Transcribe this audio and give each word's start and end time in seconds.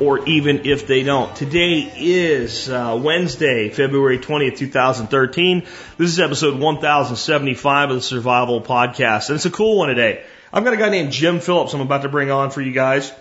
or 0.00 0.26
even 0.26 0.66
if 0.66 0.86
they 0.86 1.02
don't. 1.02 1.34
Today 1.36 1.92
is 1.96 2.68
uh, 2.68 2.98
Wednesday, 3.00 3.68
February 3.68 4.18
20th, 4.18 4.58
2013. 4.58 5.60
This 5.98 6.10
is 6.10 6.20
episode 6.20 6.58
1075 6.58 7.90
of 7.90 7.96
the 7.96 8.02
Survival 8.02 8.60
Podcast, 8.60 9.28
and 9.28 9.36
it's 9.36 9.46
a 9.46 9.50
cool 9.50 9.78
one 9.78 9.88
today. 9.88 10.24
I've 10.52 10.64
got 10.64 10.72
a 10.72 10.76
guy 10.76 10.88
named 10.88 11.12
Jim 11.12 11.40
Phillips 11.40 11.74
I'm 11.74 11.80
about 11.80 12.02
to 12.02 12.08
bring 12.08 12.30
on 12.30 12.50
for 12.50 12.60
you 12.60 12.72
guys. 12.72 13.12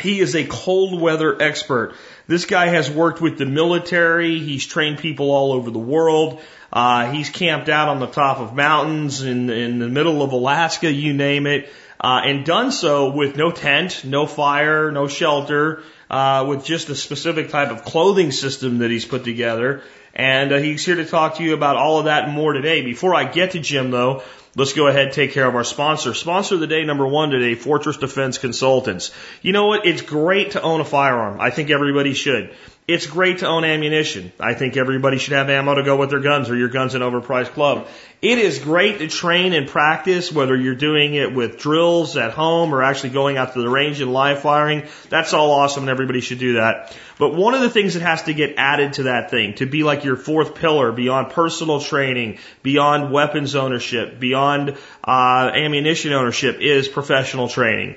He 0.00 0.20
is 0.20 0.34
a 0.34 0.44
cold 0.44 1.00
weather 1.00 1.40
expert. 1.40 1.94
This 2.26 2.46
guy 2.46 2.66
has 2.66 2.90
worked 2.90 3.20
with 3.20 3.38
the 3.38 3.46
military. 3.46 4.38
He's 4.38 4.66
trained 4.66 4.98
people 4.98 5.30
all 5.30 5.52
over 5.52 5.70
the 5.70 5.78
world. 5.78 6.40
Uh, 6.72 7.12
he's 7.12 7.28
camped 7.28 7.68
out 7.68 7.88
on 7.88 8.00
the 8.00 8.06
top 8.06 8.38
of 8.38 8.54
mountains 8.54 9.22
in, 9.22 9.50
in 9.50 9.78
the 9.78 9.88
middle 9.88 10.22
of 10.22 10.32
Alaska, 10.32 10.90
you 10.90 11.12
name 11.12 11.46
it, 11.46 11.70
uh, 12.02 12.22
and 12.24 12.44
done 12.44 12.72
so 12.72 13.10
with 13.10 13.36
no 13.36 13.50
tent, 13.50 14.04
no 14.04 14.26
fire, 14.26 14.90
no 14.90 15.06
shelter, 15.06 15.82
uh, 16.10 16.44
with 16.48 16.64
just 16.64 16.88
a 16.88 16.96
specific 16.96 17.50
type 17.50 17.70
of 17.70 17.84
clothing 17.84 18.32
system 18.32 18.78
that 18.78 18.90
he's 18.90 19.04
put 19.04 19.24
together. 19.24 19.82
And 20.14 20.52
uh, 20.52 20.58
he's 20.58 20.84
here 20.84 20.96
to 20.96 21.06
talk 21.06 21.36
to 21.36 21.42
you 21.42 21.54
about 21.54 21.76
all 21.76 21.98
of 21.98 22.04
that 22.06 22.24
and 22.24 22.32
more 22.34 22.52
today. 22.52 22.82
Before 22.82 23.14
I 23.14 23.24
get 23.24 23.52
to 23.52 23.60
Jim, 23.60 23.90
though, 23.90 24.22
let's 24.56 24.72
go 24.72 24.88
ahead 24.88 25.06
and 25.06 25.12
take 25.12 25.32
care 25.32 25.46
of 25.46 25.54
our 25.54 25.64
sponsor. 25.64 26.12
Sponsor 26.12 26.56
of 26.56 26.60
the 26.60 26.66
day 26.66 26.84
number 26.84 27.06
one 27.06 27.30
today, 27.30 27.54
Fortress 27.54 27.96
Defense 27.96 28.36
Consultants. 28.36 29.14
You 29.40 29.52
know 29.52 29.68
what? 29.68 29.86
It's 29.86 30.02
great 30.02 30.50
to 30.52 30.60
own 30.60 30.80
a 30.80 30.84
firearm. 30.84 31.40
I 31.40 31.50
think 31.50 31.70
everybody 31.70 32.12
should. 32.14 32.54
It's 32.92 33.06
great 33.06 33.38
to 33.38 33.46
own 33.46 33.64
ammunition. 33.64 34.32
I 34.38 34.52
think 34.52 34.76
everybody 34.76 35.16
should 35.16 35.32
have 35.32 35.48
ammo 35.48 35.76
to 35.76 35.82
go 35.82 35.96
with 35.96 36.10
their 36.10 36.20
guns 36.20 36.50
or 36.50 36.56
your 36.56 36.68
guns 36.68 36.94
an 36.94 37.00
overpriced 37.00 37.54
club. 37.54 37.88
It 38.20 38.36
is 38.36 38.58
great 38.58 38.98
to 38.98 39.08
train 39.08 39.54
and 39.54 39.66
practice, 39.66 40.30
whether 40.30 40.54
you're 40.54 40.74
doing 40.74 41.14
it 41.14 41.34
with 41.34 41.58
drills 41.58 42.18
at 42.18 42.32
home 42.32 42.74
or 42.74 42.82
actually 42.82 43.10
going 43.10 43.38
out 43.38 43.54
to 43.54 43.62
the 43.62 43.68
range 43.70 44.02
and 44.02 44.12
live 44.12 44.42
firing. 44.42 44.86
That's 45.08 45.32
all 45.32 45.52
awesome 45.52 45.84
and 45.84 45.90
everybody 45.90 46.20
should 46.20 46.38
do 46.38 46.52
that. 46.54 46.94
But 47.18 47.34
one 47.34 47.54
of 47.54 47.62
the 47.62 47.70
things 47.70 47.94
that 47.94 48.02
has 48.02 48.24
to 48.24 48.34
get 48.34 48.56
added 48.58 48.92
to 48.94 49.04
that 49.04 49.30
thing, 49.30 49.54
to 49.54 49.64
be 49.64 49.84
like 49.84 50.04
your 50.04 50.16
fourth 50.16 50.54
pillar 50.54 50.92
beyond 50.92 51.30
personal 51.30 51.80
training, 51.80 52.40
beyond 52.62 53.10
weapons 53.10 53.54
ownership, 53.54 54.20
beyond 54.20 54.76
uh, 55.02 55.50
ammunition 55.54 56.12
ownership 56.12 56.60
is 56.60 56.88
professional 56.88 57.48
training. 57.48 57.96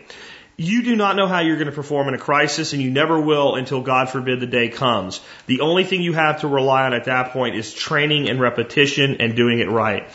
You 0.58 0.84
do 0.84 0.96
not 0.96 1.18
know 1.18 1.28
how 1.28 1.40
you're 1.40 1.58
going 1.58 1.68
to 1.68 1.74
perform 1.74 2.08
in 2.08 2.14
a 2.14 2.18
crisis, 2.18 2.72
and 2.72 2.82
you 2.82 2.90
never 2.90 3.20
will 3.20 3.56
until 3.56 3.82
God 3.82 4.10
forbid 4.10 4.40
the 4.40 4.48
day 4.48 4.70
comes. 4.70 5.20
The 5.48 5.60
only 5.60 5.84
thing 5.84 6.02
you 6.02 6.14
have 6.14 6.40
to 6.42 6.48
rely 6.48 6.86
on 6.86 6.94
at 6.94 7.04
that 7.06 7.32
point 7.32 7.56
is 7.56 7.74
training 7.74 8.30
and 8.30 8.40
repetition 8.40 9.18
and 9.20 9.36
doing 9.36 9.60
it 9.60 9.70
right. 9.70 10.10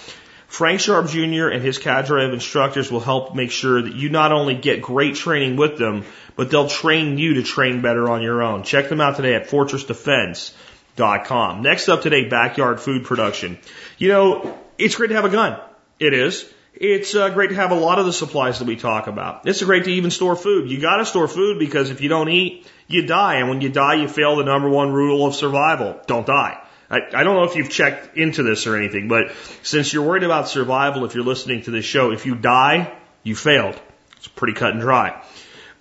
Frank 0.46 0.80
Sharp 0.80 1.08
Jr. 1.08 1.48
and 1.48 1.62
his 1.62 1.76
cadre 1.78 2.24
of 2.24 2.32
instructors 2.32 2.90
will 2.90 3.00
help 3.00 3.36
make 3.36 3.50
sure 3.50 3.82
that 3.82 3.94
you 3.94 4.08
not 4.08 4.32
only 4.32 4.54
get 4.54 4.80
great 4.82 5.14
training 5.14 5.56
with 5.56 5.76
them, 5.78 6.04
but 6.36 6.50
they'll 6.50 6.68
train 6.68 7.18
you 7.18 7.34
to 7.34 7.42
train 7.42 7.82
better 7.82 8.08
on 8.08 8.22
your 8.22 8.42
own. 8.42 8.62
Check 8.64 8.88
them 8.88 9.00
out 9.00 9.16
today 9.16 9.34
at 9.34 9.48
fortressdefense.com. 9.48 11.62
Next 11.62 11.88
up 11.88 12.02
today, 12.02 12.28
backyard 12.28 12.80
food 12.80 13.04
production. 13.04 13.58
You 13.98 14.08
know, 14.08 14.58
it's 14.78 14.96
great 14.96 15.08
to 15.08 15.14
have 15.14 15.26
a 15.26 15.30
gun. 15.30 15.60
It 16.00 16.14
is. 16.14 16.50
It's 16.80 17.14
uh, 17.14 17.28
great 17.28 17.50
to 17.50 17.56
have 17.56 17.72
a 17.72 17.74
lot 17.74 17.98
of 17.98 18.06
the 18.06 18.12
supplies 18.12 18.58
that 18.58 18.64
we 18.64 18.74
talk 18.74 19.06
about. 19.06 19.46
It's 19.46 19.62
great 19.62 19.84
to 19.84 19.90
even 19.90 20.10
store 20.10 20.34
food. 20.34 20.70
You 20.70 20.80
got 20.80 20.96
to 20.96 21.04
store 21.04 21.28
food 21.28 21.58
because 21.58 21.90
if 21.90 22.00
you 22.00 22.08
don't 22.08 22.30
eat, 22.30 22.66
you 22.88 23.06
die. 23.06 23.34
And 23.34 23.50
when 23.50 23.60
you 23.60 23.68
die, 23.68 23.96
you 23.96 24.08
fail 24.08 24.36
the 24.36 24.44
number 24.44 24.66
one 24.66 24.90
rule 24.90 25.26
of 25.26 25.34
survival. 25.34 26.00
Don't 26.06 26.26
die. 26.26 26.58
I, 26.90 27.00
I 27.12 27.22
don't 27.22 27.36
know 27.36 27.44
if 27.44 27.54
you've 27.54 27.68
checked 27.68 28.16
into 28.16 28.42
this 28.42 28.66
or 28.66 28.76
anything, 28.76 29.08
but 29.08 29.32
since 29.62 29.92
you're 29.92 30.06
worried 30.06 30.22
about 30.22 30.48
survival, 30.48 31.04
if 31.04 31.14
you're 31.14 31.22
listening 31.22 31.62
to 31.64 31.70
this 31.70 31.84
show, 31.84 32.12
if 32.12 32.24
you 32.24 32.34
die, 32.34 32.96
you 33.22 33.36
failed. 33.36 33.78
It's 34.16 34.28
pretty 34.28 34.54
cut 34.54 34.72
and 34.72 34.80
dry. 34.80 35.22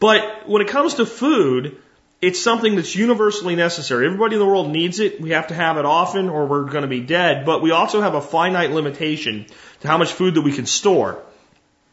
But 0.02 0.50
when 0.50 0.62
it 0.62 0.68
comes 0.68 0.96
to 0.96 1.06
food, 1.06 1.78
it's 2.22 2.42
something 2.42 2.76
that's 2.76 2.96
universally 2.96 3.56
necessary. 3.56 4.06
Everybody 4.06 4.36
in 4.36 4.40
the 4.40 4.46
world 4.46 4.70
needs 4.70 5.00
it. 5.00 5.22
We 5.22 5.30
have 5.30 5.48
to 5.48 5.54
have 5.54 5.78
it 5.78 5.86
often 5.86 6.30
or 6.30 6.48
we're 6.48 6.66
going 6.66 6.82
to 6.82 6.88
be 6.88 7.00
dead. 7.00 7.46
But 7.46 7.62
we 7.62 7.72
also 7.72 8.02
have 8.02 8.14
a 8.14 8.22
finite 8.22 8.72
limitation 8.72 9.46
to 9.82 9.88
how 9.88 9.98
much 9.98 10.12
food 10.12 10.36
that 10.36 10.42
we 10.42 10.52
can 10.52 10.66
store. 10.66 11.24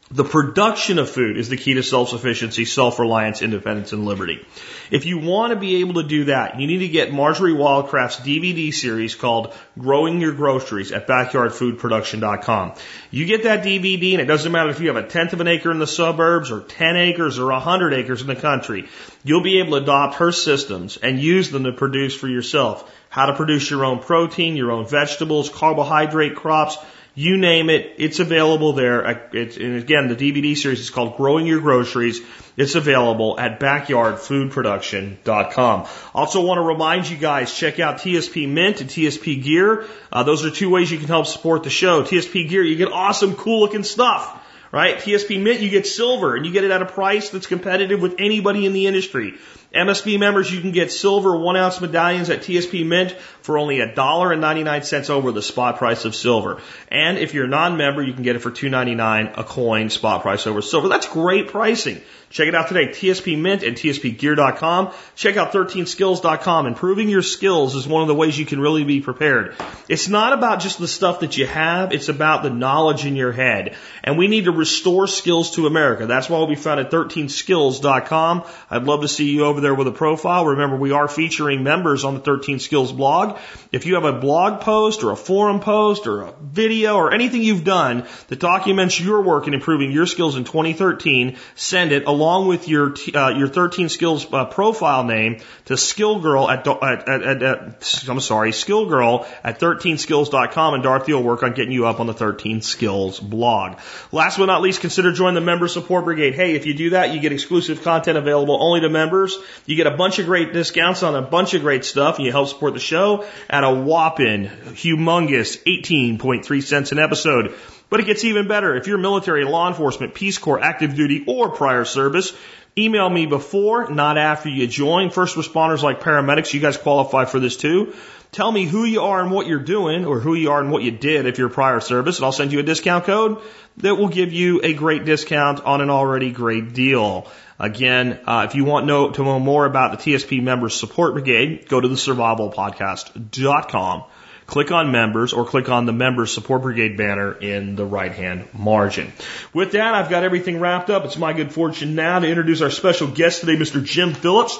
The 0.08 0.22
production 0.22 1.00
of 1.00 1.10
food 1.10 1.36
is 1.36 1.48
the 1.48 1.56
key 1.56 1.74
to 1.74 1.82
self-sufficiency, 1.82 2.64
self-reliance, 2.64 3.42
independence, 3.42 3.92
and 3.92 4.06
liberty. 4.06 4.46
If 4.88 5.04
you 5.04 5.18
want 5.18 5.52
to 5.52 5.58
be 5.58 5.80
able 5.80 5.94
to 5.94 6.04
do 6.04 6.26
that, 6.26 6.60
you 6.60 6.68
need 6.68 6.78
to 6.78 6.88
get 6.88 7.12
Marjory 7.12 7.52
Wildcraft's 7.52 8.18
DVD 8.18 8.72
series 8.72 9.16
called 9.16 9.52
Growing 9.76 10.20
Your 10.20 10.30
Groceries 10.30 10.92
at 10.92 11.08
backyardfoodproduction.com. 11.08 12.74
You 13.10 13.26
get 13.26 13.42
that 13.42 13.64
DVD 13.64 14.12
and 14.12 14.20
it 14.20 14.26
doesn't 14.26 14.52
matter 14.52 14.70
if 14.70 14.78
you 14.78 14.86
have 14.94 15.04
a 15.04 15.08
tenth 15.08 15.32
of 15.32 15.40
an 15.40 15.48
acre 15.48 15.72
in 15.72 15.80
the 15.80 15.88
suburbs 15.88 16.52
or 16.52 16.60
10 16.60 16.96
acres 16.96 17.40
or 17.40 17.50
100 17.50 17.92
acres 17.92 18.20
in 18.20 18.28
the 18.28 18.36
country. 18.36 18.88
You'll 19.24 19.42
be 19.42 19.58
able 19.58 19.72
to 19.72 19.82
adopt 19.82 20.18
her 20.18 20.30
systems 20.30 20.98
and 20.98 21.18
use 21.18 21.50
them 21.50 21.64
to 21.64 21.72
produce 21.72 22.14
for 22.14 22.28
yourself. 22.28 22.88
How 23.08 23.26
to 23.26 23.34
produce 23.34 23.68
your 23.72 23.84
own 23.84 23.98
protein, 23.98 24.56
your 24.56 24.70
own 24.70 24.86
vegetables, 24.86 25.48
carbohydrate 25.48 26.36
crops, 26.36 26.78
you 27.16 27.36
name 27.38 27.70
it, 27.70 27.94
it's 27.96 28.20
available 28.20 28.74
there. 28.74 29.28
It's, 29.32 29.56
and 29.56 29.76
again, 29.76 30.08
the 30.08 30.14
DVD 30.14 30.54
series 30.54 30.80
is 30.80 30.90
called 30.90 31.16
Growing 31.16 31.46
Your 31.46 31.62
Groceries. 31.62 32.20
It's 32.58 32.74
available 32.74 33.40
at 33.40 33.58
backyardfoodproduction.com. 33.58 35.88
Also 36.14 36.44
want 36.44 36.58
to 36.58 36.62
remind 36.62 37.08
you 37.08 37.16
guys, 37.16 37.54
check 37.54 37.80
out 37.80 37.96
TSP 37.96 38.46
Mint 38.46 38.82
and 38.82 38.90
TSP 38.90 39.42
Gear. 39.42 39.86
Uh, 40.12 40.24
those 40.24 40.44
are 40.44 40.50
two 40.50 40.68
ways 40.68 40.92
you 40.92 40.98
can 40.98 41.08
help 41.08 41.26
support 41.26 41.62
the 41.62 41.70
show. 41.70 42.02
TSP 42.02 42.50
Gear, 42.50 42.62
you 42.62 42.76
get 42.76 42.92
awesome, 42.92 43.34
cool 43.34 43.60
looking 43.60 43.82
stuff. 43.82 44.42
Right? 44.76 44.98
TSP 44.98 45.42
Mint, 45.42 45.60
you 45.60 45.70
get 45.70 45.86
silver 45.86 46.36
and 46.36 46.44
you 46.44 46.52
get 46.52 46.62
it 46.62 46.70
at 46.70 46.82
a 46.82 46.84
price 46.84 47.30
that's 47.30 47.46
competitive 47.46 48.02
with 48.02 48.16
anybody 48.18 48.66
in 48.66 48.74
the 48.74 48.86
industry. 48.86 49.32
MSB 49.74 50.20
members, 50.20 50.52
you 50.52 50.60
can 50.60 50.70
get 50.70 50.92
silver 50.92 51.34
one 51.34 51.56
ounce 51.56 51.80
medallions 51.80 52.28
at 52.28 52.40
TSP 52.40 52.84
Mint 52.84 53.12
for 53.40 53.56
only 53.56 53.80
a 53.80 53.94
dollar 53.94 54.32
and 54.32 54.42
ninety 54.42 54.64
nine 54.64 54.82
cents 54.82 55.08
over 55.08 55.32
the 55.32 55.40
spot 55.40 55.78
price 55.78 56.04
of 56.04 56.14
silver. 56.14 56.60
And 56.88 57.16
if 57.16 57.32
you're 57.32 57.46
a 57.46 57.48
non-member, 57.48 58.02
you 58.02 58.12
can 58.12 58.22
get 58.22 58.36
it 58.36 58.40
for 58.40 58.50
two 58.50 58.68
ninety 58.68 58.94
nine 58.94 59.32
a 59.36 59.44
coin 59.44 59.88
spot 59.88 60.20
price 60.20 60.46
over 60.46 60.60
silver. 60.60 60.88
That's 60.88 61.08
great 61.08 61.48
pricing. 61.48 62.02
Check 62.30 62.48
it 62.48 62.54
out 62.54 62.68
today. 62.68 62.88
TSP 62.88 63.38
Mint 63.38 63.62
and 63.62 63.76
TSPGear.com. 63.76 64.92
Check 65.14 65.36
out 65.36 65.52
13skills.com. 65.52 66.66
Improving 66.66 67.08
your 67.08 67.22
skills 67.22 67.74
is 67.74 67.86
one 67.86 68.02
of 68.02 68.08
the 68.08 68.14
ways 68.14 68.38
you 68.38 68.44
can 68.44 68.60
really 68.60 68.84
be 68.84 69.00
prepared. 69.00 69.54
It's 69.88 70.08
not 70.08 70.32
about 70.32 70.60
just 70.60 70.78
the 70.78 70.88
stuff 70.88 71.20
that 71.20 71.36
you 71.36 71.46
have. 71.46 71.92
It's 71.92 72.08
about 72.08 72.42
the 72.42 72.50
knowledge 72.50 73.06
in 73.06 73.16
your 73.16 73.32
head. 73.32 73.76
And 74.02 74.18
we 74.18 74.26
need 74.28 74.46
to 74.46 74.52
restore 74.52 75.06
skills 75.06 75.52
to 75.52 75.66
America. 75.66 76.06
That's 76.06 76.28
why 76.28 76.38
we'll 76.38 76.48
be 76.48 76.56
found 76.56 76.80
at 76.80 76.90
13skills.com. 76.90 78.44
I'd 78.70 78.84
love 78.84 79.02
to 79.02 79.08
see 79.08 79.30
you 79.30 79.44
over 79.44 79.60
there 79.60 79.74
with 79.74 79.86
a 79.86 79.92
profile. 79.92 80.46
Remember, 80.46 80.76
we 80.76 80.92
are 80.92 81.08
featuring 81.08 81.62
members 81.62 82.04
on 82.04 82.14
the 82.14 82.20
13 82.20 82.58
Skills 82.58 82.92
blog. 82.92 83.38
If 83.72 83.86
you 83.86 83.94
have 83.94 84.04
a 84.04 84.12
blog 84.12 84.60
post 84.60 85.04
or 85.04 85.12
a 85.12 85.16
forum 85.16 85.60
post 85.60 86.06
or 86.06 86.22
a 86.22 86.32
video 86.40 86.96
or 86.96 87.12
anything 87.12 87.42
you've 87.42 87.64
done 87.64 88.06
that 88.28 88.40
documents 88.40 89.00
your 89.00 89.22
work 89.22 89.46
in 89.46 89.54
improving 89.54 89.92
your 89.92 90.06
skills 90.06 90.36
in 90.36 90.44
2013, 90.44 91.36
send 91.54 91.92
it 91.92 92.04
along 92.16 92.48
with 92.48 92.66
your 92.66 92.94
uh, 93.14 93.28
your 93.28 93.48
13 93.48 93.88
skills 93.88 94.26
uh, 94.32 94.46
profile 94.46 95.04
name 95.04 95.40
to 95.66 95.74
skillgirl 95.74 96.48
at, 96.48 96.66
at, 96.66 97.08
at, 97.08 97.42
at 97.42 98.08
I'm 98.08 98.20
sorry, 98.20 98.52
skillgirl 98.52 99.26
at 99.44 99.60
13skills.com 99.60 100.74
and 100.74 100.82
Dorothy 100.82 101.12
will 101.12 101.22
work 101.22 101.42
on 101.42 101.52
getting 101.52 101.72
you 101.72 101.86
up 101.86 102.00
on 102.00 102.06
the 102.06 102.14
13 102.14 102.62
Skills 102.62 103.20
blog. 103.20 103.78
Last 104.12 104.38
but 104.38 104.46
not 104.46 104.62
least, 104.62 104.80
consider 104.80 105.12
joining 105.12 105.34
the 105.34 105.40
member 105.40 105.68
support 105.68 106.04
brigade. 106.04 106.34
Hey, 106.34 106.54
if 106.54 106.66
you 106.66 106.74
do 106.74 106.90
that, 106.90 107.12
you 107.12 107.20
get 107.20 107.32
exclusive 107.32 107.82
content 107.82 108.16
available 108.16 108.56
only 108.60 108.80
to 108.80 108.88
members. 108.88 109.36
You 109.66 109.76
get 109.76 109.86
a 109.86 109.96
bunch 109.96 110.18
of 110.18 110.26
great 110.26 110.52
discounts 110.52 111.02
on 111.02 111.14
a 111.14 111.22
bunch 111.22 111.54
of 111.54 111.62
great 111.62 111.84
stuff 111.84 112.16
and 112.16 112.24
you 112.24 112.32
help 112.32 112.48
support 112.48 112.74
the 112.74 112.80
show 112.80 113.26
at 113.50 113.64
a 113.64 113.72
whopping 113.72 114.46
humongous 114.46 115.62
18.3 115.64 116.62
cents 116.62 116.92
an 116.92 116.98
episode. 116.98 117.54
But 117.88 118.00
it 118.00 118.06
gets 118.06 118.24
even 118.24 118.48
better. 118.48 118.76
If 118.76 118.86
you're 118.86 118.98
military, 118.98 119.44
law 119.44 119.68
enforcement, 119.68 120.14
Peace 120.14 120.38
Corps, 120.38 120.60
active 120.60 120.96
duty, 120.96 121.24
or 121.26 121.50
prior 121.50 121.84
service, 121.84 122.32
email 122.76 123.08
me 123.08 123.26
before, 123.26 123.90
not 123.90 124.18
after 124.18 124.48
you 124.48 124.66
join. 124.66 125.10
First 125.10 125.36
responders 125.36 125.82
like 125.82 126.00
paramedics, 126.00 126.52
you 126.52 126.60
guys 126.60 126.76
qualify 126.76 127.24
for 127.24 127.38
this 127.38 127.56
too. 127.56 127.94
Tell 128.32 128.50
me 128.50 128.66
who 128.66 128.84
you 128.84 129.02
are 129.02 129.22
and 129.22 129.30
what 129.30 129.46
you're 129.46 129.60
doing, 129.60 130.04
or 130.04 130.20
who 130.20 130.34
you 130.34 130.50
are 130.50 130.60
and 130.60 130.70
what 130.70 130.82
you 130.82 130.90
did 130.90 131.26
if 131.26 131.38
you're 131.38 131.48
prior 131.48 131.80
service, 131.80 132.18
and 132.18 132.24
I'll 132.24 132.32
send 132.32 132.52
you 132.52 132.58
a 132.58 132.62
discount 132.62 133.04
code 133.04 133.38
that 133.78 133.94
will 133.94 134.08
give 134.08 134.32
you 134.32 134.60
a 134.62 134.74
great 134.74 135.04
discount 135.04 135.60
on 135.60 135.80
an 135.80 135.90
already 135.90 136.32
great 136.32 136.74
deal. 136.74 137.28
Again, 137.58 138.20
uh, 138.26 138.46
if 138.46 138.54
you 138.54 138.64
want 138.64 138.86
know, 138.86 139.10
to 139.10 139.24
know 139.24 139.40
more 139.40 139.64
about 139.64 139.92
the 139.92 140.12
TSP 140.12 140.42
Members 140.42 140.74
Support 140.74 141.14
Brigade, 141.14 141.66
go 141.68 141.80
to 141.80 141.88
the 141.88 141.94
survivalpodcast.com, 141.94 144.04
click 144.46 144.70
on 144.70 144.92
members, 144.92 145.32
or 145.32 145.44
click 145.44 145.68
on 145.68 145.86
the 145.86 145.92
Members 145.92 146.32
Support 146.32 146.62
Brigade 146.62 146.96
banner 146.96 147.32
in 147.32 147.76
the 147.76 147.84
right 147.84 148.12
hand 148.12 148.48
margin. 148.52 149.12
With 149.52 149.72
that, 149.72 149.94
I've 149.94 150.08
got 150.08 150.22
everything 150.24 150.60
wrapped 150.60 150.90
up. 150.90 151.04
It's 151.04 151.18
my 151.18 151.32
good 151.32 151.52
fortune 151.52 151.94
now 151.94 152.18
to 152.18 152.28
introduce 152.28 152.60
our 152.62 152.70
special 152.70 153.08
guest 153.08 153.40
today, 153.40 153.56
Mr. 153.56 153.84
Jim 153.84 154.14
Phillips. 154.14 154.58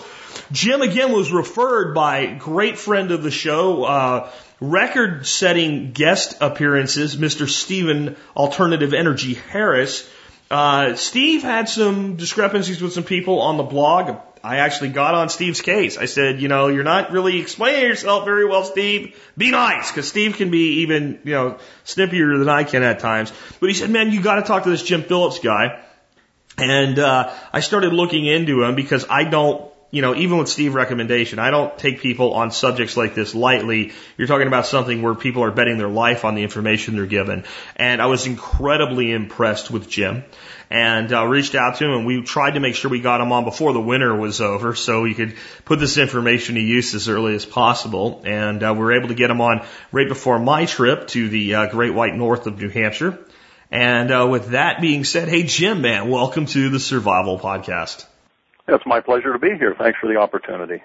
Jim 0.53 0.83
again 0.83 1.13
was 1.13 1.33
referred 1.33 1.95
by 1.95 2.27
great 2.27 2.79
friend 2.79 3.11
of 3.11 3.23
the 3.23 3.31
show, 3.31 3.85
uh, 3.85 4.31
record 4.61 5.27
setting 5.27 5.93
guest 5.93 6.37
appearances, 6.41 7.17
Mr. 7.17 7.49
Stephen 7.49 8.17
Alternative 8.37 8.93
Energy 8.93 9.35
Harris. 9.35 10.09
Uh, 10.51 10.95
Steve 10.95 11.43
had 11.43 11.69
some 11.69 12.17
discrepancies 12.17 12.81
with 12.81 12.93
some 12.93 13.05
people 13.05 13.41
on 13.41 13.57
the 13.57 13.65
blog. 13.65 14.19
I 14.47 14.59
actually 14.59 14.91
got 14.91 15.17
on 15.17 15.29
Steve's 15.29 15.61
case. 15.61 15.99
I 15.99 16.05
said, 16.05 16.41
you 16.41 16.47
know, 16.47 16.69
you're 16.69 16.85
not 16.85 17.11
really 17.11 17.41
explaining 17.41 17.83
yourself 17.83 18.25
very 18.25 18.45
well, 18.45 18.63
Steve. 18.63 19.21
Be 19.37 19.51
nice, 19.51 19.91
because 19.91 20.07
Steve 20.07 20.37
can 20.37 20.53
be 20.53 20.83
even, 20.83 21.19
you 21.25 21.33
know, 21.33 21.59
snippier 21.85 22.39
than 22.39 22.49
I 22.49 22.63
can 22.63 22.85
at 22.85 23.01
times. 23.01 23.33
But 23.59 23.71
he 23.71 23.75
said, 23.75 23.91
man, 23.91 24.13
you 24.13 24.23
got 24.23 24.37
to 24.37 24.43
talk 24.43 24.63
to 24.63 24.71
this 24.71 24.85
Jim 24.85 25.03
Phillips 25.03 25.41
guy. 25.41 25.83
And 26.59 26.97
uh, 27.01 27.35
I 27.53 27.59
started 27.59 27.93
looking 27.93 28.25
into 28.25 28.63
him 28.63 28.77
because 28.77 29.05
I 29.11 29.25
don't 29.25 29.69
you 29.91 30.03
know, 30.03 30.15
even 30.15 30.39
with 30.39 30.49
Steve's 30.49 30.75
recommendation, 30.75 31.39
I 31.39 31.51
don't 31.51 31.79
take 31.79 32.01
people 32.01 32.35
on 32.35 32.51
subjects 32.51 32.97
like 32.97 33.15
this 33.15 33.35
lightly. 33.35 33.93
You're 34.19 34.27
talking 34.27 34.49
about 34.49 34.67
something 34.67 35.01
where 35.01 35.15
people 35.15 35.45
are 35.45 35.53
betting 35.53 35.79
their 35.79 35.89
life 35.89 36.25
on 36.25 36.35
the 36.35 36.43
information 36.43 36.97
they're 36.97 37.07
given. 37.07 37.45
And 37.77 38.03
I 38.03 38.07
was 38.07 38.27
incredibly 38.27 39.13
impressed 39.13 39.71
with 39.71 39.89
Jim 39.89 40.25
and 40.71 41.13
uh, 41.13 41.25
reached 41.27 41.55
out 41.55 41.77
to 41.77 41.85
him 41.85 41.93
and 41.93 42.07
we 42.07 42.23
tried 42.23 42.53
to 42.53 42.61
make 42.61 42.75
sure 42.75 42.91
we 42.91 43.01
got 43.01 43.21
him 43.21 43.33
on 43.33 43.45
before 43.45 43.73
the 43.73 43.81
winter 43.81 44.15
was 44.15 44.41
over 44.41 44.75
so 44.75 45.03
we 45.03 45.15
could 45.15 45.37
put 45.65 45.79
this 45.79 45.97
information 45.97 46.57
to 46.57 46.61
use 46.61 46.95
as 46.95 47.09
early 47.09 47.35
as 47.35 47.45
possible. 47.45 48.23
And 48.25 48.63
uh, 48.63 48.73
we 48.75 48.81
were 48.81 48.97
able 48.97 49.09
to 49.09 49.15
get 49.15 49.31
him 49.31 49.41
on 49.41 49.65
right 49.93 50.09
before 50.09 50.39
my 50.39 50.67
trip 50.67 51.09
to 51.09 51.29
the 51.29 51.55
uh, 51.55 51.67
Great 51.67 51.95
White 51.95 52.15
North 52.15 52.47
of 52.47 52.61
New 52.61 52.69
Hampshire. 52.69 53.19
And 53.71 54.11
uh, 54.11 54.27
with 54.31 54.49
that 54.49 54.81
being 54.81 55.05
said, 55.05 55.29
hey 55.29 55.45
Jim, 55.45 55.83
man, 55.83 56.09
welcome 56.09 56.47
to 56.47 56.69
the 56.69 56.81
Survival 56.81 57.39
Podcast. 57.39 58.07
It's 58.69 58.87
my 58.87 59.01
pleasure 59.01 59.33
to 59.33 59.39
be 59.39 59.57
here. 59.57 59.75
Thanks 59.79 59.99
for 60.01 60.09
the 60.09 60.17
opportunity. 60.17 60.83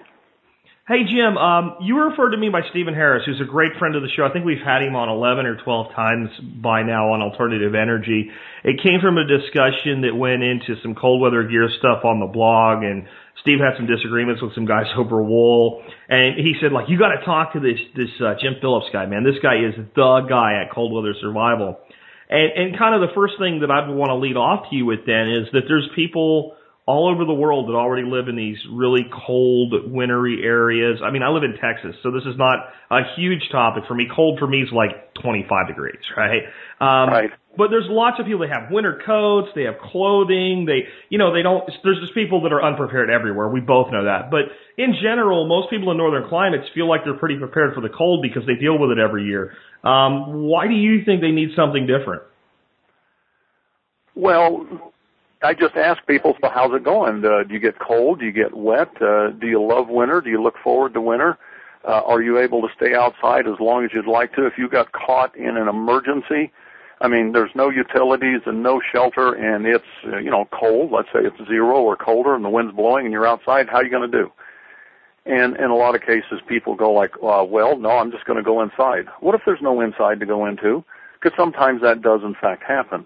Hey 0.92 1.08
Jim, 1.08 1.38
um, 1.38 1.76
you 1.80 1.94
were 1.94 2.10
referred 2.10 2.32
to 2.32 2.36
me 2.36 2.50
by 2.50 2.60
Stephen 2.68 2.92
Harris, 2.92 3.22
who's 3.24 3.40
a 3.40 3.48
great 3.48 3.72
friend 3.78 3.96
of 3.96 4.02
the 4.02 4.10
show. 4.14 4.26
I 4.26 4.30
think 4.30 4.44
we've 4.44 4.60
had 4.60 4.82
him 4.82 4.94
on 4.94 5.08
11 5.08 5.46
or 5.46 5.56
12 5.56 5.94
times 5.96 6.28
by 6.60 6.82
now 6.82 7.16
on 7.16 7.22
alternative 7.22 7.74
energy. 7.74 8.28
It 8.62 8.76
came 8.82 9.00
from 9.00 9.16
a 9.16 9.24
discussion 9.24 10.02
that 10.02 10.12
went 10.14 10.42
into 10.42 10.76
some 10.82 10.94
cold 10.94 11.22
weather 11.22 11.48
gear 11.48 11.70
stuff 11.78 12.04
on 12.04 12.20
the 12.20 12.26
blog, 12.26 12.84
and 12.84 13.08
Steve 13.40 13.56
had 13.56 13.72
some 13.80 13.86
disagreements 13.86 14.42
with 14.42 14.54
some 14.54 14.66
guys 14.66 14.84
over 14.98 15.22
wool, 15.22 15.82
and 16.10 16.36
he 16.36 16.60
said 16.60 16.72
like, 16.72 16.90
you 16.90 16.98
got 16.98 17.16
to 17.16 17.24
talk 17.24 17.54
to 17.54 17.60
this 17.60 17.80
this 17.96 18.12
uh, 18.20 18.34
Jim 18.36 18.60
Phillips 18.60 18.92
guy, 18.92 19.06
man. 19.06 19.24
This 19.24 19.40
guy 19.42 19.64
is 19.64 19.72
the 19.96 20.26
guy 20.28 20.60
at 20.60 20.74
cold 20.74 20.92
weather 20.92 21.16
survival. 21.22 21.80
And, 22.28 22.52
and 22.52 22.78
kind 22.78 22.92
of 22.92 23.00
the 23.00 23.14
first 23.14 23.40
thing 23.40 23.64
that 23.64 23.70
I'd 23.70 23.88
want 23.88 24.10
to 24.10 24.20
lead 24.20 24.36
off 24.36 24.68
to 24.68 24.76
you 24.76 24.84
with 24.84 25.08
then 25.08 25.40
is 25.40 25.48
that 25.56 25.64
there's 25.68 25.88
people 25.96 26.60
all 26.84 27.08
over 27.12 27.24
the 27.24 27.34
world 27.34 27.68
that 27.68 27.74
already 27.74 28.02
live 28.02 28.26
in 28.26 28.34
these 28.34 28.56
really 28.72 29.06
cold, 29.26 29.72
wintry 29.86 30.42
areas. 30.42 30.98
I 31.04 31.12
mean, 31.12 31.22
I 31.22 31.28
live 31.28 31.44
in 31.44 31.54
Texas, 31.62 31.94
so 32.02 32.10
this 32.10 32.24
is 32.26 32.36
not 32.36 32.58
a 32.90 33.02
huge 33.16 33.42
topic 33.52 33.84
for 33.86 33.94
me. 33.94 34.08
Cold 34.14 34.40
for 34.40 34.48
me 34.48 34.62
is 34.62 34.68
like 34.72 35.14
25 35.22 35.68
degrees, 35.68 36.02
right? 36.16 36.42
Um, 36.80 37.08
right. 37.08 37.30
But 37.56 37.68
there's 37.68 37.86
lots 37.88 38.18
of 38.18 38.26
people 38.26 38.40
that 38.40 38.50
have 38.50 38.72
winter 38.72 38.98
coats, 39.06 39.48
they 39.54 39.64
have 39.64 39.78
clothing, 39.78 40.64
they, 40.66 40.88
you 41.10 41.18
know, 41.18 41.32
they 41.32 41.42
don't, 41.42 41.62
there's 41.84 42.00
just 42.00 42.14
people 42.14 42.42
that 42.42 42.52
are 42.52 42.64
unprepared 42.64 43.10
everywhere. 43.10 43.46
We 43.48 43.60
both 43.60 43.92
know 43.92 44.04
that. 44.04 44.30
But 44.30 44.50
in 44.78 44.94
general, 45.02 45.46
most 45.46 45.70
people 45.70 45.90
in 45.92 45.98
northern 45.98 46.28
climates 46.28 46.64
feel 46.74 46.88
like 46.88 47.02
they're 47.04 47.18
pretty 47.18 47.38
prepared 47.38 47.74
for 47.74 47.82
the 47.82 47.90
cold 47.90 48.22
because 48.22 48.42
they 48.46 48.58
deal 48.58 48.78
with 48.78 48.90
it 48.90 48.98
every 48.98 49.26
year. 49.26 49.52
Um, 49.84 50.48
why 50.48 50.66
do 50.66 50.74
you 50.74 51.04
think 51.04 51.20
they 51.20 51.30
need 51.30 51.50
something 51.54 51.86
different? 51.86 52.22
Well, 54.14 54.91
I 55.42 55.54
just 55.54 55.74
ask 55.74 56.04
people, 56.06 56.36
so 56.40 56.48
how's 56.48 56.72
it 56.74 56.84
going? 56.84 57.24
Uh, 57.24 57.42
do 57.42 57.54
you 57.54 57.60
get 57.60 57.78
cold? 57.78 58.20
Do 58.20 58.26
you 58.26 58.32
get 58.32 58.56
wet? 58.56 58.90
Uh, 59.02 59.30
do 59.30 59.48
you 59.48 59.60
love 59.62 59.88
winter? 59.88 60.20
Do 60.20 60.30
you 60.30 60.40
look 60.40 60.54
forward 60.62 60.94
to 60.94 61.00
winter? 61.00 61.38
Uh, 61.86 62.02
are 62.06 62.22
you 62.22 62.38
able 62.38 62.62
to 62.62 62.68
stay 62.76 62.94
outside 62.94 63.48
as 63.48 63.58
long 63.58 63.84
as 63.84 63.90
you'd 63.92 64.06
like 64.06 64.32
to? 64.34 64.46
If 64.46 64.54
you 64.56 64.68
got 64.68 64.92
caught 64.92 65.36
in 65.36 65.56
an 65.56 65.66
emergency, 65.66 66.52
I 67.00 67.08
mean, 67.08 67.32
there's 67.32 67.50
no 67.56 67.70
utilities 67.70 68.42
and 68.46 68.62
no 68.62 68.80
shelter, 68.92 69.32
and 69.32 69.66
it's 69.66 69.84
uh, 70.06 70.18
you 70.18 70.30
know 70.30 70.48
cold. 70.52 70.92
Let's 70.92 71.08
say 71.08 71.20
it's 71.24 71.48
zero 71.48 71.80
or 71.80 71.96
colder, 71.96 72.36
and 72.36 72.44
the 72.44 72.48
wind's 72.48 72.74
blowing, 72.74 73.06
and 73.06 73.12
you're 73.12 73.26
outside. 73.26 73.68
How 73.68 73.78
are 73.78 73.84
you 73.84 73.90
going 73.90 74.08
to 74.08 74.18
do? 74.18 74.30
And 75.26 75.56
in 75.56 75.70
a 75.70 75.74
lot 75.74 75.96
of 75.96 76.02
cases, 76.02 76.40
people 76.46 76.76
go 76.76 76.92
like, 76.92 77.14
uh, 77.16 77.44
"Well, 77.44 77.76
no, 77.76 77.90
I'm 77.90 78.12
just 78.12 78.24
going 78.24 78.36
to 78.36 78.44
go 78.44 78.62
inside." 78.62 79.06
What 79.18 79.34
if 79.34 79.40
there's 79.44 79.60
no 79.60 79.80
inside 79.80 80.20
to 80.20 80.26
go 80.26 80.46
into? 80.46 80.84
Because 81.20 81.36
sometimes 81.36 81.82
that 81.82 82.02
does 82.02 82.20
in 82.22 82.36
fact 82.40 82.62
happen. 82.62 83.04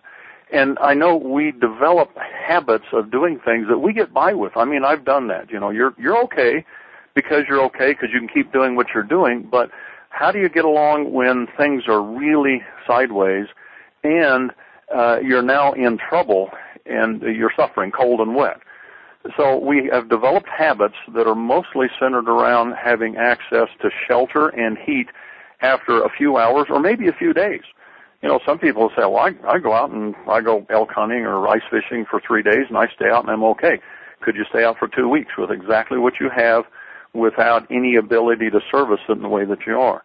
And 0.53 0.79
I 0.81 0.95
know 0.95 1.17
we 1.17 1.51
develop 1.53 2.17
habits 2.17 2.87
of 2.93 3.11
doing 3.11 3.41
things 3.45 3.67
that 3.69 3.79
we 3.79 3.93
get 3.93 4.15
by 4.15 4.33
with. 4.33 4.57
I 4.57 4.65
mean, 4.65 4.85
I've 4.85 5.05
done 5.05 5.27
that. 5.29 5.51
You 5.51 5.59
know, 5.59 5.71
you're 5.71 5.95
you're 5.99 6.23
okay 6.25 6.65
because 7.15 7.45
you're 7.49 7.63
okay 7.65 7.93
because 7.93 8.11
you 8.13 8.21
can 8.21 8.29
keep 8.29 8.53
doing 8.53 8.77
what 8.77 8.89
you're 8.95 9.03
doing, 9.03 9.49
but 9.51 9.71
how 10.11 10.31
do 10.31 10.39
you 10.39 10.49
get 10.49 10.65
along 10.65 11.13
when 11.13 11.49
things 11.57 11.85
are 11.89 12.01
really 12.01 12.63
sideways 12.87 13.47
and 14.05 14.53
uh, 14.95 15.19
you're 15.23 15.43
now 15.43 15.73
in 15.73 15.99
trouble 15.99 16.51
and 16.85 17.23
you're 17.23 17.53
suffering 17.57 17.91
cold 17.91 18.21
and 18.21 18.37
wet? 18.37 18.61
So 19.37 19.59
we 19.59 19.91
have 19.93 20.09
developed 20.09 20.49
habits 20.49 20.95
that 21.15 21.27
are 21.27 21.35
mostly 21.35 21.89
centered 21.99 22.29
around 22.29 22.75
having 22.75 23.17
access 23.17 23.69
to 23.83 23.91
shelter 24.07 24.49
and 24.49 24.79
heat 24.79 25.09
after 25.61 26.05
a 26.05 26.09
few 26.09 26.37
hours 26.37 26.67
or 26.71 26.79
maybe 26.79 27.09
a 27.09 27.13
few 27.13 27.33
days 27.33 27.63
you 28.23 28.29
know, 28.29 28.41
some 28.47 28.59
people 28.59 28.91
say, 28.97 29.03
well, 29.03 29.19
I, 29.19 29.33
I 29.47 29.59
go 29.59 29.73
out 29.73 29.91
and 29.91 30.15
I 30.29 30.41
go 30.41 30.67
elk 30.71 30.91
hunting 30.95 31.21
or 31.21 31.47
ice 31.49 31.63
fishing 31.71 32.07
for 32.09 32.21
three 32.27 32.43
days 32.43 32.67
and 32.69 32.79
I 32.79 32.87
stay 32.95 33.07
out 33.13 33.25
and 33.25 33.31
I'm 33.31 33.45
okay. 33.45 33.81
Could 34.23 34.37
you 34.37 34.45
stay 34.49 34.65
out 34.65 34.79
for 34.79 34.89
two 34.89 35.09
weeks 35.09 35.33
with 35.37 35.51
exactly 35.51 35.99
what 35.99 36.15
you 36.21 36.31
have 36.35 36.65
without 37.13 37.67
any 37.71 37.97
ability 37.97 38.51
to 38.51 38.61
service 38.71 39.01
it 39.09 39.13
in 39.13 39.23
the 39.23 39.29
way 39.29 39.45
that 39.45 39.67
you 39.67 39.79
are? 39.79 40.03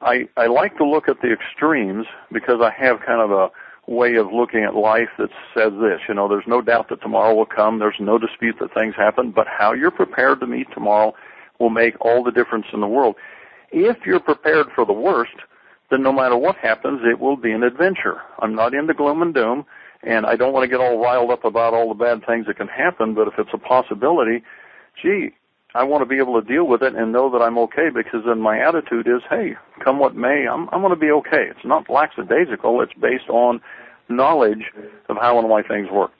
I, 0.00 0.28
I 0.36 0.46
like 0.46 0.76
to 0.78 0.84
look 0.84 1.08
at 1.08 1.20
the 1.20 1.32
extremes 1.32 2.06
because 2.32 2.60
I 2.60 2.70
have 2.70 3.00
kind 3.06 3.20
of 3.20 3.30
a 3.30 3.50
way 3.86 4.14
of 4.16 4.32
looking 4.32 4.64
at 4.64 4.74
life 4.74 5.08
that 5.18 5.30
says 5.54 5.72
this, 5.80 6.00
you 6.08 6.14
know, 6.14 6.28
there's 6.28 6.46
no 6.46 6.60
doubt 6.60 6.88
that 6.88 7.00
tomorrow 7.02 7.34
will 7.34 7.46
come. 7.46 7.78
There's 7.78 7.96
no 8.00 8.18
dispute 8.18 8.56
that 8.60 8.74
things 8.74 8.94
happen, 8.96 9.30
but 9.30 9.46
how 9.46 9.72
you're 9.72 9.90
prepared 9.90 10.40
to 10.40 10.46
meet 10.46 10.68
tomorrow 10.72 11.14
will 11.58 11.70
make 11.70 11.94
all 12.00 12.22
the 12.24 12.30
difference 12.30 12.66
in 12.72 12.80
the 12.80 12.86
world. 12.86 13.16
If 13.70 13.98
you're 14.04 14.20
prepared 14.20 14.66
for 14.74 14.84
the 14.84 14.92
worst, 14.92 15.34
then 15.92 16.02
no 16.02 16.12
matter 16.12 16.36
what 16.36 16.56
happens, 16.56 17.02
it 17.04 17.20
will 17.20 17.36
be 17.36 17.52
an 17.52 17.62
adventure. 17.62 18.16
I'm 18.40 18.54
not 18.54 18.72
into 18.72 18.94
gloom 18.94 19.20
and 19.20 19.34
doom, 19.34 19.66
and 20.02 20.24
I 20.24 20.36
don't 20.36 20.54
want 20.54 20.64
to 20.64 20.68
get 20.68 20.80
all 20.80 20.98
riled 20.98 21.30
up 21.30 21.44
about 21.44 21.74
all 21.74 21.88
the 21.88 21.94
bad 21.94 22.24
things 22.26 22.46
that 22.46 22.56
can 22.56 22.68
happen, 22.68 23.14
but 23.14 23.28
if 23.28 23.34
it's 23.38 23.50
a 23.52 23.58
possibility, 23.58 24.42
gee, 25.00 25.30
I 25.74 25.84
want 25.84 26.00
to 26.02 26.06
be 26.06 26.16
able 26.16 26.40
to 26.40 26.46
deal 26.46 26.66
with 26.66 26.82
it 26.82 26.94
and 26.94 27.12
know 27.12 27.30
that 27.30 27.42
I'm 27.42 27.58
okay 27.58 27.88
because 27.94 28.20
then 28.26 28.40
my 28.40 28.58
attitude 28.58 29.06
is, 29.06 29.22
hey, 29.28 29.54
come 29.84 29.98
what 29.98 30.16
may, 30.16 30.46
I'm, 30.50 30.68
I'm 30.72 30.80
going 30.80 30.94
to 30.94 31.00
be 31.00 31.10
okay. 31.10 31.44
It's 31.50 31.64
not 31.64 31.90
lackadaisical. 31.90 32.80
It's 32.80 32.92
based 32.94 33.28
on 33.28 33.60
knowledge 34.08 34.64
of 35.10 35.16
how 35.20 35.38
and 35.38 35.48
why 35.48 35.62
things 35.62 35.88
work. 35.90 36.10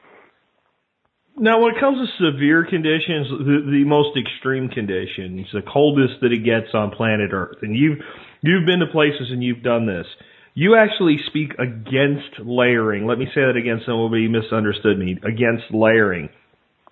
Now, 1.36 1.62
when 1.62 1.74
it 1.74 1.80
comes 1.80 1.98
to 1.98 2.32
severe 2.32 2.66
conditions, 2.68 3.28
the, 3.30 3.64
the 3.70 3.84
most 3.86 4.18
extreme 4.18 4.68
conditions, 4.68 5.46
the 5.52 5.62
coldest 5.62 6.20
that 6.20 6.32
it 6.32 6.44
gets 6.44 6.74
on 6.74 6.90
planet 6.90 7.30
Earth, 7.32 7.58
and 7.62 7.74
you've 7.76 7.98
You've 8.42 8.66
been 8.66 8.80
to 8.80 8.86
places 8.86 9.30
and 9.30 9.42
you've 9.42 9.62
done 9.62 9.86
this. 9.86 10.06
You 10.54 10.76
actually 10.76 11.18
speak 11.26 11.52
against 11.58 12.40
layering. 12.44 13.06
Let 13.06 13.16
me 13.16 13.26
say 13.26 13.40
that 13.40 13.56
again, 13.56 13.80
somebody 13.86 14.28
misunderstood 14.28 14.98
me. 14.98 15.16
Against 15.22 15.72
layering. 15.72 16.28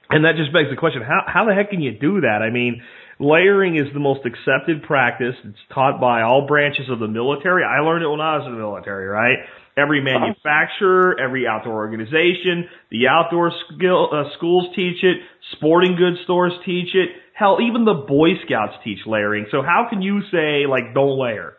And 0.08 0.24
that 0.24 0.36
just 0.36 0.52
begs 0.52 0.70
the 0.70 0.76
question, 0.76 1.02
how, 1.02 1.22
how 1.26 1.44
the 1.44 1.54
heck 1.54 1.70
can 1.70 1.80
you 1.80 1.98
do 1.98 2.22
that? 2.22 2.40
I 2.42 2.50
mean, 2.50 2.82
layering 3.18 3.76
is 3.76 3.92
the 3.92 4.00
most 4.00 4.20
accepted 4.24 4.82
practice. 4.82 5.34
It's 5.44 5.58
taught 5.74 6.00
by 6.00 6.22
all 6.22 6.46
branches 6.46 6.88
of 6.88 7.00
the 7.00 7.08
military. 7.08 7.62
I 7.64 7.80
learned 7.80 8.04
it 8.04 8.08
when 8.08 8.20
I 8.20 8.38
was 8.38 8.46
in 8.46 8.52
the 8.52 8.58
military, 8.58 9.06
right? 9.06 9.38
Every 9.76 10.02
manufacturer, 10.02 11.18
every 11.18 11.46
outdoor 11.46 11.74
organization, 11.74 12.68
the 12.90 13.08
outdoor 13.08 13.52
skill, 13.66 14.08
uh, 14.12 14.24
schools 14.36 14.66
teach 14.74 15.02
it, 15.02 15.18
sporting 15.52 15.96
goods 15.96 16.18
stores 16.24 16.52
teach 16.64 16.94
it. 16.94 17.10
Hell, 17.34 17.58
even 17.62 17.84
the 17.84 17.94
Boy 17.94 18.30
Scouts 18.44 18.74
teach 18.84 18.98
layering. 19.06 19.46
So 19.50 19.62
how 19.62 19.86
can 19.88 20.02
you 20.02 20.22
say 20.30 20.66
like 20.66 20.92
don't 20.92 21.18
layer? 21.18 21.54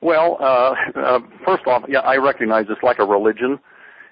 Well, 0.00 0.36
uh, 0.40 0.74
uh, 0.98 1.18
first 1.44 1.66
off, 1.66 1.84
yeah, 1.88 2.00
I 2.00 2.16
recognize 2.16 2.66
it's 2.68 2.82
like 2.82 2.98
a 2.98 3.04
religion, 3.04 3.60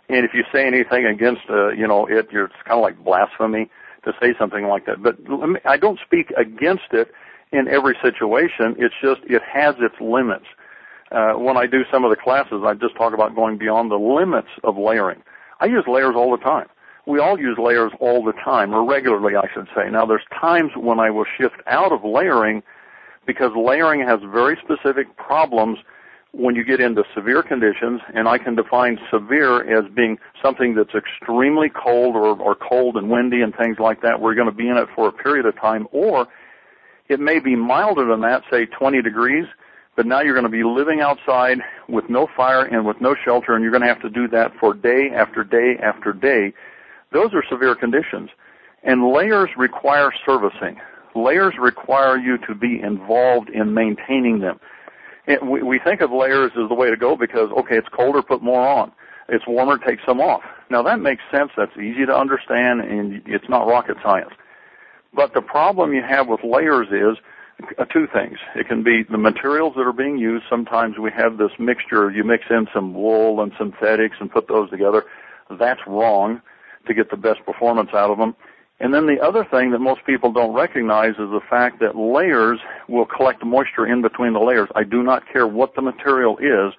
and 0.08 0.24
if 0.24 0.32
you 0.34 0.44
say 0.52 0.66
anything 0.66 1.06
against, 1.06 1.42
uh, 1.48 1.70
you 1.70 1.86
know, 1.86 2.06
it, 2.06 2.28
you're, 2.30 2.44
it's 2.46 2.54
kind 2.64 2.78
of 2.78 2.82
like 2.82 3.02
blasphemy 3.02 3.70
to 4.04 4.12
say 4.20 4.34
something 4.38 4.66
like 4.66 4.86
that. 4.86 5.02
But 5.02 5.20
me, 5.28 5.60
I 5.64 5.76
don't 5.76 5.98
speak 6.04 6.32
against 6.36 6.92
it 6.92 7.10
in 7.52 7.68
every 7.68 7.96
situation. 8.02 8.76
It's 8.78 8.94
just 9.02 9.20
it 9.24 9.42
has 9.42 9.74
its 9.80 9.94
limits. 10.00 10.46
Uh, 11.10 11.32
when 11.32 11.56
I 11.56 11.66
do 11.66 11.82
some 11.90 12.04
of 12.04 12.10
the 12.10 12.16
classes, 12.16 12.62
I 12.64 12.74
just 12.74 12.96
talk 12.96 13.14
about 13.14 13.34
going 13.34 13.58
beyond 13.58 13.90
the 13.90 13.96
limits 13.96 14.48
of 14.62 14.76
layering. 14.76 15.22
I 15.60 15.66
use 15.66 15.84
layers 15.86 16.14
all 16.14 16.30
the 16.30 16.42
time. 16.42 16.68
We 17.06 17.18
all 17.18 17.38
use 17.38 17.58
layers 17.58 17.92
all 17.98 18.24
the 18.24 18.32
time, 18.32 18.72
or 18.72 18.88
regularly, 18.88 19.34
I 19.34 19.48
should 19.52 19.66
say. 19.74 19.90
Now, 19.90 20.06
there's 20.06 20.24
times 20.40 20.72
when 20.76 21.00
I 21.00 21.10
will 21.10 21.24
shift 21.38 21.56
out 21.66 21.92
of 21.92 22.04
layering 22.04 22.62
because 23.26 23.50
layering 23.56 24.00
has 24.06 24.20
very 24.32 24.56
specific 24.62 25.16
problems 25.16 25.78
when 26.32 26.54
you 26.54 26.64
get 26.64 26.80
into 26.80 27.02
severe 27.14 27.42
conditions, 27.42 28.00
and 28.14 28.28
I 28.28 28.38
can 28.38 28.54
define 28.54 28.98
severe 29.10 29.78
as 29.78 29.90
being 29.92 30.18
something 30.42 30.74
that's 30.74 30.94
extremely 30.94 31.68
cold 31.68 32.14
or, 32.14 32.38
or 32.40 32.54
cold 32.54 32.96
and 32.96 33.10
windy 33.10 33.42
and 33.42 33.54
things 33.56 33.78
like 33.80 34.02
that. 34.02 34.20
We're 34.20 34.34
going 34.34 34.46
to 34.46 34.54
be 34.54 34.68
in 34.68 34.76
it 34.76 34.88
for 34.94 35.08
a 35.08 35.12
period 35.12 35.46
of 35.46 35.60
time, 35.60 35.88
or 35.90 36.28
it 37.08 37.18
may 37.18 37.40
be 37.40 37.56
milder 37.56 38.06
than 38.06 38.20
that, 38.20 38.42
say 38.50 38.66
20 38.66 39.02
degrees, 39.02 39.46
but 39.96 40.06
now 40.06 40.20
you're 40.20 40.34
going 40.34 40.44
to 40.44 40.48
be 40.48 40.64
living 40.64 41.00
outside 41.00 41.58
with 41.88 42.08
no 42.08 42.28
fire 42.36 42.64
and 42.64 42.86
with 42.86 43.00
no 43.00 43.14
shelter, 43.24 43.54
and 43.54 43.62
you're 43.62 43.72
going 43.72 43.82
to 43.82 43.88
have 43.88 44.02
to 44.02 44.10
do 44.10 44.28
that 44.28 44.52
for 44.58 44.74
day 44.74 45.10
after 45.14 45.44
day 45.44 45.76
after 45.82 46.12
day. 46.12 46.52
Those 47.12 47.34
are 47.34 47.44
severe 47.50 47.74
conditions. 47.74 48.30
And 48.82 49.12
layers 49.12 49.50
require 49.56 50.10
servicing. 50.24 50.80
Layers 51.14 51.54
require 51.58 52.16
you 52.16 52.38
to 52.46 52.54
be 52.54 52.80
involved 52.80 53.50
in 53.50 53.74
maintaining 53.74 54.40
them 54.40 54.60
we, 55.42 55.62
we 55.62 55.78
think 55.78 56.00
of 56.00 56.10
layers 56.10 56.52
as 56.60 56.68
the 56.68 56.74
way 56.74 56.90
to 56.90 56.96
go 56.96 57.16
because, 57.16 57.50
okay, 57.58 57.76
it's 57.76 57.88
colder, 57.88 58.22
put 58.22 58.42
more 58.42 58.66
on. 58.66 58.92
It's 59.28 59.46
warmer, 59.46 59.78
take 59.78 60.00
some 60.04 60.20
off. 60.20 60.42
Now 60.70 60.82
that 60.82 60.98
makes 60.98 61.22
sense. 61.30 61.50
That's 61.56 61.76
easy 61.76 62.04
to 62.06 62.16
understand 62.16 62.80
and 62.80 63.22
it's 63.26 63.48
not 63.48 63.66
rocket 63.66 63.96
science. 64.02 64.32
But 65.14 65.34
the 65.34 65.42
problem 65.42 65.92
you 65.92 66.02
have 66.02 66.28
with 66.28 66.40
layers 66.42 66.88
is 66.88 67.22
uh, 67.78 67.84
two 67.86 68.06
things. 68.12 68.38
It 68.54 68.68
can 68.68 68.82
be 68.82 69.02
the 69.08 69.18
materials 69.18 69.74
that 69.76 69.82
are 69.82 69.92
being 69.92 70.18
used. 70.18 70.44
Sometimes 70.48 70.98
we 70.98 71.10
have 71.16 71.38
this 71.38 71.52
mixture. 71.58 72.10
You 72.10 72.24
mix 72.24 72.44
in 72.50 72.66
some 72.74 72.94
wool 72.94 73.40
and 73.40 73.52
synthetics 73.58 74.16
and 74.20 74.30
put 74.30 74.48
those 74.48 74.70
together. 74.70 75.04
That's 75.58 75.80
wrong 75.86 76.40
to 76.86 76.94
get 76.94 77.10
the 77.10 77.16
best 77.16 77.44
performance 77.44 77.90
out 77.92 78.10
of 78.10 78.18
them. 78.18 78.34
And 78.80 78.94
then 78.94 79.06
the 79.06 79.20
other 79.20 79.44
thing 79.44 79.72
that 79.72 79.78
most 79.78 80.06
people 80.06 80.32
don't 80.32 80.54
recognize 80.54 81.10
is 81.10 81.28
the 81.30 81.42
fact 81.48 81.80
that 81.80 81.96
layers 81.96 82.58
will 82.88 83.04
collect 83.04 83.44
moisture 83.44 83.86
in 83.86 84.00
between 84.00 84.32
the 84.32 84.40
layers. 84.40 84.70
I 84.74 84.84
do 84.84 85.02
not 85.02 85.22
care 85.30 85.46
what 85.46 85.74
the 85.74 85.82
material 85.82 86.38
is. 86.38 86.72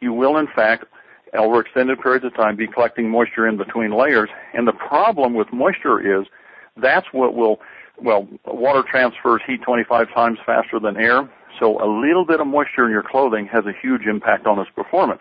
You 0.00 0.12
will 0.12 0.36
in 0.36 0.48
fact, 0.54 0.84
over 1.32 1.60
extended 1.60 2.00
periods 2.00 2.26
of 2.26 2.34
time, 2.34 2.56
be 2.56 2.66
collecting 2.66 3.08
moisture 3.08 3.48
in 3.48 3.56
between 3.56 3.92
layers. 3.92 4.28
And 4.52 4.68
the 4.68 4.72
problem 4.72 5.32
with 5.32 5.50
moisture 5.52 6.20
is 6.20 6.26
that's 6.76 7.06
what 7.12 7.34
will, 7.34 7.60
well, 8.02 8.26
water 8.46 8.82
transfers 8.88 9.42
heat 9.46 9.62
25 9.62 10.12
times 10.14 10.38
faster 10.44 10.78
than 10.80 10.96
air. 10.96 11.28
So 11.58 11.82
a 11.82 11.88
little 11.88 12.24
bit 12.24 12.40
of 12.40 12.46
moisture 12.46 12.84
in 12.84 12.90
your 12.90 13.02
clothing 13.02 13.46
has 13.52 13.64
a 13.66 13.72
huge 13.82 14.02
impact 14.06 14.46
on 14.46 14.58
its 14.58 14.70
performance. 14.74 15.20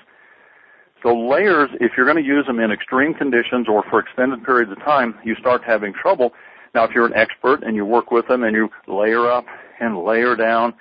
So 1.03 1.15
layers, 1.15 1.69
if 1.79 1.93
you're 1.95 2.05
going 2.05 2.21
to 2.21 2.27
use 2.27 2.45
them 2.45 2.59
in 2.59 2.71
extreme 2.71 3.13
conditions 3.13 3.67
or 3.69 3.83
for 3.89 3.99
extended 3.99 4.43
periods 4.43 4.71
of 4.71 4.79
time, 4.79 5.15
you 5.23 5.35
start 5.35 5.61
having 5.65 5.93
trouble. 5.93 6.33
Now, 6.75 6.83
if 6.83 6.91
you're 6.91 7.05
an 7.05 7.15
expert 7.15 7.63
and 7.63 7.75
you 7.75 7.85
work 7.85 8.11
with 8.11 8.27
them 8.27 8.43
and 8.43 8.55
you 8.55 8.69
layer 8.87 9.29
up 9.29 9.45
and 9.79 10.03
layer 10.03 10.35
down 10.35 10.73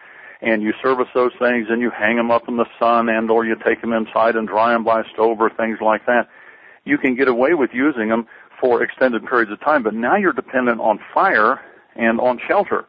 and 0.42 0.62
you 0.62 0.72
service 0.82 1.08
those 1.14 1.32
things 1.38 1.66
and 1.70 1.80
you 1.80 1.90
hang 1.90 2.16
them 2.16 2.30
up 2.30 2.48
in 2.48 2.56
the 2.56 2.66
sun 2.78 3.08
and 3.08 3.30
or 3.30 3.44
you 3.44 3.56
take 3.64 3.80
them 3.80 3.92
inside 3.92 4.36
and 4.36 4.48
dry 4.48 4.72
them 4.72 4.84
by 4.84 5.00
a 5.00 5.04
stove 5.12 5.40
or 5.40 5.50
things 5.50 5.78
like 5.80 6.04
that, 6.06 6.28
you 6.84 6.98
can 6.98 7.16
get 7.16 7.28
away 7.28 7.54
with 7.54 7.70
using 7.72 8.08
them 8.08 8.26
for 8.60 8.82
extended 8.82 9.24
periods 9.24 9.52
of 9.52 9.60
time. 9.60 9.82
But 9.82 9.94
now 9.94 10.16
you're 10.16 10.32
dependent 10.32 10.80
on 10.80 10.98
fire 11.14 11.60
and 11.98 12.20
on 12.20 12.40
shelter. 12.46 12.86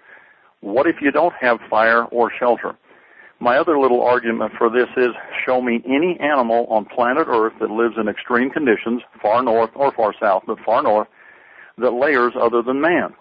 What 0.62 0.88
if 0.88 1.02
you 1.02 1.12
don't 1.12 1.34
have 1.40 1.60
fire 1.70 2.06
or 2.06 2.32
shelter? 2.38 2.78
My 3.42 3.58
other 3.58 3.80
little 3.80 4.02
argument 4.02 4.54
for 4.58 4.70
this 4.70 4.90
is 4.98 5.10
show 5.46 5.62
me 5.62 5.82
any 5.86 6.18
animal 6.20 6.66
on 6.68 6.86
planet 6.86 7.28
Earth 7.28 7.54
that 7.62 7.72
lives 7.72 7.96
in 7.98 8.10
extreme 8.10 8.50
conditions, 8.50 9.02
far 9.22 9.42
north 9.42 9.72
or 9.76 9.92
far 9.94 10.14
south, 10.20 10.44
but 10.46 10.60
far 10.60 10.84
north, 10.84 11.08
that 11.78 11.92
layers 11.92 12.34
other 12.40 12.62
than 12.62 12.82
man. 12.82 13.14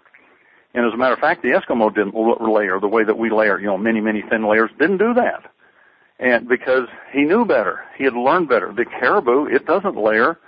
And 0.75 0.85
as 0.85 0.93
a 0.93 0.97
matter 0.97 1.15
of 1.15 1.21
fact, 1.21 1.43
the 1.43 1.51
Eskimo 1.51 1.95
didn't 1.95 2.15
layer 2.15 2.81
the 2.81 2.89
way 2.89 3.05
that 3.05 3.17
we 3.17 3.31
layer, 3.31 3.59
you 3.59 3.67
know, 3.67 3.79
many, 3.79 4.01
many 4.01 4.23
thin 4.29 4.49
layers, 4.49 4.71
didn't 4.79 4.99
do 4.99 5.15
that. 5.15 5.51
And 6.19 6.49
because 6.49 6.89
he 7.13 7.23
knew 7.23 7.45
better, 7.45 7.81
he 7.97 8.05
had 8.05 8.15
learned 8.15 8.49
better. 8.49 8.73
The 8.73 8.85
caribou, 8.85 9.47
it 9.47 9.67
doesn't 9.67 9.97
layer. 9.97 10.39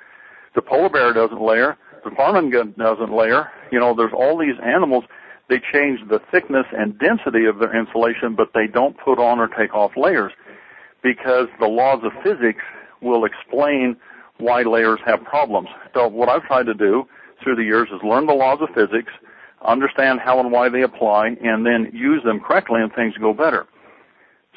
The 0.56 0.62
polar 0.62 0.88
bear 0.88 1.12
doesn't 1.12 1.40
layer. 1.40 1.76
The 2.02 2.10
ptarmigan 2.10 2.76
doesn't 2.76 3.12
layer. 3.12 3.48
You 3.70 3.78
know, 3.78 3.94
there's 3.94 4.12
all 4.12 4.36
these 4.36 4.56
animals 4.64 5.04
they 5.50 5.60
change 5.72 6.00
the 6.08 6.20
thickness 6.30 6.64
and 6.72 6.96
density 6.98 7.44
of 7.44 7.58
their 7.58 7.76
insulation, 7.76 8.36
but 8.36 8.52
they 8.54 8.68
don't 8.68 8.96
put 8.96 9.18
on 9.18 9.40
or 9.40 9.48
take 9.48 9.74
off 9.74 9.90
layers 9.96 10.32
because 11.02 11.48
the 11.58 11.66
laws 11.66 12.00
of 12.04 12.12
physics 12.22 12.62
will 13.02 13.24
explain 13.24 13.96
why 14.38 14.62
layers 14.62 15.00
have 15.04 15.22
problems. 15.24 15.68
So 15.92 16.06
what 16.06 16.28
I've 16.28 16.44
tried 16.44 16.66
to 16.66 16.74
do 16.74 17.04
through 17.42 17.56
the 17.56 17.64
years 17.64 17.88
is 17.92 18.00
learn 18.04 18.26
the 18.26 18.32
laws 18.32 18.60
of 18.62 18.68
physics, 18.74 19.12
understand 19.66 20.20
how 20.20 20.38
and 20.38 20.52
why 20.52 20.68
they 20.68 20.82
apply, 20.82 21.36
and 21.42 21.66
then 21.66 21.90
use 21.92 22.22
them 22.24 22.40
correctly 22.40 22.80
and 22.80 22.92
things 22.94 23.14
go 23.20 23.34
better. 23.34 23.66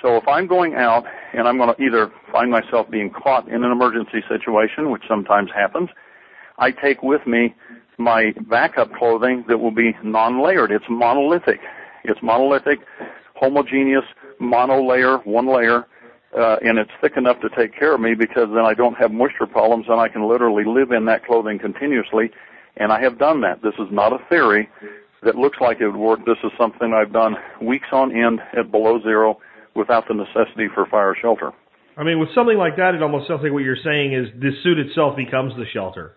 So 0.01 0.17
if 0.17 0.27
I'm 0.27 0.47
going 0.47 0.75
out 0.75 1.05
and 1.33 1.47
I'm 1.47 1.57
going 1.57 1.73
to 1.73 1.81
either 1.81 2.11
find 2.31 2.51
myself 2.51 2.89
being 2.91 3.09
caught 3.09 3.47
in 3.47 3.63
an 3.63 3.71
emergency 3.71 4.21
situation, 4.29 4.91
which 4.91 5.03
sometimes 5.07 5.49
happens, 5.55 5.89
I 6.59 6.71
take 6.71 7.01
with 7.01 7.25
me 7.25 7.55
my 7.97 8.33
backup 8.49 8.93
clothing 8.93 9.45
that 9.47 9.57
will 9.57 9.71
be 9.71 9.95
non-layered. 10.03 10.71
It's 10.71 10.85
monolithic. 10.89 11.59
It's 12.03 12.19
monolithic, 12.21 12.79
homogeneous, 13.35 14.03
mono-layer, 14.39 15.17
one 15.19 15.47
layer, 15.47 15.85
uh, 16.37 16.57
and 16.61 16.77
it's 16.77 16.91
thick 17.01 17.13
enough 17.15 17.39
to 17.41 17.49
take 17.49 17.77
care 17.77 17.93
of 17.93 18.01
me 18.01 18.15
because 18.15 18.49
then 18.53 18.65
I 18.65 18.73
don't 18.73 18.95
have 18.95 19.11
moisture 19.11 19.45
problems 19.45 19.85
and 19.87 19.99
I 19.99 20.09
can 20.09 20.27
literally 20.27 20.63
live 20.65 20.91
in 20.91 21.05
that 21.05 21.25
clothing 21.25 21.59
continuously. 21.59 22.31
And 22.77 22.91
I 22.91 22.99
have 23.01 23.19
done 23.19 23.41
that. 23.41 23.61
This 23.61 23.75
is 23.75 23.87
not 23.91 24.13
a 24.13 24.17
theory 24.29 24.67
that 25.21 25.35
looks 25.35 25.59
like 25.61 25.79
it 25.79 25.87
would 25.87 25.95
work. 25.95 26.25
This 26.25 26.37
is 26.43 26.51
something 26.57 26.93
I've 26.93 27.13
done 27.13 27.35
weeks 27.61 27.87
on 27.91 28.11
end 28.11 28.41
at 28.57 28.71
below 28.71 28.99
zero 29.01 29.39
without 29.75 30.07
the 30.07 30.13
necessity 30.13 30.67
for 30.73 30.85
fire 30.87 31.15
shelter. 31.19 31.51
I 31.95 32.03
mean, 32.03 32.19
with 32.19 32.29
something 32.33 32.57
like 32.57 32.75
that, 32.77 32.95
it 32.95 33.03
almost 33.03 33.27
sounds 33.27 33.41
like 33.43 33.51
what 33.51 33.63
you're 33.63 33.77
saying 33.83 34.13
is 34.13 34.27
the 34.39 34.51
suit 34.63 34.79
itself 34.79 35.15
becomes 35.15 35.53
the 35.55 35.65
shelter. 35.71 36.15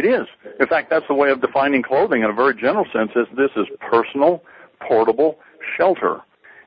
It 0.00 0.06
is. 0.06 0.26
In 0.58 0.66
fact, 0.66 0.88
that's 0.88 1.06
the 1.08 1.14
way 1.14 1.28
of 1.28 1.42
defining 1.42 1.82
clothing 1.82 2.22
in 2.22 2.30
a 2.30 2.32
very 2.32 2.54
general 2.54 2.86
sense 2.90 3.10
is 3.14 3.26
this 3.36 3.50
is 3.54 3.66
personal, 3.80 4.42
portable 4.80 5.38
shelter. 5.76 6.20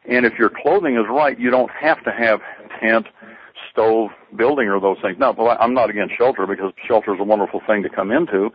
And 0.07 0.23
if 0.23 0.33
your 0.37 0.51
clothing 0.51 0.97
is 0.97 1.05
right, 1.09 1.39
you 1.39 1.49
don't 1.49 1.71
have 1.71 2.03
to 2.03 2.11
have 2.11 2.41
tent, 2.79 3.07
stove, 3.71 4.11
building 4.35 4.67
or 4.67 4.79
those 4.79 4.97
things. 5.01 5.17
Now, 5.17 5.33
I'm 5.59 5.73
not 5.73 5.89
against 5.89 6.15
shelter 6.15 6.45
because 6.45 6.73
shelter 6.87 7.15
is 7.15 7.19
a 7.19 7.23
wonderful 7.23 7.59
thing 7.65 7.81
to 7.81 7.89
come 7.89 8.11
into. 8.11 8.51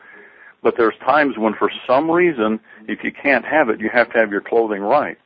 But 0.62 0.74
there's 0.78 0.94
times 1.04 1.34
when 1.36 1.54
for 1.54 1.72
some 1.84 2.08
reason, 2.08 2.60
if 2.86 3.02
you 3.02 3.10
can't 3.10 3.44
have 3.44 3.70
it, 3.70 3.80
you 3.80 3.90
have 3.92 4.12
to 4.12 4.18
have 4.20 4.30
your 4.30 4.42
clothing 4.42 4.82
right. 4.82 5.18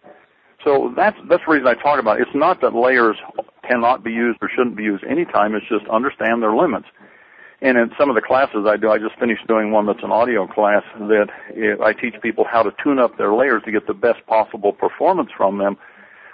So 0.65 0.95
that's, 0.97 1.17
that's 1.29 1.43
the 1.47 1.53
reason 1.53 1.67
I 1.69 1.75
talk 1.75 2.01
about 2.01 2.21
it. 2.21 2.23
It's 2.23 2.35
not 2.35 2.63
that 2.63 2.75
layers 2.75 3.19
cannot 3.69 4.03
be 4.03 4.13
used 4.13 4.39
or 4.41 4.49
shouldn't 4.49 4.79
be 4.79 4.85
used 4.85 5.05
anytime. 5.05 5.55
It's 5.55 5.69
just 5.69 5.87
understand 5.89 6.43
their 6.43 6.57
limits. 6.57 6.87
And 7.63 7.79
in 7.79 7.93
some 7.97 8.11
of 8.11 8.17
the 8.17 8.21
classes 8.21 8.67
I 8.67 8.77
do, 8.77 8.91
I 8.91 8.99
just 8.99 9.17
finished 9.21 9.47
doing 9.47 9.71
one 9.71 9.87
that's 9.87 10.03
an 10.03 10.11
audio 10.11 10.49
class 10.49 10.83
that 10.99 11.29
I 11.81 11.93
teach 11.93 12.21
people 12.21 12.45
how 12.45 12.65
to 12.65 12.71
tune 12.83 12.99
up 12.99 13.17
their 13.17 13.33
layers 13.33 13.63
to 13.65 13.71
get 13.71 13.87
the 13.87 13.95
best 13.95 14.27
possible 14.27 14.73
performance 14.73 15.31
from 15.37 15.59
them, 15.59 15.77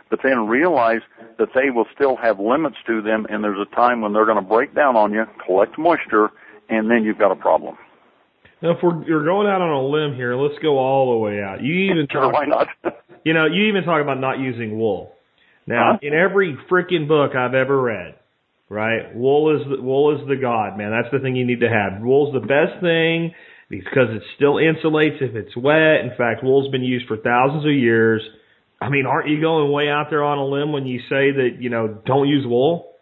but 0.09 0.21
then 0.25 0.47
realize 0.47 1.03
that 1.39 1.49
they 1.55 1.69
will 1.69 1.85
still 1.95 2.17
have 2.17 2.41
limits 2.41 2.77
to 2.87 3.03
them 3.03 3.27
and 3.29 3.45
there's 3.45 3.61
a 3.61 3.75
time 3.77 4.01
when 4.01 4.15
they're 4.15 4.25
going 4.25 4.43
to 4.43 4.49
break 4.49 4.75
down 4.75 4.97
on 4.97 5.13
you, 5.13 5.27
collect 5.45 5.79
moisture, 5.79 6.31
and 6.71 6.91
then 6.91 7.05
you've 7.05 7.19
got 7.19 7.31
a 7.31 7.37
problem. 7.37 7.77
Now, 8.63 8.71
if 8.71 8.79
we're 8.83 9.05
you're 9.05 9.25
going 9.25 9.47
out 9.47 9.61
on 9.61 9.71
a 9.71 9.87
limb 9.87 10.17
here, 10.17 10.35
let's 10.35 10.59
go 10.63 10.79
all 10.79 11.13
the 11.13 11.19
way 11.19 11.43
out. 11.43 11.63
You 11.63 11.93
even 11.93 12.09
sure, 12.11 12.33
why 12.33 12.47
not? 12.47 12.69
you 13.25 13.35
know, 13.35 13.47
you 13.47 13.69
even 13.69 13.85
talk 13.85 14.03
about 14.03 14.19
not 14.19 14.41
using 14.41 14.79
wool. 14.79 15.13
Now, 15.67 15.93
huh? 15.93 15.99
in 16.03 16.15
every 16.15 16.57
freaking 16.71 17.07
book 17.07 17.37
I've 17.37 17.55
ever 17.55 17.81
read, 17.81 18.18
right? 18.69 19.15
Wool 19.15 19.57
is 19.57 19.67
the, 19.69 19.83
wool 19.83 20.17
is 20.17 20.27
the 20.29 20.37
god, 20.37 20.77
man. 20.77 20.91
That's 20.91 21.13
the 21.13 21.21
thing 21.21 21.37
you 21.37 21.47
need 21.47 21.61
to 21.61 21.69
have. 21.69 22.03
Wool's 22.03 22.33
the 22.33 22.41
best 22.41 22.81
thing 22.81 23.35
because 23.69 24.09
it 24.11 24.23
still 24.37 24.55
insulates 24.55 25.21
if 25.21 25.35
it's 25.35 25.57
wet. 25.57 26.01
In 26.05 26.13
fact, 26.17 26.43
wool's 26.43 26.71
been 26.71 26.83
used 26.83 27.07
for 27.07 27.17
thousands 27.17 27.65
of 27.65 27.73
years. 27.73 28.23
I 28.81 28.89
mean, 28.89 29.07
aren't 29.07 29.29
you 29.29 29.41
going 29.41 29.73
way 29.73 29.89
out 29.89 30.07
there 30.11 30.23
on 30.23 30.39
a 30.39 30.45
limb 30.45 30.73
when 30.73 30.87
you 30.87 31.01
say 31.01 31.33
that, 31.33 31.57
you 31.59 31.69
know, 31.69 31.99
don't 32.07 32.29
use 32.29 32.47
wool? 32.47 32.95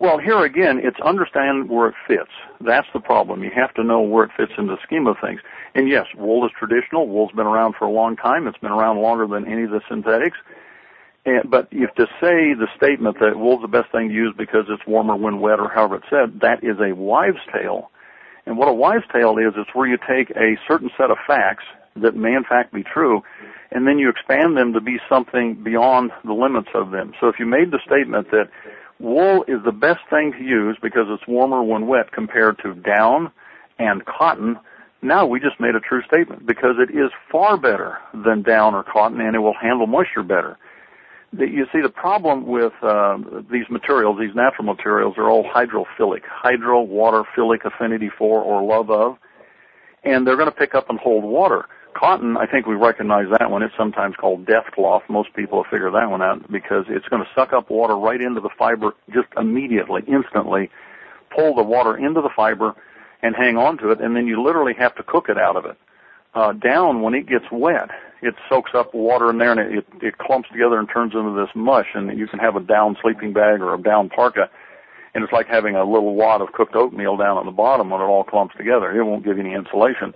Well, 0.00 0.18
here 0.18 0.44
again, 0.44 0.80
it's 0.82 0.98
understand 1.04 1.70
where 1.70 1.88
it 1.88 1.94
fits. 2.08 2.30
That's 2.60 2.86
the 2.92 3.00
problem. 3.00 3.44
You 3.44 3.50
have 3.54 3.72
to 3.74 3.84
know 3.84 4.00
where 4.00 4.24
it 4.24 4.32
fits 4.36 4.52
in 4.58 4.66
the 4.66 4.76
scheme 4.84 5.06
of 5.06 5.16
things. 5.22 5.40
And 5.74 5.88
yes, 5.88 6.06
wool 6.16 6.44
is 6.44 6.52
traditional. 6.58 7.08
Wool's 7.08 7.32
been 7.32 7.46
around 7.46 7.76
for 7.78 7.84
a 7.84 7.90
long 7.90 8.16
time. 8.16 8.46
It's 8.46 8.58
been 8.58 8.72
around 8.72 9.00
longer 9.00 9.26
than 9.26 9.50
any 9.50 9.64
of 9.64 9.70
the 9.70 9.80
synthetics. 9.88 10.36
And, 11.26 11.50
but 11.50 11.68
if 11.70 11.94
to 11.94 12.06
say 12.20 12.54
the 12.54 12.68
statement 12.76 13.18
that 13.20 13.38
wool's 13.38 13.62
the 13.62 13.68
best 13.68 13.90
thing 13.92 14.08
to 14.08 14.14
use 14.14 14.34
because 14.36 14.66
it's 14.68 14.86
warmer 14.86 15.16
when 15.16 15.40
wet 15.40 15.60
or 15.60 15.68
however 15.68 15.96
it's 15.96 16.10
said, 16.10 16.40
that 16.40 16.62
is 16.62 16.76
a 16.80 16.94
wives' 16.94 17.38
tale. 17.52 17.90
And 18.46 18.58
what 18.58 18.68
a 18.68 18.74
wives' 18.74 19.04
tale 19.12 19.38
is, 19.38 19.54
it's 19.56 19.74
where 19.74 19.88
you 19.88 19.96
take 19.96 20.30
a 20.36 20.58
certain 20.68 20.90
set 20.98 21.10
of 21.10 21.16
facts 21.26 21.64
that 21.96 22.14
may 22.14 22.34
in 22.34 22.44
fact 22.44 22.74
be 22.74 22.82
true, 22.82 23.22
and 23.70 23.86
then 23.86 23.98
you 23.98 24.08
expand 24.10 24.56
them 24.56 24.72
to 24.72 24.80
be 24.80 24.98
something 25.08 25.54
beyond 25.62 26.10
the 26.24 26.32
limits 26.32 26.68
of 26.74 26.90
them. 26.90 27.12
So 27.20 27.28
if 27.28 27.36
you 27.38 27.46
made 27.46 27.70
the 27.70 27.80
statement 27.86 28.30
that 28.30 28.50
wool 28.98 29.44
is 29.48 29.62
the 29.64 29.72
best 29.72 30.00
thing 30.10 30.32
to 30.32 30.44
use 30.44 30.76
because 30.82 31.06
it's 31.08 31.26
warmer 31.26 31.62
when 31.62 31.86
wet 31.86 32.12
compared 32.12 32.58
to 32.58 32.74
down 32.74 33.30
and 33.78 34.04
cotton, 34.04 34.58
now 35.02 35.26
we 35.26 35.40
just 35.40 35.60
made 35.60 35.74
a 35.74 35.80
true 35.80 36.02
statement 36.06 36.46
because 36.46 36.76
it 36.78 36.90
is 36.94 37.10
far 37.30 37.56
better 37.56 37.98
than 38.12 38.42
down 38.42 38.74
or 38.74 38.82
cotton 38.82 39.20
and 39.20 39.34
it 39.34 39.40
will 39.40 39.54
handle 39.60 39.86
moisture 39.86 40.22
better. 40.22 40.58
You 41.36 41.66
see, 41.72 41.80
the 41.82 41.88
problem 41.88 42.46
with 42.46 42.72
uh, 42.82 43.18
these 43.50 43.68
materials, 43.70 44.18
these 44.20 44.34
natural 44.34 44.64
materials, 44.64 45.14
are 45.16 45.28
all 45.28 45.44
hydrophilic, 45.44 46.22
hydro, 46.26 46.82
water, 46.82 47.24
philic, 47.34 47.64
affinity 47.64 48.10
for, 48.16 48.42
or 48.42 48.62
love 48.62 48.90
of, 48.90 49.16
and 50.04 50.26
they're 50.26 50.36
going 50.36 50.50
to 50.50 50.56
pick 50.56 50.74
up 50.74 50.90
and 50.90 50.98
hold 50.98 51.24
water. 51.24 51.66
Cotton, 51.94 52.36
I 52.36 52.46
think 52.46 52.66
we 52.66 52.74
recognize 52.74 53.26
that 53.38 53.50
one. 53.50 53.62
It's 53.62 53.74
sometimes 53.76 54.16
called 54.16 54.46
death 54.46 54.66
cloth. 54.74 55.02
Most 55.08 55.32
people 55.34 55.62
have 55.62 55.70
figured 55.70 55.94
that 55.94 56.10
one 56.10 56.22
out 56.22 56.50
because 56.50 56.84
it's 56.88 57.06
going 57.08 57.22
to 57.22 57.28
suck 57.34 57.52
up 57.52 57.70
water 57.70 57.96
right 57.96 58.20
into 58.20 58.40
the 58.40 58.50
fiber 58.58 58.92
just 59.12 59.28
immediately, 59.36 60.02
instantly, 60.06 60.70
pull 61.34 61.54
the 61.54 61.62
water 61.62 61.96
into 61.96 62.20
the 62.20 62.30
fiber 62.34 62.74
and 63.22 63.34
hang 63.34 63.56
on 63.56 63.78
to 63.78 63.90
it, 63.90 64.00
and 64.00 64.14
then 64.14 64.26
you 64.26 64.42
literally 64.44 64.74
have 64.78 64.94
to 64.96 65.02
cook 65.02 65.26
it 65.28 65.38
out 65.38 65.56
of 65.56 65.64
it. 65.64 65.78
Uh, 66.34 66.52
down, 66.52 67.02
when 67.02 67.14
it 67.14 67.28
gets 67.28 67.44
wet, 67.52 67.90
it 68.22 68.34
soaks 68.48 68.72
up 68.74 68.92
water 68.94 69.30
in 69.30 69.38
there 69.38 69.52
and 69.52 69.60
it, 69.60 69.78
it, 69.78 70.02
it 70.02 70.18
clumps 70.18 70.48
together 70.50 70.78
and 70.78 70.88
turns 70.92 71.12
into 71.14 71.38
this 71.38 71.54
mush, 71.54 71.86
and 71.94 72.18
you 72.18 72.26
can 72.26 72.38
have 72.38 72.56
a 72.56 72.60
down 72.60 72.96
sleeping 73.00 73.32
bag 73.32 73.60
or 73.60 73.74
a 73.74 73.80
down 73.80 74.08
parka, 74.08 74.50
and 75.14 75.22
it's 75.22 75.32
like 75.32 75.46
having 75.46 75.76
a 75.76 75.84
little 75.84 76.14
wad 76.14 76.40
of 76.40 76.52
cooked 76.52 76.74
oatmeal 76.74 77.16
down 77.16 77.38
at 77.38 77.44
the 77.44 77.52
bottom 77.52 77.90
when 77.90 78.00
it 78.00 78.04
all 78.04 78.24
clumps 78.24 78.56
together. 78.56 78.90
It 78.90 79.04
won't 79.04 79.24
give 79.24 79.36
you 79.38 79.44
any 79.44 79.54
insulation 79.54 80.12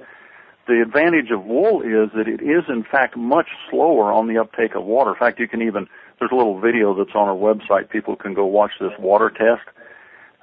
the 0.68 0.82
advantage 0.82 1.30
of 1.32 1.44
wool 1.44 1.80
is 1.80 2.12
that 2.14 2.28
it 2.28 2.42
is 2.42 2.64
in 2.68 2.84
fact 2.84 3.16
much 3.16 3.48
slower 3.70 4.12
on 4.12 4.28
the 4.28 4.38
uptake 4.38 4.75
of 4.76 4.84
water. 4.84 5.10
In 5.10 5.16
fact, 5.16 5.40
you 5.40 5.48
can 5.48 5.62
even, 5.62 5.88
there's 6.20 6.30
a 6.30 6.37
little 6.37 6.60
video 6.60 6.94
that's 6.94 7.16
on 7.16 7.26
our 7.26 7.34
website. 7.34 7.88
People 7.88 8.14
can 8.14 8.34
go 8.34 8.44
watch 8.44 8.72
this 8.78 8.92
water 8.98 9.30
test 9.30 9.64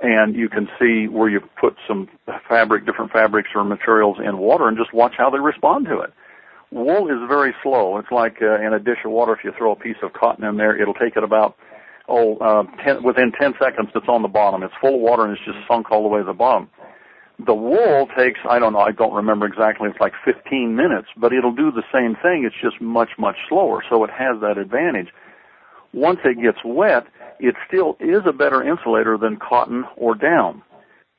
and 0.02 0.36
you 0.36 0.50
can 0.50 0.68
see 0.80 1.08
where 1.08 1.30
you 1.30 1.40
put 1.60 1.75
some 1.88 2.10
fabric, 2.50 2.86
different 2.86 3.12
fabrics 3.12 3.50
or 3.56 3.64
materials 3.64 4.18
in 4.24 4.38
water 4.38 4.68
and 4.68 4.78
just 4.78 4.94
watch 4.94 5.14
how 5.18 5.30
they 5.30 5.40
respond 5.40 5.86
to 5.86 6.00
it. 6.00 6.14
Wool 6.72 7.08
is 7.08 7.28
very 7.30 7.54
slow. 7.64 7.98
It's 7.98 8.12
like 8.12 8.38
uh, 8.42 8.60
in 8.60 8.74
a 8.74 8.80
dish 8.80 9.00
of 9.06 9.12
water, 9.12 9.34
if 9.34 9.44
you 9.44 9.54
throw 9.58 9.72
a 9.72 9.75
piece 9.75 9.96
of 10.04 10.14
cotton 10.14 10.44
in 10.44 10.58
there, 10.58 10.80
it'll 10.80 10.94
take 10.94 11.16
it 11.16 11.24
about, 11.24 11.56
oh, 12.10 12.38
uh, 12.38 12.64
ten, 12.84 13.04
within 13.04 13.32
10 13.32 13.54
seconds 13.62 13.90
it's 13.96 14.10
on 14.10 14.22
the 14.22 14.28
bottom. 14.28 14.64
It's 14.64 14.74
full 14.82 14.96
of 14.96 15.02
water 15.02 15.24
and 15.24 15.32
it's 15.32 15.46
just 15.46 15.60
sunk 15.68 15.92
all 15.92 16.04
the 16.04 16.10
way 16.10 16.20
to 16.20 16.25
the 16.25 16.34
bottom 16.34 16.70
the 17.44 17.54
wool 17.54 18.08
takes, 18.18 18.40
I 18.50 18.60
don't 18.60 18.74
know, 18.74 18.80
I 18.80 18.92
don't 18.92 19.14
remember 19.14 19.46
exactly, 19.46 19.90
it's 19.90 20.00
like 20.00 20.14
15 20.24 20.75
minutes, 20.75 21.08
but 21.18 21.34
it'll 21.34 21.54
do 21.54 21.72
the 21.72 21.84
same 21.94 22.16
thing. 22.22 22.46
It's 22.46 22.56
just 22.62 22.82
much, 22.82 23.10
much 23.18 23.36
slower. 23.50 23.84
So 23.90 24.04
it 24.04 24.10
has 24.10 24.40
that 24.42 24.58
advantage. 24.58 25.10
Once 25.94 26.20
it 26.24 26.42
gets 26.42 26.60
wet, 26.64 27.06
it 27.39 27.56
still 27.68 27.98
is 28.00 28.22
a 28.25 28.34
better 28.34 28.63
insulator 28.63 29.18
than 29.18 29.38
cotton 29.38 29.86
or 29.98 30.15
down. 30.15 30.62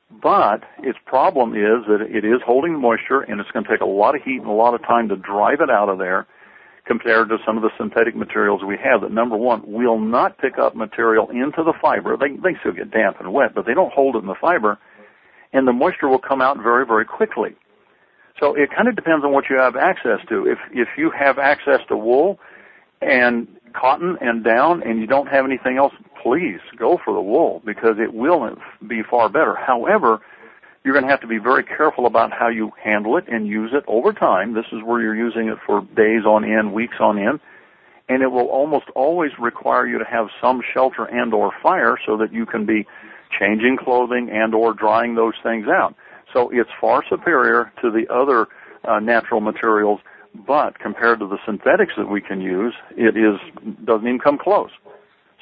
But 0.09 0.63
its 0.79 0.97
problem 1.05 1.51
is 1.51 1.85
that 1.87 2.01
it 2.01 2.23
is 2.23 2.41
holding 2.45 2.79
moisture 2.79 3.21
and 3.21 3.39
it's 3.39 3.51
going 3.51 3.65
to 3.65 3.71
take 3.71 3.81
a 3.81 3.85
lot 3.85 4.15
of 4.15 4.23
heat 4.23 4.39
and 4.39 4.47
a 4.47 4.53
lot 4.53 4.73
of 4.73 4.81
time 4.81 5.09
to 5.09 5.17
drive 5.17 5.59
it 5.61 5.69
out 5.69 5.89
of 5.89 5.97
there 5.97 6.27
compared 6.85 7.27
to 7.27 7.37
some 7.45 7.57
of 7.57 7.63
the 7.63 7.69
synthetic 7.77 8.15
materials 8.15 8.61
we 8.65 8.77
have 8.81 9.01
that 9.01 9.11
number 9.11 9.35
one 9.35 9.61
will 9.65 9.99
not 9.99 10.37
pick 10.37 10.57
up 10.57 10.75
material 10.75 11.29
into 11.29 11.61
the 11.63 11.73
fiber. 11.81 12.15
They, 12.15 12.29
they 12.37 12.57
still 12.61 12.71
get 12.71 12.91
damp 12.91 13.17
and 13.19 13.33
wet, 13.33 13.53
but 13.53 13.65
they 13.65 13.73
don't 13.73 13.91
hold 13.91 14.15
it 14.15 14.19
in 14.19 14.27
the 14.27 14.35
fiber 14.39 14.79
and 15.53 15.67
the 15.67 15.73
moisture 15.73 16.07
will 16.07 16.19
come 16.19 16.41
out 16.41 16.57
very, 16.61 16.85
very 16.85 17.05
quickly. 17.05 17.55
So 18.39 18.55
it 18.55 18.69
kind 18.75 18.87
of 18.87 18.95
depends 18.95 19.25
on 19.25 19.33
what 19.33 19.45
you 19.49 19.57
have 19.57 19.75
access 19.75 20.19
to. 20.29 20.45
If 20.45 20.59
if 20.71 20.87
you 20.97 21.11
have 21.17 21.39
access 21.39 21.79
to 21.89 21.97
wool 21.97 22.39
and 23.01 23.47
cotton 23.79 24.17
and 24.21 24.43
down 24.43 24.81
and 24.83 24.99
you 24.99 25.07
don't 25.07 25.27
have 25.27 25.45
anything 25.45 25.77
else, 25.77 25.93
please 26.21 26.59
go 26.77 26.99
for 27.03 27.13
the 27.13 27.21
wool 27.21 27.61
because 27.65 27.95
it 27.99 28.13
will 28.13 28.49
be 28.87 29.01
far 29.09 29.29
better. 29.29 29.55
However, 29.55 30.19
you're 30.83 30.93
going 30.93 31.05
to 31.05 31.11
have 31.11 31.21
to 31.21 31.27
be 31.27 31.37
very 31.37 31.63
careful 31.63 32.05
about 32.05 32.31
how 32.31 32.47
you 32.47 32.71
handle 32.81 33.17
it 33.17 33.25
and 33.27 33.47
use 33.47 33.71
it 33.73 33.83
over 33.87 34.13
time. 34.13 34.53
This 34.53 34.65
is 34.71 34.79
where 34.83 35.01
you're 35.01 35.15
using 35.15 35.49
it 35.49 35.57
for 35.65 35.81
days 35.95 36.25
on 36.25 36.45
end, 36.45 36.73
weeks 36.73 36.95
on 36.99 37.19
end, 37.19 37.39
and 38.07 38.23
it 38.23 38.27
will 38.27 38.47
almost 38.47 38.85
always 38.95 39.31
require 39.39 39.85
you 39.85 39.99
to 39.99 40.05
have 40.05 40.27
some 40.41 40.61
shelter 40.73 41.03
and 41.03 41.33
or 41.33 41.51
fire 41.61 41.97
so 42.05 42.15
that 42.17 42.31
you 42.31 42.45
can 42.45 42.65
be 42.65 42.87
changing 43.37 43.77
clothing 43.77 44.29
and 44.31 44.55
or 44.55 44.73
drying 44.73 45.15
those 45.15 45.33
things 45.43 45.67
out. 45.67 45.93
So 46.33 46.49
it's 46.53 46.69
far 46.79 47.03
superior 47.09 47.71
to 47.81 47.91
the 47.91 48.07
other 48.13 48.47
uh, 48.87 48.99
natural 48.99 49.41
materials, 49.41 49.99
but 50.45 50.79
compared 50.79 51.19
to 51.19 51.27
the 51.27 51.37
synthetics 51.45 51.93
that 51.97 52.09
we 52.09 52.21
can 52.21 52.41
use, 52.41 52.73
it 52.91 53.17
is 53.17 53.39
doesn't 53.85 54.07
even 54.07 54.19
come 54.19 54.37
close. 54.37 54.71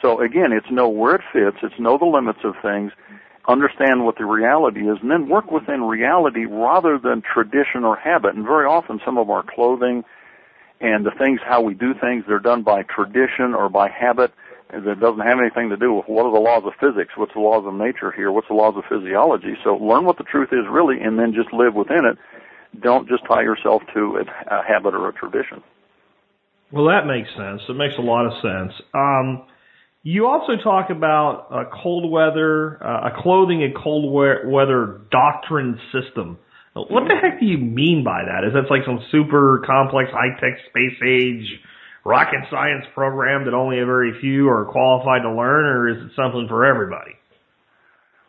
So 0.01 0.21
again, 0.21 0.51
it's 0.51 0.69
know 0.69 0.87
where 0.87 1.15
it 1.15 1.21
fits, 1.33 1.57
it's 1.63 1.79
know 1.79 1.97
the 1.97 2.05
limits 2.05 2.39
of 2.43 2.55
things, 2.61 2.91
understand 3.47 4.05
what 4.05 4.17
the 4.17 4.25
reality 4.25 4.81
is, 4.81 4.97
and 5.01 5.11
then 5.11 5.29
work 5.29 5.51
within 5.51 5.83
reality 5.83 6.45
rather 6.45 6.97
than 6.97 7.21
tradition 7.21 7.83
or 7.83 7.95
habit. 7.95 8.35
And 8.35 8.45
very 8.45 8.65
often 8.65 8.99
some 9.05 9.17
of 9.17 9.29
our 9.29 9.43
clothing 9.43 10.03
and 10.81 11.05
the 11.05 11.11
things 11.11 11.39
how 11.45 11.61
we 11.61 11.73
do 11.73 11.93
things, 11.93 12.25
they're 12.27 12.39
done 12.39 12.63
by 12.63 12.83
tradition 12.83 13.53
or 13.55 13.69
by 13.69 13.89
habit 13.89 14.31
that 14.71 14.99
doesn't 14.99 15.21
have 15.21 15.39
anything 15.39 15.69
to 15.69 15.77
do 15.77 15.93
with 15.93 16.05
what 16.07 16.25
are 16.25 16.33
the 16.33 16.39
laws 16.39 16.63
of 16.65 16.73
physics, 16.79 17.13
what's 17.15 17.33
the 17.33 17.39
laws 17.39 17.63
of 17.65 17.73
nature 17.73 18.11
here, 18.11 18.31
what's 18.31 18.47
the 18.47 18.53
laws 18.53 18.73
of 18.75 18.83
physiology. 18.89 19.55
So 19.63 19.75
learn 19.75 20.05
what 20.05 20.17
the 20.17 20.23
truth 20.23 20.49
is 20.51 20.65
really, 20.69 20.99
and 20.99 21.19
then 21.19 21.33
just 21.33 21.53
live 21.53 21.75
within 21.75 22.03
it. 22.05 22.17
Don't 22.81 23.07
just 23.07 23.23
tie 23.27 23.41
yourself 23.41 23.81
to 23.93 24.23
a, 24.47 24.63
habit 24.67 24.93
or 24.93 25.09
a 25.09 25.13
tradition. 25.13 25.63
Well, 26.71 26.85
that 26.85 27.05
makes 27.05 27.29
sense. 27.37 27.61
It 27.69 27.75
makes 27.75 27.93
a 27.97 28.01
lot 28.01 28.25
of 28.25 28.33
sense. 28.41 28.73
Um, 28.93 29.43
you 30.03 30.27
also 30.27 30.53
talk 30.63 30.89
about 30.89 31.47
a 31.51 31.65
cold 31.81 32.11
weather, 32.11 32.83
uh, 32.83 33.09
a 33.09 33.21
clothing 33.21 33.63
and 33.63 33.75
cold 33.75 34.11
weather 34.11 35.01
doctrine 35.11 35.79
system. 35.91 36.37
What 36.73 37.07
the 37.07 37.15
heck 37.15 37.39
do 37.39 37.45
you 37.45 37.57
mean 37.57 38.03
by 38.03 38.23
that? 38.25 38.45
Is 38.45 38.53
that 38.53 38.69
like 38.69 38.85
some 38.85 38.99
super 39.09 39.63
complex 39.65 40.11
high 40.11 40.37
tech 40.39 40.59
space 40.69 40.99
age 41.07 41.47
rocket 42.03 42.41
science 42.51 42.85
program 42.93 43.45
that 43.45 43.53
only 43.53 43.79
a 43.79 43.85
very 43.85 44.13
few 44.21 44.47
are 44.49 44.65
qualified 44.65 45.23
to 45.23 45.31
learn, 45.31 45.65
or 45.65 45.89
is 45.89 45.97
it 45.97 46.11
something 46.15 46.47
for 46.47 46.65
everybody? 46.65 47.11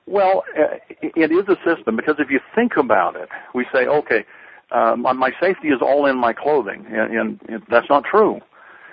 Well, 0.07 0.45
uh, 0.57 0.79
it 1.03 1.33
is 1.33 1.45
a 1.49 1.57
system 1.69 1.97
because 1.97 2.15
if 2.19 2.31
you 2.31 2.41
think 2.55 2.77
about 2.79 3.17
it, 3.17 3.29
we 3.55 3.67
say, 3.73 3.87
okay, 3.87 4.25
Um, 4.73 5.03
my, 5.03 5.13
my 5.13 5.31
safety 5.41 5.69
is 5.69 5.81
all 5.81 6.07
in 6.07 6.19
my 6.19 6.33
clothing, 6.33 6.87
and, 6.89 7.41
and 7.49 7.63
that's 7.71 7.89
not 7.89 8.05
true. 8.05 8.41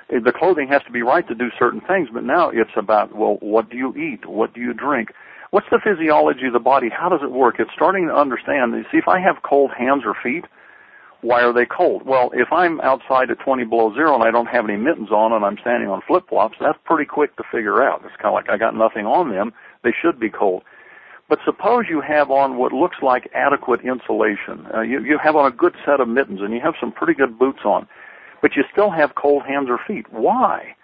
The 0.09 0.31
clothing 0.31 0.67
has 0.67 0.83
to 0.83 0.91
be 0.91 1.01
right 1.01 1.27
to 1.27 1.33
do 1.33 1.49
certain 1.57 1.81
things, 1.81 2.09
but 2.13 2.23
now 2.23 2.49
it's 2.49 2.75
about, 2.75 3.15
well, 3.15 3.37
what 3.39 3.69
do 3.69 3.77
you 3.77 3.95
eat? 3.95 4.27
What 4.27 4.53
do 4.53 4.61
you 4.61 4.73
drink? 4.73 5.09
What's 5.49 5.67
the 5.71 5.79
physiology 5.83 6.47
of 6.47 6.53
the 6.53 6.59
body? 6.59 6.89
How 6.89 7.09
does 7.09 7.21
it 7.23 7.31
work? 7.31 7.55
It's 7.59 7.71
starting 7.75 8.07
to 8.07 8.15
understand. 8.15 8.73
You 8.73 8.83
see, 8.91 8.97
if 8.97 9.07
I 9.07 9.19
have 9.19 9.41
cold 9.43 9.71
hands 9.75 10.03
or 10.05 10.15
feet, 10.21 10.45
why 11.21 11.41
are 11.41 11.53
they 11.53 11.65
cold? 11.65 12.05
Well, 12.05 12.31
if 12.33 12.51
I'm 12.51 12.81
outside 12.81 13.31
at 13.31 13.39
20 13.39 13.63
below 13.63 13.93
zero 13.93 14.13
and 14.13 14.23
I 14.23 14.31
don't 14.31 14.47
have 14.47 14.65
any 14.65 14.77
mittens 14.77 15.09
on 15.09 15.31
and 15.31 15.45
I'm 15.45 15.57
standing 15.61 15.89
on 15.89 16.01
flip 16.05 16.27
flops, 16.27 16.57
that's 16.59 16.77
pretty 16.83 17.05
quick 17.05 17.35
to 17.37 17.43
figure 17.51 17.81
out. 17.81 18.01
It's 18.03 18.15
kind 18.17 18.27
of 18.27 18.33
like 18.33 18.49
I 18.49 18.57
got 18.57 18.75
nothing 18.75 19.05
on 19.05 19.31
them. 19.31 19.53
They 19.83 19.93
should 20.01 20.19
be 20.19 20.29
cold. 20.29 20.63
But 21.29 21.39
suppose 21.45 21.85
you 21.89 22.01
have 22.01 22.29
on 22.29 22.57
what 22.57 22.73
looks 22.73 22.97
like 23.01 23.29
adequate 23.33 23.81
insulation. 23.81 24.67
Uh, 24.73 24.81
you, 24.81 24.99
you 25.03 25.17
have 25.17 25.35
on 25.35 25.51
a 25.51 25.55
good 25.55 25.73
set 25.85 25.99
of 25.99 26.07
mittens 26.07 26.41
and 26.41 26.53
you 26.53 26.59
have 26.61 26.75
some 26.79 26.91
pretty 26.91 27.13
good 27.13 27.39
boots 27.39 27.61
on, 27.65 27.87
but 28.41 28.55
you 28.55 28.63
still 28.71 28.91
have 28.91 29.15
cold 29.15 29.43
hands 29.43 29.67
or 29.69 29.79
feet. 29.87 30.05
Why? 30.11 30.75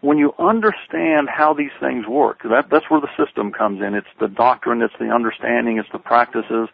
When 0.00 0.18
you 0.18 0.34
understand 0.38 1.30
how 1.30 1.54
these 1.54 1.70
things 1.80 2.06
work, 2.06 2.42
that, 2.42 2.68
that's 2.70 2.90
where 2.90 3.00
the 3.00 3.08
system 3.16 3.52
comes 3.52 3.80
in. 3.80 3.94
It's 3.94 4.06
the 4.20 4.28
doctrine, 4.28 4.82
it's 4.82 4.94
the 4.98 5.10
understanding, 5.10 5.78
it's 5.78 5.88
the 5.92 5.98
practices, 5.98 6.68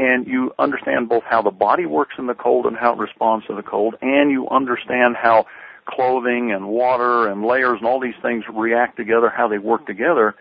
and 0.00 0.26
you 0.26 0.52
understand 0.58 1.08
both 1.08 1.22
how 1.24 1.42
the 1.42 1.52
body 1.52 1.86
works 1.86 2.14
in 2.18 2.26
the 2.26 2.34
cold 2.34 2.66
and 2.66 2.76
how 2.76 2.94
it 2.94 2.98
responds 2.98 3.46
to 3.46 3.54
the 3.54 3.62
cold, 3.62 3.94
and 4.00 4.32
you 4.32 4.48
understand 4.48 5.14
how 5.14 5.46
clothing 5.86 6.50
and 6.52 6.66
water 6.68 7.28
and 7.28 7.44
layers 7.44 7.78
and 7.78 7.86
all 7.86 8.00
these 8.00 8.14
things 8.22 8.44
react 8.52 8.96
together, 8.96 9.28
how 9.28 9.46
they 9.46 9.58
work 9.58 9.86
together, 9.86 10.34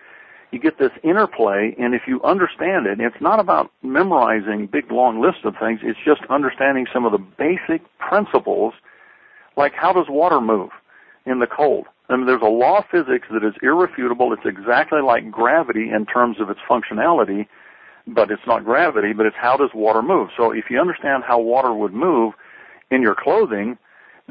you 0.52 0.60
get 0.60 0.80
this 0.80 0.92
interplay, 1.04 1.76
and 1.78 1.94
if 1.94 2.04
you 2.08 2.22
understand 2.24 2.88
it, 2.88 3.00
it's 3.00 3.22
not 3.22 3.40
about 3.40 3.72
memorizing 3.84 4.68
big 4.72 4.92
long 4.92 5.22
lists 5.22 5.42
of 5.44 5.56
things, 5.60 5.80
it's 5.84 6.00
just 6.04 6.22
understanding 6.30 6.88
some 6.92 7.06
of 7.06 7.12
the 7.12 7.20
basic 7.20 7.82
principles, 8.00 8.74
like 9.58 9.74
how 9.74 9.94
does 9.94 10.08
water 10.10 10.42
move 10.42 10.70
in 11.26 11.40
the 11.40 11.48
cold? 11.48 11.86
I 12.10 12.16
mean, 12.16 12.26
there's 12.26 12.42
a 12.42 12.46
law 12.46 12.80
of 12.80 12.86
physics 12.92 13.28
that 13.32 13.44
is 13.44 13.54
irrefutable. 13.62 14.34
It's 14.34 14.46
exactly 14.46 15.02
like 15.02 15.30
gravity 15.30 15.92
in 15.92 16.08
terms 16.08 16.38
of 16.40 16.50
its 16.50 16.60
functionality, 16.68 17.48
but 18.08 18.32
it's 18.32 18.42
not 18.48 18.66
gravity, 18.66 19.14
but 19.14 19.28
it's 19.28 19.36
how 19.40 19.56
does 19.56 19.70
water 19.76 20.02
move. 20.02 20.30
So 20.36 20.52
if 20.52 20.66
you 20.72 20.80
understand 20.80 21.24
how 21.28 21.40
water 21.40 21.72
would 21.72 21.94
move 21.94 22.34
in 22.90 23.04
your 23.04 23.14
clothing, 23.14 23.78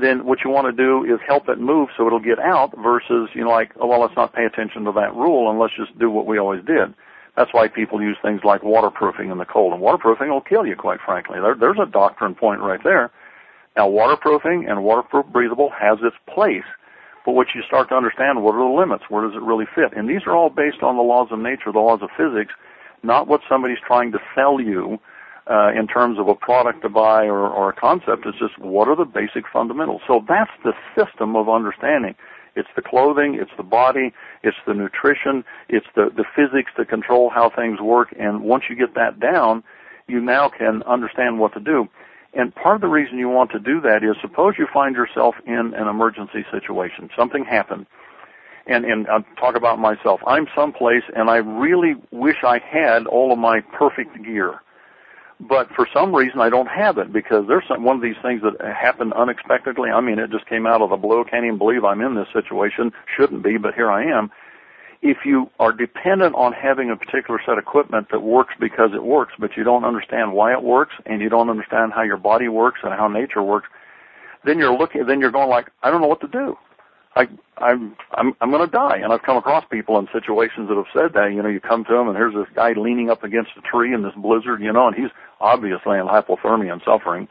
then 0.01 0.27
what 0.27 0.39
you 0.45 0.51
want 0.51 0.67
to 0.67 0.73
do 0.73 1.05
is 1.05 1.21
help 1.27 1.49
it 1.49 1.59
move 1.59 1.89
so 1.97 2.07
it'll 2.07 2.21
get 2.21 2.39
out 2.39 2.73
versus, 2.83 3.29
you 3.35 3.43
know, 3.43 3.51
like, 3.51 3.73
oh, 3.81 3.87
well, 3.87 4.01
let's 4.01 4.17
not 4.17 4.35
pay 4.35 4.45
attention 4.45 4.85
to 4.85 4.93
that 4.93 5.15
rule 5.15 5.51
and 5.51 5.59
let's 5.59 5.75
just 5.77 5.99
do 5.99 6.11
what 6.11 6.27
we 6.27 6.39
always 6.39 6.65
did. 6.65 6.95
That's 7.37 7.53
why 7.53 7.69
people 7.69 8.03
use 8.03 8.17
things 8.21 8.41
like 8.43 8.63
waterproofing 8.63 9.31
in 9.31 9.39
the 9.39 9.45
cold. 9.45 9.73
And 9.73 9.81
waterproofing 9.81 10.29
will 10.29 10.41
kill 10.41 10.67
you, 10.67 10.75
quite 10.75 10.99
frankly. 11.05 11.39
There, 11.41 11.55
there's 11.55 11.79
a 11.81 11.91
doctrine 11.91 12.35
point 12.35 12.61
right 12.61 12.81
there. 12.83 13.11
Now, 13.77 13.87
waterproofing 13.89 14.67
and 14.69 14.83
waterproof 14.83 15.27
breathable 15.27 15.71
has 15.79 15.99
its 16.03 16.17
place, 16.27 16.67
but 17.25 17.33
what 17.33 17.49
you 17.55 17.63
start 17.63 17.91
to 17.91 17.95
understand, 17.95 18.43
what 18.43 18.57
are 18.57 18.69
the 18.69 18.77
limits? 18.77 19.05
Where 19.09 19.25
does 19.25 19.37
it 19.37 19.43
really 19.43 19.67
fit? 19.73 19.97
And 19.97 20.09
these 20.09 20.23
are 20.27 20.35
all 20.35 20.51
based 20.51 20.83
on 20.83 20.97
the 20.97 21.03
laws 21.03 21.29
of 21.31 21.39
nature, 21.39 21.71
the 21.73 21.79
laws 21.79 22.01
of 22.03 22.11
physics, 22.17 22.53
not 23.05 23.29
what 23.29 23.41
somebody's 23.49 23.79
trying 23.87 24.11
to 24.13 24.19
sell 24.35 24.61
you 24.61 24.99
uh, 25.49 25.71
in 25.73 25.87
terms 25.87 26.19
of 26.19 26.29
a 26.29 26.35
product 26.35 26.83
to 26.83 26.89
buy 26.89 27.25
or, 27.25 27.49
or 27.49 27.71
a 27.71 27.73
concept. 27.73 28.27
It's 28.27 28.39
just 28.39 28.59
what 28.59 28.89
are 28.89 28.97
the 28.97 29.05
basic 29.05 29.45
fundamentals. 29.53 30.03
So 30.07 30.25
that's 30.29 30.51
the 30.63 30.73
system 30.97 31.37
of 31.37 31.49
understanding. 31.49 32.15
It's 32.55 32.69
the 32.75 32.83
clothing, 32.83 33.39
it's 33.41 33.53
the 33.57 33.63
body, 33.63 34.13
it's 34.43 34.57
the 34.67 34.75
nutrition, 34.75 35.45
it's 35.69 35.87
the, 35.95 36.11
the 36.15 36.25
physics 36.35 36.73
to 36.77 36.85
control 36.85 37.31
how 37.31 37.51
things 37.51 37.81
work. 37.81 38.15
And 38.19 38.43
once 38.43 38.65
you 38.69 38.77
get 38.77 38.95
that 38.95 39.21
down, 39.21 39.63
you 40.09 40.21
now 40.21 40.49
can 40.49 40.83
understand 40.83 41.39
what 41.39 41.55
to 41.55 41.61
do. 41.61 41.89
And 42.35 42.55
part 42.55 42.75
of 42.75 42.81
the 42.81 42.89
reason 42.89 43.19
you 43.19 43.29
want 43.29 43.53
to 43.53 43.59
do 43.59 43.81
that 43.83 44.03
is 44.03 44.17
suppose 44.21 44.55
you 44.59 44.67
find 44.73 44.97
yourself 44.97 45.37
in 45.47 45.73
an 45.75 45.89
emergency 45.89 46.45
situation. 46.51 47.09
Something 47.17 47.45
happened. 47.45 47.87
And, 48.67 48.85
and 48.85 49.07
I'll 49.09 49.25
talk 49.41 49.57
about 49.57 49.79
myself. 49.79 50.21
I'm 50.27 50.47
someplace 50.55 51.05
and 51.17 51.31
I 51.31 51.37
really 51.37 51.95
wish 52.11 52.37
I 52.45 52.59
had 52.59 53.07
all 53.07 53.33
of 53.33 53.39
my 53.39 53.61
perfect 53.61 54.23
gear 54.23 54.61
but 55.41 55.69
for 55.71 55.87
some 55.93 56.15
reason 56.15 56.41
I 56.41 56.51
don't 56.51 56.67
have 56.67 56.99
it 56.99 57.13
because 57.13 57.47
there's 57.47 57.65
some, 57.69 57.85
one 57.85 57.97
of 57.97 58.03
these 58.03 58.17
things 58.23 58.43
that 58.43 58.61
happened 58.61 59.13
unexpectedly. 59.13 59.91
I 59.91 60.01
mean, 60.01 60.19
it 60.19 60.31
just 60.31 60.47
came 60.47 60.67
out 60.67 60.83
of 60.83 60.91
the 60.91 60.97
blue. 60.97 61.25
Can't 61.25 61.45
even 61.45 61.59
believe 61.59 61.85
I'm 61.85 62.01
in 62.01 62.15
this 62.15 62.29
situation. 62.33 62.93
Shouldn't 63.17 63.43
be, 63.43 63.57
but 63.57 63.75
here 63.75 63.91
I 63.91 64.05
am. 64.05 64.31
If 65.01 65.19
you 65.25 65.49
are 65.61 65.73
dependent 65.73 66.35
on 66.35 66.53
having 66.53 66.91
a 66.91 66.97
particular 66.97 67.41
set 67.47 67.53
of 67.53 67.59
equipment 67.59 68.09
that 68.11 68.21
works 68.21 68.55
because 68.59 68.91
it 68.95 69.05
works, 69.05 69.33
but 69.39 69.57
you 69.57 69.63
don't 69.63 69.85
understand 69.85 70.33
why 70.33 70.53
it 70.53 70.63
works 70.63 70.95
and 71.07 71.21
you 71.21 71.29
don't 71.29 71.51
understand 71.51 71.93
how 71.93 72.03
your 72.03 72.17
body 72.17 72.49
works 72.49 72.81
and 72.83 72.93
how 72.93 73.07
nature 73.07 73.43
works, 73.43 73.69
then 74.45 74.59
you're 74.59 74.77
looking, 74.77 75.07
then 75.07 75.21
you're 75.21 75.31
going 75.31 75.49
like, 75.49 75.71
I 75.85 75.91
don't 75.91 76.01
know 76.01 76.09
what 76.09 76.21
to 76.23 76.29
do. 76.29 76.57
I, 77.17 77.27
I'm, 77.59 77.97
I'm, 78.13 78.35
I'm 78.41 78.51
going 78.51 78.65
to 78.65 78.71
die. 78.73 78.99
And 79.03 79.13
I've 79.13 79.23
come 79.23 79.37
across 79.37 79.65
people 79.71 79.99
in 79.99 80.09
situations 80.13 80.69
that 80.69 80.77
have 80.77 80.93
said 80.93 81.15
that. 81.15 81.33
You 81.33 81.43
know, 81.43 81.49
you 81.49 81.61
come 81.61 81.85
to 81.85 81.93
them 81.93 82.09
and 82.09 82.17
here's 82.17 82.35
this 82.35 82.47
guy 82.55 82.73
leaning 82.73 83.11
up 83.11 83.25
against 83.25 83.51
a 83.57 83.61
tree 83.63 83.93
in 83.95 84.03
this 84.03 84.15
blizzard, 84.17 84.63
you 84.63 84.73
know, 84.73 84.87
and 84.87 84.97
he's 84.97 85.11
obviously 85.41 85.99
in 85.99 86.07
hypothermia 86.07 86.73
and 86.73 86.83
suffering. 86.85 87.29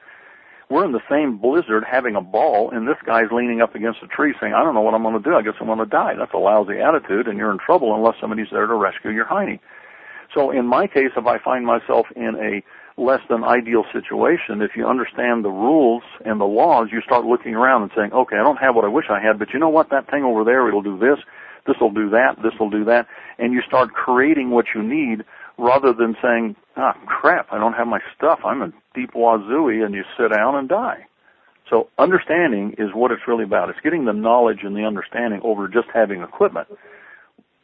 We're 0.69 0.83
in 0.83 0.91
the 0.91 1.03
same 1.09 1.37
blizzard 1.37 1.85
having 1.89 2.17
a 2.17 2.21
ball, 2.21 2.71
and 2.71 2.85
this 2.85 2.97
guy's 3.05 3.31
leaning 3.31 3.61
up 3.61 3.73
against 3.73 4.03
a 4.03 4.07
tree 4.07 4.33
saying, 4.41 4.53
I 4.53 4.63
don't 4.63 4.75
know 4.75 4.81
what 4.81 4.93
I'm 4.93 5.03
going 5.03 5.15
to 5.15 5.23
do. 5.23 5.33
I 5.33 5.41
guess 5.41 5.53
I'm 5.61 5.67
going 5.67 5.79
to 5.79 5.85
die. 5.85 6.13
That's 6.17 6.33
a 6.33 6.37
lousy 6.37 6.79
attitude, 6.79 7.27
and 7.27 7.37
you're 7.37 7.53
in 7.53 7.57
trouble 7.57 7.95
unless 7.95 8.15
somebody's 8.19 8.47
there 8.51 8.67
to 8.67 8.75
rescue 8.75 9.11
your 9.11 9.25
hiney. 9.25 9.61
So 10.37 10.51
in 10.51 10.67
my 10.67 10.85
case, 10.85 11.09
if 11.17 11.25
I 11.25 11.39
find 11.39 11.65
myself 11.65 12.05
in 12.15 12.35
a 12.35 13.01
less 13.01 13.21
than 13.27 13.43
ideal 13.43 13.85
situation, 13.91 14.61
if 14.61 14.75
you 14.75 14.85
understand 14.85 15.43
the 15.43 15.49
rules 15.49 16.03
and 16.25 16.39
the 16.39 16.45
laws, 16.45 16.89
you 16.91 17.01
start 17.01 17.25
looking 17.25 17.55
around 17.55 17.81
and 17.81 17.91
saying, 17.95 18.13
okay, 18.13 18.35
I 18.35 18.43
don't 18.43 18.57
have 18.57 18.75
what 18.75 18.85
I 18.85 18.87
wish 18.87 19.05
I 19.09 19.19
had, 19.19 19.39
but 19.39 19.49
you 19.51 19.57
know 19.57 19.69
what? 19.69 19.89
That 19.89 20.11
thing 20.11 20.23
over 20.23 20.43
there, 20.43 20.67
it'll 20.67 20.83
do 20.83 20.95
this, 20.99 21.17
this 21.65 21.77
will 21.81 21.89
do 21.89 22.11
that, 22.11 22.35
this 22.43 22.53
will 22.59 22.69
do 22.69 22.85
that, 22.85 23.07
and 23.39 23.51
you 23.51 23.63
start 23.65 23.93
creating 23.93 24.51
what 24.51 24.65
you 24.75 24.83
need 24.83 25.25
rather 25.57 25.91
than 25.91 26.15
saying, 26.21 26.55
ah, 26.75 26.93
crap, 27.07 27.47
I 27.51 27.57
don't 27.57 27.73
have 27.73 27.87
my 27.87 27.99
stuff, 28.15 28.39
I'm 28.45 28.61
a 28.61 28.71
deep 28.93 29.13
wazooey, 29.13 29.83
and 29.83 29.95
you 29.95 30.03
sit 30.19 30.31
down 30.31 30.53
and 30.53 30.69
die. 30.69 31.07
So 31.67 31.89
understanding 31.97 32.75
is 32.77 32.93
what 32.93 33.09
it's 33.09 33.27
really 33.27 33.43
about. 33.43 33.69
It's 33.71 33.79
getting 33.81 34.05
the 34.05 34.13
knowledge 34.13 34.59
and 34.61 34.75
the 34.75 34.85
understanding 34.85 35.41
over 35.43 35.67
just 35.67 35.87
having 35.91 36.21
equipment. 36.21 36.67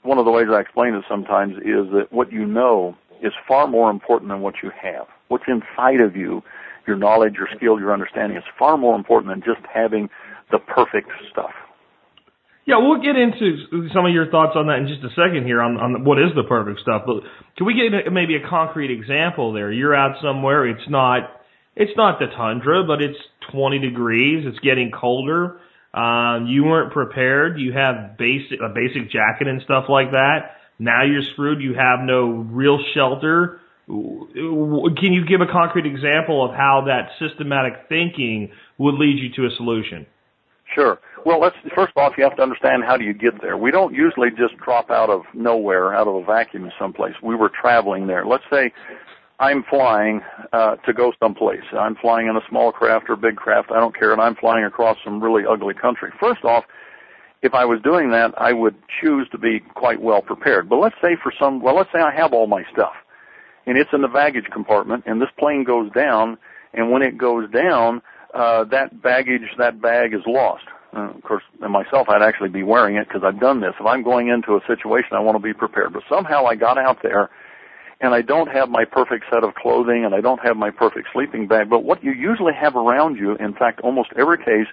One 0.03 0.17
of 0.17 0.25
the 0.25 0.31
ways 0.31 0.47
I 0.51 0.59
explain 0.59 0.93
it 0.93 1.03
sometimes 1.09 1.55
is 1.57 1.91
that 1.93 2.07
what 2.11 2.31
you 2.31 2.45
know 2.45 2.95
is 3.21 3.31
far 3.47 3.67
more 3.67 3.89
important 3.89 4.29
than 4.29 4.41
what 4.41 4.55
you 4.61 4.71
have 4.81 5.07
what's 5.33 5.45
inside 5.47 5.99
of 5.99 6.15
you, 6.15 6.43
your 6.85 6.95
knowledge, 6.95 7.33
your 7.35 7.47
skill, 7.57 7.79
your 7.79 7.91
understanding 7.91 8.37
is 8.37 8.43
far 8.59 8.77
more 8.77 8.95
important 8.95 9.33
than 9.33 9.41
just 9.41 9.65
having 9.73 10.07
the 10.51 10.59
perfect 10.59 11.09
stuff. 11.31 11.49
Yeah, 12.65 12.77
we'll 12.77 13.01
get 13.01 13.17
into 13.17 13.89
some 13.93 14.05
of 14.05 14.13
your 14.13 14.29
thoughts 14.29 14.53
on 14.55 14.67
that 14.67 14.77
in 14.77 14.87
just 14.87 15.03
a 15.03 15.09
second 15.19 15.43
here 15.45 15.59
on, 15.59 15.75
on 15.75 16.05
what 16.05 16.17
is 16.17 16.29
the 16.35 16.43
perfect 16.43 16.79
stuff. 16.79 17.01
But 17.05 17.23
can 17.57 17.65
we 17.65 17.73
get 17.73 18.13
maybe 18.13 18.35
a 18.35 18.47
concrete 18.47 18.91
example 18.91 19.51
there? 19.51 19.71
You're 19.71 19.95
out 19.95 20.15
somewhere. 20.21 20.67
It's 20.67 20.87
not 20.87 21.41
it's 21.75 21.91
not 21.97 22.19
the 22.19 22.27
tundra, 22.37 22.85
but 22.85 23.01
it's 23.01 23.17
20 23.51 23.79
degrees. 23.79 24.45
It's 24.47 24.59
getting 24.59 24.91
colder. 24.91 25.57
Um, 25.93 26.47
you 26.47 26.63
weren't 26.63 26.91
prepared. 26.91 27.59
You 27.59 27.73
have 27.73 28.17
basic 28.17 28.59
a 28.59 28.69
basic 28.69 29.11
jacket 29.11 29.47
and 29.47 29.61
stuff 29.61 29.85
like 29.89 30.11
that. 30.11 30.57
Now 30.79 31.03
you're 31.03 31.21
screwed. 31.33 31.61
You 31.61 31.75
have 31.75 31.99
no 32.01 32.29
real 32.29 32.79
shelter. 32.95 33.59
Can 33.87 35.13
you 35.13 35.25
give 35.25 35.41
a 35.41 35.51
concrete 35.51 35.85
example 35.85 36.43
of 36.43 36.55
how 36.55 36.85
that 36.87 37.09
systematic 37.19 37.87
thinking 37.89 38.51
would 38.77 38.95
lead 38.95 39.19
you 39.19 39.29
to 39.35 39.53
a 39.53 39.55
solution? 39.57 40.07
Sure. 40.73 40.99
Well, 41.25 41.39
let's 41.39 41.55
first 41.75 41.93
off, 41.95 42.13
you 42.17 42.23
have 42.23 42.35
to 42.37 42.41
understand 42.41 42.83
how 42.83 42.97
do 42.97 43.03
you 43.03 43.13
get 43.13 43.41
there. 43.41 43.55
We 43.57 43.71
don't 43.71 43.93
usually 43.93 44.29
just 44.31 44.57
drop 44.57 44.89
out 44.89 45.09
of 45.09 45.21
nowhere, 45.33 45.93
out 45.93 46.07
of 46.07 46.15
a 46.15 46.25
vacuum 46.25 46.71
someplace. 46.79 47.13
We 47.21 47.35
were 47.35 47.49
traveling 47.49 48.07
there. 48.07 48.25
Let's 48.25 48.43
say 48.51 48.73
I'm 49.43 49.63
flying 49.69 50.21
uh, 50.51 50.75
to 50.77 50.93
go 50.93 51.11
someplace. 51.19 51.63
I'm 51.77 51.95
flying 51.95 52.27
in 52.27 52.37
a 52.37 52.41
small 52.49 52.71
craft 52.71 53.09
or 53.09 53.15
big 53.15 53.35
craft. 53.35 53.71
I 53.71 53.79
don't 53.79 53.97
care, 53.97 54.11
and 54.13 54.21
I'm 54.21 54.35
flying 54.35 54.63
across 54.63 54.97
some 55.03 55.21
really 55.21 55.43
ugly 55.49 55.73
country. 55.73 56.11
First 56.19 56.43
off, 56.43 56.63
if 57.41 57.53
I 57.53 57.65
was 57.65 57.81
doing 57.81 58.11
that, 58.11 58.33
I 58.37 58.53
would 58.53 58.75
choose 59.01 59.27
to 59.31 59.37
be 59.37 59.59
quite 59.59 60.01
well 60.01 60.21
prepared. 60.21 60.69
But 60.69 60.77
let's 60.77 60.95
say 61.01 61.17
for 61.21 61.33
some, 61.37 61.61
well, 61.61 61.75
let's 61.75 61.91
say 61.91 61.99
I 61.99 62.13
have 62.15 62.33
all 62.33 62.47
my 62.47 62.63
stuff 62.71 62.93
and 63.65 63.77
it's 63.77 63.89
in 63.93 64.01
the 64.01 64.07
baggage 64.07 64.45
compartment, 64.51 65.03
and 65.05 65.21
this 65.21 65.29
plane 65.37 65.63
goes 65.63 65.91
down, 65.91 66.37
and 66.73 66.91
when 66.91 67.01
it 67.01 67.17
goes 67.17 67.49
down, 67.51 68.01
uh, 68.33 68.63
that 68.65 69.01
baggage, 69.01 69.49
that 69.57 69.81
bag 69.81 70.13
is 70.13 70.21
lost. 70.25 70.65
Uh, 70.95 71.09
of 71.09 71.23
course, 71.23 71.43
and 71.61 71.71
myself, 71.71 72.07
I'd 72.09 72.21
actually 72.21 72.49
be 72.49 72.63
wearing 72.63 72.97
it 72.97 73.07
because 73.07 73.23
I've 73.23 73.39
done 73.39 73.61
this. 73.61 73.73
If 73.79 73.85
I'm 73.85 74.03
going 74.03 74.27
into 74.27 74.55
a 74.55 74.59
situation, 74.67 75.11
I 75.13 75.19
want 75.19 75.35
to 75.35 75.41
be 75.41 75.53
prepared. 75.53 75.93
But 75.93 76.03
somehow 76.07 76.45
I 76.45 76.55
got 76.55 76.77
out 76.77 76.97
there, 77.01 77.29
and 78.03 78.13
I 78.13 78.21
don't 78.21 78.51
have 78.51 78.69
my 78.69 78.83
perfect 78.83 79.23
set 79.31 79.45
of 79.45 79.55
clothing, 79.55 80.03
and 80.03 80.13
I 80.13 80.19
don't 80.19 80.41
have 80.45 80.57
my 80.57 80.69
perfect 80.69 81.07
sleeping 81.13 81.47
bag. 81.47 81.69
But 81.69 81.85
what 81.85 82.03
you 82.03 82.11
usually 82.11 82.53
have 82.53 82.75
around 82.75 83.15
you, 83.15 83.35
in 83.37 83.53
fact, 83.53 83.79
almost 83.79 84.09
every 84.17 84.37
case, 84.37 84.67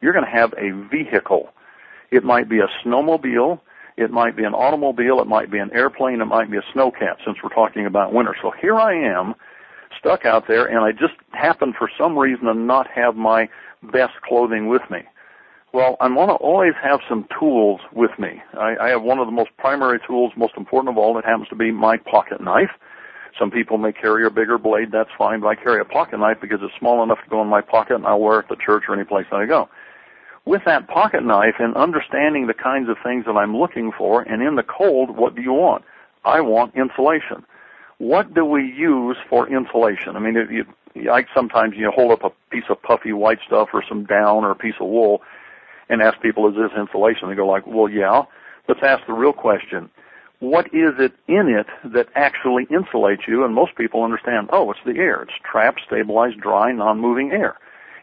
you're 0.00 0.14
going 0.14 0.24
to 0.24 0.30
have 0.30 0.54
a 0.54 0.70
vehicle. 0.88 1.50
It 2.10 2.24
might 2.24 2.48
be 2.48 2.58
a 2.60 2.68
snowmobile. 2.82 3.60
It 3.98 4.10
might 4.10 4.34
be 4.34 4.44
an 4.44 4.54
automobile. 4.54 5.20
It 5.20 5.26
might 5.26 5.50
be 5.50 5.58
an 5.58 5.70
airplane. 5.74 6.22
It 6.22 6.24
might 6.24 6.50
be 6.50 6.56
a 6.56 6.64
snowcat 6.74 7.16
since 7.22 7.36
we're 7.42 7.54
talking 7.54 7.84
about 7.84 8.14
winter. 8.14 8.34
So 8.40 8.50
here 8.50 8.76
I 8.76 8.94
am 8.94 9.34
stuck 9.98 10.24
out 10.24 10.48
there 10.48 10.64
and 10.64 10.78
I 10.78 10.92
just 10.92 11.14
happen 11.32 11.74
for 11.76 11.90
some 11.98 12.18
reason 12.18 12.46
to 12.46 12.54
not 12.54 12.86
have 12.88 13.14
my 13.14 13.50
best 13.92 14.14
clothing 14.26 14.68
with 14.68 14.82
me. 14.90 15.00
Well, 15.72 15.96
I 16.00 16.08
want 16.08 16.30
to 16.30 16.34
always 16.34 16.74
have 16.82 17.00
some 17.08 17.26
tools 17.38 17.80
with 17.92 18.10
me. 18.18 18.42
I, 18.54 18.76
I 18.80 18.88
have 18.88 19.02
one 19.02 19.18
of 19.18 19.26
the 19.26 19.32
most 19.32 19.50
primary 19.56 20.00
tools, 20.06 20.32
most 20.36 20.54
important 20.56 20.92
of 20.92 20.98
all, 20.98 21.14
that 21.14 21.24
happens 21.24 21.48
to 21.48 21.54
be 21.54 21.70
my 21.70 21.96
pocket 21.96 22.40
knife. 22.40 22.70
Some 23.38 23.50
people 23.50 23.78
may 23.78 23.92
carry 23.92 24.26
a 24.26 24.30
bigger 24.30 24.58
blade, 24.58 24.90
that's 24.92 25.10
fine, 25.16 25.40
but 25.40 25.46
I 25.48 25.54
carry 25.54 25.80
a 25.80 25.84
pocket 25.84 26.18
knife 26.18 26.38
because 26.40 26.58
it's 26.62 26.74
small 26.78 27.02
enough 27.02 27.18
to 27.22 27.30
go 27.30 27.40
in 27.40 27.48
my 27.48 27.60
pocket 27.60 27.94
and 27.94 28.06
I'll 28.06 28.20
wear 28.20 28.40
it 28.40 28.48
to 28.48 28.56
church 28.56 28.84
or 28.88 28.94
any 28.94 29.04
place 29.04 29.26
that 29.30 29.36
I 29.36 29.46
go 29.46 29.68
with 30.44 30.62
that 30.64 30.88
pocket 30.88 31.24
knife 31.24 31.56
and 31.58 31.76
understanding 31.76 32.46
the 32.46 32.54
kinds 32.54 32.88
of 32.88 32.96
things 33.04 33.24
that 33.26 33.36
I'm 33.36 33.56
looking 33.56 33.92
for, 33.96 34.22
and 34.22 34.42
in 34.42 34.56
the 34.56 34.62
cold, 34.62 35.16
what 35.16 35.34
do 35.34 35.42
you 35.42 35.52
want? 35.52 35.84
I 36.24 36.40
want 36.40 36.74
insulation. 36.74 37.44
What 37.98 38.34
do 38.34 38.44
we 38.44 38.62
use 38.62 39.16
for 39.28 39.48
insulation? 39.48 40.16
I 40.16 40.18
mean, 40.18 40.36
if 40.36 40.50
you, 40.50 41.10
I 41.10 41.24
sometimes 41.34 41.74
you 41.76 41.84
know, 41.84 41.92
hold 41.92 42.12
up 42.12 42.24
a 42.24 42.30
piece 42.50 42.64
of 42.70 42.82
puffy 42.82 43.12
white 43.12 43.38
stuff 43.46 43.68
or 43.72 43.84
some 43.86 44.04
down 44.04 44.44
or 44.44 44.50
a 44.50 44.56
piece 44.56 44.74
of 44.80 44.88
wool 44.88 45.22
and 45.90 46.00
ask 46.00 46.20
people, 46.22 46.48
is 46.48 46.54
this 46.54 46.70
insulation? 46.78 47.28
They 47.28 47.34
go 47.34 47.46
like, 47.46 47.66
well, 47.66 47.88
yeah. 47.88 48.22
Let's 48.68 48.80
ask 48.82 49.06
the 49.06 49.12
real 49.12 49.32
question. 49.32 49.90
What 50.38 50.66
is 50.66 50.94
it 50.98 51.12
in 51.28 51.48
it 51.48 51.66
that 51.92 52.08
actually 52.14 52.66
insulates 52.66 53.28
you? 53.28 53.44
And 53.44 53.54
most 53.54 53.76
people 53.76 54.02
understand, 54.04 54.48
oh, 54.52 54.70
it's 54.70 54.80
the 54.86 54.96
air. 54.96 55.22
It's 55.22 55.32
trapped, 55.44 55.82
stabilized, 55.86 56.40
dry, 56.40 56.72
non-moving 56.72 57.32
air 57.32 57.56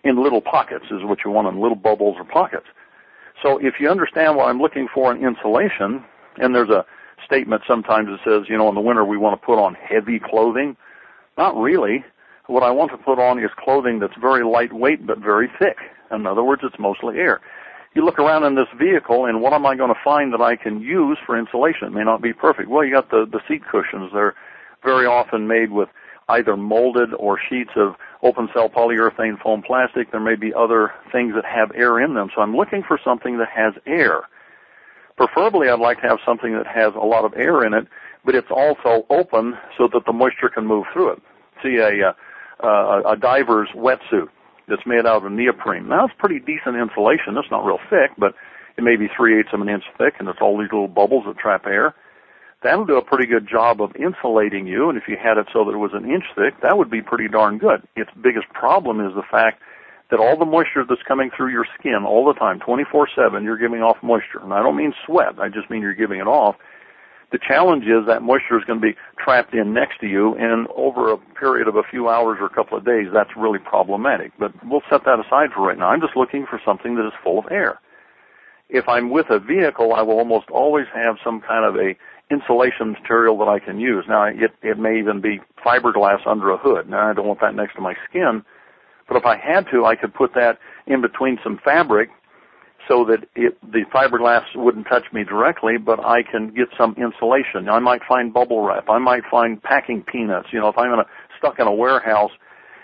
in 0.03 0.21
little 0.21 0.41
pockets 0.41 0.85
is 0.91 1.03
what 1.03 1.19
you 1.25 1.31
want 1.31 1.47
in 1.47 1.59
little 1.59 1.75
bubbles 1.75 2.15
or 2.19 2.25
pockets. 2.25 2.67
So 3.43 3.57
if 3.57 3.75
you 3.79 3.89
understand 3.89 4.35
what 4.35 4.47
I'm 4.47 4.59
looking 4.59 4.87
for 4.93 5.13
in 5.13 5.25
insulation, 5.25 6.03
and 6.37 6.53
there's 6.53 6.69
a 6.69 6.85
statement 7.25 7.61
sometimes 7.67 8.07
that 8.07 8.19
says, 8.23 8.49
you 8.49 8.57
know, 8.57 8.69
in 8.69 8.75
the 8.75 8.81
winter 8.81 9.05
we 9.05 9.17
want 9.17 9.39
to 9.39 9.45
put 9.45 9.59
on 9.59 9.75
heavy 9.75 10.19
clothing. 10.19 10.75
Not 11.37 11.55
really. 11.55 12.03
What 12.47 12.63
I 12.63 12.71
want 12.71 12.91
to 12.91 12.97
put 12.97 13.19
on 13.19 13.39
is 13.39 13.49
clothing 13.57 13.99
that's 13.99 14.17
very 14.19 14.43
lightweight 14.43 15.05
but 15.05 15.19
very 15.19 15.49
thick. 15.59 15.77
In 16.11 16.25
other 16.25 16.43
words, 16.43 16.61
it's 16.63 16.79
mostly 16.79 17.17
air. 17.17 17.41
You 17.93 18.05
look 18.05 18.19
around 18.19 18.43
in 18.43 18.55
this 18.55 18.67
vehicle 18.79 19.25
and 19.25 19.41
what 19.41 19.53
am 19.53 19.65
I 19.65 19.75
going 19.75 19.93
to 19.93 19.99
find 20.03 20.31
that 20.33 20.41
I 20.41 20.55
can 20.55 20.81
use 20.81 21.17
for 21.25 21.37
insulation? 21.37 21.87
It 21.87 21.93
may 21.93 22.03
not 22.03 22.21
be 22.21 22.33
perfect. 22.33 22.69
Well, 22.69 22.85
you 22.85 22.93
got 22.93 23.09
the, 23.09 23.25
the 23.31 23.39
seat 23.47 23.63
cushions. 23.69 24.11
They're 24.13 24.35
very 24.83 25.05
often 25.05 25.47
made 25.47 25.71
with 25.71 25.89
either 26.29 26.57
molded 26.57 27.13
or 27.17 27.39
sheets 27.49 27.71
of 27.75 27.95
open 28.21 28.49
cell 28.53 28.69
polyurethane 28.69 29.41
foam 29.41 29.61
plastic. 29.61 30.11
There 30.11 30.19
may 30.19 30.35
be 30.35 30.53
other 30.53 30.91
things 31.11 31.33
that 31.35 31.45
have 31.45 31.71
air 31.73 31.99
in 31.99 32.13
them. 32.13 32.29
So 32.35 32.41
I'm 32.41 32.55
looking 32.55 32.83
for 32.87 32.99
something 33.03 33.37
that 33.37 33.49
has 33.49 33.73
air. 33.85 34.23
Preferably 35.15 35.69
I'd 35.69 35.79
like 35.79 36.01
to 36.01 36.07
have 36.07 36.19
something 36.25 36.53
that 36.53 36.67
has 36.67 36.93
a 36.95 37.05
lot 37.05 37.25
of 37.25 37.33
air 37.35 37.65
in 37.65 37.73
it, 37.73 37.87
but 38.25 38.35
it's 38.35 38.51
also 38.51 39.05
open 39.09 39.55
so 39.77 39.87
that 39.93 40.05
the 40.05 40.13
moisture 40.13 40.49
can 40.49 40.65
move 40.65 40.85
through 40.93 41.13
it. 41.13 41.21
See 41.63 41.77
a, 41.77 42.13
uh, 42.63 43.01
a 43.05 43.15
diver's 43.17 43.69
wetsuit. 43.75 44.27
That's 44.67 44.85
made 44.85 45.05
out 45.05 45.25
of 45.25 45.31
neoprene. 45.31 45.87
Now 45.87 46.05
it's 46.05 46.15
pretty 46.17 46.39
decent 46.39 46.75
insulation. 46.75 47.37
It's 47.37 47.51
not 47.51 47.65
real 47.65 47.79
thick, 47.89 48.11
but 48.17 48.33
it 48.77 48.83
may 48.83 48.95
be 48.95 49.07
three 49.15 49.39
eighths 49.39 49.53
of 49.53 49.61
an 49.61 49.69
inch 49.69 49.83
thick, 49.97 50.15
and 50.19 50.27
it's 50.27 50.39
all 50.41 50.57
these 50.57 50.71
little 50.71 50.87
bubbles 50.87 51.23
that 51.25 51.37
trap 51.37 51.65
air. 51.65 51.95
That'll 52.63 52.85
do 52.85 52.97
a 52.97 53.05
pretty 53.05 53.27
good 53.27 53.47
job 53.47 53.81
of 53.81 53.95
insulating 53.95 54.65
you, 54.65 54.89
and 54.89 54.97
if 54.97 55.07
you 55.07 55.15
had 55.15 55.37
it 55.37 55.47
so 55.53 55.63
that 55.65 55.73
it 55.73 55.77
was 55.77 55.91
an 55.93 56.09
inch 56.09 56.25
thick, 56.35 56.59
that 56.61 56.77
would 56.77 56.89
be 56.89 57.01
pretty 57.01 57.27
darn 57.27 57.59
good. 57.59 57.87
Its 57.95 58.09
biggest 58.21 58.49
problem 58.49 58.99
is 58.99 59.13
the 59.13 59.25
fact 59.29 59.61
that 60.09 60.19
all 60.19 60.37
the 60.37 60.45
moisture 60.45 60.83
that's 60.87 61.03
coming 61.07 61.29
through 61.35 61.51
your 61.51 61.65
skin 61.77 62.03
all 62.05 62.25
the 62.25 62.33
time, 62.33 62.59
24-7, 62.59 63.43
you're 63.43 63.57
giving 63.57 63.81
off 63.81 63.97
moisture. 64.01 64.41
And 64.41 64.53
I 64.53 64.63
don't 64.63 64.75
mean 64.75 64.93
sweat, 65.05 65.39
I 65.39 65.49
just 65.49 65.69
mean 65.69 65.81
you're 65.81 65.93
giving 65.93 66.19
it 66.19 66.27
off. 66.27 66.55
The 67.31 67.39
challenge 67.45 67.83
is 67.83 68.07
that 68.07 68.21
moisture 68.21 68.57
is 68.57 68.63
going 68.63 68.79
to 68.79 68.87
be 68.87 68.95
trapped 69.19 69.53
in 69.53 69.73
next 69.73 69.99
to 69.99 70.07
you, 70.07 70.35
and 70.35 70.67
over 70.75 71.11
a 71.11 71.17
period 71.17 71.67
of 71.67 71.75
a 71.75 71.83
few 71.83 72.07
hours 72.07 72.37
or 72.39 72.45
a 72.45 72.49
couple 72.53 72.77
of 72.77 72.85
days, 72.85 73.07
that's 73.13 73.31
really 73.35 73.59
problematic. 73.59 74.31
But 74.39 74.53
we'll 74.65 74.83
set 74.89 75.03
that 75.03 75.19
aside 75.19 75.49
for 75.53 75.67
right 75.67 75.77
now. 75.77 75.89
I'm 75.89 75.99
just 75.99 76.15
looking 76.15 76.45
for 76.49 76.61
something 76.65 76.95
that 76.95 77.05
is 77.05 77.13
full 77.23 77.39
of 77.39 77.45
air. 77.51 77.79
If 78.69 78.87
I'm 78.87 79.09
with 79.09 79.27
a 79.29 79.39
vehicle, 79.39 79.93
I 79.93 80.01
will 80.01 80.19
almost 80.19 80.49
always 80.49 80.87
have 80.93 81.17
some 81.23 81.41
kind 81.41 81.65
of 81.65 81.75
a 81.75 81.95
insulation 82.29 82.91
material 82.91 83.37
that 83.39 83.47
I 83.47 83.59
can 83.59 83.79
use. 83.79 84.05
Now, 84.07 84.25
it, 84.25 84.51
it 84.61 84.77
may 84.77 84.99
even 84.99 85.21
be 85.21 85.39
fiberglass 85.65 86.25
under 86.25 86.51
a 86.51 86.57
hood. 86.57 86.89
Now, 86.89 87.09
I 87.09 87.13
don't 87.13 87.27
want 87.27 87.41
that 87.41 87.55
next 87.55 87.75
to 87.75 87.81
my 87.81 87.95
skin, 88.09 88.43
but 89.07 89.17
if 89.17 89.25
I 89.25 89.37
had 89.37 89.65
to, 89.71 89.85
I 89.85 89.95
could 89.95 90.13
put 90.13 90.33
that 90.35 90.59
in 90.85 91.01
between 91.01 91.39
some 91.43 91.59
fabric 91.63 92.09
so 92.87 93.05
that 93.05 93.27
it, 93.35 93.57
the 93.61 93.83
fiberglass 93.93 94.43
wouldn't 94.55 94.87
touch 94.87 95.05
me 95.11 95.23
directly, 95.23 95.77
but 95.77 95.99
I 95.99 96.23
can 96.23 96.53
get 96.53 96.67
some 96.77 96.95
insulation. 96.97 97.69
I 97.69 97.79
might 97.79 98.01
find 98.07 98.33
bubble 98.33 98.61
wrap. 98.61 98.89
I 98.89 98.97
might 98.97 99.23
find 99.29 99.61
packing 99.61 100.03
peanuts. 100.03 100.47
You 100.51 100.59
know, 100.59 100.69
if 100.69 100.77
I'm 100.77 100.93
in 100.93 100.99
a, 100.99 101.05
stuck 101.37 101.59
in 101.59 101.67
a 101.67 101.73
warehouse 101.73 102.31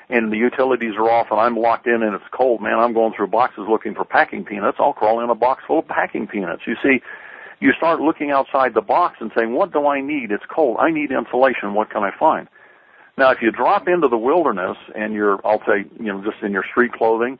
and 0.09 0.31
the 0.31 0.37
utilities 0.37 0.95
are 0.97 1.09
off 1.09 1.27
and 1.31 1.39
I'm 1.39 1.55
locked 1.55 1.87
in 1.87 2.03
and 2.03 2.13
it's 2.13 2.23
cold, 2.31 2.61
man, 2.61 2.79
I'm 2.79 2.93
going 2.93 3.13
through 3.15 3.27
boxes 3.27 3.65
looking 3.69 3.95
for 3.95 4.03
packing 4.03 4.43
peanuts. 4.43 4.77
I'll 4.79 4.93
crawl 4.93 5.23
in 5.23 5.29
a 5.29 5.35
box 5.35 5.63
full 5.65 5.79
of 5.79 5.87
packing 5.87 6.27
peanuts. 6.27 6.63
You 6.67 6.75
see, 6.83 6.99
you 7.59 7.71
start 7.77 8.01
looking 8.01 8.31
outside 8.31 8.73
the 8.73 8.81
box 8.81 9.17
and 9.21 9.31
saying, 9.37 9.53
what 9.53 9.71
do 9.71 9.87
I 9.87 10.01
need? 10.01 10.31
It's 10.31 10.43
cold. 10.53 10.77
I 10.79 10.91
need 10.91 11.11
insulation. 11.11 11.73
What 11.73 11.89
can 11.89 12.03
I 12.03 12.11
find? 12.19 12.49
Now, 13.17 13.31
if 13.31 13.37
you 13.41 13.51
drop 13.51 13.87
into 13.87 14.07
the 14.07 14.17
wilderness 14.17 14.75
and 14.95 15.13
you're, 15.13 15.39
I'll 15.45 15.61
say, 15.65 15.85
you 15.99 16.07
know, 16.07 16.23
just 16.23 16.43
in 16.43 16.51
your 16.51 16.65
street 16.69 16.91
clothing, 16.93 17.39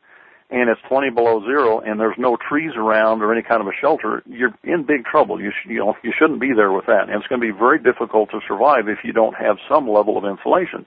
and 0.53 0.69
it's 0.69 0.81
20 0.87 1.09
below 1.09 1.41
zero 1.41 1.79
and 1.79 1.99
there's 1.99 2.15
no 2.19 2.37
trees 2.37 2.73
around 2.77 3.23
or 3.23 3.33
any 3.33 3.41
kind 3.41 3.59
of 3.59 3.65
a 3.65 3.73
shelter, 3.81 4.21
you're 4.27 4.53
in 4.63 4.85
big 4.85 5.03
trouble. 5.03 5.41
You, 5.41 5.49
sh- 5.49 5.67
you 5.67 5.79
know, 5.79 5.95
you 6.03 6.13
shouldn't 6.17 6.39
be 6.39 6.51
there 6.55 6.71
with 6.71 6.85
that. 6.85 7.09
And 7.09 7.11
it's 7.11 7.25
going 7.25 7.41
to 7.41 7.47
be 7.47 7.57
very 7.57 7.79
difficult 7.79 8.29
to 8.29 8.39
survive 8.47 8.87
if 8.87 8.99
you 9.03 9.11
don't 9.13 9.33
have 9.33 9.57
some 9.67 9.89
level 9.89 10.15
of 10.15 10.25
insulation. 10.25 10.85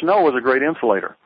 Snow 0.00 0.28
is 0.28 0.34
a 0.36 0.40
great 0.40 0.62
insulator. 0.62 1.16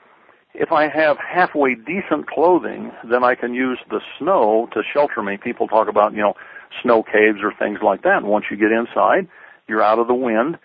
If 0.53 0.71
I 0.71 0.89
have 0.89 1.17
halfway 1.17 1.77
decent 1.77 2.29
clothing, 2.29 2.93
then 3.11 3.25
I 3.25 3.37
can 3.37 3.55
use 3.55 3.79
the 3.89 4.01
snow 4.19 4.69
to 4.75 4.83
shelter 4.93 5.23
me. 5.23 5.39
People 5.43 5.67
talk 5.67 5.89
about, 5.89 6.13
you 6.13 6.21
know, 6.21 6.35
snow 6.83 7.03
caves 7.03 7.39
or 7.43 7.55
things 7.59 7.79
like 7.83 8.03
that. 8.03 8.19
And 8.19 8.27
once 8.27 8.47
you 8.51 8.59
get 8.59 8.71
inside, 8.71 9.29
you're 9.67 9.83
out 9.83 9.99
of 9.99 10.09
the 10.09 10.15
wind 10.15 10.59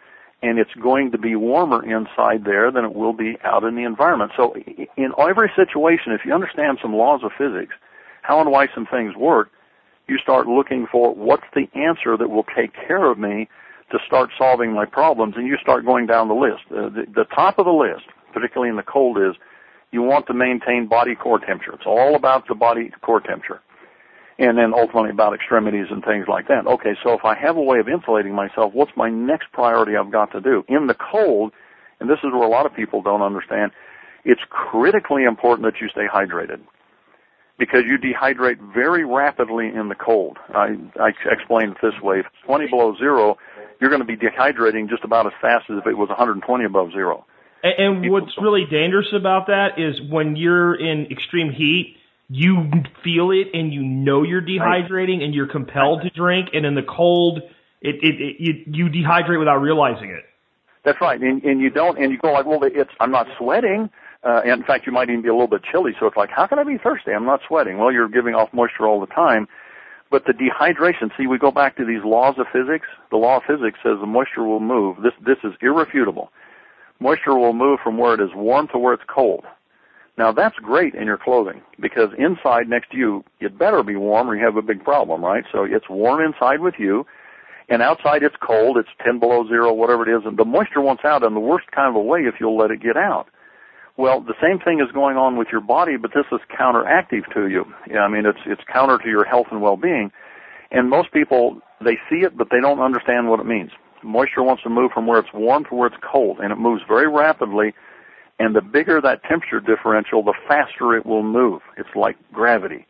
and 0.45 0.59
it's 0.59 0.73
going 0.75 1.11
to 1.11 1.17
be 1.17 1.35
warmer 1.35 1.83
inside 1.83 2.45
there 2.45 2.71
than 2.71 2.85
it 2.85 2.93
will 2.93 3.13
be 3.13 3.35
out 3.43 3.63
in 3.63 3.75
the 3.75 3.83
environment. 3.83 4.31
So 4.37 4.53
in 4.95 5.11
every 5.17 5.51
situation, 5.55 6.11
if 6.11 6.21
you 6.23 6.33
understand 6.33 6.77
some 6.83 6.93
laws 6.93 7.21
of 7.23 7.31
physics, 7.35 7.73
how 8.21 8.39
and 8.41 8.51
why 8.51 8.67
some 8.73 8.85
things 8.85 9.15
work, 9.15 9.49
you 10.07 10.19
start 10.19 10.45
looking 10.45 10.85
for 10.91 11.15
what's 11.15 11.49
the 11.55 11.65
answer 11.73 12.15
that 12.15 12.29
will 12.29 12.45
take 12.55 12.73
care 12.73 13.09
of 13.09 13.17
me 13.17 13.49
to 13.91 13.97
start 14.05 14.29
solving 14.37 14.71
my 14.71 14.85
problems, 14.85 15.33
and 15.35 15.47
you 15.47 15.57
start 15.61 15.83
going 15.83 16.05
down 16.05 16.27
the 16.27 16.35
list. 16.35 16.61
Uh, 16.69 16.89
the, 16.89 17.05
the 17.15 17.25
top 17.35 17.57
of 17.57 17.65
the 17.65 17.71
list, 17.71 18.05
particularly 18.31 18.69
in 18.69 18.75
the 18.75 18.83
cold, 18.83 19.17
is 19.17 19.35
you 19.91 20.03
want 20.03 20.27
to 20.27 20.33
maintain 20.33 20.87
body 20.87 21.15
core 21.15 21.39
temperature. 21.39 21.73
It's 21.73 21.87
all 21.87 22.15
about 22.15 22.47
the 22.47 22.55
body 22.55 22.91
core 23.01 23.19
temperature 23.19 23.61
and 24.37 24.57
then 24.57 24.73
ultimately 24.73 25.09
about 25.09 25.33
extremities 25.33 25.87
and 25.89 26.03
things 26.03 26.25
like 26.27 26.47
that. 26.47 26.67
Okay, 26.67 26.95
so 27.03 27.13
if 27.13 27.23
I 27.23 27.35
have 27.37 27.55
a 27.55 27.61
way 27.61 27.79
of 27.79 27.87
insulating 27.87 28.33
myself, 28.33 28.73
what's 28.73 28.91
my 28.95 29.09
next 29.09 29.51
priority 29.53 29.95
I've 29.95 30.11
got 30.11 30.31
to 30.33 30.41
do? 30.41 30.63
In 30.67 30.87
the 30.87 30.95
cold, 30.95 31.53
and 31.99 32.09
this 32.09 32.19
is 32.23 32.31
where 32.31 32.43
a 32.43 32.49
lot 32.49 32.65
of 32.65 32.73
people 32.75 33.01
don't 33.01 33.21
understand, 33.21 33.71
it's 34.25 34.41
critically 34.49 35.23
important 35.23 35.65
that 35.65 35.79
you 35.81 35.87
stay 35.89 36.07
hydrated 36.11 36.59
because 37.57 37.83
you 37.85 37.97
dehydrate 37.97 38.57
very 38.73 39.05
rapidly 39.05 39.67
in 39.67 39.87
the 39.87 39.95
cold. 39.95 40.37
I, 40.49 40.75
I 40.99 41.11
explained 41.31 41.71
it 41.73 41.77
this 41.81 42.01
way. 42.01 42.19
If 42.19 42.25
it's 42.25 42.45
20 42.45 42.67
below 42.67 42.95
zero, 42.97 43.37
you're 43.79 43.89
going 43.89 44.01
to 44.01 44.05
be 44.05 44.17
dehydrating 44.17 44.89
just 44.89 45.03
about 45.03 45.25
as 45.25 45.33
fast 45.41 45.65
as 45.69 45.77
if 45.77 45.87
it 45.87 45.97
was 45.97 46.09
120 46.09 46.65
above 46.65 46.91
zero. 46.91 47.25
And, 47.63 48.03
and 48.03 48.11
what's 48.11 48.37
really 48.41 48.65
dangerous 48.69 49.07
about 49.13 49.47
that 49.47 49.79
is 49.79 49.95
when 50.11 50.35
you're 50.35 50.75
in 50.75 51.07
extreme 51.11 51.51
heat, 51.51 51.97
you 52.29 52.69
feel 53.03 53.31
it 53.31 53.47
and 53.53 53.73
you 53.73 53.83
know 53.83 54.23
you're 54.23 54.41
dehydrating 54.41 55.23
and 55.23 55.33
you're 55.33 55.47
compelled 55.47 56.01
to 56.01 56.09
drink. 56.09 56.49
And 56.53 56.65
in 56.65 56.75
the 56.75 56.83
cold, 56.83 57.39
it, 57.81 57.95
it, 58.01 58.15
it 58.19 58.35
you, 58.39 58.53
you 58.65 58.85
dehydrate 58.89 59.39
without 59.39 59.57
realizing 59.57 60.09
it. 60.09 60.23
That's 60.83 61.01
right, 61.01 61.19
and, 61.19 61.43
and 61.43 61.59
you 61.59 61.71
don't, 61.71 61.97
and 61.97 62.11
you 62.11 62.19
go 62.19 62.31
like, 62.31 62.45
well, 62.45 62.59
it's 62.63 62.91
I'm 62.99 63.09
not 63.09 63.25
sweating. 63.39 63.89
Uh, 64.23 64.41
and 64.43 64.61
in 64.61 64.63
fact, 64.63 64.85
you 64.85 64.91
might 64.91 65.09
even 65.09 65.21
be 65.21 65.29
a 65.29 65.33
little 65.33 65.47
bit 65.47 65.61
chilly. 65.71 65.91
So 65.99 66.07
it's 66.07 66.17
like, 66.17 66.29
how 66.29 66.47
can 66.47 66.57
I 66.57 66.63
be 66.63 66.77
thirsty? 66.77 67.11
I'm 67.11 67.25
not 67.25 67.41
sweating. 67.47 67.77
Well, 67.77 67.91
you're 67.91 68.09
giving 68.09 68.33
off 68.33 68.49
moisture 68.53 68.87
all 68.87 68.99
the 68.99 69.07
time. 69.07 69.47
But 70.09 70.25
the 70.25 70.33
dehydration, 70.33 71.11
see, 71.17 71.27
we 71.27 71.37
go 71.37 71.51
back 71.51 71.77
to 71.77 71.85
these 71.85 72.03
laws 72.03 72.35
of 72.37 72.47
physics. 72.51 72.87
The 73.11 73.17
law 73.17 73.37
of 73.37 73.43
physics 73.43 73.79
says 73.83 73.97
the 73.99 74.07
moisture 74.07 74.43
will 74.43 74.59
move. 74.59 74.97
This, 75.03 75.13
this 75.25 75.37
is 75.43 75.53
irrefutable. 75.61 76.31
Moisture 76.99 77.35
will 77.35 77.53
move 77.53 77.79
from 77.83 77.97
where 77.97 78.13
it 78.13 78.21
is 78.21 78.29
warm 78.35 78.67
to 78.69 78.79
where 78.79 78.93
it's 78.93 79.03
cold. 79.07 79.45
Now 80.17 80.31
that's 80.31 80.55
great 80.57 80.95
in 80.95 81.05
your 81.05 81.17
clothing 81.17 81.61
because 81.79 82.09
inside 82.17 82.69
next 82.69 82.91
to 82.91 82.97
you, 82.97 83.23
it 83.39 83.57
better 83.57 83.83
be 83.83 83.95
warm 83.95 84.29
or 84.29 84.35
you 84.35 84.45
have 84.45 84.55
a 84.55 84.61
big 84.61 84.83
problem, 84.83 85.23
right? 85.23 85.43
So 85.51 85.63
it's 85.63 85.89
warm 85.89 86.23
inside 86.25 86.61
with 86.61 86.75
you 86.77 87.05
and 87.69 87.81
outside 87.81 88.23
it's 88.23 88.35
cold, 88.41 88.77
it's 88.77 88.89
10 89.03 89.19
below 89.19 89.47
zero, 89.47 89.73
whatever 89.73 90.07
it 90.07 90.15
is, 90.15 90.23
and 90.25 90.37
the 90.37 90.45
moisture 90.45 90.81
wants 90.81 91.03
out 91.03 91.23
in 91.23 91.33
the 91.33 91.39
worst 91.39 91.71
kind 91.71 91.89
of 91.89 91.95
a 91.95 92.03
way 92.03 92.21
if 92.21 92.35
you'll 92.39 92.57
let 92.57 92.71
it 92.71 92.81
get 92.81 92.95
out. 92.95 93.27
Well, 93.97 94.21
the 94.21 94.35
same 94.41 94.59
thing 94.59 94.81
is 94.81 94.91
going 94.93 95.17
on 95.17 95.37
with 95.37 95.47
your 95.51 95.61
body, 95.61 95.97
but 95.97 96.11
this 96.13 96.25
is 96.31 96.39
counteractive 96.51 97.31
to 97.33 97.47
you. 97.47 97.65
I 97.97 98.07
mean, 98.07 98.25
it's, 98.25 98.39
it's 98.45 98.61
counter 98.71 98.97
to 98.97 99.09
your 99.09 99.23
health 99.23 99.47
and 99.51 99.61
well-being. 99.61 100.11
And 100.69 100.89
most 100.89 101.11
people, 101.11 101.59
they 101.83 101.97
see 102.09 102.17
it, 102.17 102.37
but 102.37 102.49
they 102.51 102.59
don't 102.59 102.81
understand 102.81 103.29
what 103.29 103.39
it 103.39 103.45
means. 103.45 103.71
Moisture 104.03 104.43
wants 104.43 104.61
to 104.63 104.69
move 104.69 104.91
from 104.91 105.07
where 105.07 105.19
it's 105.19 105.33
warm 105.33 105.63
to 105.65 105.75
where 105.75 105.87
it's 105.87 105.97
cold, 106.03 106.39
and 106.39 106.51
it 106.51 106.57
moves 106.57 106.83
very 106.87 107.07
rapidly 107.07 107.73
and 108.39 108.55
the 108.55 108.61
bigger 108.61 108.99
that 109.01 109.23
temperature 109.23 109.59
differential, 109.59 110.23
the 110.23 110.33
faster 110.47 110.95
it 110.95 111.05
will 111.05 111.23
move. 111.23 111.61
It's 111.77 111.95
like 111.95 112.17
gravity. 112.33 112.85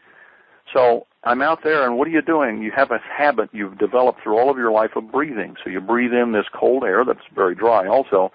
So 0.73 1.05
I'm 1.23 1.41
out 1.41 1.59
there 1.63 1.85
and 1.85 1.97
what 1.97 2.07
are 2.07 2.11
you 2.11 2.21
doing? 2.21 2.61
You 2.61 2.71
have 2.75 2.91
a 2.91 2.99
habit 2.99 3.49
you've 3.53 3.77
developed 3.77 4.21
through 4.23 4.37
all 4.37 4.49
of 4.49 4.57
your 4.57 4.71
life 4.71 4.91
of 4.95 5.11
breathing. 5.11 5.55
So 5.63 5.69
you 5.69 5.79
breathe 5.79 6.13
in 6.13 6.31
this 6.31 6.45
cold 6.53 6.83
air 6.83 7.05
that's 7.05 7.19
very 7.33 7.55
dry 7.55 7.87
also, 7.87 8.31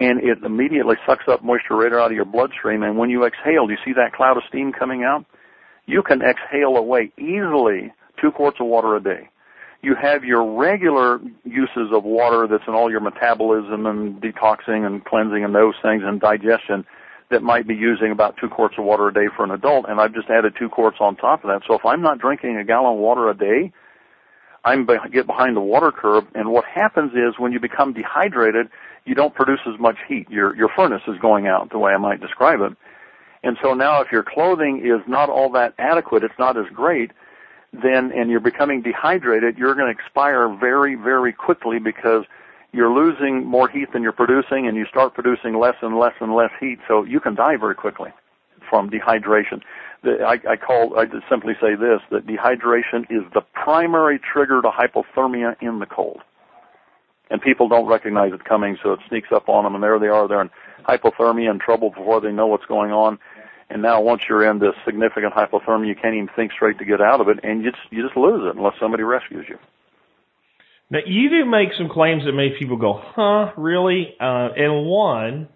and 0.00 0.18
it 0.22 0.38
immediately 0.44 0.96
sucks 1.06 1.24
up 1.28 1.44
moisture 1.44 1.76
right 1.76 1.92
out 1.92 2.10
of 2.10 2.16
your 2.16 2.24
bloodstream. 2.24 2.82
And 2.82 2.96
when 2.96 3.10
you 3.10 3.24
exhale, 3.26 3.66
do 3.66 3.72
you 3.72 3.78
see 3.84 3.92
that 3.92 4.14
cloud 4.14 4.38
of 4.38 4.42
steam 4.48 4.72
coming 4.72 5.04
out? 5.04 5.26
You 5.86 6.02
can 6.02 6.22
exhale 6.22 6.76
away 6.76 7.12
easily 7.18 7.92
two 8.20 8.30
quarts 8.30 8.58
of 8.60 8.66
water 8.66 8.96
a 8.96 9.02
day 9.02 9.28
you 9.82 9.94
have 9.94 10.24
your 10.24 10.58
regular 10.58 11.20
uses 11.44 11.92
of 11.92 12.04
water 12.04 12.46
that's 12.46 12.64
in 12.68 12.74
all 12.74 12.90
your 12.90 13.00
metabolism 13.00 13.86
and 13.86 14.20
detoxing 14.20 14.86
and 14.86 15.04
cleansing 15.04 15.44
and 15.44 15.54
those 15.54 15.74
things 15.82 16.02
and 16.04 16.20
digestion 16.20 16.84
that 17.30 17.42
might 17.42 17.66
be 17.66 17.74
using 17.74 18.10
about 18.10 18.36
two 18.40 18.48
quarts 18.48 18.74
of 18.76 18.84
water 18.84 19.08
a 19.08 19.14
day 19.14 19.28
for 19.36 19.44
an 19.44 19.52
adult, 19.52 19.86
and 19.88 20.00
I've 20.00 20.12
just 20.12 20.28
added 20.28 20.54
two 20.58 20.68
quarts 20.68 20.96
on 21.00 21.16
top 21.16 21.44
of 21.44 21.48
that. 21.48 21.62
So 21.66 21.74
if 21.74 21.84
I'm 21.84 22.02
not 22.02 22.18
drinking 22.18 22.56
a 22.56 22.64
gallon 22.64 22.94
of 22.94 22.98
water 22.98 23.30
a 23.30 23.36
day, 23.36 23.72
I'm 24.64 24.86
get 25.10 25.26
behind 25.26 25.56
the 25.56 25.60
water 25.60 25.90
curve, 25.90 26.24
and 26.34 26.50
what 26.50 26.64
happens 26.66 27.12
is 27.12 27.38
when 27.38 27.52
you 27.52 27.60
become 27.60 27.94
dehydrated, 27.94 28.68
you 29.06 29.14
don't 29.14 29.34
produce 29.34 29.60
as 29.66 29.80
much 29.80 29.96
heat. 30.06 30.28
Your 30.28 30.54
your 30.54 30.68
furnace 30.76 31.02
is 31.06 31.16
going 31.22 31.46
out, 31.46 31.70
the 31.70 31.78
way 31.78 31.92
I 31.92 31.96
might 31.96 32.20
describe 32.20 32.60
it. 32.60 32.76
And 33.42 33.56
so 33.62 33.72
now, 33.72 34.02
if 34.02 34.12
your 34.12 34.22
clothing 34.22 34.82
is 34.84 35.00
not 35.08 35.30
all 35.30 35.50
that 35.52 35.72
adequate, 35.78 36.24
it's 36.24 36.38
not 36.38 36.58
as 36.58 36.66
great 36.74 37.12
then 37.72 38.12
and 38.12 38.30
you're 38.30 38.40
becoming 38.40 38.82
dehydrated, 38.82 39.56
you're 39.56 39.74
going 39.74 39.86
to 39.86 39.92
expire 39.92 40.48
very, 40.48 40.94
very 40.94 41.32
quickly 41.32 41.78
because 41.78 42.24
you're 42.72 42.92
losing 42.92 43.44
more 43.44 43.68
heat 43.68 43.92
than 43.92 44.02
you're 44.02 44.12
producing 44.12 44.66
and 44.66 44.76
you 44.76 44.86
start 44.86 45.14
producing 45.14 45.58
less 45.58 45.76
and 45.82 45.98
less 45.98 46.14
and 46.20 46.34
less 46.34 46.50
heat. 46.60 46.78
So 46.88 47.04
you 47.04 47.20
can 47.20 47.34
die 47.34 47.56
very 47.56 47.74
quickly 47.74 48.10
from 48.68 48.90
dehydration. 48.90 49.62
I, 50.04 50.40
I 50.48 50.56
call, 50.56 50.98
I 50.98 51.04
just 51.04 51.28
simply 51.28 51.54
say 51.60 51.74
this, 51.74 52.00
that 52.10 52.26
dehydration 52.26 53.04
is 53.10 53.22
the 53.34 53.42
primary 53.52 54.18
trigger 54.18 54.62
to 54.62 54.68
hypothermia 54.68 55.56
in 55.60 55.78
the 55.78 55.86
cold. 55.86 56.20
And 57.30 57.40
people 57.40 57.68
don't 57.68 57.86
recognize 57.86 58.32
it 58.32 58.44
coming, 58.44 58.76
so 58.82 58.92
it 58.92 59.00
sneaks 59.08 59.28
up 59.32 59.48
on 59.48 59.62
them, 59.62 59.74
and 59.74 59.84
there 59.84 60.00
they 60.00 60.08
are. 60.08 60.26
They're 60.26 60.40
in 60.40 60.50
hypothermia 60.88 61.50
and 61.50 61.60
trouble 61.60 61.90
before 61.90 62.20
they 62.20 62.32
know 62.32 62.46
what's 62.46 62.64
going 62.64 62.90
on 62.90 63.18
and 63.70 63.82
now 63.82 64.00
once 64.00 64.22
you're 64.28 64.48
in 64.50 64.58
this 64.58 64.74
significant 64.84 65.32
hypothermia, 65.32 65.86
you 65.86 65.94
can't 65.94 66.14
even 66.14 66.28
think 66.34 66.52
straight 66.52 66.78
to 66.78 66.84
get 66.84 67.00
out 67.00 67.20
of 67.20 67.28
it, 67.28 67.40
and 67.42 67.62
you 67.62 67.70
just 67.70 67.82
you 67.90 68.02
just 68.02 68.16
lose 68.16 68.42
it 68.48 68.56
unless 68.56 68.74
somebody 68.80 69.02
rescues 69.02 69.46
you. 69.48 69.58
Now 70.90 71.00
you 71.06 71.30
do 71.30 71.44
make 71.44 71.70
some 71.78 71.88
claims 71.88 72.24
that 72.24 72.32
make 72.32 72.58
people 72.58 72.76
go, 72.76 72.94
"Huh, 72.94 73.52
really?" 73.56 74.14
Uh, 74.20 74.48
and 74.56 74.86
one 74.86 75.48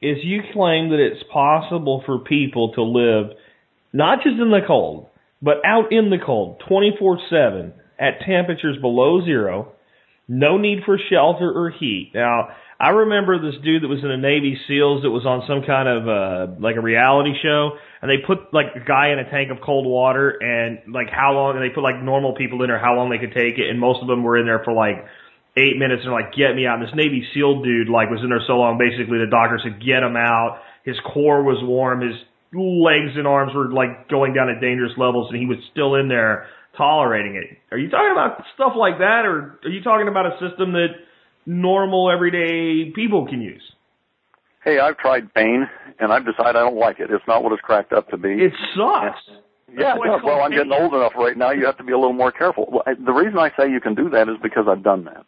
is 0.00 0.18
you 0.22 0.42
claim 0.52 0.90
that 0.90 1.00
it's 1.00 1.22
possible 1.32 2.02
for 2.06 2.20
people 2.20 2.72
to 2.72 2.82
live 2.82 3.36
not 3.92 4.22
just 4.22 4.38
in 4.38 4.50
the 4.50 4.60
cold, 4.66 5.08
but 5.42 5.56
out 5.64 5.92
in 5.92 6.10
the 6.10 6.18
cold 6.18 6.60
24/7 6.68 7.72
at 7.98 8.20
temperatures 8.20 8.76
below 8.80 9.24
zero, 9.24 9.72
no 10.28 10.56
need 10.58 10.84
for 10.84 10.98
shelter 10.98 11.50
or 11.50 11.70
heat. 11.70 12.12
Now, 12.14 12.50
I 12.80 12.90
remember 12.90 13.42
this 13.42 13.58
dude 13.64 13.82
that 13.82 13.90
was 13.90 14.06
in 14.06 14.08
the 14.08 14.16
Navy 14.16 14.54
SEALs 14.70 15.02
that 15.02 15.10
was 15.10 15.26
on 15.26 15.42
some 15.50 15.66
kind 15.66 15.90
of 15.90 16.06
uh 16.06 16.54
like 16.62 16.78
a 16.78 16.80
reality 16.80 17.34
show 17.42 17.74
and 17.98 18.06
they 18.06 18.22
put 18.22 18.54
like 18.54 18.70
a 18.78 18.84
guy 18.86 19.10
in 19.10 19.18
a 19.18 19.26
tank 19.26 19.50
of 19.50 19.58
cold 19.58 19.82
water 19.82 20.38
and 20.38 20.94
like 20.94 21.10
how 21.10 21.34
long 21.34 21.58
and 21.58 21.62
they 21.62 21.74
put 21.74 21.82
like 21.82 21.98
normal 21.98 22.38
people 22.38 22.62
in 22.62 22.70
there 22.70 22.78
how 22.78 22.94
long 22.94 23.10
they 23.10 23.18
could 23.18 23.34
take 23.34 23.58
it 23.58 23.66
and 23.66 23.82
most 23.82 23.98
of 23.98 24.06
them 24.06 24.22
were 24.22 24.38
in 24.38 24.46
there 24.46 24.62
for 24.62 24.70
like 24.70 25.02
eight 25.58 25.74
minutes 25.74 26.06
and 26.06 26.14
like 26.14 26.30
get 26.38 26.54
me 26.54 26.70
out 26.70 26.78
and 26.78 26.86
this 26.86 26.94
Navy 26.94 27.26
SEAL 27.34 27.66
dude 27.66 27.90
like 27.90 28.14
was 28.14 28.22
in 28.22 28.30
there 28.30 28.46
so 28.46 28.54
long 28.62 28.78
basically 28.78 29.18
the 29.18 29.26
doctor 29.26 29.58
said 29.58 29.82
get 29.82 30.06
him 30.06 30.14
out 30.14 30.62
his 30.86 30.94
core 31.02 31.42
was 31.42 31.58
warm 31.66 31.98
his 31.98 32.14
legs 32.54 33.18
and 33.18 33.26
arms 33.26 33.58
were 33.58 33.74
like 33.74 34.06
going 34.06 34.38
down 34.38 34.54
at 34.54 34.62
dangerous 34.62 34.94
levels 34.94 35.26
and 35.34 35.36
he 35.42 35.50
was 35.50 35.58
still 35.74 35.98
in 35.98 36.06
there 36.06 36.46
tolerating 36.78 37.34
it. 37.34 37.58
Are 37.74 37.76
you 37.76 37.90
talking 37.90 38.14
about 38.14 38.46
stuff 38.54 38.78
like 38.78 39.02
that 39.02 39.26
or 39.26 39.58
are 39.66 39.68
you 39.68 39.82
talking 39.82 40.06
about 40.06 40.30
a 40.30 40.38
system 40.38 40.78
that 40.78 40.94
normal 41.48 42.10
everyday 42.10 42.92
people 42.94 43.26
can 43.26 43.40
use? 43.40 43.62
Hey, 44.62 44.78
I've 44.78 44.98
tried 44.98 45.32
pain 45.32 45.66
and 45.98 46.12
I've 46.12 46.26
decided 46.26 46.56
I 46.56 46.60
don't 46.60 46.76
like 46.76 47.00
it. 47.00 47.10
It's 47.10 47.24
not 47.26 47.42
what 47.42 47.52
it's 47.52 47.62
cracked 47.62 47.92
up 47.92 48.08
to 48.10 48.18
be. 48.18 48.28
It 48.28 48.52
sucks. 48.76 49.18
yeah, 49.72 49.96
why 49.96 50.06
no, 50.06 50.16
it's 50.16 50.24
well, 50.24 50.42
I'm 50.42 50.50
getting 50.50 50.72
old 50.72 50.92
enough 50.92 51.12
right 51.16 51.36
now. 51.36 51.50
You 51.50 51.64
have 51.64 51.78
to 51.78 51.84
be 51.84 51.92
a 51.92 51.98
little 51.98 52.12
more 52.12 52.30
careful. 52.30 52.68
Well, 52.70 52.82
I, 52.86 52.92
the 52.94 53.12
reason 53.12 53.38
I 53.38 53.50
say 53.58 53.70
you 53.70 53.80
can 53.80 53.94
do 53.94 54.10
that 54.10 54.28
is 54.28 54.36
because 54.42 54.66
I've 54.68 54.82
done 54.82 55.04
that. 55.04 55.24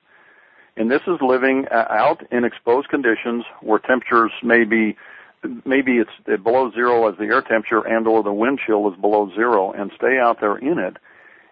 And 0.76 0.90
this 0.90 1.00
is 1.06 1.18
living 1.20 1.64
uh, 1.70 1.84
out 1.90 2.22
in 2.30 2.44
exposed 2.44 2.88
conditions 2.88 3.44
where 3.62 3.78
temperatures 3.78 4.30
may 4.42 4.64
be, 4.64 4.96
maybe 5.64 5.98
it's 5.98 6.10
uh, 6.30 6.36
below 6.36 6.70
zero 6.72 7.08
as 7.10 7.18
the 7.18 7.24
air 7.24 7.42
temperature 7.42 7.86
and 7.86 8.06
or 8.06 8.22
the 8.22 8.32
wind 8.32 8.60
chill 8.66 8.90
is 8.92 9.00
below 9.00 9.30
zero 9.34 9.72
and 9.72 9.90
stay 9.96 10.18
out 10.22 10.38
there 10.40 10.56
in 10.56 10.78
it. 10.78 10.96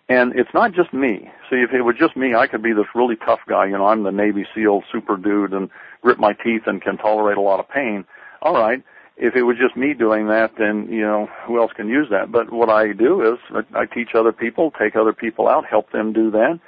And 0.08 0.34
it's 0.34 0.52
not 0.54 0.72
just 0.72 0.92
me. 0.94 1.30
See, 1.50 1.56
if 1.56 1.72
it 1.72 1.82
was 1.82 1.96
just 1.98 2.16
me, 2.16 2.34
I 2.34 2.46
could 2.46 2.62
be 2.62 2.72
this 2.72 2.86
really 2.94 3.16
tough 3.16 3.40
guy. 3.46 3.66
You 3.66 3.76
know, 3.76 3.86
I'm 3.86 4.04
the 4.04 4.10
Navy 4.10 4.46
SEAL 4.54 4.82
super 4.90 5.16
dude 5.18 5.52
and 5.52 5.68
grit 6.00 6.18
my 6.18 6.32
teeth 6.32 6.62
and 6.66 6.80
can 6.80 6.96
tolerate 6.96 7.36
a 7.36 7.42
lot 7.42 7.60
of 7.60 7.68
pain. 7.68 8.04
All 8.40 8.54
right. 8.54 8.82
If 9.18 9.34
it 9.34 9.42
was 9.42 9.56
just 9.60 9.76
me 9.76 9.92
doing 9.94 10.28
that, 10.28 10.52
then, 10.56 10.86
you 10.90 11.02
know, 11.02 11.28
who 11.44 11.60
else 11.60 11.72
can 11.74 11.88
use 11.88 12.06
that? 12.10 12.32
But 12.32 12.52
what 12.52 12.70
I 12.70 12.92
do 12.92 13.20
is 13.34 13.64
I 13.74 13.84
teach 13.84 14.10
other 14.14 14.32
people, 14.32 14.72
take 14.78 14.96
other 14.96 15.12
people 15.12 15.48
out, 15.48 15.66
help 15.66 15.90
them 15.90 16.12
do 16.12 16.30
that. 16.30 16.58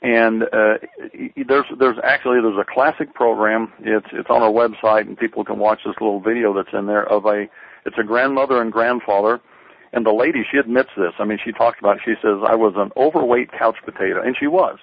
And, 0.00 0.44
uh, 0.44 0.78
there's, 1.48 1.64
there's 1.80 1.96
actually, 2.04 2.40
there's 2.42 2.58
a 2.60 2.72
classic 2.72 3.14
program. 3.14 3.72
It's, 3.80 4.06
it's 4.12 4.30
on 4.30 4.42
our 4.42 4.52
website 4.52 5.08
and 5.08 5.18
people 5.18 5.44
can 5.44 5.58
watch 5.58 5.80
this 5.84 5.96
little 6.00 6.20
video 6.20 6.52
that's 6.54 6.72
in 6.72 6.86
there 6.86 7.08
of 7.08 7.24
a, 7.24 7.48
it's 7.86 7.96
a 7.98 8.04
grandmother 8.04 8.62
and 8.62 8.70
grandfather 8.70 9.40
and 9.92 10.04
the 10.04 10.12
lady, 10.12 10.44
she 10.50 10.58
admits 10.58 10.90
this. 10.96 11.12
I 11.18 11.24
mean, 11.24 11.38
she 11.42 11.52
talks 11.52 11.78
about 11.80 11.96
it. 11.96 12.02
She 12.04 12.14
says, 12.22 12.38
I 12.46 12.54
was 12.54 12.74
an 12.76 12.90
overweight 12.96 13.52
couch 13.52 13.76
potato. 13.84 14.22
And 14.22 14.36
she 14.38 14.46
was. 14.46 14.78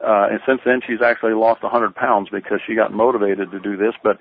Uh, 0.00 0.28
and 0.30 0.40
since 0.46 0.60
then, 0.64 0.80
she's 0.86 1.02
actually 1.02 1.34
lost 1.34 1.62
100 1.62 1.94
pounds 1.94 2.28
because 2.30 2.60
she 2.66 2.74
got 2.74 2.92
motivated 2.92 3.50
to 3.50 3.60
do 3.60 3.76
this. 3.76 3.94
But 4.02 4.18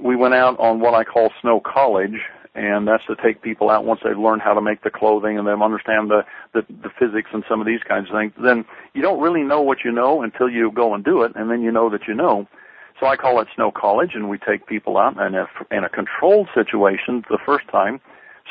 we 0.00 0.16
went 0.16 0.34
out 0.34 0.58
on 0.60 0.80
what 0.80 0.94
I 0.94 1.04
call 1.04 1.30
snow 1.40 1.60
college, 1.60 2.20
and 2.54 2.86
that's 2.86 3.04
to 3.06 3.16
take 3.16 3.42
people 3.42 3.70
out 3.70 3.84
once 3.84 4.00
they've 4.04 4.18
learned 4.18 4.42
how 4.42 4.54
to 4.54 4.60
make 4.60 4.82
the 4.82 4.90
clothing 4.90 5.38
and 5.38 5.46
them 5.46 5.62
understand 5.62 6.10
the, 6.10 6.22
the, 6.52 6.62
the 6.82 6.90
physics 6.98 7.30
and 7.32 7.42
some 7.48 7.60
of 7.60 7.66
these 7.66 7.80
kinds 7.88 8.08
of 8.10 8.16
things. 8.16 8.32
Then 8.42 8.64
you 8.92 9.02
don't 9.02 9.20
really 9.20 9.42
know 9.42 9.60
what 9.60 9.78
you 9.84 9.90
know 9.90 10.22
until 10.22 10.48
you 10.48 10.70
go 10.70 10.94
and 10.94 11.04
do 11.04 11.22
it, 11.22 11.32
and 11.34 11.50
then 11.50 11.62
you 11.62 11.72
know 11.72 11.90
that 11.90 12.06
you 12.06 12.14
know. 12.14 12.46
So 13.00 13.06
I 13.06 13.16
call 13.16 13.40
it 13.40 13.48
snow 13.56 13.72
college, 13.72 14.10
and 14.14 14.28
we 14.28 14.38
take 14.38 14.66
people 14.66 14.98
out 14.98 15.16
in 15.16 15.34
a, 15.34 15.46
in 15.72 15.82
a 15.82 15.88
controlled 15.88 16.48
situation 16.54 17.24
the 17.28 17.38
first 17.44 17.66
time 17.68 18.00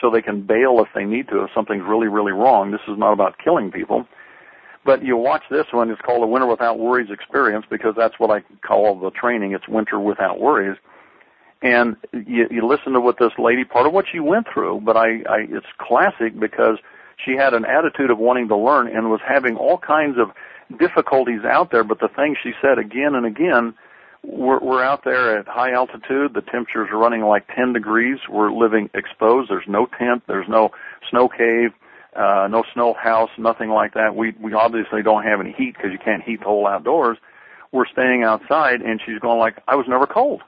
so 0.03 0.11
they 0.11 0.21
can 0.21 0.45
bail 0.45 0.81
if 0.81 0.89
they 0.93 1.05
need 1.05 1.29
to 1.29 1.43
if 1.43 1.49
something's 1.55 1.83
really, 1.87 2.07
really 2.07 2.33
wrong. 2.33 2.71
This 2.71 2.81
is 2.89 2.99
not 2.99 3.13
about 3.13 3.37
killing 3.41 3.71
people. 3.71 4.05
But 4.85 5.01
you 5.01 5.15
watch 5.15 5.43
this 5.49 5.67
one, 5.71 5.89
it's 5.89 6.01
called 6.01 6.21
the 6.21 6.27
Winter 6.27 6.45
Without 6.45 6.77
Worries 6.77 7.09
experience 7.09 7.65
because 7.69 7.93
that's 7.95 8.19
what 8.19 8.29
I 8.29 8.41
call 8.67 8.99
the 8.99 9.11
training. 9.11 9.53
It's 9.53 9.67
Winter 9.69 9.97
Without 9.97 10.41
Worries. 10.41 10.77
And 11.61 11.95
you, 12.11 12.47
you 12.51 12.67
listen 12.67 12.91
to 12.91 12.99
what 12.99 13.17
this 13.17 13.31
lady, 13.39 13.63
part 13.63 13.87
of 13.87 13.93
what 13.93 14.03
she 14.11 14.19
went 14.19 14.45
through, 14.53 14.81
but 14.83 14.97
I, 14.97 15.21
I, 15.29 15.47
it's 15.49 15.65
classic 15.79 16.37
because 16.37 16.79
she 17.23 17.37
had 17.37 17.53
an 17.53 17.63
attitude 17.63 18.11
of 18.11 18.19
wanting 18.19 18.49
to 18.49 18.57
learn 18.57 18.93
and 18.93 19.09
was 19.09 19.21
having 19.25 19.55
all 19.55 19.77
kinds 19.77 20.17
of 20.19 20.31
difficulties 20.77 21.45
out 21.49 21.71
there, 21.71 21.85
but 21.85 22.01
the 22.01 22.09
thing 22.09 22.35
she 22.43 22.51
said 22.61 22.77
again 22.77 23.15
and 23.15 23.25
again, 23.25 23.73
we're, 24.23 24.59
we're 24.59 24.83
out 24.83 25.03
there 25.03 25.37
at 25.37 25.47
high 25.47 25.73
altitude. 25.73 26.33
The 26.33 26.41
temperatures 26.41 26.89
are 26.91 26.97
running 26.97 27.21
like 27.21 27.45
10 27.55 27.73
degrees. 27.73 28.19
We're 28.29 28.51
living 28.51 28.89
exposed. 28.93 29.49
There's 29.49 29.67
no 29.67 29.85
tent. 29.85 30.23
There's 30.27 30.47
no 30.47 30.71
snow 31.09 31.27
cave, 31.27 31.71
uh, 32.15 32.47
no 32.49 32.63
snow 32.73 32.93
house, 32.93 33.29
nothing 33.37 33.69
like 33.69 33.93
that. 33.95 34.15
We, 34.15 34.33
we 34.39 34.53
obviously 34.53 35.03
don't 35.03 35.23
have 35.23 35.41
any 35.41 35.51
heat 35.51 35.75
because 35.75 35.91
you 35.91 35.99
can't 35.99 36.23
heat 36.23 36.39
the 36.39 36.45
whole 36.45 36.67
outdoors. 36.67 37.17
We're 37.71 37.87
staying 37.87 38.23
outside 38.23 38.81
and 38.81 39.01
she's 39.05 39.19
going 39.19 39.39
like, 39.39 39.57
I 39.67 39.75
was 39.75 39.87
never 39.87 40.07
cold. 40.07 40.41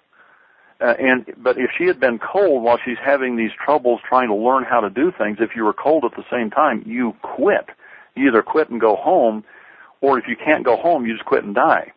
Uh, 0.79 0.93
and, 0.99 1.25
but 1.37 1.57
if 1.57 1.69
she 1.77 1.85
had 1.85 1.99
been 1.99 2.19
cold 2.19 2.63
while 2.63 2.77
she's 2.83 2.97
having 3.03 3.35
these 3.37 3.51
troubles 3.63 3.99
trying 4.07 4.27
to 4.27 4.35
learn 4.35 4.63
how 4.63 4.81
to 4.81 4.89
do 4.89 5.11
things, 5.17 5.37
if 5.39 5.55
you 5.55 5.63
were 5.63 5.73
cold 5.73 6.03
at 6.05 6.11
the 6.15 6.25
same 6.29 6.49
time, 6.49 6.83
you 6.85 7.15
quit. 7.21 7.65
You 8.15 8.27
either 8.27 8.41
quit 8.41 8.69
and 8.69 8.79
go 8.79 8.95
home, 8.95 9.43
or 10.01 10.19
if 10.19 10.27
you 10.27 10.35
can't 10.35 10.65
go 10.65 10.75
home, 10.75 11.05
you 11.05 11.13
just 11.13 11.25
quit 11.25 11.43
and 11.43 11.55
die. 11.55 11.91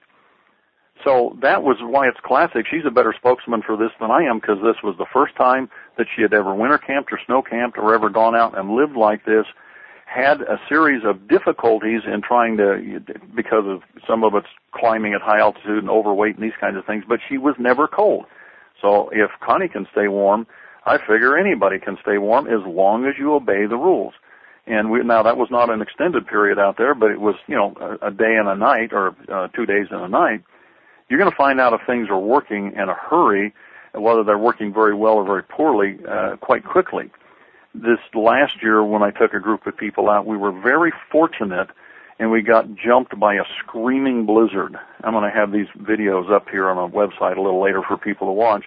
So 1.04 1.36
that 1.42 1.62
was 1.62 1.76
why 1.80 2.08
it's 2.08 2.18
classic. 2.24 2.66
She's 2.68 2.84
a 2.86 2.90
better 2.90 3.14
spokesman 3.16 3.62
for 3.62 3.76
this 3.76 3.90
than 4.00 4.10
I 4.10 4.22
am 4.22 4.40
because 4.40 4.58
this 4.62 4.82
was 4.82 4.96
the 4.98 5.06
first 5.12 5.36
time 5.36 5.70
that 5.96 6.06
she 6.14 6.22
had 6.22 6.34
ever 6.34 6.54
winter 6.54 6.78
camped 6.78 7.12
or 7.12 7.20
snow 7.24 7.42
camped 7.42 7.78
or 7.78 7.94
ever 7.94 8.08
gone 8.08 8.34
out 8.34 8.58
and 8.58 8.74
lived 8.74 8.96
like 8.96 9.24
this. 9.24 9.46
Had 10.06 10.40
a 10.40 10.58
series 10.68 11.02
of 11.04 11.28
difficulties 11.28 12.00
in 12.06 12.22
trying 12.22 12.56
to, 12.56 13.00
because 13.34 13.64
of 13.66 13.82
some 14.06 14.24
of 14.24 14.34
it's 14.34 14.48
climbing 14.72 15.12
at 15.12 15.20
high 15.20 15.38
altitude 15.38 15.78
and 15.78 15.90
overweight 15.90 16.36
and 16.36 16.42
these 16.42 16.58
kinds 16.58 16.76
of 16.76 16.84
things, 16.86 17.04
but 17.06 17.20
she 17.28 17.38
was 17.38 17.54
never 17.58 17.86
cold. 17.86 18.24
So 18.80 19.10
if 19.12 19.30
Connie 19.40 19.68
can 19.68 19.86
stay 19.92 20.08
warm, 20.08 20.46
I 20.86 20.96
figure 20.98 21.36
anybody 21.36 21.78
can 21.78 21.98
stay 22.00 22.18
warm 22.18 22.46
as 22.46 22.66
long 22.66 23.04
as 23.04 23.14
you 23.18 23.34
obey 23.34 23.66
the 23.66 23.76
rules. 23.76 24.14
And 24.66 24.90
we, 24.90 25.02
now 25.04 25.22
that 25.22 25.36
was 25.36 25.48
not 25.50 25.70
an 25.70 25.82
extended 25.82 26.26
period 26.26 26.58
out 26.58 26.76
there, 26.78 26.94
but 26.94 27.10
it 27.10 27.20
was, 27.20 27.34
you 27.46 27.56
know, 27.56 27.74
a, 27.80 28.08
a 28.08 28.10
day 28.10 28.36
and 28.36 28.48
a 28.48 28.56
night 28.56 28.92
or 28.92 29.14
uh, 29.32 29.48
two 29.48 29.66
days 29.66 29.86
and 29.90 30.02
a 30.02 30.08
night 30.08 30.42
you're 31.08 31.18
going 31.18 31.30
to 31.30 31.36
find 31.36 31.60
out 31.60 31.72
if 31.72 31.80
things 31.86 32.08
are 32.10 32.18
working 32.18 32.72
in 32.76 32.88
a 32.88 32.94
hurry, 32.94 33.54
whether 33.94 34.22
they're 34.22 34.38
working 34.38 34.72
very 34.72 34.94
well 34.94 35.14
or 35.14 35.24
very 35.24 35.42
poorly, 35.42 35.98
uh, 36.08 36.36
quite 36.36 36.64
quickly. 36.64 37.10
This 37.74 37.98
last 38.14 38.54
year, 38.62 38.84
when 38.84 39.02
I 39.02 39.10
took 39.10 39.32
a 39.32 39.40
group 39.40 39.66
of 39.66 39.76
people 39.76 40.10
out, 40.10 40.26
we 40.26 40.36
were 40.36 40.52
very 40.52 40.92
fortunate, 41.10 41.68
and 42.18 42.30
we 42.30 42.42
got 42.42 42.74
jumped 42.74 43.18
by 43.18 43.34
a 43.34 43.44
screaming 43.60 44.26
blizzard. 44.26 44.76
I'm 45.04 45.12
going 45.12 45.30
to 45.30 45.36
have 45.36 45.52
these 45.52 45.68
videos 45.78 46.30
up 46.30 46.48
here 46.50 46.68
on 46.68 46.76
a 46.76 46.92
website 46.92 47.36
a 47.36 47.40
little 47.40 47.62
later 47.62 47.82
for 47.86 47.96
people 47.96 48.26
to 48.26 48.32
watch, 48.32 48.64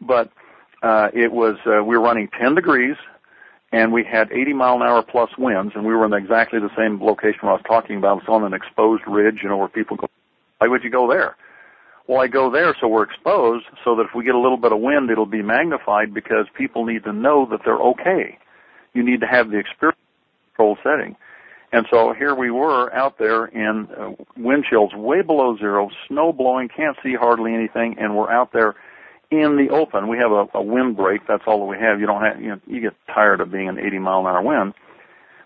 but 0.00 0.30
uh, 0.82 1.08
it 1.14 1.32
was 1.32 1.56
uh, 1.66 1.82
we 1.84 1.96
were 1.96 2.04
running 2.04 2.28
10 2.38 2.54
degrees. 2.54 2.96
And 3.72 3.92
we 3.92 4.02
had 4.02 4.32
80 4.32 4.52
mile 4.54 4.74
an 4.74 4.82
hour 4.82 5.00
plus 5.00 5.30
winds, 5.38 5.74
and 5.76 5.86
we 5.86 5.94
were 5.94 6.04
in 6.04 6.12
exactly 6.12 6.58
the 6.58 6.74
same 6.76 7.00
location 7.00 7.42
I 7.44 7.52
was 7.52 7.62
talking 7.64 7.98
about. 7.98 8.18
It's 8.18 8.28
on 8.28 8.42
an 8.42 8.52
exposed 8.52 9.04
ridge, 9.06 9.40
you 9.44 9.48
know, 9.48 9.58
where 9.58 9.68
people 9.68 9.96
go. 9.96 10.08
Why 10.58 10.66
would 10.66 10.82
you 10.82 10.90
go 10.90 11.08
there? 11.08 11.36
Well, 12.10 12.20
I 12.20 12.26
go 12.26 12.50
there 12.50 12.74
so 12.80 12.88
we're 12.88 13.04
exposed 13.04 13.66
so 13.84 13.94
that 13.94 14.06
if 14.08 14.16
we 14.16 14.24
get 14.24 14.34
a 14.34 14.40
little 14.40 14.56
bit 14.56 14.72
of 14.72 14.80
wind, 14.80 15.10
it'll 15.10 15.26
be 15.26 15.42
magnified 15.42 16.12
because 16.12 16.46
people 16.58 16.84
need 16.84 17.04
to 17.04 17.12
know 17.12 17.46
that 17.52 17.60
they're 17.64 17.78
okay. 17.78 18.36
You 18.94 19.04
need 19.04 19.20
to 19.20 19.28
have 19.28 19.52
the 19.52 19.58
experience 19.58 19.96
control 20.56 20.76
setting. 20.82 21.14
And 21.70 21.86
so 21.88 22.12
here 22.12 22.34
we 22.34 22.50
were 22.50 22.92
out 22.92 23.20
there 23.20 23.44
in 23.44 23.86
uh, 23.96 24.10
wind 24.36 24.64
chills 24.68 24.92
way 24.92 25.22
below 25.22 25.56
zero, 25.56 25.88
snow 26.08 26.32
blowing, 26.32 26.68
can't 26.68 26.96
see 27.00 27.14
hardly 27.14 27.54
anything, 27.54 27.94
and 28.00 28.16
we're 28.16 28.32
out 28.32 28.52
there 28.52 28.74
in 29.30 29.56
the 29.56 29.72
open. 29.72 30.08
We 30.08 30.18
have 30.18 30.32
a, 30.32 30.46
a 30.54 30.62
wind 30.62 30.96
break. 30.96 31.28
That's 31.28 31.44
all 31.46 31.60
that 31.60 31.66
we 31.66 31.78
have. 31.78 32.00
You 32.00 32.06
don't 32.06 32.22
have, 32.22 32.42
you 32.42 32.48
know, 32.48 32.60
you 32.66 32.80
get 32.80 32.94
tired 33.14 33.40
of 33.40 33.52
being 33.52 33.68
an 33.68 33.78
80 33.78 34.00
mile 34.00 34.18
an 34.18 34.26
hour 34.26 34.42
wind. 34.42 34.74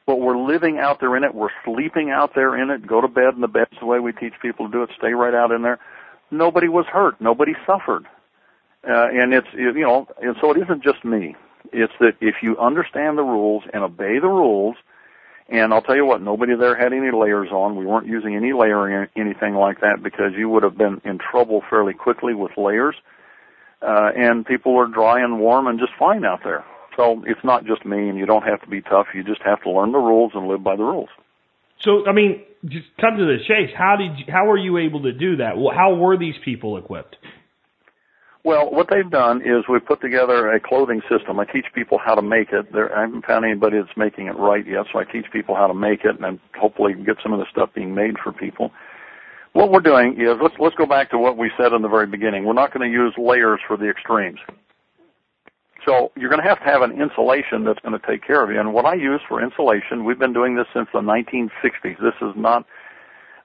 But 0.06 0.18
we're 0.18 0.38
living 0.38 0.78
out 0.78 1.00
there 1.00 1.14
in 1.14 1.24
it. 1.24 1.34
We're 1.34 1.52
sleeping 1.62 2.08
out 2.08 2.34
there 2.34 2.56
in 2.56 2.70
it. 2.70 2.86
Go 2.86 3.02
to 3.02 3.08
bed 3.08 3.34
in 3.34 3.42
the 3.42 3.48
bed's 3.48 3.78
the 3.78 3.84
way 3.84 4.00
we 4.00 4.12
teach 4.12 4.32
people 4.40 4.64
to 4.66 4.72
do 4.72 4.82
it. 4.82 4.88
Stay 4.96 5.12
right 5.12 5.34
out 5.34 5.50
in 5.52 5.60
there 5.60 5.78
nobody 6.30 6.68
was 6.68 6.86
hurt. 6.86 7.20
Nobody 7.20 7.54
suffered. 7.66 8.06
Uh, 8.88 9.08
and 9.12 9.32
it's, 9.32 9.48
you 9.54 9.72
know, 9.72 10.06
and 10.20 10.36
so 10.40 10.50
it 10.50 10.58
isn't 10.62 10.82
just 10.82 11.04
me. 11.04 11.36
It's 11.72 11.92
that 12.00 12.16
if 12.20 12.36
you 12.42 12.58
understand 12.58 13.16
the 13.16 13.22
rules 13.22 13.64
and 13.72 13.82
obey 13.82 14.18
the 14.18 14.28
rules, 14.28 14.76
and 15.48 15.72
I'll 15.72 15.82
tell 15.82 15.96
you 15.96 16.06
what, 16.06 16.22
nobody 16.22 16.54
there 16.54 16.74
had 16.74 16.92
any 16.92 17.10
layers 17.10 17.50
on. 17.50 17.76
We 17.76 17.86
weren't 17.86 18.06
using 18.06 18.34
any 18.34 18.52
layering 18.52 18.94
or 18.94 19.10
anything 19.16 19.54
like 19.54 19.80
that 19.80 20.02
because 20.02 20.32
you 20.36 20.48
would 20.48 20.62
have 20.62 20.76
been 20.76 21.00
in 21.04 21.18
trouble 21.18 21.62
fairly 21.68 21.94
quickly 21.94 22.34
with 22.34 22.56
layers. 22.56 22.96
Uh, 23.82 24.10
and 24.16 24.46
people 24.46 24.76
are 24.76 24.86
dry 24.86 25.22
and 25.22 25.38
warm 25.38 25.66
and 25.66 25.78
just 25.78 25.92
fine 25.98 26.24
out 26.24 26.40
there. 26.44 26.64
So 26.96 27.22
it's 27.26 27.44
not 27.44 27.66
just 27.66 27.84
me 27.84 28.08
and 28.08 28.18
you 28.18 28.24
don't 28.24 28.44
have 28.44 28.62
to 28.62 28.68
be 28.68 28.80
tough. 28.80 29.08
You 29.14 29.22
just 29.22 29.42
have 29.42 29.62
to 29.62 29.70
learn 29.70 29.92
the 29.92 29.98
rules 29.98 30.32
and 30.34 30.48
live 30.48 30.62
by 30.62 30.76
the 30.76 30.84
rules. 30.84 31.10
So, 31.80 32.06
I 32.06 32.12
mean, 32.12 32.40
just 32.66 32.86
come 33.00 33.16
to 33.16 33.24
the 33.24 33.38
chase. 33.46 33.70
How 33.76 33.96
did 33.96 34.18
you, 34.18 34.32
how 34.32 34.46
were 34.46 34.58
you 34.58 34.78
able 34.78 35.02
to 35.02 35.12
do 35.12 35.36
that? 35.36 35.56
Well, 35.56 35.74
how 35.74 35.94
were 35.94 36.16
these 36.16 36.34
people 36.44 36.78
equipped? 36.78 37.16
Well, 38.44 38.70
what 38.70 38.88
they've 38.90 39.10
done 39.10 39.40
is 39.40 39.64
we've 39.70 39.84
put 39.84 40.02
together 40.02 40.52
a 40.52 40.60
clothing 40.60 41.00
system. 41.08 41.40
I 41.40 41.46
teach 41.46 41.64
people 41.74 41.98
how 41.98 42.14
to 42.14 42.20
make 42.20 42.52
it. 42.52 42.70
There, 42.72 42.94
I 42.94 43.02
haven't 43.02 43.24
found 43.24 43.44
anybody 43.44 43.78
that's 43.78 43.96
making 43.96 44.26
it 44.26 44.36
right 44.36 44.66
yet, 44.66 44.84
so 44.92 44.98
I 44.98 45.04
teach 45.04 45.24
people 45.32 45.54
how 45.54 45.66
to 45.66 45.74
make 45.74 46.04
it, 46.04 46.20
and 46.20 46.38
hopefully 46.54 46.92
get 46.92 47.16
some 47.22 47.32
of 47.32 47.38
the 47.38 47.46
stuff 47.50 47.70
being 47.74 47.94
made 47.94 48.16
for 48.22 48.32
people. 48.32 48.70
What 49.54 49.70
we're 49.70 49.80
doing 49.80 50.20
is 50.20 50.36
let's 50.42 50.54
let's 50.58 50.74
go 50.74 50.84
back 50.84 51.10
to 51.10 51.18
what 51.18 51.38
we 51.38 51.50
said 51.56 51.72
in 51.72 51.80
the 51.80 51.88
very 51.88 52.06
beginning. 52.06 52.44
We're 52.44 52.52
not 52.52 52.74
going 52.74 52.86
to 52.86 52.92
use 52.92 53.14
layers 53.16 53.60
for 53.66 53.78
the 53.78 53.88
extremes. 53.88 54.40
So 55.84 56.12
you're 56.16 56.30
going 56.30 56.42
to 56.42 56.48
have 56.48 56.58
to 56.60 56.64
have 56.64 56.82
an 56.82 57.00
insulation 57.00 57.64
that's 57.64 57.80
going 57.80 57.98
to 57.98 58.06
take 58.06 58.26
care 58.26 58.42
of 58.42 58.50
you. 58.50 58.58
And 58.58 58.72
what 58.72 58.86
I 58.86 58.94
use 58.94 59.20
for 59.28 59.42
insulation, 59.42 60.04
we've 60.04 60.18
been 60.18 60.32
doing 60.32 60.56
this 60.56 60.66
since 60.72 60.88
the 60.92 61.00
1960s. 61.00 62.00
This 62.00 62.14
is 62.22 62.32
not, 62.36 62.64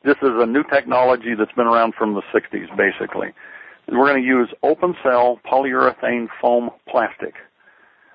this 0.04 0.16
is 0.22 0.32
a 0.36 0.46
new 0.46 0.64
technology 0.64 1.36
that's 1.38 1.52
been 1.54 1.68
around 1.68 1.96
from 1.96 2.14
the 2.14 2.22
60s, 2.34 2.76
basically. 2.78 3.34
We're 3.92 4.08
going 4.08 4.22
to 4.22 4.28
use 4.28 4.50
open 4.64 4.96
cell 5.04 5.40
polyurethane 5.46 6.28
foam 6.40 6.70
plastic. 6.88 7.34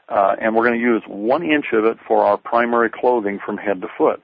Uh, 0.08 0.36
and 0.40 0.54
we're 0.54 0.66
going 0.66 0.78
to 0.78 0.84
use 0.84 1.02
one 1.06 1.42
inch 1.42 1.66
of 1.72 1.84
it 1.84 1.98
for 2.06 2.24
our 2.24 2.36
primary 2.36 2.90
clothing 2.90 3.38
from 3.44 3.56
head 3.56 3.80
to 3.80 3.88
foot. 3.98 4.22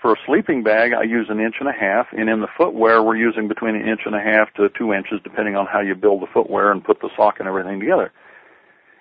For 0.00 0.12
a 0.12 0.16
sleeping 0.26 0.62
bag, 0.62 0.92
I 0.92 1.02
use 1.02 1.28
an 1.30 1.40
inch 1.40 1.56
and 1.60 1.68
a 1.68 1.72
half, 1.72 2.08
and 2.12 2.28
in 2.28 2.40
the 2.40 2.46
footwear, 2.58 3.02
we're 3.02 3.16
using 3.16 3.48
between 3.48 3.74
an 3.74 3.88
inch 3.88 4.02
and 4.04 4.14
a 4.14 4.20
half 4.20 4.52
to 4.54 4.68
two 4.68 4.92
inches, 4.92 5.20
depending 5.24 5.56
on 5.56 5.66
how 5.66 5.80
you 5.80 5.94
build 5.94 6.20
the 6.20 6.26
footwear 6.26 6.70
and 6.70 6.84
put 6.84 7.00
the 7.00 7.08
sock 7.16 7.36
and 7.38 7.48
everything 7.48 7.80
together. 7.80 8.12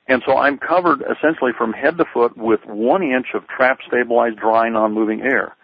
And 0.07 0.21
so 0.25 0.37
I'm 0.37 0.57
covered 0.57 1.01
essentially 1.01 1.51
from 1.57 1.71
head 1.73 1.97
to 1.97 2.05
foot 2.13 2.37
with 2.37 2.59
one 2.65 3.03
inch 3.03 3.27
of 3.33 3.47
trap 3.47 3.79
stabilized 3.87 4.37
dry 4.37 4.69
non-moving 4.69 5.21
air. 5.21 5.55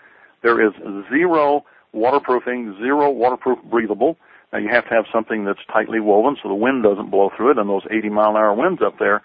There 0.43 0.65
is 0.65 0.73
zero 1.09 1.65
waterproofing, 1.91 2.77
zero 2.79 3.09
waterproof 3.09 3.59
breathable. 3.69 4.17
Now 4.53 4.59
you 4.59 4.69
have 4.69 4.85
to 4.85 4.93
have 4.95 5.05
something 5.13 5.45
that's 5.45 5.59
tightly 5.71 5.99
woven 5.99 6.37
so 6.41 6.47
the 6.47 6.55
wind 6.55 6.83
doesn't 6.83 7.11
blow 7.11 7.31
through 7.35 7.51
it 7.51 7.57
and 7.57 7.69
those 7.69 7.83
80 7.91 8.09
mile 8.09 8.31
an 8.31 8.37
hour 8.37 8.53
winds 8.53 8.81
up 8.81 8.97
there. 8.97 9.21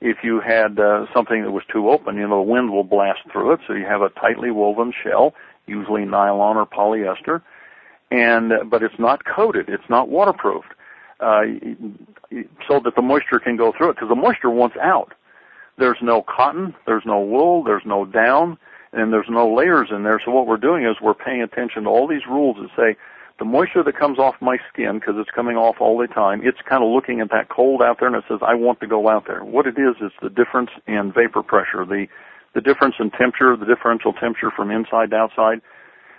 If 0.00 0.18
you 0.22 0.40
had 0.40 0.78
uh, 0.78 1.06
something 1.14 1.42
that 1.42 1.52
was 1.52 1.62
too 1.72 1.88
open, 1.88 2.16
you 2.16 2.28
know, 2.28 2.44
the 2.44 2.50
wind 2.50 2.70
will 2.70 2.84
blast 2.84 3.20
through 3.32 3.54
it. 3.54 3.60
So 3.66 3.72
you 3.72 3.86
have 3.86 4.02
a 4.02 4.10
tightly 4.10 4.50
woven 4.50 4.92
shell, 5.02 5.32
usually 5.66 6.04
nylon 6.04 6.56
or 6.56 6.66
polyester, 6.66 7.40
and 8.10 8.52
but 8.70 8.82
it's 8.82 8.98
not 8.98 9.24
coated. 9.24 9.68
It's 9.68 9.88
not 9.88 10.10
waterproofed 10.10 10.75
uh, 11.20 11.42
so 12.68 12.80
that 12.84 12.94
the 12.94 13.02
moisture 13.02 13.38
can 13.38 13.56
go 13.56 13.72
through 13.76 13.90
it 13.90 13.94
because 13.94 14.08
the 14.08 14.14
moisture 14.14 14.50
wants 14.50 14.76
out. 14.82 15.12
There's 15.78 15.98
no 16.02 16.22
cotton, 16.22 16.74
there's 16.86 17.04
no 17.04 17.20
wool, 17.20 17.62
there's 17.62 17.84
no 17.84 18.04
down, 18.04 18.58
and 18.92 19.12
there's 19.12 19.28
no 19.28 19.52
layers 19.52 19.88
in 19.90 20.04
there. 20.04 20.20
So 20.24 20.30
what 20.30 20.46
we're 20.46 20.56
doing 20.56 20.84
is 20.84 20.96
we're 21.02 21.14
paying 21.14 21.42
attention 21.42 21.84
to 21.84 21.90
all 21.90 22.06
these 22.06 22.26
rules 22.28 22.56
that 22.60 22.70
say 22.76 22.98
the 23.38 23.44
moisture 23.44 23.82
that 23.82 23.98
comes 23.98 24.18
off 24.18 24.34
my 24.40 24.56
skin 24.72 24.98
because 24.98 25.14
it's 25.18 25.30
coming 25.30 25.56
off 25.56 25.76
all 25.80 25.98
the 25.98 26.06
time, 26.06 26.40
it's 26.42 26.58
kind 26.68 26.82
of 26.82 26.88
looking 26.90 27.20
at 27.20 27.30
that 27.30 27.50
cold 27.50 27.82
out 27.82 27.98
there 28.00 28.08
and 28.08 28.16
it 28.16 28.24
says 28.28 28.38
I 28.42 28.54
want 28.54 28.80
to 28.80 28.86
go 28.86 29.08
out 29.08 29.26
there. 29.26 29.44
What 29.44 29.66
it 29.66 29.76
is 29.78 29.96
is 30.00 30.12
the 30.22 30.30
difference 30.30 30.70
in 30.86 31.12
vapor 31.12 31.42
pressure, 31.42 31.84
the 31.84 32.06
the 32.54 32.62
difference 32.62 32.94
in 32.98 33.10
temperature, 33.10 33.54
the 33.54 33.66
differential 33.66 34.14
temperature 34.14 34.50
from 34.50 34.70
inside 34.70 35.10
to 35.10 35.16
outside 35.16 35.60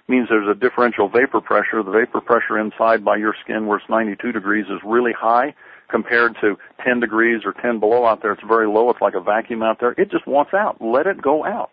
means 0.08 0.28
there's 0.30 0.48
a 0.48 0.58
differential 0.58 1.10
vapor 1.10 1.42
pressure. 1.42 1.84
The 1.84 1.92
vapor 1.92 2.22
pressure 2.22 2.58
inside 2.60 3.04
by 3.04 3.18
your 3.18 3.36
skin 3.44 3.68
where 3.68 3.78
it's 3.78 3.90
92 3.90 4.32
degrees 4.32 4.66
is 4.66 4.80
really 4.86 5.14
high 5.14 5.54
compared 5.90 6.36
to 6.42 6.58
10 6.86 7.00
degrees 7.00 7.42
or 7.46 7.54
10 7.54 7.80
below 7.80 8.06
out 8.06 8.22
there. 8.22 8.32
It's 8.32 8.44
very 8.48 8.68
low. 8.68 8.90
It's 8.90 9.02
like 9.02 9.16
a 9.16 9.22
vacuum 9.22 9.64
out 9.64 9.80
there. 9.80 9.92
It 9.98 10.12
just 10.12 10.28
wants 10.28 10.54
out. 10.54 10.82
Let 10.82 11.08
it 11.08 11.22
go 11.22 11.46
out. 11.46 11.72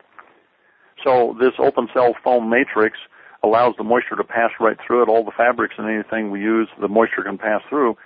So 1.03 1.37
this 1.39 1.53
open 1.59 1.89
cell 1.93 2.15
foam 2.23 2.49
matrix 2.49 2.97
allows 3.43 3.75
the 3.77 3.85
moisture 3.85 4.17
to 4.17 4.25
pass 4.25 4.51
right 4.59 4.77
through 4.85 5.03
it. 5.03 5.09
All 5.09 5.25
the 5.25 5.33
fabrics 5.37 5.75
and 5.79 5.89
anything 5.89 6.31
we 6.31 6.41
use, 6.41 6.69
the 6.81 6.89
moisture 6.89 7.23
can 7.23 7.39
pass 7.39 7.61
through. 7.69 7.97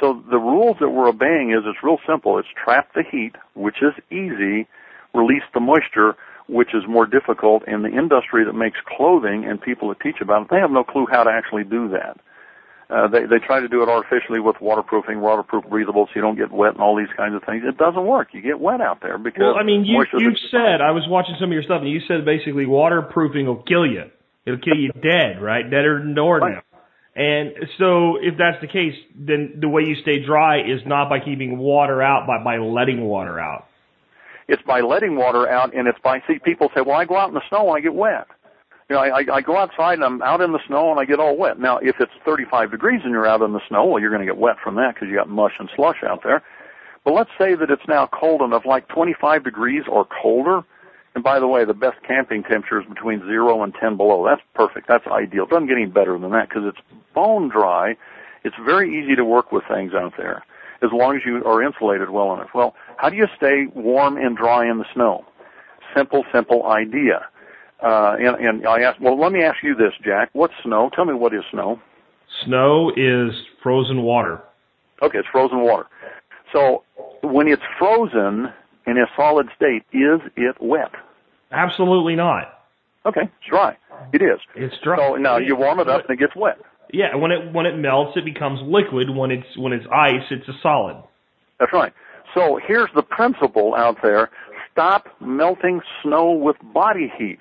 So 0.00 0.22
the 0.30 0.38
rules 0.38 0.76
that 0.80 0.90
we're 0.90 1.08
obeying 1.08 1.50
is 1.50 1.64
it's 1.64 1.82
real 1.82 1.98
simple. 2.06 2.38
It's 2.38 2.48
trap 2.62 2.92
the 2.94 3.02
heat, 3.08 3.32
which 3.54 3.76
is 3.82 3.92
easy, 4.10 4.66
release 5.14 5.44
the 5.54 5.60
moisture, 5.60 6.16
which 6.48 6.74
is 6.74 6.82
more 6.88 7.06
difficult, 7.06 7.62
and 7.66 7.84
the 7.84 7.88
industry 7.88 8.44
that 8.44 8.54
makes 8.54 8.78
clothing 8.86 9.44
and 9.44 9.60
people 9.60 9.88
that 9.88 10.00
teach 10.00 10.20
about 10.20 10.42
it, 10.42 10.48
they 10.50 10.58
have 10.58 10.70
no 10.70 10.84
clue 10.84 11.06
how 11.10 11.22
to 11.22 11.30
actually 11.30 11.64
do 11.64 11.88
that. 11.88 12.18
Uh, 12.92 13.08
they 13.08 13.20
they 13.20 13.38
try 13.38 13.58
to 13.58 13.68
do 13.68 13.82
it 13.82 13.88
artificially 13.88 14.38
with 14.38 14.56
waterproofing, 14.60 15.20
waterproof 15.20 15.64
breathable, 15.70 16.06
so 16.06 16.12
you 16.14 16.20
don't 16.20 16.36
get 16.36 16.52
wet 16.52 16.72
and 16.72 16.80
all 16.82 16.94
these 16.94 17.12
kinds 17.16 17.34
of 17.34 17.42
things. 17.44 17.62
It 17.64 17.78
doesn't 17.78 18.04
work. 18.04 18.28
You 18.32 18.42
get 18.42 18.60
wet 18.60 18.82
out 18.82 19.00
there 19.00 19.16
because. 19.16 19.40
Well, 19.40 19.54
I 19.56 19.64
mean, 19.64 19.86
you 19.86 20.04
you've 20.18 20.38
said 20.50 20.82
I 20.84 20.90
was 20.90 21.06
watching 21.08 21.36
some 21.40 21.48
of 21.48 21.54
your 21.54 21.62
stuff, 21.62 21.80
and 21.80 21.88
you 21.88 22.00
said 22.06 22.26
basically 22.26 22.66
waterproofing 22.66 23.46
will 23.46 23.62
kill 23.62 23.86
you. 23.86 24.10
It'll 24.44 24.60
kill 24.60 24.76
you 24.76 24.92
dead, 24.92 25.40
right? 25.40 25.64
Deader 25.64 26.00
than 26.00 26.14
door 26.14 26.40
now. 26.40 26.62
And 27.14 27.52
so, 27.78 28.16
if 28.16 28.36
that's 28.36 28.60
the 28.60 28.66
case, 28.66 28.94
then 29.14 29.58
the 29.60 29.68
way 29.68 29.82
you 29.86 29.96
stay 30.02 30.24
dry 30.24 30.60
is 30.60 30.80
not 30.86 31.08
by 31.08 31.18
keeping 31.20 31.58
water 31.58 32.02
out, 32.02 32.26
but 32.26 32.42
by 32.42 32.56
letting 32.56 33.02
water 33.02 33.38
out. 33.38 33.66
It's 34.48 34.62
by 34.62 34.80
letting 34.80 35.16
water 35.16 35.48
out, 35.48 35.74
and 35.74 35.86
it's 35.86 35.98
by 36.02 36.22
see 36.26 36.38
people 36.38 36.70
say, 36.74 36.80
"Well, 36.80 36.96
I 36.96 37.04
go 37.04 37.16
out 37.16 37.28
in 37.28 37.34
the 37.34 37.48
snow 37.48 37.68
and 37.68 37.76
I 37.76 37.80
get 37.80 37.94
wet." 37.94 38.26
You 38.88 38.96
know, 38.96 39.02
I, 39.02 39.24
I 39.32 39.40
go 39.40 39.56
outside 39.56 39.94
and 39.94 40.04
I'm 40.04 40.22
out 40.22 40.40
in 40.40 40.52
the 40.52 40.60
snow 40.66 40.90
and 40.90 41.00
I 41.00 41.04
get 41.04 41.18
all 41.20 41.36
wet. 41.36 41.58
Now, 41.58 41.78
if 41.78 41.96
it's 42.00 42.12
35 42.26 42.70
degrees 42.70 43.00
and 43.04 43.12
you're 43.12 43.26
out 43.26 43.40
in 43.40 43.52
the 43.52 43.60
snow, 43.68 43.86
well, 43.86 44.00
you're 44.00 44.10
going 44.10 44.20
to 44.20 44.26
get 44.26 44.36
wet 44.36 44.56
from 44.62 44.74
that 44.74 44.94
because 44.94 45.08
you 45.08 45.14
got 45.14 45.30
mush 45.30 45.54
and 45.58 45.70
slush 45.74 46.02
out 46.06 46.22
there. 46.22 46.42
But 47.04 47.14
let's 47.14 47.30
say 47.38 47.54
that 47.54 47.70
it's 47.70 47.86
now 47.88 48.06
cold 48.06 48.42
enough, 48.42 48.66
like 48.66 48.88
25 48.88 49.44
degrees 49.44 49.84
or 49.88 50.04
colder. 50.04 50.62
And 51.14 51.24
by 51.24 51.40
the 51.40 51.48
way, 51.48 51.64
the 51.64 51.74
best 51.74 52.02
camping 52.06 52.42
temperature 52.42 52.80
is 52.80 52.86
between 52.86 53.20
zero 53.20 53.62
and 53.62 53.74
10 53.74 53.96
below. 53.96 54.24
That's 54.26 54.42
perfect. 54.54 54.88
That's 54.88 55.06
ideal. 55.06 55.44
It 55.44 55.50
doesn't 55.50 55.68
get 55.68 55.76
any 55.76 55.86
better 55.86 56.18
than 56.18 56.30
that 56.32 56.48
because 56.48 56.64
it's 56.66 57.00
bone 57.14 57.48
dry. 57.48 57.96
It's 58.44 58.56
very 58.64 59.02
easy 59.02 59.14
to 59.16 59.24
work 59.24 59.52
with 59.52 59.64
things 59.68 59.94
out 59.94 60.14
there 60.16 60.44
as 60.82 60.90
long 60.92 61.16
as 61.16 61.22
you 61.24 61.44
are 61.44 61.62
insulated 61.62 62.10
well 62.10 62.34
enough. 62.34 62.50
Well, 62.54 62.74
how 62.96 63.08
do 63.08 63.16
you 63.16 63.26
stay 63.36 63.66
warm 63.74 64.16
and 64.16 64.36
dry 64.36 64.68
in 64.70 64.78
the 64.78 64.84
snow? 64.94 65.24
Simple, 65.96 66.24
simple 66.32 66.66
idea. 66.66 67.26
Uh, 67.82 68.16
and, 68.18 68.46
and 68.46 68.66
I 68.66 68.82
asked, 68.82 69.00
well, 69.00 69.18
let 69.18 69.32
me 69.32 69.42
ask 69.42 69.62
you 69.62 69.74
this, 69.74 69.92
Jack. 70.04 70.30
What's 70.32 70.54
snow? 70.62 70.90
Tell 70.94 71.04
me 71.04 71.14
what 71.14 71.34
is 71.34 71.42
snow. 71.50 71.80
Snow 72.44 72.90
is 72.96 73.32
frozen 73.62 74.02
water. 74.02 74.40
Okay, 75.02 75.18
it's 75.18 75.28
frozen 75.30 75.60
water. 75.60 75.86
So 76.52 76.84
when 77.22 77.48
it's 77.48 77.62
frozen 77.78 78.52
in 78.86 78.98
a 78.98 79.06
solid 79.16 79.48
state, 79.56 79.82
is 79.92 80.20
it 80.36 80.56
wet? 80.60 80.92
Absolutely 81.50 82.14
not. 82.14 82.60
Okay, 83.04 83.22
it's 83.22 83.48
dry. 83.48 83.76
It 84.12 84.22
is. 84.22 84.38
It's 84.54 84.74
dry. 84.82 84.96
So 84.96 85.16
now 85.16 85.38
you 85.38 85.56
warm 85.56 85.80
it 85.80 85.88
up 85.88 86.08
and 86.08 86.10
it 86.10 86.20
gets 86.20 86.36
wet. 86.36 86.58
Yeah, 86.92 87.16
when 87.16 87.30
it 87.30 87.52
when 87.52 87.64
it 87.64 87.76
melts, 87.76 88.16
it 88.16 88.24
becomes 88.24 88.60
liquid. 88.62 89.08
When 89.10 89.30
it's 89.30 89.56
when 89.56 89.72
it's 89.72 89.86
ice, 89.90 90.24
it's 90.30 90.46
a 90.46 90.52
solid. 90.62 91.02
That's 91.58 91.72
right. 91.72 91.92
So 92.34 92.60
here's 92.66 92.90
the 92.94 93.02
principle 93.02 93.74
out 93.74 93.96
there: 94.02 94.30
stop 94.72 95.06
melting 95.20 95.80
snow 96.02 96.32
with 96.32 96.56
body 96.74 97.10
heat, 97.16 97.38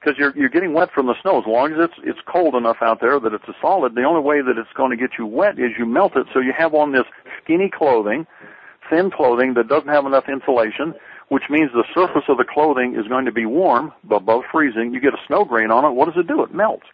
because 0.00 0.18
you're 0.18 0.36
you're 0.36 0.48
getting 0.48 0.72
wet 0.74 0.90
from 0.92 1.06
the 1.06 1.14
snow. 1.22 1.38
As 1.38 1.46
long 1.46 1.72
as 1.72 1.78
it's 1.78 1.94
it's 2.02 2.18
cold 2.26 2.56
enough 2.56 2.78
out 2.82 3.00
there 3.00 3.20
that 3.20 3.32
it's 3.32 3.48
a 3.48 3.54
solid, 3.60 3.94
the 3.94 4.02
only 4.02 4.22
way 4.22 4.42
that 4.42 4.58
it's 4.58 4.72
going 4.76 4.90
to 4.90 4.96
get 4.96 5.10
you 5.18 5.26
wet 5.26 5.58
is 5.58 5.70
you 5.78 5.86
melt 5.86 6.16
it. 6.16 6.26
So 6.34 6.40
you 6.40 6.52
have 6.56 6.74
on 6.74 6.92
this 6.92 7.06
skinny 7.42 7.70
clothing, 7.70 8.26
thin 8.90 9.12
clothing 9.12 9.54
that 9.54 9.68
doesn't 9.68 9.88
have 9.88 10.04
enough 10.04 10.24
insulation, 10.28 10.94
which 11.28 11.44
means 11.48 11.70
the 11.72 11.84
surface 11.94 12.24
of 12.28 12.38
the 12.38 12.44
clothing 12.44 12.96
is 12.98 13.06
going 13.06 13.24
to 13.24 13.32
be 13.32 13.46
warm, 13.46 13.92
above 14.10 14.42
freezing. 14.50 14.92
You 14.92 15.00
get 15.00 15.14
a 15.14 15.26
snow 15.28 15.44
grain 15.44 15.70
on 15.70 15.84
it. 15.84 15.94
What 15.94 16.06
does 16.06 16.18
it 16.18 16.26
do? 16.26 16.42
It 16.42 16.52
melts. 16.52 16.86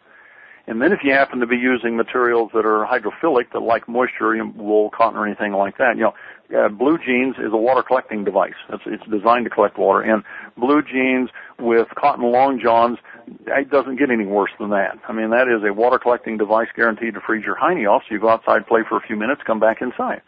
And 0.68 0.82
then 0.82 0.92
if 0.92 1.00
you 1.04 1.12
happen 1.12 1.38
to 1.38 1.46
be 1.46 1.56
using 1.56 1.96
materials 1.96 2.50
that 2.52 2.66
are 2.66 2.84
hydrophilic, 2.84 3.52
that 3.52 3.60
like 3.60 3.88
moisture, 3.88 4.44
wool, 4.44 4.90
cotton, 4.90 5.16
or 5.16 5.24
anything 5.24 5.52
like 5.52 5.78
that, 5.78 5.96
you 5.96 6.02
know, 6.02 6.14
uh, 6.56 6.68
blue 6.68 6.98
jeans 6.98 7.36
is 7.38 7.52
a 7.52 7.56
water 7.56 7.82
collecting 7.82 8.24
device. 8.24 8.54
It's, 8.70 8.82
it's 8.86 9.02
designed 9.10 9.44
to 9.44 9.50
collect 9.50 9.78
water. 9.78 10.02
And 10.02 10.24
blue 10.56 10.82
jeans 10.82 11.30
with 11.58 11.88
cotton 11.96 12.24
long 12.24 12.60
johns, 12.60 12.98
it 13.46 13.70
doesn't 13.70 13.96
get 13.96 14.10
any 14.10 14.26
worse 14.26 14.50
than 14.58 14.70
that. 14.70 14.98
I 15.08 15.12
mean, 15.12 15.30
that 15.30 15.46
is 15.48 15.62
a 15.68 15.72
water 15.72 15.98
collecting 15.98 16.36
device 16.36 16.68
guaranteed 16.74 17.14
to 17.14 17.20
freeze 17.20 17.44
your 17.44 17.56
hiney 17.56 17.88
off. 17.88 18.02
So 18.08 18.14
you 18.14 18.20
go 18.20 18.28
outside, 18.28 18.66
play 18.66 18.82
for 18.88 18.96
a 18.96 19.00
few 19.00 19.16
minutes, 19.16 19.42
come 19.46 19.60
back 19.60 19.80
inside. 19.80 20.22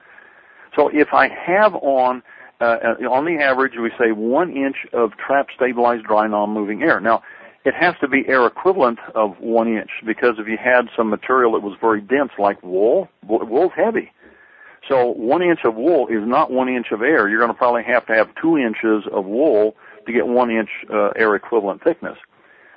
So 0.76 0.88
if 0.88 1.08
I 1.12 1.28
have 1.28 1.74
on 1.74 2.22
uh, 2.60 2.96
on 3.08 3.24
the 3.24 3.40
average, 3.40 3.74
we 3.80 3.90
say 3.98 4.10
one 4.10 4.50
inch 4.50 4.76
of 4.92 5.12
trap 5.16 5.46
stabilized 5.54 6.04
dry 6.04 6.26
non-moving 6.26 6.82
air. 6.82 6.98
Now, 6.98 7.22
it 7.68 7.74
has 7.74 7.94
to 8.00 8.08
be 8.08 8.24
air 8.26 8.46
equivalent 8.46 8.98
of 9.14 9.38
one 9.40 9.68
inch 9.68 9.90
because 10.06 10.36
if 10.38 10.48
you 10.48 10.56
had 10.56 10.88
some 10.96 11.10
material 11.10 11.52
that 11.52 11.62
was 11.62 11.76
very 11.82 12.00
dense 12.00 12.30
like 12.38 12.62
wool, 12.62 13.08
wool's 13.28 13.72
heavy. 13.76 14.10
So 14.88 15.08
one 15.08 15.42
inch 15.42 15.60
of 15.64 15.74
wool 15.74 16.06
is 16.08 16.26
not 16.26 16.50
one 16.50 16.70
inch 16.70 16.86
of 16.92 17.02
air. 17.02 17.28
You're 17.28 17.40
going 17.40 17.52
to 17.52 17.58
probably 17.58 17.82
have 17.84 18.06
to 18.06 18.14
have 18.14 18.28
two 18.40 18.56
inches 18.56 19.04
of 19.12 19.26
wool 19.26 19.76
to 20.06 20.12
get 20.14 20.26
one 20.26 20.50
inch 20.50 20.70
uh, 20.90 21.10
air 21.14 21.34
equivalent 21.34 21.84
thickness. 21.84 22.16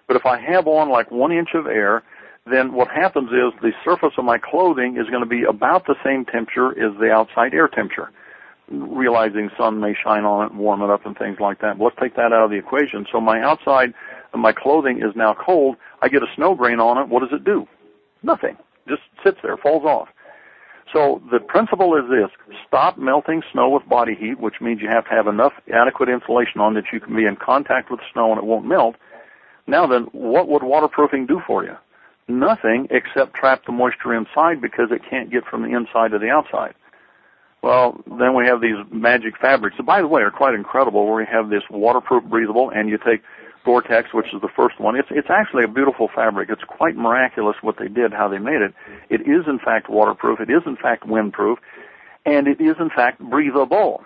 But 0.08 0.18
if 0.18 0.26
I 0.26 0.38
have 0.42 0.68
on 0.68 0.90
like 0.90 1.10
one 1.10 1.32
inch 1.32 1.50
of 1.54 1.68
air, 1.68 2.04
then 2.46 2.74
what 2.74 2.90
happens 2.90 3.30
is 3.30 3.54
the 3.62 3.72
surface 3.86 4.14
of 4.18 4.26
my 4.26 4.40
clothing 4.40 4.98
is 4.98 5.10
going 5.10 5.24
to 5.24 5.30
be 5.30 5.44
about 5.44 5.86
the 5.86 5.96
same 6.04 6.26
temperature 6.26 6.72
as 6.72 7.00
the 7.00 7.12
outside 7.12 7.54
air 7.54 7.70
temperature. 7.70 8.12
Realizing 8.70 9.50
sun 9.58 9.80
may 9.80 9.94
shine 10.04 10.26
on 10.26 10.48
it 10.48 10.52
and 10.52 10.60
warm 10.60 10.82
it 10.82 10.90
up 10.90 11.06
and 11.06 11.18
things 11.18 11.38
like 11.40 11.62
that. 11.62 11.78
But 11.78 11.86
let's 11.86 11.98
take 12.02 12.16
that 12.18 12.34
out 12.34 12.44
of 12.44 12.50
the 12.50 12.58
equation. 12.58 13.06
So 13.10 13.22
my 13.22 13.42
outside 13.42 13.94
and 14.34 14.42
my 14.42 14.52
clothing 14.52 14.98
is 14.98 15.16
now 15.16 15.34
cold, 15.34 15.76
I 16.02 16.10
get 16.10 16.24
a 16.24 16.28
snow 16.36 16.56
grain 16.56 16.80
on 16.80 16.98
it, 16.98 17.10
what 17.10 17.22
does 17.22 17.34
it 17.34 17.44
do? 17.44 17.68
Nothing. 18.24 18.58
Just 18.88 19.02
sits 19.24 19.38
there, 19.44 19.58
falls 19.58 19.84
off. 19.84 20.10
So 20.94 21.22
the 21.32 21.40
principle 21.40 21.96
is 21.96 22.04
this, 22.10 22.30
stop 22.68 22.98
melting 22.98 23.44
snow 23.52 23.70
with 23.70 23.88
body 23.88 24.16
heat, 24.16 24.40
which 24.40 24.56
means 24.60 24.82
you 24.82 24.90
have 24.90 25.06
to 25.06 25.12
have 25.12 25.28
enough 25.28 25.54
adequate 25.74 26.10
insulation 26.10 26.60
on 26.60 26.74
that 26.74 26.86
you 26.92 27.00
can 27.00 27.16
be 27.16 27.26
in 27.26 27.38
contact 27.38 27.90
with 27.90 28.02
snow 28.12 28.32
and 28.32 28.38
it 28.38 28.46
won't 28.46 28.66
melt. 28.66 28.96
Now 29.68 29.88
then, 29.88 30.04
what 30.12 30.50
would 30.50 30.64
waterproofing 30.64 31.28
do 31.28 31.42
for 31.48 31.64
you? 31.64 31.76
Nothing 32.28 32.88
except 32.90 33.36
trap 33.36 33.66
the 33.66 33.72
moisture 33.72 34.14
inside 34.14 34.62
because 34.62 34.92
it 34.92 35.02
can't 35.10 35.32
get 35.32 35.46
from 35.46 35.64
the 35.64 35.76
inside 35.76 36.12
to 36.12 36.20
the 36.20 36.30
outside. 36.30 36.74
Well, 37.62 38.02
then 38.08 38.36
we 38.36 38.46
have 38.48 38.60
these 38.60 38.76
magic 38.92 39.38
fabrics. 39.40 39.78
So 39.78 39.84
by 39.84 40.02
the 40.02 40.08
way, 40.08 40.24
are 40.24 40.32
quite 40.32 40.56
incredible 40.56 41.06
where 41.06 41.16
we 41.16 41.26
have 41.32 41.50
this 41.50 41.64
waterproof 41.70 42.24
breathable 42.24 42.72
and 42.74 42.90
you 42.90 42.98
take 42.98 43.22
Gore-Tex, 43.64 44.14
which 44.14 44.28
is 44.34 44.42
the 44.42 44.50
first 44.56 44.80
one. 44.80 44.96
It's, 44.96 45.10
it's 45.12 45.30
actually 45.30 45.64
a 45.64 45.68
beautiful 45.68 46.10
fabric. 46.14 46.50
It's 46.50 46.64
quite 46.64 46.96
miraculous 46.96 47.56
what 47.62 47.78
they 47.78 47.88
did, 47.88 48.12
how 48.12 48.28
they 48.28 48.40
made 48.40 48.62
it. 48.62 48.74
It 49.10 49.22
is 49.22 49.46
in 49.48 49.60
fact 49.60 49.90
waterproof. 49.90 50.40
It 50.40 50.50
is 50.50 50.64
in 50.66 50.78
fact 50.78 51.08
windproof. 51.08 51.58
And 52.26 52.48
it 52.48 52.62
is 52.62 52.76
in 52.80 52.90
fact 52.90 53.20
breathable. 53.20 54.04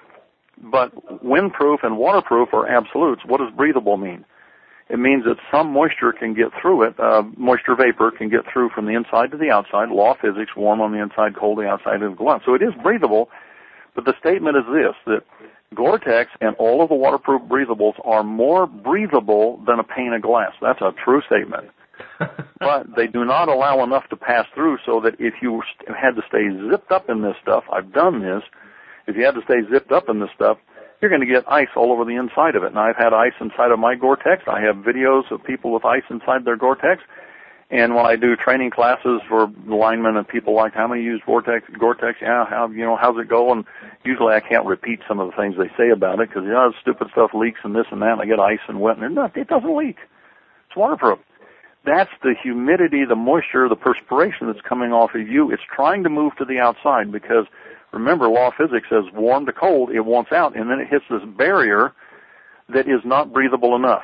But 0.57 0.93
windproof 1.23 1.83
and 1.83 1.97
waterproof 1.97 2.53
are 2.53 2.67
absolutes. 2.67 3.23
What 3.25 3.39
does 3.39 3.51
breathable 3.55 3.97
mean? 3.97 4.25
It 4.87 4.99
means 4.99 5.23
that 5.25 5.37
some 5.51 5.73
moisture 5.73 6.11
can 6.11 6.35
get 6.35 6.47
through 6.61 6.83
it, 6.83 6.99
uh, 6.99 7.23
moisture 7.37 7.75
vapor 7.75 8.11
can 8.11 8.29
get 8.29 8.41
through 8.51 8.69
from 8.69 8.85
the 8.85 8.93
inside 8.93 9.31
to 9.31 9.37
the 9.37 9.49
outside. 9.49 9.89
Law 9.89 10.11
of 10.11 10.19
physics, 10.19 10.51
warm 10.55 10.79
on 10.79 10.91
the 10.91 11.01
inside, 11.01 11.35
cold 11.35 11.57
on 11.57 11.65
the 11.65 11.69
outside, 11.69 12.03
and 12.03 12.15
go 12.15 12.27
on. 12.27 12.41
So 12.45 12.53
it 12.53 12.61
is 12.61 12.69
breathable, 12.83 13.29
but 13.95 14.05
the 14.05 14.13
statement 14.19 14.57
is 14.57 14.63
this, 14.71 14.93
that 15.07 15.23
Gore-Tex 15.75 16.31
and 16.41 16.55
all 16.57 16.81
of 16.81 16.89
the 16.89 16.95
waterproof 16.95 17.41
breathables 17.43 17.93
are 18.03 18.23
more 18.23 18.65
breathable 18.65 19.61
than 19.67 19.79
a 19.79 19.83
pane 19.83 20.13
of 20.13 20.21
glass. 20.21 20.53
That's 20.61 20.81
a 20.81 20.93
true 21.03 21.21
statement. 21.25 21.69
but 22.59 22.87
they 22.95 23.07
do 23.07 23.23
not 23.25 23.47
allow 23.47 23.83
enough 23.83 24.07
to 24.09 24.15
pass 24.15 24.45
through 24.53 24.77
so 24.85 24.99
that 25.01 25.15
if 25.19 25.35
you 25.41 25.61
had 25.87 26.15
to 26.15 26.21
stay 26.27 26.47
zipped 26.69 26.91
up 26.91 27.09
in 27.09 27.21
this 27.21 27.35
stuff, 27.41 27.63
I've 27.71 27.93
done 27.93 28.21
this, 28.21 28.43
if 29.07 29.15
you 29.15 29.25
had 29.25 29.35
to 29.35 29.41
stay 29.43 29.61
zipped 29.71 29.91
up 29.91 30.09
in 30.09 30.19
this 30.19 30.29
stuff, 30.35 30.57
you're 31.01 31.09
going 31.09 31.21
to 31.21 31.31
get 31.31 31.43
ice 31.47 31.67
all 31.75 31.91
over 31.91 32.05
the 32.05 32.15
inside 32.15 32.55
of 32.55 32.63
it. 32.63 32.69
And 32.69 32.79
I've 32.79 32.95
had 32.95 33.13
ice 33.13 33.35
inside 33.39 33.71
of 33.71 33.79
my 33.79 33.95
Gore-Tex. 33.95 34.43
I 34.47 34.61
have 34.61 34.77
videos 34.77 35.29
of 35.31 35.43
people 35.43 35.71
with 35.71 35.85
ice 35.85 36.03
inside 36.09 36.45
their 36.45 36.57
Gore-Tex. 36.57 37.01
And 37.71 37.95
when 37.95 38.05
I 38.05 38.15
do 38.15 38.35
training 38.35 38.69
classes 38.69 39.21
for 39.27 39.51
linemen 39.65 40.17
and 40.17 40.27
people 40.27 40.53
like, 40.53 40.73
how 40.73 40.87
many 40.87 41.01
use 41.01 41.21
Gore-Tex? 41.25 41.65
Gore-Tex, 41.79 42.19
yeah, 42.21 42.45
how, 42.45 42.69
you 42.69 42.85
know, 42.85 42.95
how's 42.95 43.17
it 43.19 43.27
go? 43.27 43.51
And 43.51 43.65
usually 44.03 44.33
I 44.33 44.39
can't 44.39 44.65
repeat 44.65 44.99
some 45.07 45.19
of 45.19 45.31
the 45.31 45.35
things 45.35 45.55
they 45.57 45.71
say 45.75 45.89
about 45.89 46.19
it 46.19 46.29
because, 46.29 46.43
you 46.43 46.51
know, 46.51 46.71
stupid 46.79 47.07
stuff 47.11 47.31
leaks 47.33 47.61
and 47.63 47.75
this 47.75 47.87
and 47.91 48.03
that 48.03 48.13
and 48.13 48.21
I 48.21 48.25
get 48.25 48.39
ice 48.39 48.59
and 48.67 48.79
wet 48.79 48.99
and 48.99 49.15
no, 49.15 49.31
it 49.33 49.47
doesn't 49.47 49.75
leak. 49.75 49.97
It's 50.67 50.77
waterproof. 50.77 51.19
That's 51.85 52.11
the 52.21 52.35
humidity, 52.41 53.03
the 53.03 53.15
moisture, 53.15 53.67
the 53.67 53.75
perspiration 53.75 54.47
that's 54.47 54.61
coming 54.61 54.91
off 54.91 55.15
of 55.15 55.27
you. 55.27 55.51
It's 55.51 55.63
trying 55.75 56.03
to 56.03 56.09
move 56.09 56.35
to 56.37 56.45
the 56.45 56.59
outside 56.59 57.11
because 57.11 57.45
remember 57.91 58.27
law 58.27 58.49
of 58.49 58.53
physics 58.57 58.87
says 58.89 59.05
warm 59.13 59.47
to 59.47 59.53
cold, 59.53 59.89
it 59.89 60.01
wants 60.01 60.31
out 60.31 60.55
and 60.55 60.69
then 60.69 60.79
it 60.79 60.87
hits 60.87 61.05
this 61.09 61.21
barrier 61.35 61.93
that 62.69 62.87
is 62.87 63.01
not 63.03 63.33
breathable 63.33 63.75
enough. 63.75 64.03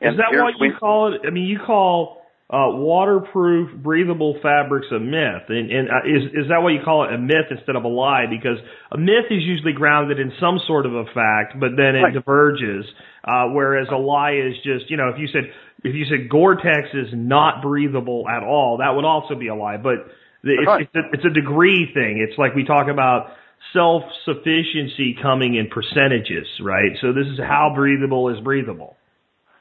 And 0.00 0.14
is 0.14 0.18
that 0.18 0.40
what 0.40 0.54
you 0.58 0.72
we, 0.72 0.72
call 0.78 1.12
it? 1.12 1.22
I 1.26 1.30
mean, 1.30 1.44
you 1.44 1.58
call 1.58 2.17
uh, 2.50 2.72
waterproof, 2.72 3.76
breathable 3.82 4.38
fabrics 4.42 4.86
a 4.90 4.98
myth. 4.98 5.44
And, 5.48 5.70
and 5.70 5.88
uh, 5.88 6.08
is, 6.08 6.24
is 6.32 6.48
that 6.48 6.62
why 6.62 6.70
you 6.70 6.80
call 6.82 7.04
it 7.04 7.12
a 7.12 7.18
myth 7.18 7.44
instead 7.50 7.76
of 7.76 7.84
a 7.84 7.88
lie? 7.88 8.24
Because 8.30 8.56
a 8.90 8.96
myth 8.96 9.28
is 9.30 9.42
usually 9.42 9.74
grounded 9.74 10.18
in 10.18 10.32
some 10.40 10.58
sort 10.66 10.86
of 10.86 10.94
a 10.94 11.04
fact, 11.12 11.60
but 11.60 11.76
then 11.76 11.94
it 11.94 12.02
right. 12.02 12.14
diverges. 12.14 12.86
Uh, 13.22 13.52
whereas 13.52 13.88
a 13.92 13.96
lie 13.96 14.32
is 14.32 14.54
just, 14.64 14.88
you 14.90 14.96
know, 14.96 15.08
if 15.08 15.18
you 15.18 15.28
said, 15.28 15.52
if 15.84 15.94
you 15.94 16.06
said 16.06 16.30
Gore-Tex 16.30 16.88
is 16.94 17.08
not 17.12 17.60
breathable 17.60 18.26
at 18.26 18.42
all, 18.42 18.78
that 18.78 18.96
would 18.96 19.04
also 19.04 19.34
be 19.34 19.48
a 19.48 19.54
lie. 19.54 19.76
But 19.76 20.08
it's, 20.42 20.66
right. 20.66 20.82
it's, 20.82 20.94
a, 20.94 21.00
it's 21.12 21.24
a 21.26 21.34
degree 21.34 21.90
thing. 21.92 22.24
It's 22.26 22.38
like 22.38 22.54
we 22.54 22.64
talk 22.64 22.88
about 22.88 23.32
self-sufficiency 23.74 25.16
coming 25.20 25.56
in 25.56 25.68
percentages, 25.68 26.46
right? 26.62 26.92
So 27.02 27.12
this 27.12 27.26
is 27.26 27.38
how 27.38 27.72
breathable 27.74 28.30
is 28.30 28.42
breathable. 28.42 28.96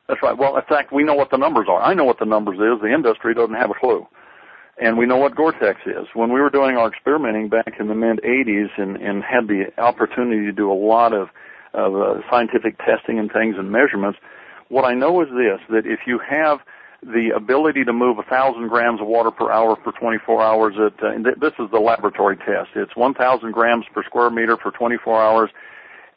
That's 0.08 0.22
right. 0.24 0.38
Well, 0.38 0.56
in 0.56 0.64
fact, 0.64 0.94
we 0.94 1.04
know 1.04 1.16
what 1.16 1.32
the 1.32 1.38
numbers 1.38 1.68
are. 1.70 1.82
I 1.82 1.94
know 1.94 2.06
what 2.06 2.20
the 2.20 2.26
numbers 2.26 2.58
is. 2.58 2.82
The 2.82 2.94
industry 2.94 3.34
doesn't 3.34 3.56
have 3.56 3.72
a 3.72 3.74
clue. 3.74 4.08
And 4.80 4.98
we 4.98 5.06
know 5.06 5.18
what 5.18 5.36
Gore-Tex 5.36 5.82
is. 5.86 6.08
When 6.14 6.32
we 6.32 6.40
were 6.40 6.52
doing 6.52 6.78
our 6.78 6.88
experimenting 6.88 7.50
back 7.50 7.74
in 7.80 7.88
the 7.88 7.96
mid 7.96 8.20
80s 8.22 8.70
and, 8.78 8.96
and 8.98 9.24
had 9.24 9.48
the 9.48 9.66
opportunity 9.78 10.46
to 10.46 10.52
do 10.52 10.72
a 10.72 10.74
lot 10.74 11.14
of, 11.14 11.30
of 11.74 11.96
uh, 11.96 12.22
scientific 12.30 12.78
testing 12.78 13.20
and 13.20 13.32
things 13.32 13.56
and 13.58 13.72
measurements, 13.72 14.20
what 14.70 14.86
I 14.86 14.94
know 14.94 15.22
is 15.22 15.30
this, 15.30 15.60
that 15.70 15.86
if 15.86 16.02
you 16.06 16.20
have 16.20 16.60
the 17.02 17.32
ability 17.36 17.84
to 17.86 17.94
move 17.94 18.18
a 18.20 18.24
thousand 18.24 18.70
grams 18.70 19.02
of 19.02 19.08
water 19.08 19.32
per 19.32 19.52
hour 19.52 19.78
for 19.84 19.92
24 19.94 20.42
hours 20.42 20.76
at, 20.78 21.04
uh, 21.04 21.12
this 21.40 21.54
is 21.60 21.70
the 21.72 21.80
laboratory 21.80 22.38
test. 22.38 22.70
It's 22.76 22.96
1,000 22.96 23.52
grams 23.52 23.86
per 23.94 24.04
square 24.04 24.30
meter 24.30 24.58
for 24.58 24.72
24 24.72 25.22
hours 25.22 25.50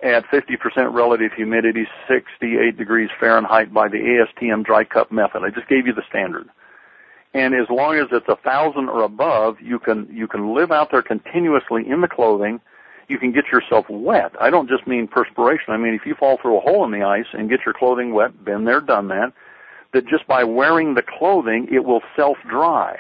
at 0.03 0.25
50% 0.27 0.95
relative 0.95 1.33
humidity, 1.33 1.87
68 2.09 2.77
degrees 2.77 3.11
Fahrenheit 3.19 3.73
by 3.73 3.89
the 3.89 3.99
ASTM 3.99 4.65
dry 4.65 4.85
cup 4.85 5.13
method. 5.13 5.43
I 5.45 5.51
just 5.51 5.69
gave 5.69 5.87
you 5.87 5.93
the 5.93 6.03
standard. 6.09 6.49
And 7.35 7.55
as 7.55 7.69
long 7.69 7.97
as 7.97 8.07
it's 8.11 8.29
a 8.29 8.37
thousand 8.37 8.89
or 8.89 9.03
above, 9.03 9.57
you 9.61 9.79
can, 9.79 10.09
you 10.11 10.27
can 10.27 10.55
live 10.55 10.73
out 10.73 10.91
there 10.91 11.03
continuously 11.03 11.89
in 11.89 12.01
the 12.01 12.09
clothing. 12.09 12.61
You 13.09 13.19
can 13.19 13.33
get 13.33 13.47
yourself 13.53 13.87
wet. 13.89 14.33
I 14.41 14.51
don't 14.51 14.69
just 14.69 14.87
mean 14.87 15.07
perspiration. 15.07 15.73
I 15.73 15.77
mean 15.77 15.95
if 15.95 16.07
you 16.07 16.15
fall 16.15 16.39
through 16.41 16.59
a 16.59 16.61
hole 16.61 16.85
in 16.85 16.91
the 16.93 17.05
ice 17.05 17.27
and 17.33 17.51
get 17.51 17.61
your 17.65 17.75
clothing 17.75 18.15
wet, 18.15 18.45
been 18.45 18.65
there, 18.65 18.81
done 18.81 19.09
that, 19.09 19.33
that 19.93 20.07
just 20.09 20.27
by 20.27 20.45
wearing 20.45 20.95
the 20.95 21.03
clothing, 21.03 21.69
it 21.71 21.85
will 21.85 22.01
self-dry. 22.17 22.99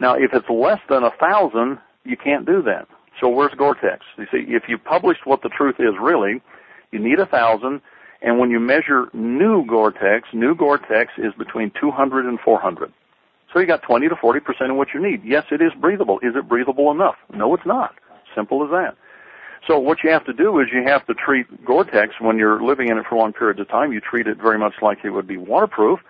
Now 0.00 0.14
if 0.14 0.32
it's 0.32 0.48
less 0.48 0.80
than 0.88 1.04
a 1.04 1.10
thousand, 1.10 1.78
you 2.04 2.16
can't 2.16 2.46
do 2.46 2.62
that. 2.62 2.88
So 3.20 3.28
where's 3.28 3.52
Gore-Tex? 3.56 4.04
You 4.18 4.26
see, 4.32 4.44
if 4.48 4.64
you 4.68 4.78
published 4.78 5.26
what 5.26 5.42
the 5.42 5.48
truth 5.48 5.76
is 5.78 5.94
really, 6.00 6.42
you 6.90 6.98
need 6.98 7.18
a 7.18 7.26
thousand, 7.26 7.80
and 8.20 8.38
when 8.38 8.50
you 8.50 8.60
measure 8.60 9.08
new 9.12 9.64
Gore-Tex, 9.66 10.28
new 10.32 10.54
Gore-Tex 10.54 11.12
is 11.18 11.32
between 11.38 11.72
200 11.80 12.26
and 12.26 12.38
400. 12.40 12.92
So 13.52 13.60
you 13.60 13.66
got 13.66 13.82
20 13.82 14.08
to 14.08 14.16
40 14.16 14.40
percent 14.40 14.70
of 14.70 14.76
what 14.76 14.88
you 14.94 15.02
need. 15.02 15.22
Yes, 15.24 15.44
it 15.50 15.60
is 15.60 15.72
breathable. 15.78 16.18
Is 16.20 16.34
it 16.34 16.48
breathable 16.48 16.90
enough? 16.90 17.16
No, 17.34 17.54
it's 17.54 17.66
not. 17.66 17.94
Simple 18.34 18.64
as 18.64 18.70
that. 18.70 18.96
So 19.66 19.78
what 19.78 19.98
you 20.02 20.10
have 20.10 20.24
to 20.24 20.32
do 20.32 20.58
is 20.58 20.68
you 20.72 20.82
have 20.84 21.06
to 21.06 21.14
treat 21.14 21.64
Gore-Tex 21.64 22.14
when 22.20 22.36
you're 22.38 22.62
living 22.62 22.88
in 22.88 22.98
it 22.98 23.04
for 23.08 23.16
long 23.16 23.32
periods 23.32 23.60
of 23.60 23.68
time. 23.68 23.92
You 23.92 24.00
treat 24.00 24.26
it 24.26 24.38
very 24.38 24.58
much 24.58 24.74
like 24.82 24.98
it 25.04 25.10
would 25.10 25.28
be 25.28 25.36
waterproof, 25.36 26.00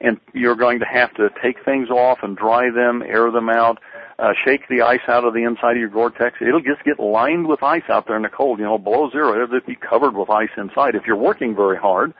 and 0.00 0.18
you're 0.32 0.54
going 0.54 0.78
to 0.78 0.86
have 0.86 1.12
to 1.14 1.28
take 1.42 1.62
things 1.64 1.90
off 1.90 2.18
and 2.22 2.36
dry 2.36 2.70
them, 2.70 3.02
air 3.02 3.30
them 3.30 3.50
out, 3.50 3.78
uh, 4.18 4.32
shake 4.44 4.68
the 4.68 4.82
ice 4.82 5.00
out 5.08 5.24
of 5.24 5.34
the 5.34 5.42
inside 5.42 5.72
of 5.72 5.78
your 5.78 5.88
Gore-Tex. 5.88 6.36
It'll 6.40 6.60
just 6.60 6.84
get 6.84 7.00
lined 7.00 7.46
with 7.48 7.62
ice 7.62 7.82
out 7.88 8.06
there 8.06 8.16
in 8.16 8.22
the 8.22 8.28
cold. 8.28 8.58
You 8.58 8.64
know, 8.64 8.78
below 8.78 9.10
zero, 9.10 9.34
it'll 9.34 9.60
be 9.60 9.76
covered 9.76 10.14
with 10.14 10.30
ice 10.30 10.50
inside 10.56 10.94
if 10.94 11.02
you're 11.06 11.16
working 11.16 11.54
very 11.54 11.76
hard. 11.76 12.14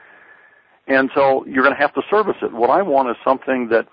And 0.87 1.09
so 1.15 1.45
you're 1.45 1.63
going 1.63 1.75
to 1.75 1.81
have 1.81 1.93
to 1.95 2.01
service 2.09 2.35
it. 2.41 2.51
What 2.51 2.69
I 2.69 2.81
want 2.81 3.09
is 3.09 3.15
something 3.23 3.69
that 3.69 3.87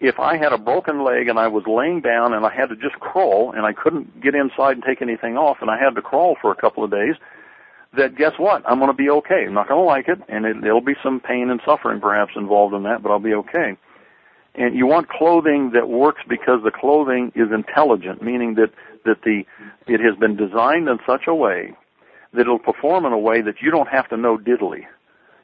if 0.00 0.18
I 0.18 0.36
had 0.36 0.52
a 0.52 0.58
broken 0.58 1.04
leg 1.04 1.28
and 1.28 1.38
I 1.38 1.48
was 1.48 1.64
laying 1.66 2.00
down 2.00 2.34
and 2.34 2.44
I 2.44 2.52
had 2.52 2.68
to 2.68 2.76
just 2.76 2.96
crawl 3.00 3.52
and 3.52 3.64
I 3.64 3.72
couldn't 3.72 4.20
get 4.20 4.34
inside 4.34 4.72
and 4.72 4.82
take 4.82 5.00
anything 5.00 5.36
off 5.36 5.58
and 5.60 5.70
I 5.70 5.78
had 5.78 5.94
to 5.94 6.02
crawl 6.02 6.36
for 6.42 6.50
a 6.50 6.56
couple 6.56 6.84
of 6.84 6.90
days, 6.90 7.14
that 7.96 8.16
guess 8.16 8.32
what? 8.36 8.62
I'm 8.68 8.78
going 8.78 8.90
to 8.90 8.96
be 8.96 9.08
okay. 9.08 9.44
I'm 9.46 9.54
not 9.54 9.68
going 9.68 9.80
to 9.80 9.84
like 9.84 10.08
it 10.08 10.18
and 10.28 10.44
it, 10.44 10.56
there'll 10.60 10.80
be 10.80 10.96
some 11.02 11.20
pain 11.20 11.48
and 11.48 11.60
suffering 11.64 12.00
perhaps 12.00 12.32
involved 12.36 12.74
in 12.74 12.82
that, 12.82 13.02
but 13.02 13.12
I'll 13.12 13.20
be 13.20 13.34
okay. 13.34 13.76
And 14.54 14.76
you 14.76 14.86
want 14.86 15.08
clothing 15.08 15.72
that 15.74 15.88
works 15.88 16.22
because 16.28 16.60
the 16.62 16.70
clothing 16.70 17.32
is 17.34 17.48
intelligent, 17.52 18.22
meaning 18.22 18.54
that, 18.54 18.70
that 19.04 19.22
the, 19.24 19.42
it 19.86 20.00
has 20.00 20.16
been 20.18 20.36
designed 20.36 20.88
in 20.88 20.98
such 21.06 21.22
a 21.26 21.34
way 21.34 21.74
that 22.32 22.42
it'll 22.42 22.58
perform 22.58 23.04
in 23.04 23.12
a 23.12 23.18
way 23.18 23.42
that 23.42 23.56
you 23.60 23.70
don't 23.70 23.88
have 23.88 24.08
to 24.10 24.16
know 24.16 24.36
diddly. 24.38 24.82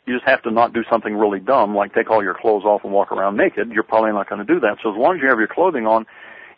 You 0.07 0.15
just 0.15 0.29
have 0.29 0.43
to 0.43 0.51
not 0.51 0.73
do 0.73 0.83
something 0.91 1.15
really 1.15 1.41
dumb, 1.41 1.75
like 1.75 1.95
take 1.95 2.11
all 2.11 2.23
your 2.23 2.35
clothes 2.35 2.65
off 2.65 2.83
and 2.85 2.93
walk 2.93 3.13
around 3.13 3.37
naked. 3.37 3.71
You're 3.71 3.83
probably 3.83 4.13
not 4.13 4.29
going 4.29 4.45
to 4.45 4.53
do 4.53 4.61
that. 4.61 4.79
So 4.83 4.93
as 4.93 4.99
long 4.99 5.17
as 5.17 5.23
you 5.23 5.29
have 5.29 5.39
your 5.39 5.49
clothing 5.49 5.87
on, 5.87 6.07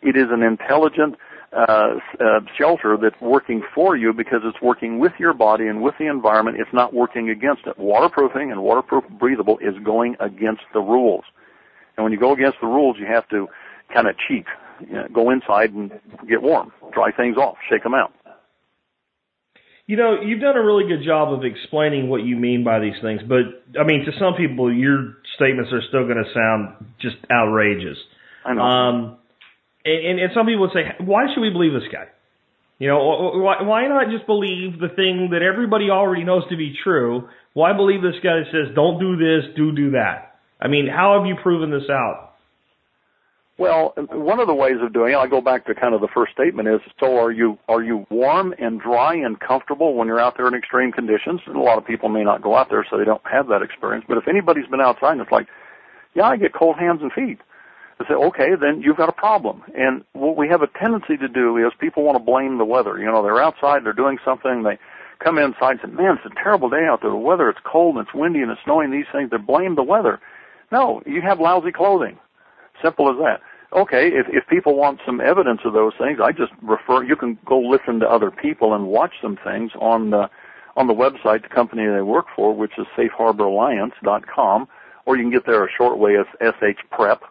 it 0.01 0.15
is 0.15 0.27
an 0.31 0.43
intelligent 0.43 1.15
uh, 1.55 1.99
uh, 2.19 2.39
shelter 2.57 2.97
that's 2.99 3.19
working 3.21 3.61
for 3.75 3.95
you 3.95 4.11
because 4.11 4.39
it's 4.43 4.61
working 4.61 4.99
with 4.99 5.13
your 5.19 5.33
body 5.33 5.67
and 5.67 5.81
with 5.81 5.93
the 5.99 6.07
environment. 6.07 6.57
It's 6.59 6.73
not 6.73 6.93
working 6.93 7.29
against 7.29 7.67
it. 7.67 7.77
Waterproofing 7.77 8.51
and 8.51 8.63
waterproof 8.63 9.03
breathable 9.19 9.59
is 9.59 9.75
going 9.83 10.15
against 10.19 10.63
the 10.73 10.79
rules. 10.79 11.23
And 11.97 12.03
when 12.03 12.11
you 12.11 12.19
go 12.19 12.33
against 12.33 12.57
the 12.61 12.67
rules, 12.67 12.97
you 12.99 13.05
have 13.05 13.27
to 13.29 13.47
kind 13.93 14.07
of 14.07 14.15
cheat. 14.27 14.45
You 14.81 14.93
know, 14.93 15.07
go 15.13 15.29
inside 15.29 15.71
and 15.73 15.91
get 16.27 16.41
warm, 16.41 16.71
dry 16.93 17.11
things 17.11 17.37
off, 17.37 17.57
shake 17.69 17.83
them 17.83 17.93
out. 17.93 18.11
You 19.85 19.97
know, 19.97 20.21
you've 20.21 20.41
done 20.41 20.55
a 20.55 20.63
really 20.63 20.87
good 20.87 21.05
job 21.05 21.33
of 21.33 21.43
explaining 21.43 22.07
what 22.07 22.23
you 22.23 22.37
mean 22.37 22.63
by 22.63 22.79
these 22.79 22.95
things, 23.01 23.21
but 23.27 23.63
I 23.79 23.83
mean, 23.83 24.05
to 24.05 24.11
some 24.17 24.33
people, 24.35 24.73
your 24.73 25.15
statements 25.35 25.71
are 25.73 25.81
still 25.89 26.05
going 26.05 26.23
to 26.23 26.33
sound 26.33 26.93
just 27.01 27.17
outrageous. 27.29 27.97
I 28.45 28.53
know. 28.53 28.61
Um, 28.61 29.17
and, 29.83 30.19
and 30.19 30.31
some 30.33 30.45
people 30.45 30.61
would 30.61 30.71
say, 30.73 31.03
why 31.03 31.25
should 31.33 31.41
we 31.41 31.49
believe 31.49 31.73
this 31.73 31.91
guy? 31.91 32.05
You 32.79 32.87
know, 32.87 33.31
why, 33.35 33.61
why 33.61 33.87
not 33.87 34.09
just 34.09 34.25
believe 34.25 34.79
the 34.79 34.89
thing 34.89 35.29
that 35.31 35.41
everybody 35.41 35.89
already 35.89 36.23
knows 36.23 36.43
to 36.49 36.57
be 36.57 36.73
true? 36.83 37.27
Why 37.53 37.73
believe 37.73 38.01
this 38.01 38.15
guy 38.23 38.39
that 38.39 38.47
says, 38.51 38.75
don't 38.75 38.99
do 38.99 39.15
this, 39.17 39.55
do 39.55 39.71
do 39.75 39.91
that? 39.91 40.32
I 40.63 40.69
mean, 40.69 40.87
how 40.87 41.17
have 41.17 41.27
you 41.27 41.35
proven 41.43 41.71
this 41.71 41.89
out? 41.89 42.31
Well, 43.57 43.93
one 43.97 44.39
of 44.39 44.47
the 44.47 44.53
ways 44.53 44.77
of 44.81 44.93
doing 44.93 45.13
it, 45.13 45.17
I 45.17 45.27
go 45.27 45.41
back 45.41 45.67
to 45.67 45.75
kind 45.75 45.93
of 45.93 45.99
the 45.99 46.07
first 46.15 46.31
statement 46.31 46.69
is, 46.69 46.79
so 46.99 47.19
are 47.19 47.31
you, 47.31 47.59
are 47.67 47.83
you 47.83 48.07
warm 48.09 48.53
and 48.57 48.79
dry 48.79 49.13
and 49.13 49.37
comfortable 49.39 49.93
when 49.93 50.07
you're 50.07 50.21
out 50.21 50.35
there 50.37 50.47
in 50.47 50.55
extreme 50.55 50.91
conditions? 50.91 51.41
And 51.45 51.57
a 51.57 51.59
lot 51.59 51.77
of 51.77 51.85
people 51.85 52.07
may 52.07 52.23
not 52.23 52.41
go 52.41 52.55
out 52.55 52.69
there 52.69 52.83
so 52.89 52.97
they 52.97 53.03
don't 53.03 53.21
have 53.29 53.47
that 53.49 53.61
experience, 53.61 54.05
but 54.07 54.17
if 54.17 54.27
anybody's 54.27 54.65
been 54.67 54.81
outside 54.81 55.11
and 55.11 55.21
it's 55.21 55.31
like, 55.31 55.47
yeah, 56.15 56.23
I 56.23 56.37
get 56.37 56.53
cold 56.53 56.77
hands 56.79 57.01
and 57.01 57.11
feet. 57.11 57.39
I 57.99 58.07
say, 58.07 58.15
okay, 58.15 58.55
then 58.59 58.81
you've 58.81 58.97
got 58.97 59.09
a 59.09 59.13
problem. 59.13 59.63
And 59.75 60.03
what 60.13 60.37
we 60.37 60.47
have 60.47 60.61
a 60.61 60.79
tendency 60.79 61.17
to 61.17 61.27
do 61.27 61.57
is 61.57 61.73
people 61.79 62.03
want 62.03 62.17
to 62.17 62.23
blame 62.23 62.57
the 62.57 62.65
weather. 62.65 62.97
You 62.97 63.05
know, 63.05 63.21
they're 63.21 63.43
outside, 63.43 63.83
they're 63.83 63.93
doing 63.93 64.17
something, 64.25 64.63
they 64.63 64.79
come 65.23 65.37
inside 65.37 65.77
and 65.77 65.79
say, 65.83 65.91
man, 65.91 66.17
it's 66.17 66.33
a 66.33 66.43
terrible 66.43 66.69
day 66.69 66.85
out 66.89 67.01
there. 67.01 67.11
The 67.11 67.17
weather, 67.17 67.49
it's 67.49 67.59
cold 67.69 67.97
and 67.97 68.07
it's 68.07 68.15
windy 68.15 68.41
and 68.41 68.49
it's 68.49 68.61
snowing, 68.63 68.91
these 68.91 69.05
things. 69.11 69.29
They 69.29 69.37
blame 69.37 69.75
the 69.75 69.83
weather. 69.83 70.19
No, 70.73 71.03
you 71.05 71.21
have 71.21 71.39
lousy 71.39 71.71
clothing. 71.71 72.17
Simple 72.83 73.07
as 73.07 73.17
that. 73.17 73.41
Okay, 73.77 74.07
if, 74.07 74.25
if 74.29 74.47
people 74.49 74.75
want 74.75 74.99
some 75.05 75.21
evidence 75.21 75.61
of 75.65 75.73
those 75.73 75.93
things, 75.99 76.17
I 76.19 76.31
just 76.31 76.51
refer, 76.63 77.03
you 77.03 77.15
can 77.15 77.37
go 77.45 77.59
listen 77.59 77.99
to 77.99 78.09
other 78.09 78.31
people 78.31 78.73
and 78.73 78.87
watch 78.87 79.11
some 79.21 79.37
things 79.43 79.71
on 79.79 80.09
the, 80.09 80.31
on 80.75 80.87
the 80.87 80.93
website, 80.95 81.43
the 81.43 81.49
company 81.53 81.85
they 81.85 82.01
work 82.01 82.25
for, 82.35 82.55
which 82.55 82.71
is 82.79 82.87
safeharboralliance.com, 82.97 84.67
or 85.05 85.15
you 85.15 85.23
can 85.23 85.31
get 85.31 85.45
there 85.45 85.63
a 85.63 85.69
short 85.77 85.99
way 85.99 86.17
as 86.17 86.25
SH 86.41 86.81
Prep. 86.89 87.21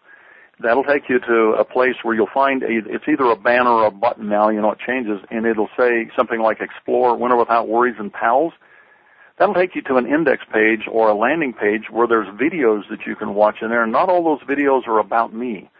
That'll 0.60 0.84
take 0.84 1.08
you 1.08 1.18
to 1.18 1.56
a 1.58 1.64
place 1.64 1.96
where 2.04 2.14
you'll 2.14 2.28
find 2.32 2.62
a, 2.62 2.68
it's 2.68 3.08
either 3.08 3.24
a 3.24 3.36
banner 3.36 3.70
or 3.70 3.86
a 3.86 3.90
button 3.90 4.28
now, 4.28 4.50
you 4.50 4.60
know, 4.60 4.70
it 4.70 4.78
changes, 4.86 5.18
and 5.32 5.46
it'll 5.46 5.70
say 5.76 6.08
something 6.16 6.40
like 6.40 6.60
Explore 6.60 7.16
Winter 7.16 7.36
Without 7.36 7.66
Worries 7.66 7.96
and 7.98 8.12
Pals. 8.12 8.52
That'll 9.38 9.54
take 9.54 9.74
you 9.74 9.82
to 9.82 9.96
an 9.96 10.06
index 10.06 10.44
page 10.52 10.82
or 10.90 11.08
a 11.08 11.14
landing 11.14 11.52
page 11.52 11.90
where 11.90 12.06
there's 12.06 12.28
videos 12.28 12.82
that 12.90 13.06
you 13.06 13.16
can 13.16 13.34
watch 13.34 13.56
in 13.62 13.70
there, 13.70 13.82
and 13.82 13.92
not 13.92 14.08
all 14.08 14.22
those 14.24 14.46
videos 14.48 14.86
are 14.86 14.98
about 14.98 15.34
me. 15.34 15.70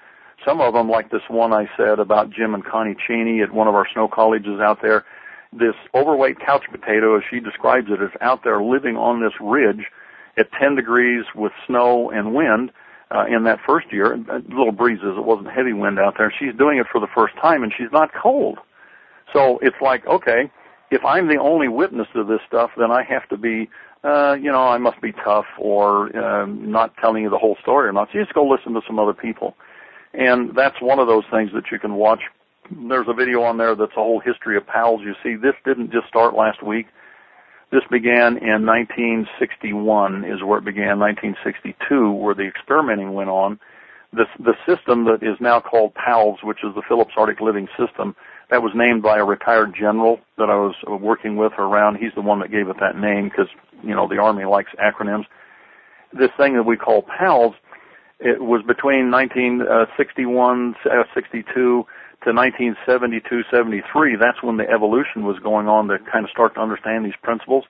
Some 0.44 0.61
of 0.61 0.74
them, 0.74 0.88
like 0.90 1.11
this 1.11 1.22
one 1.28 1.53
I 1.53 1.68
said 1.76 1.98
about 1.98 2.30
Jim 2.30 2.55
and 2.55 2.64
Connie 2.64 2.96
Cheney 3.07 3.42
at 3.42 3.53
one 3.53 3.68
of 3.68 3.74
our 3.74 3.86
snow 3.92 4.09
colleges 4.09 4.61
out 4.61 4.80
there, 4.82 5.05
this 5.53 5.74
overweight 5.94 6.40
couch 6.40 6.64
potato, 6.70 7.16
as 7.16 7.22
she 7.30 7.38
describes 7.38 7.88
it, 7.90 8.03
is 8.03 8.11
out 8.20 8.42
there 8.42 8.62
living 8.62 8.96
on 8.96 9.22
this 9.22 9.34
ridge 9.40 9.86
at 10.38 10.50
10 10.59 10.74
degrees 10.74 11.24
with 11.34 11.53
snow 11.66 12.11
and 12.11 12.34
wind 12.34 12.72
uh, 13.11 13.26
in 13.26 13.44
that 13.44 13.61
first 13.66 13.92
year. 13.92 14.14
Uh, 14.14 14.38
little 14.48 14.72
breezes, 14.72 15.14
it 15.16 15.24
wasn't 15.24 15.50
heavy 15.50 15.74
wind 15.74 15.98
out 15.98 16.14
there. 16.16 16.32
She's 16.36 16.55
doing 16.57 16.78
it 16.78 16.86
for 16.90 17.00
the 17.00 17.07
first 17.14 17.34
time, 17.40 17.62
and 17.62 17.72
she's 17.76 17.92
not 17.92 18.11
cold. 18.14 18.59
So 19.32 19.59
it's 19.62 19.76
like, 19.80 20.07
okay, 20.07 20.50
if 20.93 21.05
I'm 21.05 21.28
the 21.28 21.38
only 21.38 21.68
witness 21.68 22.07
to 22.14 22.24
this 22.24 22.40
stuff, 22.47 22.70
then 22.76 22.90
I 22.90 23.03
have 23.03 23.28
to 23.30 23.36
be, 23.36 23.68
uh, 24.05 24.34
you 24.34 24.53
know, 24.53 24.68
I 24.68 24.78
must 24.78 25.01
be 25.01 25.12
tough 25.12 25.47
or 25.59 26.14
um, 26.16 26.70
not 26.70 26.95
telling 27.01 27.22
you 27.22 27.30
the 27.30 27.38
whole 27.38 27.57
story 27.62 27.88
or 27.88 27.93
not. 27.93 28.09
So 28.12 28.18
you 28.18 28.24
just 28.24 28.34
go 28.34 28.47
listen 28.47 28.74
to 28.74 28.80
some 28.86 28.99
other 28.99 29.14
people. 29.14 29.55
And 30.12 30.55
that's 30.55 30.76
one 30.80 30.99
of 30.99 31.07
those 31.07 31.24
things 31.30 31.51
that 31.55 31.64
you 31.72 31.78
can 31.78 31.95
watch. 31.95 32.20
There's 32.70 33.09
a 33.09 33.14
video 33.14 33.43
on 33.43 33.57
there 33.57 33.74
that's 33.74 33.93
a 33.93 34.03
whole 34.03 34.20
history 34.20 34.57
of 34.57 34.66
PALS. 34.66 35.01
You 35.03 35.14
see, 35.22 35.36
this 35.36 35.55
didn't 35.64 35.90
just 35.90 36.09
start 36.09 36.34
last 36.34 36.62
week. 36.62 36.86
This 37.70 37.82
began 37.90 38.36
in 38.36 38.66
1961 38.66 40.24
is 40.24 40.43
where 40.43 40.59
it 40.59 40.64
began, 40.64 41.01
1962, 41.01 42.12
where 42.12 42.34
the 42.34 42.47
experimenting 42.47 43.14
went 43.14 43.30
on. 43.30 43.59
This, 44.12 44.28
the 44.38 44.53
system 44.66 45.07
that 45.07 45.22
is 45.22 45.40
now 45.40 45.59
called 45.59 45.95
PALS, 45.95 46.40
which 46.43 46.59
is 46.62 46.74
the 46.74 46.82
Phillips 46.86 47.14
Arctic 47.16 47.40
Living 47.40 47.66
System, 47.78 48.14
that 48.53 48.62
was 48.62 48.72
named 48.74 49.03
by 49.03 49.16
a 49.16 49.24
retired 49.24 49.74
general 49.74 50.20
that 50.36 50.50
I 50.50 50.57
was 50.57 50.74
working 50.86 51.36
with 51.36 51.53
around. 51.57 51.96
He's 51.96 52.12
the 52.14 52.20
one 52.20 52.38
that 52.40 52.50
gave 52.50 52.68
it 52.68 52.76
that 52.80 52.98
name 52.98 53.30
because, 53.30 53.48
you 53.82 53.94
know, 53.94 54.07
the 54.07 54.18
Army 54.18 54.44
likes 54.44 54.70
acronyms. 54.76 55.24
This 56.12 56.28
thing 56.36 56.53
that 56.57 56.64
we 56.64 56.76
call 56.76 57.00
PALS 57.00 57.55
it 58.20 58.42
was 58.42 58.62
between 58.62 59.11
1961, 59.11 60.76
uh, 60.84 61.03
62 61.14 61.42
to 61.48 61.84
1972, 62.30 63.42
73. 63.50 64.16
That's 64.20 64.42
when 64.42 64.59
the 64.59 64.68
evolution 64.68 65.24
was 65.24 65.38
going 65.42 65.66
on 65.66 65.88
to 65.88 65.98
kind 66.12 66.24
of 66.24 66.30
start 66.30 66.55
to 66.55 66.61
understand 66.61 67.07
these 67.07 67.16
principles. 67.22 67.64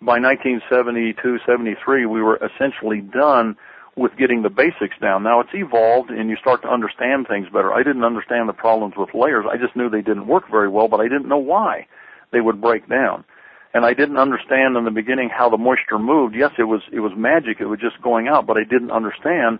By 0.00 0.18
1972, 0.18 1.38
73, 1.46 2.06
we 2.06 2.22
were 2.22 2.40
essentially 2.42 3.02
done 3.02 3.56
with 3.96 4.16
getting 4.16 4.42
the 4.42 4.50
basics 4.50 4.96
down. 5.00 5.22
Now 5.22 5.40
it's 5.40 5.54
evolved 5.54 6.10
and 6.10 6.28
you 6.28 6.36
start 6.36 6.62
to 6.62 6.68
understand 6.68 7.26
things 7.28 7.46
better. 7.52 7.72
I 7.72 7.82
didn't 7.82 8.04
understand 8.04 8.48
the 8.48 8.52
problems 8.52 8.94
with 8.96 9.14
layers. 9.14 9.44
I 9.50 9.56
just 9.56 9.76
knew 9.76 9.88
they 9.88 10.02
didn't 10.02 10.26
work 10.26 10.50
very 10.50 10.68
well, 10.68 10.88
but 10.88 11.00
I 11.00 11.04
didn't 11.04 11.28
know 11.28 11.38
why 11.38 11.86
they 12.32 12.40
would 12.40 12.60
break 12.60 12.88
down. 12.88 13.24
And 13.72 13.84
I 13.84 13.94
didn't 13.94 14.18
understand 14.18 14.76
in 14.76 14.84
the 14.84 14.90
beginning 14.90 15.28
how 15.28 15.48
the 15.48 15.58
moisture 15.58 15.98
moved. 15.98 16.34
Yes, 16.34 16.52
it 16.58 16.64
was, 16.64 16.82
it 16.92 17.00
was 17.00 17.12
magic. 17.16 17.60
It 17.60 17.66
was 17.66 17.80
just 17.80 18.00
going 18.02 18.28
out, 18.28 18.46
but 18.46 18.56
I 18.56 18.64
didn't 18.64 18.90
understand 18.90 19.58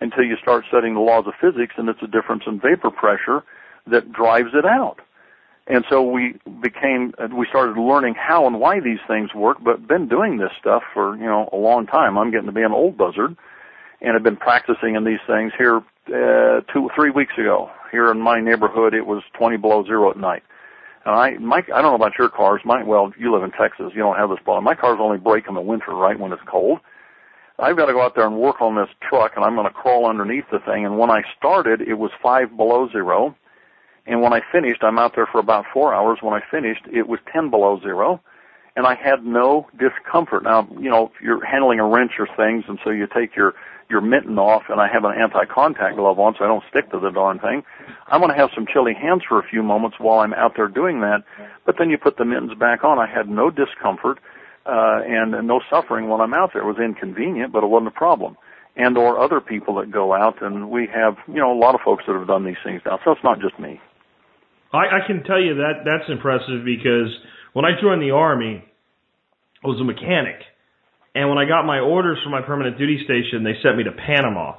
until 0.00 0.24
you 0.24 0.36
start 0.40 0.64
studying 0.68 0.94
the 0.94 1.00
laws 1.00 1.24
of 1.26 1.34
physics 1.40 1.74
and 1.76 1.88
it's 1.88 2.02
a 2.02 2.06
difference 2.06 2.44
in 2.46 2.60
vapor 2.60 2.90
pressure 2.90 3.42
that 3.86 4.12
drives 4.12 4.50
it 4.54 4.64
out. 4.64 5.00
And 5.66 5.84
so 5.88 6.02
we 6.02 6.34
became, 6.62 7.14
we 7.36 7.46
started 7.48 7.80
learning 7.80 8.14
how 8.14 8.46
and 8.46 8.60
why 8.60 8.80
these 8.80 8.98
things 9.06 9.32
work, 9.34 9.58
but 9.62 9.86
been 9.86 10.08
doing 10.08 10.38
this 10.38 10.50
stuff 10.58 10.82
for, 10.92 11.16
you 11.16 11.26
know, 11.26 11.48
a 11.52 11.56
long 11.56 11.86
time. 11.86 12.18
I'm 12.18 12.30
getting 12.30 12.46
to 12.46 12.52
be 12.52 12.62
an 12.62 12.72
old 12.72 12.98
buzzard 12.98 13.36
and 14.00 14.14
have 14.14 14.22
been 14.22 14.36
practicing 14.36 14.94
in 14.94 15.04
these 15.04 15.20
things 15.26 15.52
here, 15.58 15.82
uh, 16.08 16.60
two, 16.72 16.90
three 16.94 17.10
weeks 17.10 17.34
ago. 17.38 17.70
Here 17.92 18.10
in 18.10 18.20
my 18.20 18.40
neighborhood, 18.40 18.94
it 18.94 19.06
was 19.06 19.22
20 19.34 19.56
below 19.58 19.84
zero 19.84 20.10
at 20.10 20.16
night. 20.16 20.42
And 21.04 21.14
I, 21.14 21.30
my, 21.38 21.58
I 21.58 21.82
don't 21.82 21.92
know 21.92 21.94
about 21.94 22.18
your 22.18 22.28
cars. 22.28 22.60
My, 22.64 22.82
well, 22.82 23.12
you 23.18 23.32
live 23.32 23.42
in 23.42 23.50
Texas. 23.52 23.92
You 23.94 24.00
don't 24.00 24.16
have 24.16 24.30
this 24.30 24.38
problem. 24.44 24.64
My 24.64 24.74
cars 24.74 24.98
only 25.00 25.18
break 25.18 25.48
in 25.48 25.54
the 25.54 25.60
winter, 25.60 25.92
right, 25.92 26.18
when 26.18 26.32
it's 26.32 26.42
cold. 26.46 26.80
I've 27.58 27.76
got 27.76 27.86
to 27.86 27.92
go 27.92 28.00
out 28.00 28.14
there 28.14 28.26
and 28.26 28.38
work 28.38 28.60
on 28.62 28.74
this 28.74 28.88
truck 29.06 29.32
and 29.36 29.44
I'm 29.44 29.54
going 29.54 29.66
to 29.66 29.72
crawl 29.72 30.06
underneath 30.06 30.46
the 30.50 30.60
thing. 30.60 30.86
And 30.86 30.98
when 30.98 31.10
I 31.10 31.22
started, 31.36 31.82
it 31.82 31.94
was 31.94 32.10
five 32.22 32.56
below 32.56 32.88
zero. 32.90 33.36
And 34.06 34.22
when 34.22 34.32
I 34.32 34.40
finished, 34.50 34.82
I'm 34.82 34.98
out 34.98 35.14
there 35.14 35.26
for 35.30 35.38
about 35.38 35.66
four 35.72 35.94
hours. 35.94 36.18
When 36.22 36.32
I 36.32 36.40
finished, 36.50 36.82
it 36.90 37.06
was 37.06 37.20
10 37.32 37.50
below 37.50 37.78
zero. 37.80 38.20
And 38.76 38.86
I 38.86 38.94
had 38.94 39.24
no 39.24 39.66
discomfort. 39.78 40.44
Now, 40.44 40.68
you 40.78 40.90
know, 40.90 41.06
if 41.06 41.20
you're 41.20 41.44
handling 41.44 41.80
a 41.80 41.86
wrench 41.86 42.12
or 42.18 42.28
things, 42.36 42.64
and 42.68 42.78
so 42.84 42.90
you 42.90 43.06
take 43.06 43.34
your, 43.34 43.54
your 43.88 44.00
mitten 44.00 44.38
off, 44.38 44.62
and 44.68 44.80
I 44.80 44.86
have 44.86 45.04
an 45.04 45.12
anti-contact 45.20 45.96
glove 45.96 46.18
on 46.20 46.34
so 46.38 46.44
I 46.44 46.48
don't 46.48 46.62
stick 46.70 46.90
to 46.92 47.00
the 47.00 47.10
darn 47.10 47.40
thing. 47.40 47.64
I'm 48.06 48.20
going 48.20 48.30
to 48.30 48.38
have 48.38 48.50
some 48.54 48.66
chilly 48.72 48.94
hands 48.94 49.22
for 49.28 49.40
a 49.40 49.48
few 49.48 49.62
moments 49.62 49.96
while 49.98 50.20
I'm 50.20 50.32
out 50.34 50.52
there 50.56 50.68
doing 50.68 51.00
that. 51.00 51.24
But 51.66 51.76
then 51.78 51.90
you 51.90 51.98
put 51.98 52.16
the 52.16 52.24
mittens 52.24 52.54
back 52.54 52.84
on. 52.84 52.98
I 52.98 53.06
had 53.06 53.28
no 53.28 53.50
discomfort 53.50 54.18
uh, 54.66 55.00
and, 55.04 55.34
and 55.34 55.48
no 55.48 55.60
suffering 55.68 56.08
when 56.08 56.20
I'm 56.20 56.34
out 56.34 56.50
there. 56.52 56.62
It 56.62 56.66
was 56.66 56.78
inconvenient, 56.78 57.52
but 57.52 57.64
it 57.64 57.66
wasn't 57.66 57.88
a 57.88 57.98
problem. 57.98 58.36
And 58.76 58.96
or 58.96 59.18
other 59.18 59.40
people 59.40 59.74
that 59.80 59.90
go 59.90 60.14
out, 60.14 60.42
and 60.42 60.70
we 60.70 60.88
have, 60.94 61.16
you 61.26 61.40
know, 61.40 61.52
a 61.52 61.58
lot 61.58 61.74
of 61.74 61.80
folks 61.84 62.04
that 62.06 62.14
have 62.14 62.28
done 62.28 62.44
these 62.44 62.60
things 62.64 62.80
now. 62.86 63.00
So 63.04 63.10
it's 63.10 63.24
not 63.24 63.40
just 63.40 63.58
me. 63.58 63.80
I, 64.72 65.02
I 65.02 65.06
can 65.06 65.24
tell 65.24 65.40
you 65.40 65.54
that 65.56 65.82
that's 65.84 66.08
impressive 66.08 66.64
because 66.64 67.10
when 67.52 67.64
I 67.64 67.80
joined 67.80 68.02
the 68.02 68.12
army, 68.12 68.64
I 69.64 69.66
was 69.66 69.80
a 69.80 69.84
mechanic, 69.84 70.40
and 71.14 71.28
when 71.28 71.38
I 71.38 71.44
got 71.44 71.66
my 71.66 71.80
orders 71.80 72.18
for 72.22 72.30
my 72.30 72.42
permanent 72.42 72.78
duty 72.78 73.02
station, 73.04 73.44
they 73.44 73.54
sent 73.62 73.76
me 73.76 73.84
to 73.84 73.92
Panama. 73.92 74.56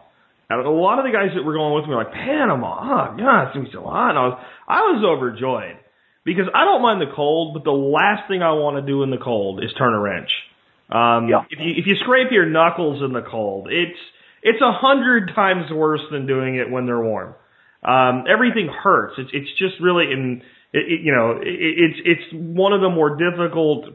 And 0.49 0.65
a 0.65 0.69
lot 0.69 0.99
of 0.99 1.05
the 1.05 1.11
guys 1.11 1.31
that 1.35 1.43
were 1.43 1.53
going 1.53 1.73
with 1.75 1.85
me 1.87 1.95
were 1.95 2.03
like, 2.03 2.13
Panama, 2.13 2.75
oh 2.83 3.17
God, 3.17 3.43
it 3.47 3.53
seems 3.53 3.69
so 3.71 3.83
hot. 3.83 4.09
And 4.09 4.19
I 4.19 4.27
was, 4.27 4.39
I 4.67 4.79
was 4.91 5.03
overjoyed 5.07 5.79
because 6.25 6.45
I 6.53 6.65
don't 6.65 6.81
mind 6.81 6.99
the 7.01 7.13
cold, 7.15 7.53
but 7.53 7.63
the 7.63 7.71
last 7.71 8.27
thing 8.27 8.43
I 8.43 8.51
want 8.53 8.75
to 8.75 8.85
do 8.85 9.03
in 9.03 9.11
the 9.11 9.17
cold 9.17 9.63
is 9.63 9.71
turn 9.77 9.93
a 9.93 9.99
wrench. 9.99 10.29
Um, 10.91 11.29
yeah. 11.29 11.43
if 11.49 11.59
you 11.59 11.71
if 11.77 11.87
you 11.87 11.95
scrape 12.03 12.31
your 12.31 12.45
knuckles 12.45 13.01
in 13.01 13.13
the 13.13 13.23
cold, 13.23 13.69
it's 13.71 13.97
it's 14.43 14.61
a 14.61 14.73
hundred 14.73 15.31
times 15.35 15.71
worse 15.71 16.01
than 16.11 16.27
doing 16.27 16.55
it 16.57 16.69
when 16.69 16.85
they're 16.85 17.01
warm. 17.01 17.33
Um, 17.83 18.25
everything 18.29 18.67
hurts. 18.67 19.15
It's 19.17 19.31
it's 19.33 19.49
just 19.57 19.81
really 19.81 20.11
in 20.11 20.43
it, 20.73 20.85
it, 20.91 21.01
you 21.01 21.13
know 21.13 21.39
it, 21.41 21.47
it's 21.47 21.99
it's 22.05 22.33
one 22.33 22.73
of 22.73 22.81
the 22.81 22.89
more 22.89 23.15
difficult 23.17 23.85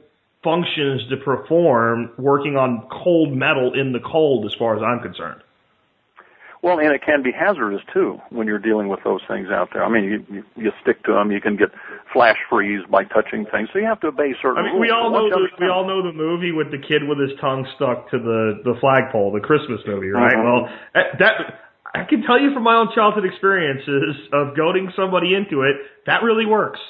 functions 0.44 1.02
to 1.10 1.16
perform 1.24 2.12
working 2.18 2.56
on 2.56 2.86
cold 3.02 3.32
metal 3.36 3.72
in 3.74 3.92
the 3.92 4.00
cold, 4.00 4.46
as 4.46 4.54
far 4.58 4.76
as 4.76 4.82
I'm 4.82 5.00
concerned. 5.02 5.42
Well, 6.62 6.80
and 6.80 6.90
it 6.92 7.02
can 7.04 7.22
be 7.22 7.30
hazardous 7.30 7.82
too 7.92 8.18
when 8.30 8.46
you're 8.48 8.58
dealing 8.58 8.88
with 8.88 9.00
those 9.04 9.20
things 9.28 9.48
out 9.50 9.68
there. 9.72 9.84
I 9.84 9.88
mean, 9.88 10.04
you 10.04 10.26
you, 10.34 10.42
you 10.56 10.72
stick 10.82 11.02
to 11.04 11.12
them, 11.12 11.30
you 11.30 11.40
can 11.40 11.56
get 11.56 11.68
flash 12.12 12.36
freeze 12.50 12.80
by 12.90 13.04
touching 13.04 13.46
things, 13.52 13.68
so 13.72 13.78
you 13.78 13.84
have 13.86 14.00
to 14.00 14.08
obey 14.08 14.34
certain 14.42 14.58
I 14.58 14.62
mean, 14.62 14.72
rules. 14.74 14.80
we 14.80 14.90
all 14.90 15.10
know 15.10 15.28
the, 15.30 15.48
we 15.60 15.68
all 15.68 15.86
know 15.86 16.02
the 16.02 16.12
movie 16.16 16.50
with 16.52 16.70
the 16.70 16.78
kid 16.78 17.06
with 17.06 17.18
his 17.20 17.38
tongue 17.40 17.66
stuck 17.76 18.10
to 18.10 18.18
the 18.18 18.62
the 18.64 18.74
flagpole, 18.80 19.30
the 19.32 19.40
Christmas 19.40 19.80
movie, 19.86 20.08
right? 20.10 20.34
Mhm. 20.34 20.44
Well, 20.44 20.68
that 21.20 21.60
I 21.96 22.04
can 22.04 22.22
tell 22.22 22.38
you 22.38 22.52
from 22.52 22.62
my 22.62 22.74
own 22.74 22.88
childhood 22.94 23.24
experiences 23.24 24.28
of 24.32 24.54
goading 24.54 24.92
somebody 24.94 25.34
into 25.34 25.62
it, 25.62 25.76
that 26.04 26.22
really 26.22 26.44
works. 26.44 26.80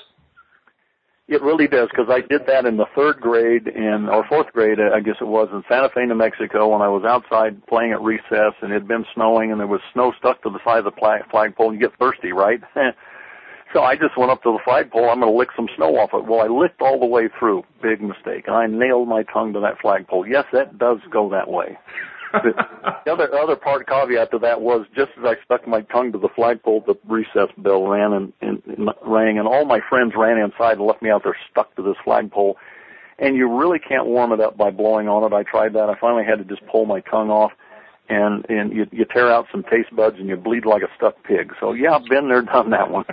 It 1.28 1.42
really 1.42 1.66
does 1.66 1.88
because 1.90 2.07
I 2.09 2.20
did 2.20 2.46
that 2.46 2.66
in 2.66 2.76
the 2.76 2.86
third 2.94 3.20
grade 3.20 3.66
in 3.66 4.09
or 4.11 4.24
fourth 4.28 4.52
grade, 4.52 4.78
I 4.80 5.00
guess 5.00 5.16
it 5.20 5.26
was 5.26 5.48
in 5.52 5.62
Santa 5.68 5.88
Fe, 5.94 6.07
New 6.07 6.14
Mexico, 6.14 6.68
when 6.68 6.82
I 6.82 6.88
was 6.88 7.04
outside 7.04 7.64
playing 7.66 7.92
at 7.92 8.00
recess 8.00 8.54
and 8.62 8.70
it 8.70 8.74
had 8.74 8.88
been 8.88 9.04
snowing 9.14 9.50
and 9.50 9.61
there 9.61 9.66
was 9.66 9.80
snow 9.92 10.12
stuck 10.18 10.42
to 10.42 10.50
the 10.50 10.61
side 10.64 10.78
of 10.78 10.84
the 10.84 10.98
flag, 10.98 11.22
flagpole. 11.30 11.72
You 11.72 11.80
get 11.80 11.98
thirsty, 11.98 12.32
right? 12.32 12.61
so 13.72 13.82
I 13.82 13.94
just 13.94 14.16
went 14.16 14.30
up 14.30 14.42
to 14.42 14.52
the 14.52 14.62
flagpole. 14.64 15.11
I'm 15.11 15.20
going 15.20 15.32
to 15.32 15.38
lick 15.38 15.50
some 15.54 15.68
snow 15.76 15.96
off 15.98 16.11
it. 16.14 16.26
Well, 16.26 16.40
I 16.40 16.46
licked 16.46 16.80
all 16.80 16.98
the 16.98 17.07
way 17.07 17.28
through. 17.38 17.64
Big 17.82 18.00
mistake. 18.00 18.44
And 18.46 18.54
I 18.54 18.66
nailed 18.66 19.09
my 19.09 19.24
tongue 19.24 19.52
to 19.54 19.61
that 19.61 19.80
flagpole. 19.80 20.26
Yes, 20.26 20.44
that 20.52 20.78
does 20.78 20.98
go 21.11 21.28
that 21.30 21.50
way. 21.50 21.76
The 22.43 23.12
other 23.12 23.32
other 23.34 23.57
part 23.57 23.87
caveat 23.87 24.30
to 24.30 24.39
that 24.39 24.61
was 24.61 24.87
just 24.95 25.11
as 25.18 25.24
I 25.24 25.34
stuck 25.45 25.66
my 25.66 25.82
tongue 25.82 26.12
to 26.12 26.18
the 26.18 26.28
flagpole, 26.34 26.84
the 26.87 26.95
recess 27.09 27.51
bell 27.59 27.87
ran 27.87 28.12
and, 28.12 28.32
and, 28.41 28.62
and 28.66 28.91
rang, 29.03 29.39
and 29.39 29.47
all 29.47 29.64
my 29.64 29.80
friends 29.89 30.12
ran 30.16 30.39
inside 30.39 30.78
and 30.78 30.87
left 30.87 31.03
me 31.03 31.11
out 31.11 31.22
there 31.24 31.37
stuck 31.51 31.74
to 31.76 31.82
this 31.82 31.97
flagpole. 32.05 32.57
And 33.18 33.37
you 33.37 33.51
really 33.59 33.78
can't 33.78 34.07
warm 34.07 34.32
it 34.32 34.41
up 34.41 34.57
by 34.57 34.70
blowing 34.70 35.09
on 35.09 35.24
it. 35.24 35.34
I 35.34 35.43
tried 35.43 35.72
that. 35.72 35.89
I 35.89 35.99
finally 35.99 36.24
had 36.24 36.37
to 36.37 36.45
just 36.45 36.66
pull 36.66 36.84
my 36.84 37.01
tongue 37.01 37.30
off, 37.30 37.53
and 38.09 38.45
and 38.49 38.72
you 38.72 38.87
you 38.93 39.05
tear 39.05 39.32
out 39.32 39.47
some 39.51 39.62
taste 39.62 39.95
buds 39.95 40.16
and 40.18 40.28
you 40.28 40.37
bleed 40.37 40.66
like 40.66 40.82
a 40.82 40.89
stuck 40.97 41.22
pig. 41.24 41.53
So 41.61 41.72
yeah, 41.72 41.97
I've 41.97 42.05
been 42.05 42.28
there, 42.28 42.43
done 42.43 42.70
that 42.70 42.91
one. 42.91 43.05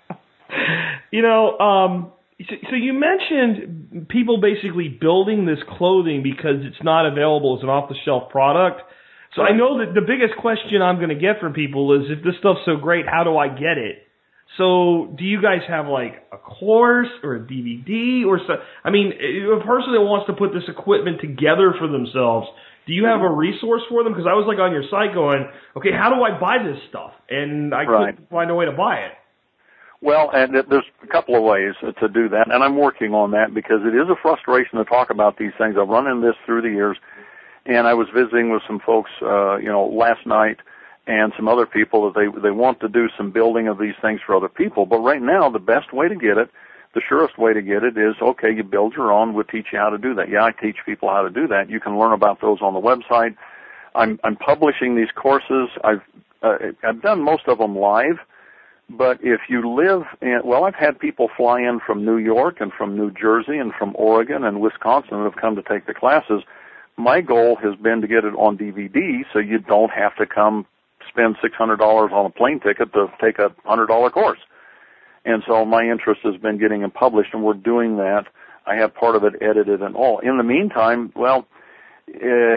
you 1.12 1.22
know, 1.22 1.58
um, 1.58 2.12
so, 2.40 2.54
so 2.70 2.76
you 2.76 2.92
mentioned 2.92 4.08
people 4.08 4.40
basically 4.40 4.88
building 4.88 5.46
this 5.46 5.58
clothing 5.78 6.22
because 6.22 6.56
it's 6.62 6.82
not 6.82 7.06
available 7.06 7.56
as 7.56 7.62
an 7.62 7.68
off-the-shelf 7.68 8.30
product. 8.30 8.82
So 9.36 9.42
I 9.42 9.52
know 9.56 9.78
that 9.78 9.94
the 9.94 10.00
biggest 10.00 10.38
question 10.40 10.82
I'm 10.82 10.96
going 10.96 11.08
to 11.10 11.18
get 11.18 11.40
from 11.40 11.52
people 11.52 11.92
is 11.94 12.10
if 12.10 12.24
this 12.24 12.34
stuff's 12.38 12.60
so 12.64 12.76
great, 12.76 13.06
how 13.06 13.24
do 13.24 13.36
I 13.36 13.48
get 13.48 13.78
it? 13.78 14.02
So 14.58 15.14
do 15.18 15.24
you 15.24 15.42
guys 15.42 15.62
have 15.66 15.86
like 15.86 16.26
a 16.32 16.36
course 16.38 17.08
or 17.22 17.36
a 17.36 17.40
DVD 17.40 18.24
or 18.26 18.38
so? 18.38 18.54
I 18.84 18.90
mean, 18.90 19.10
a 19.10 19.64
person 19.66 19.92
that 19.94 20.02
wants 20.02 20.26
to 20.26 20.32
put 20.34 20.52
this 20.52 20.62
equipment 20.68 21.20
together 21.20 21.74
for 21.78 21.88
themselves, 21.88 22.46
do 22.86 22.92
you 22.92 23.06
have 23.06 23.22
a 23.22 23.30
resource 23.30 23.82
for 23.88 24.04
them? 24.04 24.12
Because 24.12 24.26
I 24.28 24.34
was 24.34 24.44
like 24.46 24.58
on 24.58 24.70
your 24.70 24.84
site 24.90 25.14
going, 25.14 25.48
okay, 25.76 25.90
how 25.90 26.14
do 26.14 26.22
I 26.22 26.38
buy 26.38 26.62
this 26.62 26.78
stuff? 26.90 27.12
And 27.28 27.74
I 27.74 27.84
Right. 27.84 28.14
couldn't 28.14 28.30
find 28.30 28.50
a 28.50 28.54
way 28.54 28.66
to 28.66 28.72
buy 28.72 28.98
it. 28.98 29.12
Well, 30.04 30.30
and 30.34 30.52
th- 30.52 30.66
there's 30.68 30.84
a 31.02 31.06
couple 31.06 31.34
of 31.34 31.42
ways 31.42 31.72
to 31.80 32.08
do 32.08 32.28
that, 32.28 32.52
and 32.52 32.62
I'm 32.62 32.76
working 32.76 33.14
on 33.14 33.30
that 33.30 33.54
because 33.54 33.80
it 33.84 33.94
is 33.96 34.06
a 34.10 34.16
frustration 34.20 34.76
to 34.76 34.84
talk 34.84 35.08
about 35.08 35.38
these 35.38 35.52
things. 35.56 35.76
I've 35.80 35.88
run 35.88 36.06
into 36.06 36.26
this 36.26 36.36
through 36.44 36.60
the 36.60 36.68
years, 36.68 36.98
and 37.64 37.86
I 37.86 37.94
was 37.94 38.06
visiting 38.14 38.52
with 38.52 38.60
some 38.66 38.80
folks, 38.80 39.10
uh, 39.22 39.56
you 39.56 39.68
know, 39.70 39.86
last 39.86 40.26
night, 40.26 40.58
and 41.06 41.32
some 41.36 41.48
other 41.48 41.64
people 41.64 42.04
that 42.04 42.20
they 42.20 42.28
they 42.42 42.50
want 42.50 42.80
to 42.80 42.88
do 42.88 43.08
some 43.16 43.30
building 43.30 43.66
of 43.66 43.78
these 43.78 43.94
things 44.02 44.20
for 44.26 44.36
other 44.36 44.48
people. 44.48 44.84
But 44.84 44.98
right 44.98 45.22
now, 45.22 45.48
the 45.48 45.58
best 45.58 45.90
way 45.90 46.08
to 46.08 46.14
get 46.14 46.36
it, 46.36 46.50
the 46.94 47.00
surest 47.08 47.38
way 47.38 47.54
to 47.54 47.62
get 47.62 47.82
it 47.82 47.96
is 47.96 48.14
okay. 48.20 48.52
You 48.54 48.62
build 48.62 48.92
your 48.92 49.10
own. 49.10 49.32
We'll 49.32 49.44
teach 49.44 49.68
you 49.72 49.78
how 49.78 49.88
to 49.88 49.98
do 49.98 50.14
that. 50.16 50.28
Yeah, 50.28 50.44
I 50.44 50.52
teach 50.52 50.76
people 50.84 51.08
how 51.08 51.22
to 51.22 51.30
do 51.30 51.48
that. 51.48 51.70
You 51.70 51.80
can 51.80 51.98
learn 51.98 52.12
about 52.12 52.42
those 52.42 52.58
on 52.60 52.74
the 52.74 52.80
website. 52.80 53.36
I'm 53.94 54.20
I'm 54.22 54.36
publishing 54.36 54.96
these 54.96 55.12
courses. 55.16 55.70
I've 55.82 56.02
uh, 56.42 56.56
I've 56.86 57.00
done 57.00 57.22
most 57.22 57.48
of 57.48 57.56
them 57.56 57.74
live. 57.74 58.18
But 58.90 59.18
if 59.22 59.40
you 59.48 59.74
live 59.74 60.02
in, 60.20 60.40
well, 60.44 60.64
I've 60.64 60.74
had 60.74 60.98
people 60.98 61.28
fly 61.36 61.60
in 61.60 61.80
from 61.84 62.04
New 62.04 62.18
York 62.18 62.56
and 62.60 62.72
from 62.72 62.96
New 62.96 63.10
Jersey 63.10 63.56
and 63.56 63.72
from 63.72 63.94
Oregon 63.96 64.44
and 64.44 64.60
Wisconsin 64.60 65.18
that 65.18 65.24
have 65.24 65.40
come 65.40 65.56
to 65.56 65.62
take 65.62 65.86
the 65.86 65.94
classes. 65.94 66.42
My 66.96 67.20
goal 67.20 67.56
has 67.56 67.74
been 67.76 68.02
to 68.02 68.06
get 68.06 68.24
it 68.24 68.34
on 68.34 68.58
DVD 68.58 69.22
so 69.32 69.38
you 69.38 69.58
don't 69.58 69.90
have 69.90 70.14
to 70.16 70.26
come 70.26 70.66
spend 71.08 71.36
$600 71.42 72.12
on 72.12 72.26
a 72.26 72.30
plane 72.30 72.60
ticket 72.60 72.92
to 72.92 73.06
take 73.20 73.38
a 73.38 73.50
$100 73.66 74.12
course. 74.12 74.38
And 75.24 75.42
so 75.46 75.64
my 75.64 75.82
interest 75.82 76.20
has 76.24 76.36
been 76.36 76.58
getting 76.58 76.82
them 76.82 76.90
published 76.90 77.30
and 77.32 77.42
we're 77.42 77.54
doing 77.54 77.96
that. 77.96 78.26
I 78.66 78.76
have 78.76 78.94
part 78.94 79.16
of 79.16 79.24
it 79.24 79.34
edited 79.40 79.82
and 79.82 79.96
all. 79.96 80.18
In 80.18 80.36
the 80.36 80.44
meantime, 80.44 81.12
well, 81.16 81.46
uh, 82.08 82.56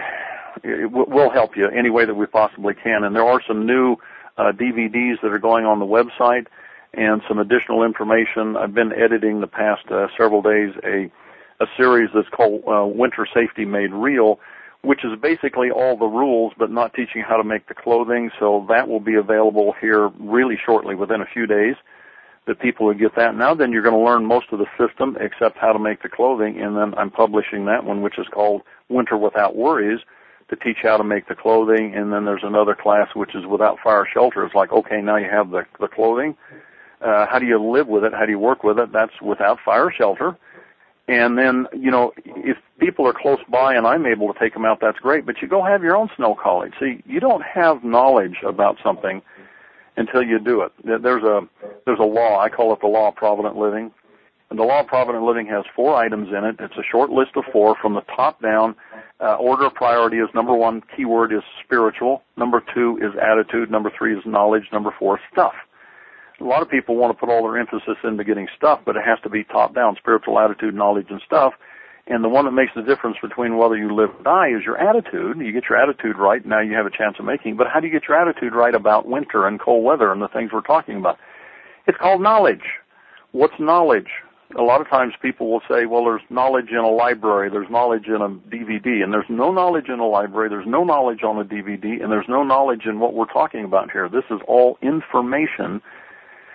we'll 0.63 1.29
help 1.29 1.55
you 1.55 1.69
any 1.69 1.89
way 1.89 2.05
that 2.05 2.15
we 2.15 2.25
possibly 2.25 2.73
can. 2.73 3.03
And 3.03 3.15
there 3.15 3.25
are 3.25 3.41
some 3.47 3.65
new 3.65 3.97
uh, 4.37 4.51
DVDs 4.51 5.21
that 5.21 5.31
are 5.31 5.39
going 5.39 5.65
on 5.65 5.79
the 5.79 5.85
website 5.85 6.47
and 6.93 7.21
some 7.27 7.39
additional 7.39 7.83
information. 7.83 8.55
I've 8.57 8.73
been 8.73 8.91
editing 8.93 9.41
the 9.41 9.47
past 9.47 9.85
uh, 9.91 10.07
several 10.17 10.41
days 10.41 10.73
a 10.83 11.11
a 11.59 11.65
series 11.75 12.09
that's 12.13 12.29
called 12.29 12.61
uh, 12.67 12.85
Winter 12.85 13.27
Safety 13.33 13.65
Made 13.65 13.91
Real, 13.91 14.39
which 14.83 15.03
is 15.03 15.19
basically 15.19 15.71
all 15.71 15.97
the 15.97 16.05
rules, 16.05 16.53
but 16.57 16.69
not 16.69 16.93
teaching 16.93 17.23
how 17.27 17.35
to 17.35 17.43
make 17.43 17.67
the 17.67 17.73
clothing. 17.73 18.29
So 18.39 18.65
that 18.69 18.87
will 18.87 18.99
be 18.99 19.15
available 19.15 19.73
here 19.81 20.09
really 20.19 20.57
shortly, 20.63 20.93
within 20.93 21.21
a 21.21 21.25
few 21.25 21.47
days. 21.47 21.75
That 22.45 22.61
people 22.61 22.85
will 22.85 22.93
get 22.93 23.15
that. 23.17 23.35
Now, 23.35 23.55
then 23.55 23.73
you're 23.73 23.81
going 23.81 23.97
to 23.97 23.99
learn 23.99 24.25
most 24.25 24.45
of 24.53 24.59
the 24.59 24.67
system 24.77 25.17
except 25.19 25.57
how 25.57 25.73
to 25.73 25.79
make 25.79 26.01
the 26.01 26.07
clothing, 26.07 26.61
and 26.61 26.77
then 26.77 26.93
I'm 26.97 27.11
publishing 27.11 27.65
that 27.65 27.83
one, 27.83 28.01
which 28.01 28.17
is 28.17 28.27
called 28.31 28.61
Winter 28.87 29.17
Without 29.17 29.55
Worries 29.55 29.99
to 30.49 30.55
teach 30.55 30.77
how 30.81 30.97
to 30.97 31.03
make 31.03 31.27
the 31.27 31.35
clothing, 31.35 31.93
and 31.95 32.11
then 32.11 32.25
there's 32.25 32.43
another 32.43 32.75
class 32.75 33.09
which 33.13 33.35
is 33.35 33.45
without 33.45 33.77
fire 33.83 34.07
shelter. 34.11 34.45
It's 34.45 34.55
like, 34.55 34.71
okay, 34.71 35.01
now 35.01 35.17
you 35.17 35.29
have 35.29 35.51
the 35.51 35.65
the 35.79 35.87
clothing. 35.87 36.35
Uh, 37.01 37.27
how 37.29 37.37
do 37.39 37.45
you 37.45 37.61
live 37.61 37.87
with 37.87 38.03
it? 38.03 38.13
How 38.13 38.25
do 38.25 38.31
you 38.31 38.39
work 38.39 38.63
with 38.63 38.79
it? 38.79 38.91
That's 38.91 39.21
without 39.21 39.59
fire 39.63 39.91
shelter. 39.95 40.37
And 41.07 41.37
then, 41.37 41.67
you 41.73 41.89
know, 41.89 42.11
if 42.25 42.57
people 42.79 43.07
are 43.07 43.13
close 43.13 43.39
by 43.49 43.75
and 43.75 43.87
I'm 43.87 44.05
able 44.05 44.33
to 44.33 44.39
take 44.39 44.53
them 44.53 44.65
out, 44.65 44.79
that's 44.81 44.99
great. 44.99 45.25
But 45.25 45.41
you 45.41 45.47
go 45.47 45.63
have 45.63 45.81
your 45.81 45.95
own 45.95 46.09
snow 46.17 46.35
college. 46.35 46.73
See, 46.79 47.01
you 47.05 47.19
don't 47.19 47.43
have 47.43 47.83
knowledge 47.83 48.37
about 48.45 48.77
something 48.83 49.21
until 49.95 50.21
you 50.21 50.39
do 50.39 50.61
it. 50.61 50.71
There's 50.83 51.23
a 51.23 51.47
there's 51.85 51.99
a 51.99 52.03
law. 52.03 52.39
I 52.39 52.49
call 52.49 52.73
it 52.73 52.81
the 52.81 52.87
law 52.87 53.09
of 53.09 53.15
provident 53.15 53.55
living. 53.55 53.91
And 54.49 54.57
the 54.57 54.63
law 54.63 54.79
of 54.79 54.87
provident 54.87 55.25
living 55.25 55.47
has 55.47 55.65
four 55.75 55.95
items 55.95 56.29
in 56.29 56.45
it. 56.45 56.55
It's 56.59 56.77
a 56.77 56.89
short 56.89 57.09
list 57.09 57.31
of 57.35 57.43
four 57.51 57.75
from 57.81 57.95
the 57.95 58.01
top 58.15 58.41
down. 58.41 58.75
Uh, 59.19 59.35
order 59.35 59.65
of 59.65 59.73
priority 59.73 60.17
is 60.17 60.29
number 60.33 60.53
one, 60.53 60.81
keyword 60.95 61.33
is 61.33 61.43
spiritual. 61.63 62.23
Number 62.37 62.63
two 62.73 62.97
is 63.01 63.11
attitude. 63.19 63.69
Number 63.69 63.91
three 63.97 64.15
is 64.15 64.23
knowledge. 64.25 64.63
Number 64.71 64.93
four 64.97 65.17
is 65.17 65.23
stuff. 65.31 65.53
A 66.39 66.43
lot 66.43 66.61
of 66.61 66.69
people 66.69 66.95
want 66.95 67.17
to 67.17 67.19
put 67.19 67.29
all 67.29 67.43
their 67.43 67.57
emphasis 67.57 67.97
into 68.03 68.23
getting 68.23 68.47
stuff, 68.55 68.79
but 68.85 68.95
it 68.95 69.01
has 69.03 69.19
to 69.23 69.29
be 69.29 69.43
top 69.43 69.73
down, 69.73 69.95
spiritual 69.97 70.39
attitude, 70.39 70.75
knowledge, 70.75 71.07
and 71.09 71.19
stuff. 71.25 71.53
And 72.05 72.23
the 72.23 72.29
one 72.29 72.45
that 72.45 72.51
makes 72.51 72.71
the 72.75 72.83
difference 72.83 73.17
between 73.21 73.57
whether 73.57 73.75
you 73.75 73.93
live 73.93 74.11
or 74.17 74.23
die 74.23 74.49
is 74.55 74.63
your 74.63 74.77
attitude. 74.77 75.37
You 75.39 75.51
get 75.51 75.63
your 75.67 75.77
attitude 75.77 76.15
right, 76.17 76.45
now 76.45 76.61
you 76.61 76.73
have 76.73 76.85
a 76.85 76.95
chance 76.95 77.17
of 77.19 77.25
making. 77.25 77.57
But 77.57 77.67
how 77.73 77.81
do 77.81 77.87
you 77.87 77.91
get 77.91 78.07
your 78.07 78.17
attitude 78.17 78.53
right 78.53 78.73
about 78.73 79.07
winter 79.07 79.47
and 79.47 79.59
cold 79.59 79.83
weather 79.83 80.11
and 80.11 80.21
the 80.21 80.29
things 80.29 80.51
we're 80.53 80.61
talking 80.61 80.97
about? 80.97 81.17
It's 81.85 81.97
called 81.97 82.21
knowledge. 82.21 82.63
What's 83.31 83.59
knowledge? 83.59 84.07
A 84.55 84.61
lot 84.61 84.79
of 84.79 84.87
times 84.87 85.13
people 85.21 85.51
will 85.51 85.61
say, 85.69 85.85
well, 85.85 86.05
there's 86.05 86.21
knowledge 86.29 86.69
in 86.69 86.77
a 86.77 86.89
library, 86.89 87.49
there's 87.49 87.69
knowledge 87.69 88.07
in 88.07 88.21
a 88.21 88.29
DVD, 88.29 89.03
and 89.03 89.11
there's 89.11 89.29
no 89.29 89.51
knowledge 89.51 89.89
in 89.89 89.99
a 89.99 90.07
library, 90.07 90.47
there's 90.47 90.65
no 90.65 90.85
knowledge 90.85 91.21
on 91.21 91.37
a 91.37 91.43
DVD, 91.43 92.01
and 92.01 92.11
there's 92.11 92.29
no 92.29 92.43
knowledge 92.43 92.85
in 92.85 92.99
what 92.99 93.13
we're 93.13 93.25
talking 93.25 93.65
about 93.65 93.91
here. 93.91 94.07
This 94.07 94.23
is 94.31 94.39
all 94.47 94.77
information. 94.81 95.81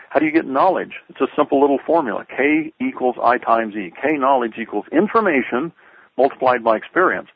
How 0.08 0.20
do 0.20 0.26
you 0.26 0.32
get 0.32 0.46
knowledge? 0.46 0.94
It's 1.10 1.20
a 1.20 1.28
simple 1.36 1.60
little 1.60 1.78
formula. 1.86 2.24
K 2.34 2.72
equals 2.80 3.16
I 3.22 3.36
times 3.36 3.74
E. 3.76 3.92
K 4.00 4.16
knowledge 4.16 4.54
equals 4.58 4.86
information 4.90 5.70
multiplied 6.16 6.64
by 6.64 6.76
experience. 6.76 7.28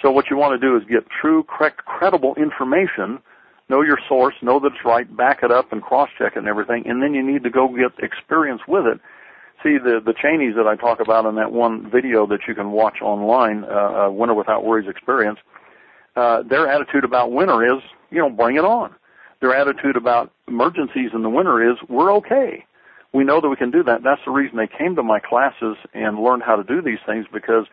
So 0.00 0.12
what 0.12 0.30
you 0.30 0.36
want 0.36 0.60
to 0.60 0.64
do 0.64 0.76
is 0.76 0.84
get 0.84 1.04
true, 1.08 1.44
correct, 1.48 1.84
credible 1.84 2.34
information, 2.36 3.18
know 3.68 3.82
your 3.82 3.98
source, 4.08 4.34
know 4.40 4.60
that 4.60 4.68
it's 4.68 4.84
right, 4.84 5.16
back 5.16 5.42
it 5.42 5.50
up 5.50 5.72
and 5.72 5.82
cross-check 5.82 6.34
it 6.36 6.38
and 6.38 6.46
everything, 6.46 6.84
and 6.86 7.02
then 7.02 7.14
you 7.14 7.26
need 7.26 7.42
to 7.42 7.50
go 7.50 7.68
get 7.68 7.92
experience 8.04 8.62
with 8.68 8.86
it. 8.86 9.00
See, 9.66 9.78
the, 9.82 9.98
the 9.98 10.14
Cheneys 10.22 10.54
that 10.54 10.68
I 10.68 10.76
talk 10.76 11.00
about 11.00 11.26
in 11.26 11.34
that 11.34 11.50
one 11.50 11.90
video 11.90 12.24
that 12.28 12.38
you 12.46 12.54
can 12.54 12.70
watch 12.70 12.98
online, 13.02 13.64
uh, 13.64 14.06
uh, 14.06 14.10
Winter 14.12 14.34
Without 14.34 14.64
Worries 14.64 14.88
Experience, 14.88 15.40
uh, 16.14 16.44
their 16.48 16.68
attitude 16.70 17.02
about 17.02 17.32
winter 17.32 17.66
is, 17.66 17.82
you 18.12 18.18
know, 18.18 18.30
bring 18.30 18.54
it 18.54 18.64
on. 18.64 18.94
Their 19.40 19.56
attitude 19.56 19.96
about 19.96 20.30
emergencies 20.46 21.10
in 21.12 21.22
the 21.22 21.28
winter 21.28 21.68
is, 21.68 21.76
we're 21.88 22.14
okay. 22.18 22.64
We 23.12 23.24
know 23.24 23.40
that 23.40 23.48
we 23.48 23.56
can 23.56 23.72
do 23.72 23.82
that. 23.82 24.04
That's 24.04 24.20
the 24.24 24.30
reason 24.30 24.56
they 24.56 24.68
came 24.68 24.94
to 24.94 25.02
my 25.02 25.18
classes 25.18 25.76
and 25.92 26.16
learned 26.16 26.44
how 26.44 26.54
to 26.54 26.62
do 26.62 26.80
these 26.80 27.02
things 27.04 27.26
because 27.32 27.66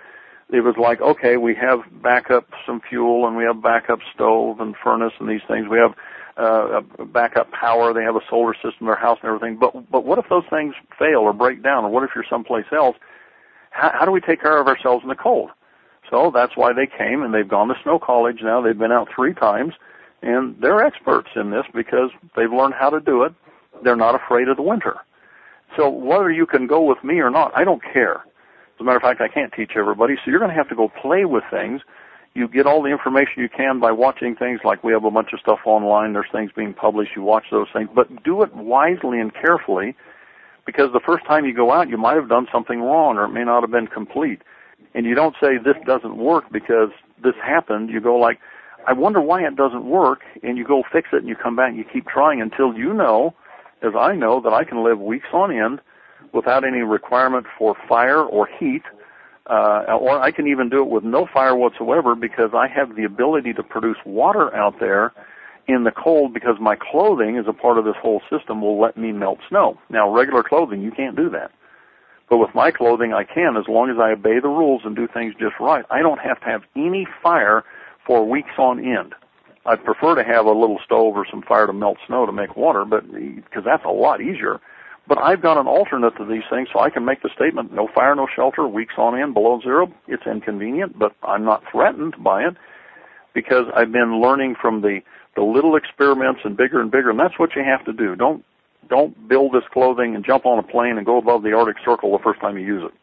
it 0.50 0.62
was 0.62 0.74
like, 0.82 1.00
okay, 1.00 1.38
we 1.38 1.54
have 1.62 1.82
backup 2.02 2.48
some 2.66 2.82
fuel 2.90 3.28
and 3.28 3.38
we 3.38 3.44
have 3.44 3.62
backup 3.62 4.00
stove 4.16 4.62
and 4.62 4.74
furnace 4.84 5.14
and 5.20 5.30
these 5.30 5.46
things. 5.48 5.68
We 5.70 5.78
have 5.78 5.94
uh, 6.38 6.82
backup 7.06 7.52
power. 7.52 7.94
They 7.94 8.04
have 8.04 8.16
a 8.16 8.22
solar 8.30 8.54
system 8.56 8.82
in 8.82 8.86
their 8.88 8.96
house 8.96 9.20
and 9.22 9.30
everything. 9.30 9.58
But 9.60 9.90
but 9.92 10.06
what 10.06 10.20
if 10.20 10.26
those 10.30 10.46
things 10.50 10.76
fail 10.98 11.20
or 11.20 11.34
break 11.34 11.64
down, 11.64 11.86
or 11.86 11.90
what 11.90 12.04
if 12.04 12.12
you're 12.16 12.26
someplace 12.30 12.66
else? 12.72 12.98
How, 13.72 13.92
how 13.94 14.06
do 14.06 14.12
we 14.12 14.22
take 14.22 14.42
care 14.42 14.60
of 14.60 14.68
ourselves 14.68 15.04
in 15.04 15.10
the 15.10 15.16
cold? 15.16 15.52
So 16.10 16.32
that's 16.34 16.56
why 16.56 16.74
they 16.74 16.86
came 16.86 17.24
and 17.24 17.34
they've 17.34 17.48
gone 17.48 17.70
to 17.70 17.76
Snow 17.82 17.98
College 17.98 18.40
now. 18.44 18.62
They've 18.62 18.78
been 18.78 18.92
out 18.92 19.10
three 19.16 19.34
times 19.34 19.74
and 20.22 20.56
they're 20.62 20.84
experts 20.86 21.30
in 21.36 21.52
this 21.52 21.66
because 21.74 22.12
they've 22.36 22.52
learned 22.52 22.76
how 22.76 22.90
to 22.90 23.00
do 23.00 23.24
it. 23.24 23.34
They're 23.84 23.96
not 23.96 24.16
afraid 24.16 24.48
of 24.48 24.58
the 24.58 24.64
winter. 24.64 24.98
So 25.76 25.90
whether 25.90 26.32
you 26.32 26.46
can 26.46 26.68
go 26.68 26.84
with 26.84 27.04
me 27.04 27.20
or 27.20 27.30
not, 27.30 27.52
I 27.56 27.64
don't 27.64 27.82
care. 27.82 28.18
As 28.76 28.80
a 28.80 28.84
matter 28.84 28.98
of 28.98 29.02
fact, 29.02 29.22
I 29.22 29.28
can't 29.28 29.52
teach 29.54 29.72
everybody, 29.76 30.16
so 30.16 30.32
you're 30.32 30.40
going 30.40 30.52
to 30.52 30.56
have 30.56 30.70
to 30.70 30.76
go 30.76 30.88
play 30.88 31.26
with 31.26 31.44
things. 31.52 31.82
You 32.36 32.48
get 32.48 32.66
all 32.66 32.82
the 32.82 32.90
information 32.90 33.44
you 33.44 33.50
can 33.50 33.80
by 33.80 33.92
watching 33.92 34.36
things 34.36 34.62
like 34.64 34.84
we 34.84 34.92
have 34.92 35.06
a 35.06 35.12
bunch 35.12 35.34
of 35.34 35.40
stuff 35.40 35.60
online. 35.66 36.14
There's 36.14 36.32
things 36.32 36.52
being 36.56 36.74
published. 36.74 37.12
You 37.16 37.22
watch 37.22 37.46
those 37.52 37.68
things, 37.72 37.90
but 37.94 38.24
do 38.24 38.42
it 38.42 38.56
wisely 38.56 39.20
and 39.20 39.32
carefully 39.34 39.96
because 40.66 40.92
the 40.94 41.02
first 41.06 41.26
time 41.26 41.46
you 41.46 41.54
go 41.54 41.72
out, 41.72 41.90
you 41.90 41.98
might 41.98 42.16
have 42.16 42.30
done 42.30 42.48
something 42.52 42.82
wrong 42.82 43.18
or 43.18 43.26
it 43.26 43.30
may 43.30 43.44
not 43.44 43.62
have 43.62 43.72
been 43.72 43.88
complete. 43.88 44.42
And 44.96 45.06
you 45.06 45.14
don't 45.14 45.36
say 45.42 45.58
this 45.58 45.76
doesn't 45.86 46.18
work 46.18 46.46
because 46.52 46.90
this 47.24 47.36
happened. 47.44 47.90
You 47.90 48.02
go 48.02 48.16
like, 48.16 48.40
I 48.88 48.94
wonder 48.94 49.22
why 49.22 49.42
it 49.46 49.56
doesn't 49.56 49.86
work, 49.86 50.22
and 50.42 50.58
you 50.58 50.66
go 50.66 50.84
fix 50.92 51.10
it 51.14 51.18
and 51.18 51.28
you 51.28 51.36
come 51.36 51.56
back 51.56 51.70
and 51.70 51.78
you 51.78 51.86
keep 51.86 52.08
trying 52.08 52.42
until 52.42 52.74
you 52.74 52.94
know, 52.94 53.34
as 53.82 53.94
I 53.98 54.16
know, 54.16 54.42
that 54.42 54.54
I 54.54 54.64
can 54.64 54.84
live 54.84 55.00
weeks 55.00 55.28
on 55.34 55.52
end 55.56 55.80
without 56.34 56.66
any 56.66 56.80
requirement 56.80 57.46
for 57.58 57.76
fire 57.88 58.22
or 58.22 58.48
heat 58.60 58.84
uh, 59.48 59.98
or 60.00 60.22
I 60.22 60.32
can 60.32 60.48
even 60.48 60.70
do 60.70 60.82
it 60.82 60.90
with 60.90 61.04
no 61.04 61.28
fire 61.32 61.56
whatsoever 61.56 62.16
because 62.16 62.52
I 62.54 62.68
have 62.68 62.96
the 62.96 63.04
ability 63.04 63.54
to 63.54 63.64
produce 63.64 63.98
water 64.06 64.54
out 64.56 64.80
there 64.80 65.14
in 65.68 65.84
the 65.84 65.92
cold 65.92 66.34
because 66.34 66.56
my 66.60 66.76
clothing 66.76 67.38
as 67.38 67.46
a 67.48 67.54
part 67.54 67.78
of 67.78 67.86
this 67.86 67.96
whole 68.02 68.22
system 68.30 68.62
will 68.62 68.80
let 68.80 68.98
me 68.98 69.12
melt 69.12 69.40
snow. 69.50 69.78
Now 69.90 70.10
regular 70.10 70.44
clothing, 70.44 70.82
you 70.82 70.92
can't 70.92 71.16
do 71.16 71.30
that. 71.32 71.52
But 72.30 72.38
with 72.38 72.56
my 72.56 72.72
clothing, 72.72 73.14
I 73.14 73.24
can 73.26 73.58
as 73.58 73.68
long 73.68 73.90
as 73.90 73.98
I 74.00 74.12
obey 74.12 74.40
the 74.40 74.48
rules 74.48 74.82
and 74.86 74.96
do 74.96 75.08
things 75.08 75.34
just 75.40 75.56
right. 75.60 75.86
I 75.92 76.00
don't 76.00 76.20
have 76.20 76.40
to 76.42 76.46
have 76.46 76.64
any 76.76 77.06
fire 77.22 77.64
for 78.06 78.28
weeks 78.28 78.52
on 78.58 78.80
end. 78.80 79.14
I'd 79.66 79.84
prefer 79.84 80.16
to 80.16 80.24
have 80.24 80.46
a 80.46 80.52
little 80.52 80.80
stove 80.84 81.16
or 81.16 81.26
some 81.30 81.42
fire 81.42 81.68
to 81.68 81.74
melt 81.74 81.98
snow 82.08 82.26
to 82.26 82.32
make 82.32 82.58
water, 82.58 82.86
but 82.86 83.10
because 83.12 83.64
that's 83.64 83.86
a 83.86 83.92
lot 83.92 84.22
easier. 84.22 84.60
But 85.08 85.18
I've 85.18 85.42
got 85.42 85.58
an 85.58 85.68
alternate 85.68 86.16
to 86.18 86.26
these 86.26 86.44
things, 86.50 86.70
so 86.72 86.80
I 86.80 86.90
can 86.90 87.04
make 87.04 87.22
the 87.22 87.30
statement: 87.36 87.74
no 87.74 87.90
fire, 87.94 88.16
no 88.16 88.28
shelter, 88.34 88.68
weeks 88.68 88.94
on 88.98 89.20
end, 89.20 89.34
below 89.34 89.60
zero. 89.62 89.92
It's 90.08 90.24
inconvenient, 90.26 90.98
but 90.98 91.14
I'm 91.24 91.44
not 91.44 91.64
threatened 91.72 92.16
by 92.24 92.44
it 92.44 92.56
because 93.34 93.66
I've 93.76 93.92
been 93.92 94.22
learning 94.22 94.56
from 94.62 94.82
the 94.82 95.00
the 95.36 95.42
little 95.42 95.76
experiments 95.76 96.42
and 96.44 96.56
bigger 96.56 96.80
and 96.80 96.92
bigger, 96.92 97.10
and 97.10 97.20
that's 97.20 97.38
what 97.38 97.50
you 97.56 97.64
have 97.64 97.86
to 97.86 97.94
do. 97.94 98.16
Don't 98.16 98.46
don't 98.90 99.28
build 99.28 99.54
this 99.54 99.64
clothing 99.74 100.16
and 100.16 100.26
jump 100.26 100.46
on 100.46 100.60
a 100.60 100.64
plane 100.64 100.98
and 100.98 101.06
go 101.06 101.18
above 101.18 101.44
the 101.44 101.54
Arctic 101.54 101.78
Circle 101.86 102.12
the 102.12 102.24
first 102.24 102.40
time 102.40 102.58
you 102.58 102.66
use 102.66 102.84
it. 102.86 102.94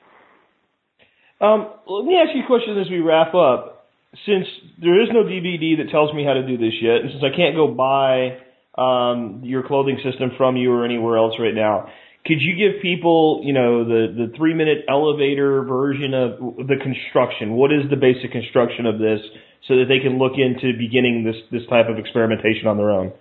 Um, 1.43 1.73
let 1.87 2.05
me 2.05 2.17
ask 2.17 2.35
you 2.35 2.45
a 2.45 2.47
question 2.47 2.79
as 2.79 2.91
we 2.91 3.01
wrap 3.01 3.35
up 3.35 3.89
since 4.27 4.47
there 4.81 5.01
is 5.01 5.09
no 5.13 5.23
DVD 5.25 5.79
that 5.79 5.91
tells 5.91 6.13
me 6.15 6.25
how 6.25 6.35
to 6.35 6.47
do 6.47 6.59
this 6.59 6.75
yet, 6.81 7.01
and 7.03 7.11
since 7.11 7.23
I 7.25 7.35
can't 7.35 7.57
go 7.57 7.69
buy 7.69 8.39
um, 8.81 9.41
your 9.45 9.63
clothing 9.63 9.99
system 10.03 10.31
from 10.37 10.57
you 10.57 10.73
or 10.73 10.85
anywhere 10.85 11.17
else 11.17 11.35
right 11.39 11.55
now, 11.55 11.89
could 12.25 12.41
you 12.41 12.57
give 12.57 12.83
people, 12.83 13.43
you 13.45 13.53
know, 13.53 13.85
the 13.85 14.27
the 14.27 14.37
three 14.37 14.55
minute 14.55 14.85
elevator 14.89 15.63
version 15.63 16.15
of 16.15 16.57
the 16.67 16.77
construction? 16.83 17.53
What 17.53 17.73
is 17.73 17.89
the 17.91 17.97
basic 17.97 18.33
construction 18.33 18.87
of 18.87 18.99
this, 18.99 19.21
so 19.69 19.77
that 19.77 19.87
they 19.89 20.01
can 20.01 20.19
look 20.19 20.33
into 20.37 20.77
beginning 20.77 21.25
this 21.25 21.37
this 21.51 21.69
type 21.69 21.89
of 21.89 21.99
experimentation 21.99 22.67
on 22.67 22.77
their 22.77 22.91
own? 22.91 23.13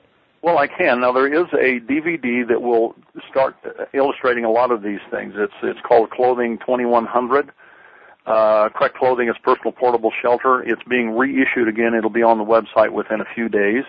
Well, 0.41 0.57
I 0.57 0.67
can. 0.67 1.01
Now 1.01 1.11
there 1.11 1.27
is 1.27 1.47
a 1.53 1.79
DVD 1.83 2.47
that 2.47 2.61
will 2.61 2.95
start 3.29 3.55
illustrating 3.93 4.45
a 4.45 4.51
lot 4.51 4.71
of 4.71 4.81
these 4.81 5.03
things. 5.11 5.33
It's 5.35 5.53
it's 5.63 5.79
called 5.87 6.11
Clothing 6.11 6.57
2100 6.59 7.51
uh, 8.29 8.69
correct 8.75 8.95
clothing 8.95 9.27
is 9.27 9.35
personal 9.43 9.71
portable 9.71 10.11
shelter. 10.21 10.61
It's 10.61 10.83
being 10.87 11.17
reissued 11.17 11.67
again. 11.67 11.93
It'll 11.97 12.11
be 12.11 12.21
on 12.21 12.37
the 12.37 12.43
website 12.43 12.91
within 12.91 13.21
a 13.21 13.25
few 13.33 13.49
days. 13.49 13.83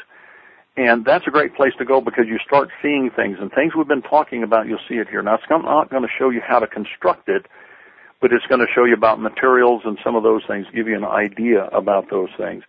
And 0.76 1.04
that's 1.04 1.26
a 1.26 1.30
great 1.30 1.54
place 1.54 1.72
to 1.78 1.84
go 1.84 2.00
because 2.00 2.24
you 2.28 2.38
start 2.46 2.70
seeing 2.80 3.10
things 3.14 3.38
and 3.40 3.50
things 3.52 3.72
we've 3.76 3.88
been 3.88 4.02
talking 4.02 4.42
about, 4.42 4.66
you'll 4.66 4.78
see 4.88 4.96
it 4.96 5.08
here. 5.08 5.22
Now 5.22 5.34
it's 5.34 5.44
not 5.50 5.90
going 5.90 6.02
to 6.02 6.08
show 6.18 6.30
you 6.30 6.40
how 6.46 6.58
to 6.58 6.66
construct 6.66 7.28
it, 7.28 7.46
but 8.20 8.32
it's 8.32 8.46
going 8.46 8.60
to 8.60 8.72
show 8.72 8.84
you 8.84 8.94
about 8.94 9.20
materials 9.20 9.82
and 9.84 9.98
some 10.04 10.14
of 10.14 10.22
those 10.22 10.42
things, 10.46 10.66
give 10.74 10.86
you 10.86 10.96
an 10.96 11.04
idea 11.04 11.64
about 11.66 12.08
those 12.10 12.30
things, 12.38 12.62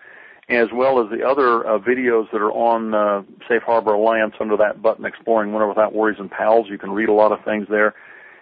as 0.50 0.68
well 0.74 1.00
as 1.00 1.10
the 1.12 1.24
other 1.26 1.66
uh, 1.66 1.80
videos 1.80 2.30
that 2.32 2.42
are 2.42 2.52
on 2.52 2.94
uh, 2.94 3.22
Safe 3.48 3.62
Harbor 3.64 3.94
Alliance 3.94 4.34
under 4.42 4.58
that 4.58 4.82
button, 4.82 5.06
Exploring 5.06 5.54
Winter 5.54 5.68
Without 5.68 5.94
Worries 5.94 6.18
and 6.20 6.30
Pals. 6.30 6.68
You 6.70 6.80
can 6.80 6.92
read 6.92 7.08
a 7.08 7.14
lot 7.14 7.32
of 7.32 7.44
things 7.46 7.68
there 7.70 7.94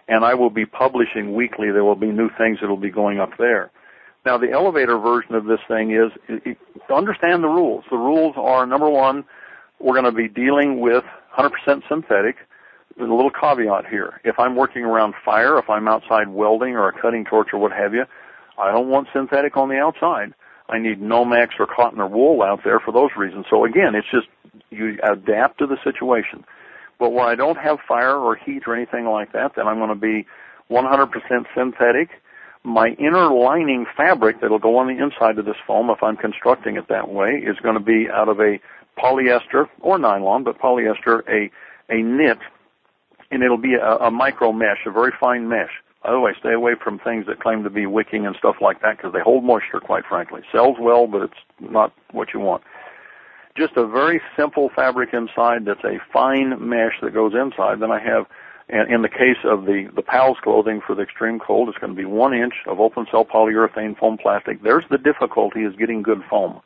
and 0.10 0.26
I 0.26 0.34
will 0.34 0.50
be 0.50 0.66
publishing 0.66 1.36
weekly. 1.36 1.72
There 1.72 1.86
will 1.86 1.96
be 1.96 2.08
new 2.08 2.30
things 2.38 2.58
that 2.62 2.68
will 2.68 2.78
be 2.78 2.90
going 2.90 3.20
up 3.20 3.30
there. 3.38 3.72
Now, 4.26 4.38
the 4.38 4.52
elevator 4.52 4.98
version 4.98 5.36
of 5.36 5.46
this 5.46 5.60
thing 5.68 5.92
is 5.92 6.12
to 6.88 6.94
understand 6.94 7.44
the 7.44 7.48
rules. 7.48 7.86
The 7.90 7.98
rules 7.98 8.34
are 8.36 8.66
number 8.66 8.90
one, 8.90 9.24
we're 9.80 9.94
going 9.94 10.06
to 10.06 10.12
be 10.12 10.28
dealing 10.28 10.80
with 10.80 11.04
100% 11.38 11.52
synthetic. 11.88 12.36
There's 12.98 13.10
a 13.10 13.14
little 13.14 13.32
caveat 13.32 13.88
here. 13.88 14.20
If 14.24 14.38
I'm 14.40 14.56
working 14.56 14.84
around 14.84 15.14
fire, 15.24 15.58
if 15.58 15.70
I'm 15.70 15.88
outside 15.88 16.28
welding 16.28 16.76
or 16.76 16.90
a 16.90 17.02
cutting 17.02 17.26
torch 17.26 17.50
or 17.54 17.60
what 17.60 17.72
have 17.72 17.94
you, 17.94 18.04
I 18.58 18.72
don't 18.72 18.90
want 18.90 19.08
synthetic 19.14 19.56
on 19.56 19.70
the 19.70 19.78
outside. 19.78 20.34
I 20.68 20.78
need 20.80 21.02
Nomex 21.02 21.60
or 21.60 21.66
cotton 21.66 22.00
or 22.00 22.08
wool 22.08 22.44
out 22.44 22.60
there 22.64 22.80
for 22.80 22.92
those 22.92 23.10
reasons. 23.18 23.46
So 23.50 23.66
again, 23.66 23.96
it's 23.96 24.08
just 24.12 24.28
you 24.70 24.98
adapt 25.02 25.60
to 25.60 25.66
the 25.66 25.78
situation. 25.84 26.44
But 27.00 27.12
where 27.12 27.26
I 27.26 27.36
don't 27.36 27.58
have 27.58 27.78
fire 27.88 28.16
or 28.16 28.36
heat 28.36 28.64
or 28.68 28.76
anything 28.76 29.06
like 29.06 29.32
that, 29.32 29.54
then 29.56 29.68
I'm 29.68 29.78
going 29.78 29.90
to 29.90 29.96
be 29.96 30.28
100% 30.70 31.10
synthetic. 31.56 32.10
My 32.64 32.90
inner 33.00 33.34
lining 33.34 33.86
fabric 33.96 34.42
that'll 34.42 34.60
go 34.60 34.78
on 34.78 34.88
the 34.88 35.02
inside 35.02 35.40
of 35.40 35.46
this 35.46 35.56
foam, 35.66 35.90
if 35.90 36.04
I'm 36.04 36.18
constructing 36.18 36.76
it 36.76 36.90
that 36.90 37.10
way, 37.10 37.42
is 37.42 37.58
going 37.64 37.76
to 37.76 37.84
be 37.84 38.08
out 38.14 38.28
of 38.28 38.42
a 38.42 38.60
polyester 39.02 39.68
or 39.82 39.98
nylon, 39.98 40.44
but 40.44 40.60
polyester, 40.60 41.22
a 41.30 41.50
a 41.92 42.04
knit, 42.04 42.38
and 43.32 43.42
it'll 43.44 43.58
be 43.58 43.76
a, 43.76 43.96
a 43.96 44.12
micro 44.12 44.52
mesh, 44.52 44.80
a 44.86 44.92
very 44.92 45.12
fine 45.20 45.48
mesh. 45.48 45.72
By 46.04 46.12
the 46.12 46.20
way, 46.20 46.32
stay 46.40 46.54
away 46.54 46.74
from 46.82 47.00
things 47.00 47.26
that 47.28 47.42
claim 47.42 47.64
to 47.64 47.70
be 47.70 47.86
wicking 47.86 48.26
and 48.26 48.36
stuff 48.38 48.56
like 48.62 48.82
that 48.82 48.98
because 48.98 49.12
they 49.12 49.20
hold 49.20 49.44
moisture, 49.44 49.80
quite 49.80 50.06
frankly. 50.06 50.42
Sells 50.52 50.78
well, 50.80 51.08
but 51.08 51.24
it's 51.24 51.42
not 51.60 51.94
what 52.12 52.30
you 52.34 52.40
want 52.40 52.64
just 53.60 53.76
a 53.76 53.86
very 53.86 54.22
simple 54.38 54.70
fabric 54.76 55.10
inside 55.14 55.66
that's 55.66 55.84
a 55.84 56.00
fine 56.12 56.70
mesh 56.70 56.94
that 57.02 57.14
goes 57.14 57.34
inside. 57.34 57.82
Then 57.82 57.92
I 57.92 58.00
have, 58.00 58.26
in 58.70 59.02
the 59.02 59.10
case 59.10 59.44
of 59.44 59.66
the, 59.66 59.90
the 59.96 60.02
PALS 60.02 60.38
clothing 60.42 60.82
for 60.86 60.96
the 60.96 61.02
extreme 61.02 61.40
cold, 61.40 61.70
it's 61.70 61.78
going 61.78 61.94
to 61.94 61.98
be 61.98 62.06
one 62.06 62.34
inch 62.34 62.54
of 62.68 62.80
open 62.80 63.06
cell 63.12 63.26
polyurethane 63.26 63.98
foam 63.98 64.18
plastic. 64.18 64.64
There's 64.64 64.86
the 64.90 64.98
difficulty 64.98 65.62
is 65.62 65.76
getting 65.76 66.02
good 66.02 66.22
foam. 66.30 66.62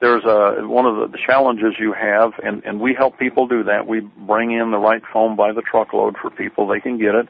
There's 0.00 0.24
a, 0.24 0.66
one 0.68 0.84
of 0.84 0.96
the, 0.96 1.16
the 1.16 1.22
challenges 1.24 1.74
you 1.78 1.94
have, 1.94 2.32
and, 2.42 2.62
and 2.64 2.80
we 2.80 2.94
help 2.94 3.18
people 3.18 3.48
do 3.48 3.64
that. 3.64 3.86
We 3.86 4.00
bring 4.00 4.52
in 4.52 4.70
the 4.70 4.78
right 4.78 5.02
foam 5.12 5.36
by 5.36 5.52
the 5.52 5.62
truckload 5.62 6.16
for 6.20 6.30
people. 6.30 6.68
They 6.68 6.80
can 6.80 6.98
get 6.98 7.14
it. 7.14 7.28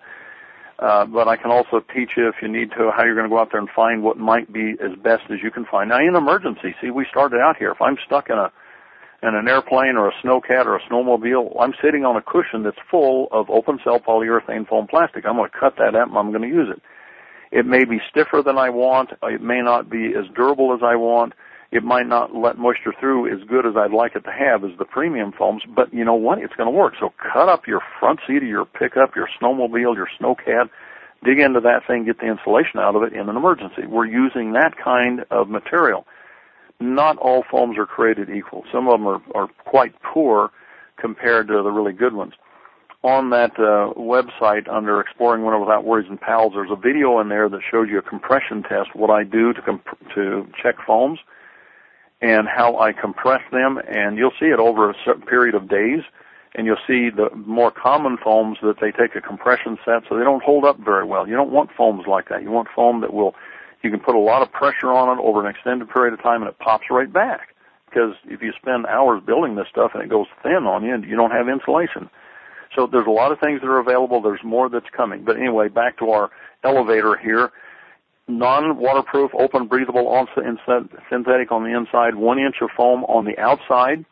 Uh, 0.79 1.07
but 1.07 1.27
I 1.27 1.37
can 1.37 1.51
also 1.51 1.81
teach 1.95 2.11
you 2.17 2.29
if 2.29 2.35
you 2.43 2.49
need 2.49 2.71
to 2.73 2.91
how 2.95 3.05
you're 3.05 3.14
going 3.14 3.25
to 3.25 3.31
go 3.31 3.39
out 3.39 3.49
there 3.51 3.61
and 3.61 3.71
find 3.75 4.03
what 4.03 4.19
might 4.19 4.53
be 4.53 4.75
as 4.83 4.93
best 5.03 5.23
as 5.31 5.39
you 5.43 5.51
can 5.51 5.64
find. 5.64 5.89
Now, 5.89 6.01
in 6.01 6.14
emergency, 6.14 6.75
see, 6.83 6.91
we 6.91 7.07
started 7.11 7.39
out 7.41 7.57
here. 7.57 7.71
If 7.71 7.81
I'm 7.81 7.97
stuck 8.05 8.29
in 8.29 8.37
a 8.37 8.53
in 9.23 9.35
an 9.35 9.49
airplane 9.49 9.97
or 9.97 10.09
a 10.09 10.12
snowcat 10.23 10.67
or 10.67 10.77
a 10.77 10.83
snowmobile, 10.83 11.57
I'm 11.59 11.73
sitting 11.83 12.05
on 12.05 12.17
a 12.17 12.23
cushion 12.23 12.62
that's 12.62 12.77
full 12.91 13.29
of 13.33 13.49
open 13.49 13.79
cell 13.83 13.99
polyurethane 13.99 14.69
foam 14.69 14.87
plastic. 14.87 15.25
I'm 15.25 15.37
going 15.37 15.51
to 15.51 15.59
cut 15.59 15.77
that 15.79 15.97
out 15.97 16.09
and 16.09 16.19
I'm 16.19 16.31
going 16.31 16.43
to 16.43 16.49
use 16.49 16.69
it. 16.71 16.83
It 17.51 17.64
may 17.64 17.87
be 17.87 17.99
stiffer 18.11 18.43
than 18.45 18.59
I 18.59 18.69
want. 18.69 19.11
It 19.23 19.41
may 19.41 19.62
not 19.62 19.89
be 19.89 20.12
as 20.17 20.27
durable 20.35 20.75
as 20.75 20.81
I 20.85 20.97
want. 20.97 21.33
It 21.73 21.83
might 21.83 22.07
not 22.07 22.35
let 22.35 22.59
moisture 22.59 22.95
through 22.99 23.33
as 23.35 23.47
good 23.49 23.67
as 23.67 23.75
I'd 23.77 23.93
like 23.93 24.14
it 24.14 24.25
to 24.25 24.33
have 24.33 24.64
as 24.64 24.71
the 24.79 24.85
premium 24.85 25.33
foams, 25.33 25.62
but 25.75 25.93
you 25.93 26.05
know 26.05 26.14
what? 26.14 26.39
It's 26.39 26.55
going 26.55 26.69
to 26.69 26.77
work. 26.77 26.95
So 27.01 27.12
cut 27.21 27.49
up 27.49 27.67
your 27.67 27.81
front 27.99 28.21
seat 28.27 28.39
of 28.39 28.49
your 28.49 28.64
pickup, 28.64 29.17
your 29.17 29.29
snowmobile, 29.41 29.97
your 29.97 30.09
snowcat, 30.21 30.71
dig 31.25 31.41
into 31.41 31.61
that 31.61 31.87
thing, 31.87 32.05
get 32.05 32.19
the 32.19 32.27
insulation 32.27 32.79
out 32.79 32.95
of 32.95 33.03
it 33.03 33.12
in 33.12 33.29
an 33.29 33.37
emergency. 33.37 33.87
We're 33.87 34.07
using 34.07 34.53
that 34.53 34.75
kind 34.83 35.25
of 35.31 35.49
material 35.49 36.07
not 36.81 37.17
all 37.19 37.45
foams 37.51 37.79
are 37.79 37.87
created 37.87 38.31
equal. 38.31 38.64
Some 38.73 38.89
of 38.89 38.99
them 38.99 39.07
are, 39.07 39.21
are 39.35 39.49
quite 39.64 39.95
poor 40.03 40.51
compared 40.99 41.49
to 41.49 41.62
the 41.62 41.71
really 41.71 41.93
good 41.93 42.14
ones. 42.14 42.35
On 43.03 43.31
that 43.31 43.53
uh, 43.59 43.95
website 43.95 44.69
under 44.69 45.01
Exploring 45.01 45.45
Winter 45.45 45.61
Without 45.61 45.85
Worries 45.85 46.09
and 46.09 46.21
Pals, 46.21 46.53
there's 46.55 46.71
a 46.71 46.77
video 46.77 47.21
in 47.21 47.29
there 47.29 47.49
that 47.49 47.61
shows 47.71 47.89
you 47.91 47.99
a 47.99 48.03
compression 48.03 48.62
test, 48.62 48.95
what 48.95 49.11
I 49.11 49.23
do 49.23 49.53
to 49.53 49.62
comp- 49.62 50.14
to 50.14 50.47
check 50.61 50.75
foams, 50.85 51.21
and 52.21 52.49
how 52.49 52.79
I 52.79 52.93
compress 52.93 53.43
them, 53.53 53.79
and 53.89 54.17
you'll 54.17 54.33
see 54.41 54.47
it 54.47 54.59
over 54.59 54.91
a 54.91 54.95
certain 55.05 55.27
period 55.27 55.55
of 55.55 55.69
days, 55.69 56.01
and 56.55 56.67
you'll 56.67 56.77
see 56.87 57.11
the 57.11 57.29
more 57.35 57.71
common 57.71 58.17
foams 58.23 58.59
that 58.62 58.77
they 58.81 58.91
take 58.91 59.14
a 59.14 59.21
compression 59.21 59.79
set, 59.85 60.03
so 60.09 60.17
they 60.17 60.25
don't 60.25 60.43
hold 60.43 60.64
up 60.64 60.79
very 60.79 61.05
well. 61.05 61.29
You 61.29 61.35
don't 61.35 61.53
want 61.53 61.71
foams 61.77 62.07
like 62.07 62.29
that. 62.31 62.43
You 62.43 62.51
want 62.51 62.69
foam 62.75 63.03
that 63.03 63.12
will 63.12 63.35
you 63.83 63.91
can 63.91 64.01
put 64.01 64.14
a 64.14 64.19
lot 64.19 64.43
of 64.43 64.51
pressure 64.51 64.91
on 64.91 65.17
it 65.17 65.23
over 65.23 65.41
an 65.41 65.47
extended 65.55 65.89
period 65.91 66.12
of 66.12 66.23
time 66.23 66.43
and 66.43 66.49
it 66.49 66.59
pops 66.59 66.87
right 66.91 67.12
back. 67.12 67.55
Because 67.89 68.14
if 68.25 68.43
you 68.43 68.53
spend 68.61 68.87
hours 68.87 69.23
building 69.25 69.55
this 69.55 69.69
stuff 69.71 69.93
and 69.95 70.03
it 70.03 70.11
goes 70.11 70.27
thin 70.43 70.67
on 70.67 70.85
you, 70.85 70.93
and 70.93 71.05
you 71.05 71.17
don't 71.17 71.31
have 71.31 71.49
insulation. 71.49 72.11
So 72.75 72.87
there's 72.87 73.07
a 73.07 73.11
lot 73.11 73.33
of 73.33 73.39
things 73.39 73.61
that 73.61 73.69
are 73.69 73.79
available. 73.79 74.21
There's 74.21 74.43
more 74.43 74.69
that's 74.69 74.91
coming. 74.95 75.25
But 75.25 75.37
anyway, 75.37 75.69
back 75.69 75.99
to 75.99 76.11
our 76.11 76.31
elevator 76.64 77.17
here. 77.17 77.53
Non-waterproof, 78.29 79.31
open, 79.39 79.68
breathable, 79.68 80.09
on 80.09 80.27
synthetic 80.35 81.53
on 81.53 81.62
the 81.62 81.77
inside, 81.77 82.16
one 82.16 82.39
inch 82.39 82.57
of 82.61 82.70
foam 82.77 83.05
on 83.05 83.24
the 83.24 83.39
outside. 83.39 84.05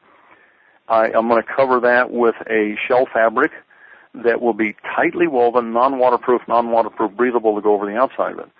I, 0.89 1.07
I'm 1.07 1.29
going 1.29 1.43
to 1.43 1.49
cover 1.57 1.81
that 1.81 2.11
with 2.11 2.37
a 2.49 2.77
shell 2.87 3.07
fabric 3.13 3.51
that 4.25 4.41
will 4.41 4.53
be 4.53 4.77
tightly 4.95 5.27
woven, 5.27 5.73
non-waterproof, 5.73 6.43
non-waterproof, 6.47 7.17
breathable 7.17 7.57
to 7.57 7.61
go 7.61 7.75
over 7.75 7.87
the 7.87 7.97
outside 7.97 8.35
of 8.35 8.39
it. 8.41 8.51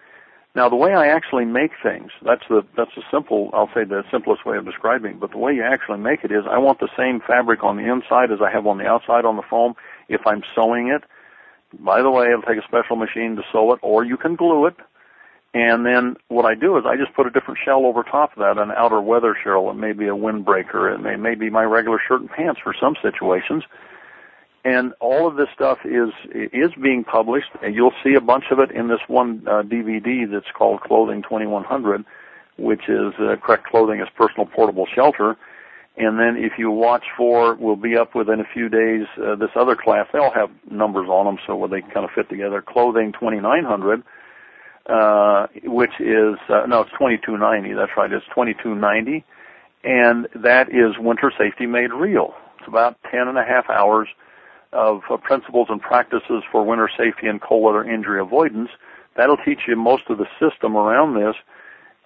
Now, 0.57 0.69
the 0.69 0.77
way 0.77 0.95
I 0.95 1.09
actually 1.09 1.45
make 1.45 1.73
things, 1.83 2.11
that's 2.25 2.43
the, 2.49 2.63
that's 2.77 2.95
the 2.97 3.03
simple, 3.13 3.51
I'll 3.53 3.71
say 3.75 3.85
the 3.85 4.03
simplest 4.11 4.47
way 4.47 4.57
of 4.57 4.65
describing, 4.65 5.19
but 5.19 5.33
the 5.33 5.39
way 5.39 5.53
you 5.53 5.63
actually 5.63 5.99
make 5.99 6.25
it 6.25 6.31
is 6.31 6.45
I 6.49 6.59
want 6.59 6.81
the 6.81 6.89
same 6.97 7.21
fabric 7.27 7.63
on 7.63 7.77
the 7.77 7.91
inside 7.93 8.33
as 8.33 8.39
I 8.41 8.51
have 8.51 8.67
on 8.67 8.79
the 8.79 8.87
outside 8.87 9.25
on 9.25 9.37
the 9.37 9.43
foam 9.49 9.75
if 10.09 10.21
I'm 10.27 10.43
sewing 10.55 10.89
it. 10.89 11.03
By 11.79 12.03
the 12.03 12.11
way, 12.11 12.27
it'll 12.27 12.43
take 12.43 12.63
a 12.63 12.67
special 12.67 12.97
machine 12.97 13.37
to 13.37 13.43
sew 13.53 13.73
it, 13.73 13.81
or 13.83 14.05
you 14.05 14.17
can 14.17 14.37
glue 14.37 14.67
it. 14.67 14.77
And 15.55 15.87
then 15.87 16.17
what 16.27 16.45
I 16.45 16.57
do 16.57 16.77
is 16.79 16.85
I 16.85 16.97
just 16.97 17.15
put 17.15 17.29
a 17.29 17.31
different 17.31 17.61
shell 17.65 17.87
over 17.87 18.03
top 18.03 18.33
of 18.33 18.39
that, 18.39 18.61
an 18.61 18.73
outer 18.77 19.01
weather 19.01 19.37
shell. 19.43 19.71
It 19.71 19.75
may 19.75 19.93
be 19.93 20.07
a 20.07 20.17
windbreaker. 20.17 20.93
It 20.93 21.01
may, 21.01 21.15
may 21.15 21.37
be 21.37 21.49
my 21.49 21.63
regular 21.63 22.01
shirt 22.07 22.21
and 22.21 22.31
pants 22.31 22.61
for 22.63 22.75
some 22.79 22.97
situations. 23.01 23.63
And 24.65 24.95
all 24.99 25.29
of 25.29 25.37
this 25.37 25.49
stuff 25.55 25.79
is 25.85 26.09
is 26.33 26.71
being 26.83 27.05
published, 27.05 27.51
and 27.63 27.75
you'll 27.75 27.93
see 28.03 28.15
a 28.15 28.21
bunch 28.21 28.45
of 28.51 28.59
it 28.59 28.71
in 28.71 28.89
this 28.89 29.01
one 29.09 29.45
uh, 29.47 29.63
DVD 29.63 30.29
that's 30.29 30.51
called 30.57 30.81
Clothing 30.81 31.23
2100, 31.23 32.05
which 32.57 32.89
is 32.89 33.13
uh, 33.21 33.37
correct 33.37 33.67
clothing 33.67 34.01
as 34.01 34.09
personal 34.17 34.47
portable 34.47 34.87
shelter. 34.93 35.37
And 35.97 36.19
then 36.19 36.43
if 36.43 36.59
you 36.59 36.71
watch 36.71 37.05
for, 37.17 37.55
we'll 37.55 37.77
be 37.77 37.97
up 37.97 38.15
within 38.15 38.41
a 38.41 38.49
few 38.53 38.69
days. 38.69 39.07
Uh, 39.23 39.37
this 39.37 39.51
other 39.55 39.77
class, 39.77 40.09
they 40.13 40.19
all 40.19 40.33
have 40.35 40.51
numbers 40.69 41.09
on 41.09 41.27
them, 41.27 41.39
so 41.47 41.69
they 41.71 41.83
kind 41.83 42.05
of 42.05 42.11
fit 42.15 42.29
together. 42.29 42.61
Clothing 42.67 43.13
2900, 43.13 44.03
uh, 44.87 45.47
which 45.65 46.01
is 46.01 46.37
uh, 46.49 46.67
no, 46.67 46.83
it's 46.83 46.91
2290. 46.93 47.75
That's 47.75 47.93
right, 47.97 48.13
it's 48.13 48.27
2290, 48.27 49.25
and 49.85 50.29
that 50.43 50.69
is 50.69 50.99
winter 50.99 51.33
safety 51.37 51.67
made 51.67 51.93
real. 51.93 52.35
It's 52.59 52.69
about 52.69 52.97
10 53.11 53.29
and 53.29 53.39
a 53.39 53.45
half 53.45 53.69
hours 53.69 54.09
of 54.73 55.03
uh, 55.11 55.17
principles 55.17 55.69
and 55.71 55.81
practices 55.81 56.43
for 56.51 56.65
winter 56.65 56.91
safety 56.97 57.29
and 57.29 57.41
cold 57.41 57.63
weather 57.63 57.85
injury 57.85 58.21
avoidance. 58.21 58.71
That'll 59.17 59.37
teach 59.37 59.61
you 59.69 59.77
most 59.77 60.05
of 60.09 60.19
the 60.19 60.27
system 60.41 60.77
around 60.77 61.15
this. 61.15 61.37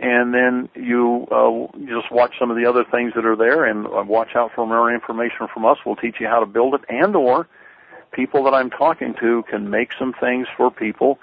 And 0.01 0.33
then 0.33 0.69
you, 0.77 1.27
uh, 1.33 1.77
just 1.87 2.13
watch 2.13 2.35
some 2.39 2.51
of 2.53 2.57
the 2.57 2.67
other 2.67 2.85
things 2.89 3.15
that 3.17 3.25
are 3.25 3.35
there 3.35 3.65
and 3.65 3.87
uh, 3.87 4.05
watch 4.07 4.37
out 4.37 4.53
for 4.55 4.65
more 4.65 4.95
information 4.95 5.49
from 5.53 5.65
us. 5.65 5.79
We'll 5.85 5.97
teach 5.97 6.17
you 6.21 6.29
how 6.29 6.39
to 6.39 6.47
build 6.47 6.75
it 6.75 6.83
and 6.89 7.17
or 7.17 7.49
people 8.13 8.45
that 8.45 8.55
I'm 8.55 8.71
talking 8.71 9.15
to 9.21 9.43
can 9.51 9.71
make 9.71 9.91
some 9.99 10.15
things 10.21 10.47
for 10.57 10.71
people. 10.71 11.19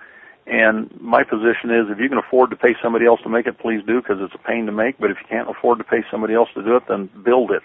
And 0.48 0.90
my 1.02 1.24
position 1.24 1.72
is 1.72 1.90
if 1.90 2.00
you 2.00 2.08
can 2.08 2.20
afford 2.20 2.52
to 2.52 2.56
pay 2.56 2.76
somebody 2.82 3.06
else 3.06 3.20
to 3.24 3.30
make 3.30 3.48
it, 3.48 3.58
please 3.58 3.82
do 3.88 4.02
because 4.02 4.18
it's 4.22 4.36
a 4.36 4.48
pain 4.48 4.68
to 4.68 4.72
make. 4.72 5.00
But 5.00 5.10
if 5.10 5.18
you 5.20 5.28
can't 5.28 5.50
afford 5.50 5.80
to 5.80 5.84
pay 5.84 6.04
somebody 6.12 6.36
else 6.36 6.50
to 6.54 6.64
do 6.64 6.76
it, 6.76 6.84
then 6.88 7.10
build 7.24 7.52
it. 7.52 7.64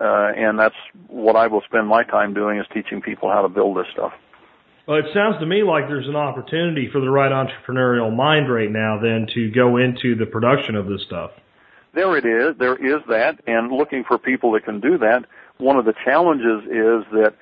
Uh, 0.00 0.30
and 0.36 0.58
that's 0.58 0.76
what 1.08 1.34
I 1.34 1.48
will 1.48 1.62
spend 1.62 1.88
my 1.88 2.04
time 2.04 2.34
doing 2.34 2.58
is 2.58 2.66
teaching 2.72 3.02
people 3.02 3.30
how 3.30 3.42
to 3.42 3.48
build 3.48 3.76
this 3.76 3.86
stuff. 3.92 4.12
Well, 4.86 4.98
it 4.98 5.06
sounds 5.12 5.38
to 5.40 5.46
me 5.46 5.64
like 5.64 5.88
there's 5.88 6.06
an 6.06 6.16
opportunity 6.16 6.88
for 6.90 7.00
the 7.00 7.10
right 7.10 7.32
entrepreneurial 7.32 8.14
mind 8.14 8.50
right 8.50 8.70
now 8.70 8.98
then 9.02 9.26
to 9.34 9.50
go 9.50 9.76
into 9.76 10.14
the 10.14 10.24
production 10.24 10.76
of 10.76 10.86
this 10.86 11.02
stuff. 11.02 11.32
There 11.94 12.16
it 12.16 12.24
is. 12.24 12.56
There 12.58 12.76
is 12.76 13.02
that. 13.08 13.40
And 13.46 13.72
looking 13.72 14.04
for 14.04 14.18
people 14.18 14.52
that 14.52 14.64
can 14.64 14.80
do 14.80 14.96
that, 14.98 15.24
one 15.58 15.76
of 15.76 15.84
the 15.84 15.94
challenges 16.04 16.62
is 16.64 17.04
that 17.12 17.34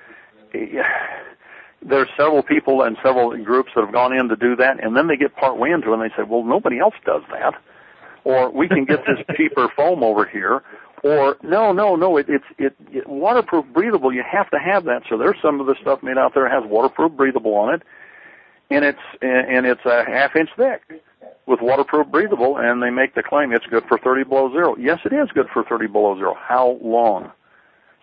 there's 1.81 2.09
several 2.17 2.43
people 2.43 2.81
and 2.83 2.97
several 3.03 3.35
groups 3.43 3.71
that 3.75 3.83
have 3.83 3.93
gone 3.93 4.13
in 4.13 4.27
to 4.29 4.35
do 4.35 4.55
that, 4.55 4.83
and 4.83 4.95
then 4.95 5.07
they 5.07 5.15
get 5.15 5.35
part 5.35 5.57
way 5.57 5.71
into 5.71 5.91
it 5.91 5.93
and 5.93 6.01
they 6.01 6.15
say, 6.15 6.23
well, 6.23 6.43
nobody 6.43 6.79
else 6.79 6.95
does 7.05 7.21
that. 7.31 7.53
Or 8.23 8.51
we 8.51 8.67
can 8.67 8.85
get 8.85 8.99
this 9.05 9.19
cheaper 9.37 9.69
foam 9.75 10.03
over 10.03 10.25
here, 10.25 10.63
or 11.03 11.37
no, 11.43 11.71
no, 11.71 11.95
no, 11.95 12.17
it, 12.17 12.25
it's 12.27 12.43
it, 12.57 12.75
it 12.91 13.07
waterproof, 13.07 13.65
breathable. 13.73 14.11
You 14.11 14.23
have 14.29 14.49
to 14.49 14.57
have 14.57 14.85
that. 14.85 15.03
So 15.09 15.17
there's 15.17 15.37
some 15.41 15.61
of 15.61 15.67
the 15.67 15.75
stuff 15.81 16.03
made 16.03 16.17
out 16.17 16.33
there 16.33 16.49
has 16.49 16.69
waterproof, 16.69 17.13
breathable 17.13 17.53
on 17.53 17.75
it, 17.75 17.83
and 18.69 18.83
it's 18.83 18.99
and 19.21 19.65
it's 19.65 19.85
a 19.85 20.03
half 20.05 20.35
inch 20.35 20.49
thick 20.57 20.81
with 21.45 21.61
waterproof, 21.61 22.07
breathable, 22.07 22.57
and 22.57 22.83
they 22.83 22.89
make 22.89 23.15
the 23.15 23.23
claim 23.23 23.53
it's 23.53 23.65
good 23.67 23.83
for 23.87 23.97
30 23.97 24.25
below 24.25 24.51
zero. 24.51 24.75
Yes, 24.77 24.99
it 25.05 25.13
is 25.13 25.29
good 25.33 25.47
for 25.53 25.63
30 25.63 25.87
below 25.87 26.15
zero. 26.17 26.35
How 26.37 26.77
long? 26.81 27.31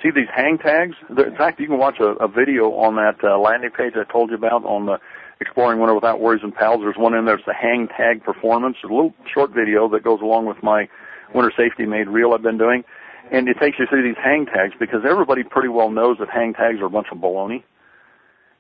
See 0.03 0.11
these 0.11 0.29
hang 0.35 0.59
tags? 0.59 0.97
In 1.09 1.37
fact, 1.37 1.61
you 1.61 1.67
can 1.67 1.79
watch 1.79 1.99
a, 2.01 2.13
a 2.23 2.29
video 2.29 2.73
on 2.73 2.97
that 2.97 3.17
uh, 3.25 3.39
landing 3.39 3.71
page 3.71 3.95
I 3.97 4.11
told 4.11 4.31
you 4.31 4.37
about 4.37 4.65
on 4.65 4.87
the 4.87 4.99
Exploring 5.41 5.81
Winter 5.81 5.95
Without 5.95 6.21
Worries 6.21 6.43
and 6.43 6.55
Pals. 6.55 6.81
There's 6.81 6.97
one 6.97 7.15
in 7.15 7.25
there. 7.25 7.37
It's 7.37 7.47
the 7.47 7.55
hang 7.55 7.89
tag 7.89 8.23
performance. 8.23 8.77
It's 8.83 8.91
a 8.91 8.95
little 8.95 9.15
short 9.33 9.51
video 9.51 9.89
that 9.89 10.03
goes 10.03 10.21
along 10.21 10.47
with 10.47 10.63
my 10.63 10.89
winter 11.35 11.53
safety 11.57 11.87
made 11.87 12.09
real 12.09 12.33
I've 12.33 12.43
been 12.43 12.59
doing. 12.59 12.85
And 13.33 13.49
it 13.49 13.57
takes 13.59 13.79
you 13.79 13.87
through 13.89 14.03
these 14.03 14.21
hang 14.23 14.47
tags 14.47 14.75
because 14.79 15.01
everybody 15.09 15.43
pretty 15.43 15.69
well 15.69 15.91
knows 15.91 16.19
that 16.19 16.29
hang 16.29 16.53
tags 16.53 16.81
are 16.81 16.87
a 16.87 16.91
bunch 16.91 17.09
of 17.11 17.19
baloney. 17.19 17.63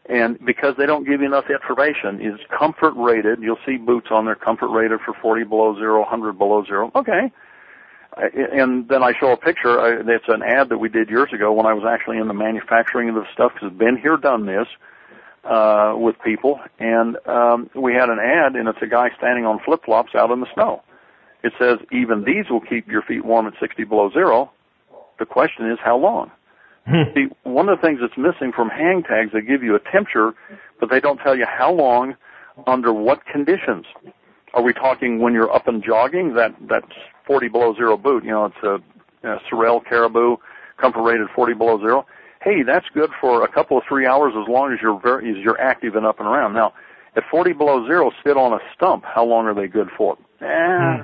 And 0.07 0.39
because 0.45 0.75
they 0.77 0.87
don't 0.87 1.07
give 1.07 1.21
you 1.21 1.27
enough 1.27 1.47
information, 1.49 2.21
is 2.21 2.39
comfort 2.57 2.93
rated. 2.97 3.41
You'll 3.41 3.59
see 3.65 3.77
boots 3.77 4.09
on 4.11 4.27
there, 4.27 4.35
comfort 4.35 4.69
rated 4.69 5.01
for 5.05 5.15
40 5.21 5.45
below 5.45 5.75
zero, 5.77 6.01
100 6.01 6.39
below 6.39 6.65
zero. 6.65 6.91
Okay. 6.95 7.33
And 8.17 8.89
then 8.89 9.03
I 9.03 9.13
show 9.19 9.33
a 9.33 9.37
picture. 9.37 10.01
It's 10.09 10.25
an 10.29 10.43
ad 10.43 10.69
that 10.69 10.79
we 10.79 10.89
did 10.89 11.11
years 11.11 11.31
ago 11.33 11.53
when 11.53 11.67
I 11.67 11.75
was 11.75 11.85
actually 11.89 12.19
in 12.19 12.29
the 12.29 12.35
manufacturing 12.35 13.09
of 13.09 13.17
the 13.17 13.25
stuff 13.33 13.53
because 13.55 13.71
I've 13.73 13.79
been 13.79 13.97
here, 13.97 14.17
done 14.17 14.47
this 14.47 14.69
uh, 15.45 15.95
with 15.97 16.17
people. 16.25 16.61
And 16.79 17.17
um, 17.27 17.71
we 17.75 17.93
had 17.93 18.09
an 18.09 18.19
ad, 18.21 18.55
and 18.55 18.69
it's 18.69 18.79
a 18.83 18.87
guy 18.87 19.09
standing 19.19 19.47
on 19.47 19.59
flip 19.65 19.85
flops 19.85 20.15
out 20.15 20.31
in 20.31 20.41
the 20.41 20.47
snow. 20.55 20.83
It 21.43 21.53
says 21.59 21.79
even 21.93 22.25
these 22.25 22.49
will 22.51 22.61
keep 22.61 22.89
your 22.89 23.03
feet 23.03 23.25
warm 23.25 23.47
at 23.47 23.55
60 23.61 23.85
below 23.85 24.11
zero. 24.11 24.51
The 25.19 25.27
question 25.27 25.71
is 25.71 25.79
how 25.83 25.99
long? 25.99 26.31
Hmm. 26.87 27.03
See, 27.15 27.27
one 27.43 27.69
of 27.69 27.81
the 27.81 27.87
things 27.87 28.01
that's 28.01 28.17
missing 28.17 28.53
from 28.53 28.69
hang 28.69 29.03
tags, 29.03 29.33
they 29.33 29.41
give 29.41 29.63
you 29.63 29.75
a 29.75 29.81
temperature, 29.81 30.35
but 30.81 30.91
they 30.91 31.01
don't 31.01 31.19
tell 31.19 31.37
you 31.37 31.47
how 31.47 31.73
long, 31.73 32.17
under 32.67 32.93
what 32.93 33.25
conditions. 33.27 33.87
Are 34.53 34.63
we 34.63 34.73
talking 34.73 35.19
when 35.19 35.33
you're 35.33 35.53
up 35.53 35.67
and 35.67 35.83
jogging? 35.83 36.35
That 36.35 36.55
that's 36.69 36.93
40 37.27 37.49
below 37.49 37.75
zero 37.75 37.97
boot. 37.97 38.25
You 38.25 38.31
know, 38.31 38.45
it's 38.47 38.63
a, 38.63 39.29
a 39.29 39.39
Sorel 39.49 39.81
Caribou, 39.81 40.37
comfort 40.81 41.03
rated 41.03 41.29
40 41.35 41.55
below 41.55 41.79
zero. 41.79 42.07
Hey, 42.43 42.63
that's 42.63 42.87
good 42.93 43.11
for 43.21 43.45
a 43.45 43.49
couple 43.49 43.79
of 43.79 43.85
three 43.89 44.07
hours 44.07 44.35
as 44.37 44.49
long 44.49 44.73
as 44.73 44.79
you're 44.83 45.01
very 45.01 45.31
as 45.31 45.37
you're 45.43 45.61
active 45.61 45.97
and 45.97 46.05
up 46.05 46.19
and 46.19 46.29
around. 46.29 46.53
Now, 46.53 46.75
at 47.17 47.23
40 47.31 47.53
below 47.53 47.87
zero, 47.87 48.11
sit 48.25 48.37
on 48.37 48.53
a 48.53 48.59
stump. 48.75 49.05
How 49.05 49.25
long 49.25 49.47
are 49.47 49.55
they 49.55 49.69
good 49.69 49.89
for? 49.97 50.17
Eh, 50.41 50.47
hmm. 50.47 51.03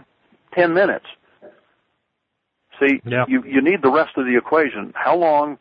10 0.54 0.74
minutes. 0.74 1.06
See, 2.80 3.00
yeah. 3.04 3.24
you, 3.28 3.44
you 3.44 3.60
need 3.60 3.82
the 3.82 3.90
rest 3.90 4.16
of 4.16 4.24
the 4.24 4.36
equation. 4.36 4.92
How 4.96 5.14
long, 5.14 5.58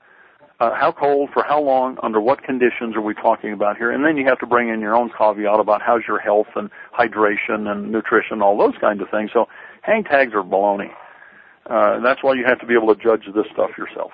uh, 0.59 0.73
how 0.73 0.91
cold, 0.91 1.29
for 1.33 1.43
how 1.43 1.61
long, 1.61 1.97
under 2.01 2.21
what 2.21 2.43
conditions 2.43 2.95
are 2.95 3.01
we 3.01 3.13
talking 3.13 3.51
about 3.51 3.77
here? 3.77 3.91
And 3.91 4.03
then 4.03 4.17
you 4.17 4.25
have 4.25 4.39
to 4.39 4.47
bring 4.47 4.69
in 4.69 4.79
your 4.79 4.95
own 4.95 5.11
caveat 5.15 5.59
about 5.59 5.81
how's 5.81 6.01
your 6.07 6.19
health 6.19 6.47
and 6.55 6.69
hydration 6.97 7.67
and 7.67 7.91
nutrition, 7.91 8.41
all 8.41 8.57
those 8.57 8.75
kinds 8.79 9.01
of 9.01 9.09
things. 9.09 9.31
So 9.33 9.47
hang 9.89 10.03
tags 10.03 10.33
are 10.33 10.43
baloney. 10.43 10.91
Uh, 11.69 11.99
that's 12.03 12.21
why 12.23 12.33
you 12.33 12.43
have 12.45 12.59
to 12.59 12.65
be 12.65 12.73
able 12.75 12.93
to 12.93 13.01
judge 13.01 13.21
this 13.33 13.45
stuff 13.53 13.69
yourself. 13.77 14.11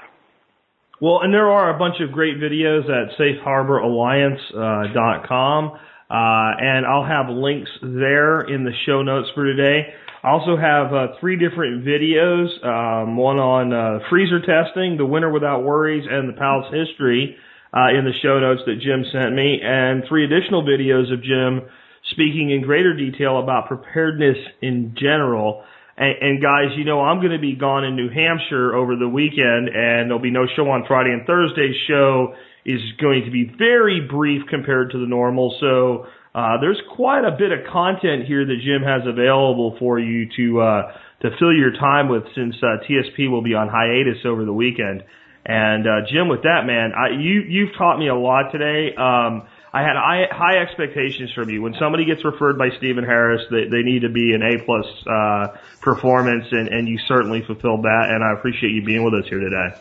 Well, 1.01 1.21
and 1.21 1.33
there 1.33 1.49
are 1.49 1.75
a 1.75 1.77
bunch 1.77 1.95
of 1.99 2.13
great 2.13 2.37
videos 2.37 2.89
at 2.89 3.09
safeharboralliance.com, 3.19 5.67
uh, 5.67 5.71
uh, 6.09 6.53
and 6.59 6.85
I'll 6.85 7.03
have 7.03 7.27
links 7.29 7.69
there 7.81 8.41
in 8.41 8.63
the 8.63 8.71
show 8.85 9.01
notes 9.01 9.27
for 9.35 9.43
today. 9.45 9.93
I 10.23 10.29
also 10.29 10.55
have 10.55 10.93
uh, 10.93 11.07
three 11.19 11.35
different 11.37 11.83
videos, 11.85 12.63
um, 12.65 13.17
one 13.17 13.37
on 13.37 13.73
uh, 13.73 13.99
freezer 14.09 14.39
testing, 14.39 14.95
the 14.97 15.05
winter 15.05 15.29
without 15.29 15.63
worries, 15.63 16.07
and 16.09 16.29
the 16.29 16.33
Palace 16.33 16.73
history 16.73 17.35
uh, 17.73 17.89
in 17.89 18.05
the 18.05 18.13
show 18.23 18.39
notes 18.39 18.61
that 18.65 18.79
Jim 18.79 19.03
sent 19.11 19.35
me, 19.35 19.59
and 19.61 20.05
three 20.07 20.23
additional 20.23 20.63
videos 20.63 21.11
of 21.11 21.21
Jim 21.21 21.63
speaking 22.11 22.51
in 22.51 22.61
greater 22.61 22.95
detail 22.95 23.39
about 23.39 23.67
preparedness 23.67 24.37
in 24.61 24.95
general. 24.97 25.63
And, 25.97 26.15
and 26.21 26.41
guys, 26.41 26.77
you 26.77 26.85
know, 26.85 27.01
I'm 27.01 27.19
going 27.19 27.31
to 27.31 27.39
be 27.39 27.55
gone 27.55 27.83
in 27.83 27.95
New 27.95 28.09
Hampshire 28.09 28.75
over 28.75 28.95
the 28.95 29.07
weekend, 29.07 29.69
and 29.69 30.09
there'll 30.09 30.19
be 30.19 30.31
no 30.31 30.45
show 30.55 30.69
on 30.69 30.85
Friday. 30.87 31.11
And 31.11 31.25
Thursday's 31.25 31.75
show 31.87 32.35
is 32.65 32.81
going 32.99 33.25
to 33.25 33.31
be 33.31 33.51
very 33.57 34.01
brief 34.01 34.43
compared 34.49 34.91
to 34.91 34.99
the 34.99 35.07
normal. 35.07 35.55
So 35.59 36.07
uh, 36.33 36.59
there's 36.59 36.81
quite 36.95 37.23
a 37.23 37.31
bit 37.37 37.51
of 37.51 37.59
content 37.71 38.25
here 38.27 38.45
that 38.45 38.57
Jim 38.63 38.81
has 38.83 39.07
available 39.07 39.77
for 39.79 39.99
you 39.99 40.27
to 40.35 40.61
uh, 40.61 40.81
to 41.21 41.29
fill 41.39 41.53
your 41.53 41.71
time 41.71 42.09
with, 42.09 42.23
since 42.35 42.55
uh, 42.61 42.83
TSP 42.83 43.31
will 43.31 43.41
be 43.41 43.53
on 43.53 43.69
hiatus 43.69 44.25
over 44.25 44.43
the 44.43 44.53
weekend. 44.53 45.01
And 45.45 45.87
uh, 45.87 46.05
Jim, 46.11 46.27
with 46.27 46.41
that, 46.43 46.65
man, 46.65 46.91
I, 46.91 47.15
you 47.17 47.41
you've 47.47 47.77
taught 47.77 47.97
me 47.97 48.09
a 48.09 48.15
lot 48.15 48.51
today. 48.51 48.93
Um, 48.97 49.47
I 49.75 49.81
had 49.81 49.97
high, 50.31 50.61
expectations 50.61 51.33
from 51.33 51.49
you. 51.49 51.61
When 51.61 51.73
somebody 51.77 52.05
gets 52.05 52.23
referred 52.23 52.57
by 52.57 52.69
Stephen 52.77 53.03
Harris, 53.03 53.41
they, 53.51 53.67
they 53.67 53.83
need 53.83 54.03
to 54.03 54.09
be 54.09 54.33
an 54.33 54.41
A 54.41 54.63
plus 54.63 54.85
uh, 55.05 55.57
performance, 55.81 56.45
and, 56.51 56.69
and 56.69 56.87
you 56.87 56.97
certainly 57.09 57.41
fulfilled 57.41 57.83
that. 57.83 58.07
And 58.09 58.23
I 58.23 58.31
appreciate 58.31 58.69
you 58.69 58.85
being 58.85 59.03
with 59.03 59.13
us 59.15 59.27
here 59.27 59.41
today. 59.41 59.75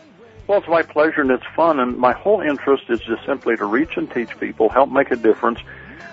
Well, 0.47 0.59
it's 0.59 0.67
my 0.67 0.81
pleasure 0.81 1.21
and 1.21 1.31
it's 1.31 1.45
fun, 1.55 1.79
and 1.79 1.97
my 1.97 2.11
whole 2.11 2.41
interest 2.41 2.83
is 2.89 2.99
just 2.99 3.25
simply 3.25 3.55
to 3.55 3.63
reach 3.63 3.95
and 3.95 4.11
teach 4.11 4.37
people, 4.37 4.67
help 4.67 4.91
make 4.91 5.11
a 5.11 5.15
difference, 5.15 5.59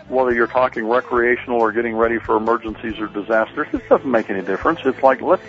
whether 0.06 0.32
you're 0.32 0.46
talking 0.46 0.86
recreational 0.86 1.60
or 1.60 1.72
getting 1.72 1.96
ready 1.96 2.20
for 2.20 2.36
emergencies 2.36 3.00
or 3.00 3.08
disasters, 3.08 3.66
it 3.72 3.88
doesn't 3.88 4.08
make 4.08 4.30
any 4.30 4.42
difference. 4.42 4.78
It's 4.84 5.02
like 5.02 5.20
let's 5.20 5.42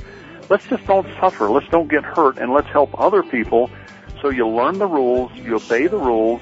let's 0.50 0.66
just 0.66 0.86
don't 0.88 1.08
suffer, 1.20 1.52
let's 1.52 1.68
don't 1.68 1.88
get 1.88 2.04
hurt, 2.04 2.40
and 2.40 2.52
let's 2.52 2.68
help 2.70 3.00
other 3.00 3.22
people. 3.22 3.70
So 4.22 4.30
you 4.30 4.48
learn 4.48 4.80
the 4.80 4.88
rules, 4.88 5.32
you 5.34 5.56
obey 5.56 5.86
the 5.88 5.98
rules, 5.98 6.42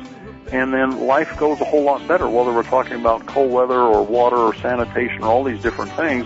and 0.51 0.73
then 0.73 1.07
life 1.07 1.37
goes 1.37 1.61
a 1.61 1.65
whole 1.65 1.83
lot 1.83 2.05
better. 2.07 2.27
Whether 2.27 2.51
we're 2.51 2.63
talking 2.63 2.99
about 2.99 3.25
cold 3.25 3.51
weather 3.51 3.79
or 3.79 4.03
water 4.03 4.35
or 4.35 4.53
sanitation 4.55 5.23
or 5.23 5.27
all 5.27 5.43
these 5.43 5.61
different 5.61 5.93
things 5.93 6.25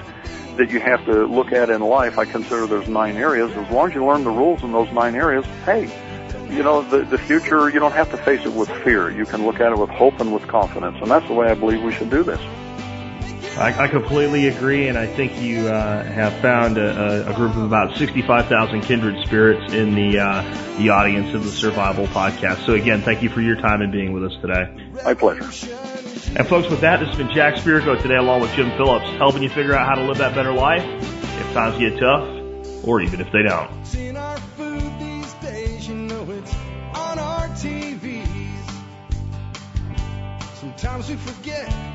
that 0.57 0.71
you 0.71 0.79
have 0.79 1.05
to 1.05 1.25
look 1.25 1.51
at 1.51 1.69
in 1.69 1.81
life, 1.81 2.17
I 2.17 2.25
consider 2.25 2.65
there's 2.65 2.87
nine 2.87 3.17
areas. 3.17 3.51
As 3.51 3.69
long 3.69 3.89
as 3.89 3.95
you 3.95 4.05
learn 4.05 4.23
the 4.23 4.31
rules 4.31 4.63
in 4.63 4.71
those 4.71 4.91
nine 4.91 5.15
areas, 5.15 5.45
hey, 5.65 5.83
you 6.49 6.63
know, 6.63 6.81
the, 6.81 7.03
the 7.03 7.17
future, 7.17 7.69
you 7.69 7.79
don't 7.79 7.91
have 7.91 8.09
to 8.11 8.17
face 8.17 8.45
it 8.45 8.53
with 8.53 8.69
fear. 8.83 9.11
You 9.11 9.25
can 9.25 9.45
look 9.45 9.59
at 9.59 9.71
it 9.71 9.77
with 9.77 9.89
hope 9.89 10.19
and 10.19 10.33
with 10.33 10.47
confidence. 10.47 10.97
And 11.01 11.11
that's 11.11 11.27
the 11.27 11.33
way 11.33 11.47
I 11.47 11.53
believe 11.53 11.83
we 11.83 11.93
should 11.93 12.09
do 12.09 12.23
this. 12.23 12.39
I, 13.57 13.85
I 13.85 13.87
completely 13.87 14.49
agree, 14.49 14.89
and 14.89 14.97
I 14.97 15.07
think 15.07 15.39
you 15.39 15.69
uh, 15.69 16.03
have 16.03 16.33
found 16.41 16.77
a, 16.77 17.29
a 17.29 17.33
group 17.33 17.55
of 17.55 17.63
about 17.63 17.95
65,000 17.95 18.81
kindred 18.81 19.25
spirits 19.25 19.73
in 19.73 19.95
the 19.95 20.19
uh, 20.19 20.77
the 20.77 20.89
audience 20.89 21.33
of 21.33 21.45
the 21.45 21.51
Survival 21.51 22.05
Podcast. 22.07 22.65
So 22.65 22.73
again, 22.73 23.01
thank 23.01 23.23
you 23.23 23.29
for 23.29 23.39
your 23.39 23.55
time 23.55 23.81
and 23.81 23.93
being 23.93 24.11
with 24.11 24.25
us 24.25 24.33
today. 24.41 24.91
My 25.05 25.13
pleasure. 25.13 25.43
And 26.35 26.45
folks, 26.45 26.69
with 26.69 26.81
that, 26.81 26.99
this 26.99 27.07
has 27.07 27.17
been 27.17 27.33
Jack 27.33 27.55
Spirko 27.55 28.01
today, 28.01 28.17
along 28.17 28.41
with 28.41 28.51
Jim 28.55 28.71
Phillips, 28.71 29.07
helping 29.11 29.41
you 29.41 29.49
figure 29.49 29.73
out 29.73 29.87
how 29.87 29.95
to 29.95 30.03
live 30.03 30.17
that 30.17 30.35
better 30.35 30.51
life 30.51 30.83
if 30.83 31.53
times 31.53 31.77
get 31.79 31.97
tough, 31.97 32.27
or 32.85 32.99
even 32.99 33.21
if 33.21 33.31
they 33.31 33.43
don't. 33.43 33.85
Seen 33.85 34.17
our 34.17 34.37
food 34.37 34.99
these 34.99 35.33
days, 35.35 35.87
you 35.87 35.95
know 35.95 36.29
it's 36.29 36.53
on 36.93 37.19
our 37.19 37.47
TVs. 37.49 38.81
Sometimes 40.55 41.09
we 41.09 41.15
forget 41.15 41.69
that 41.69 41.94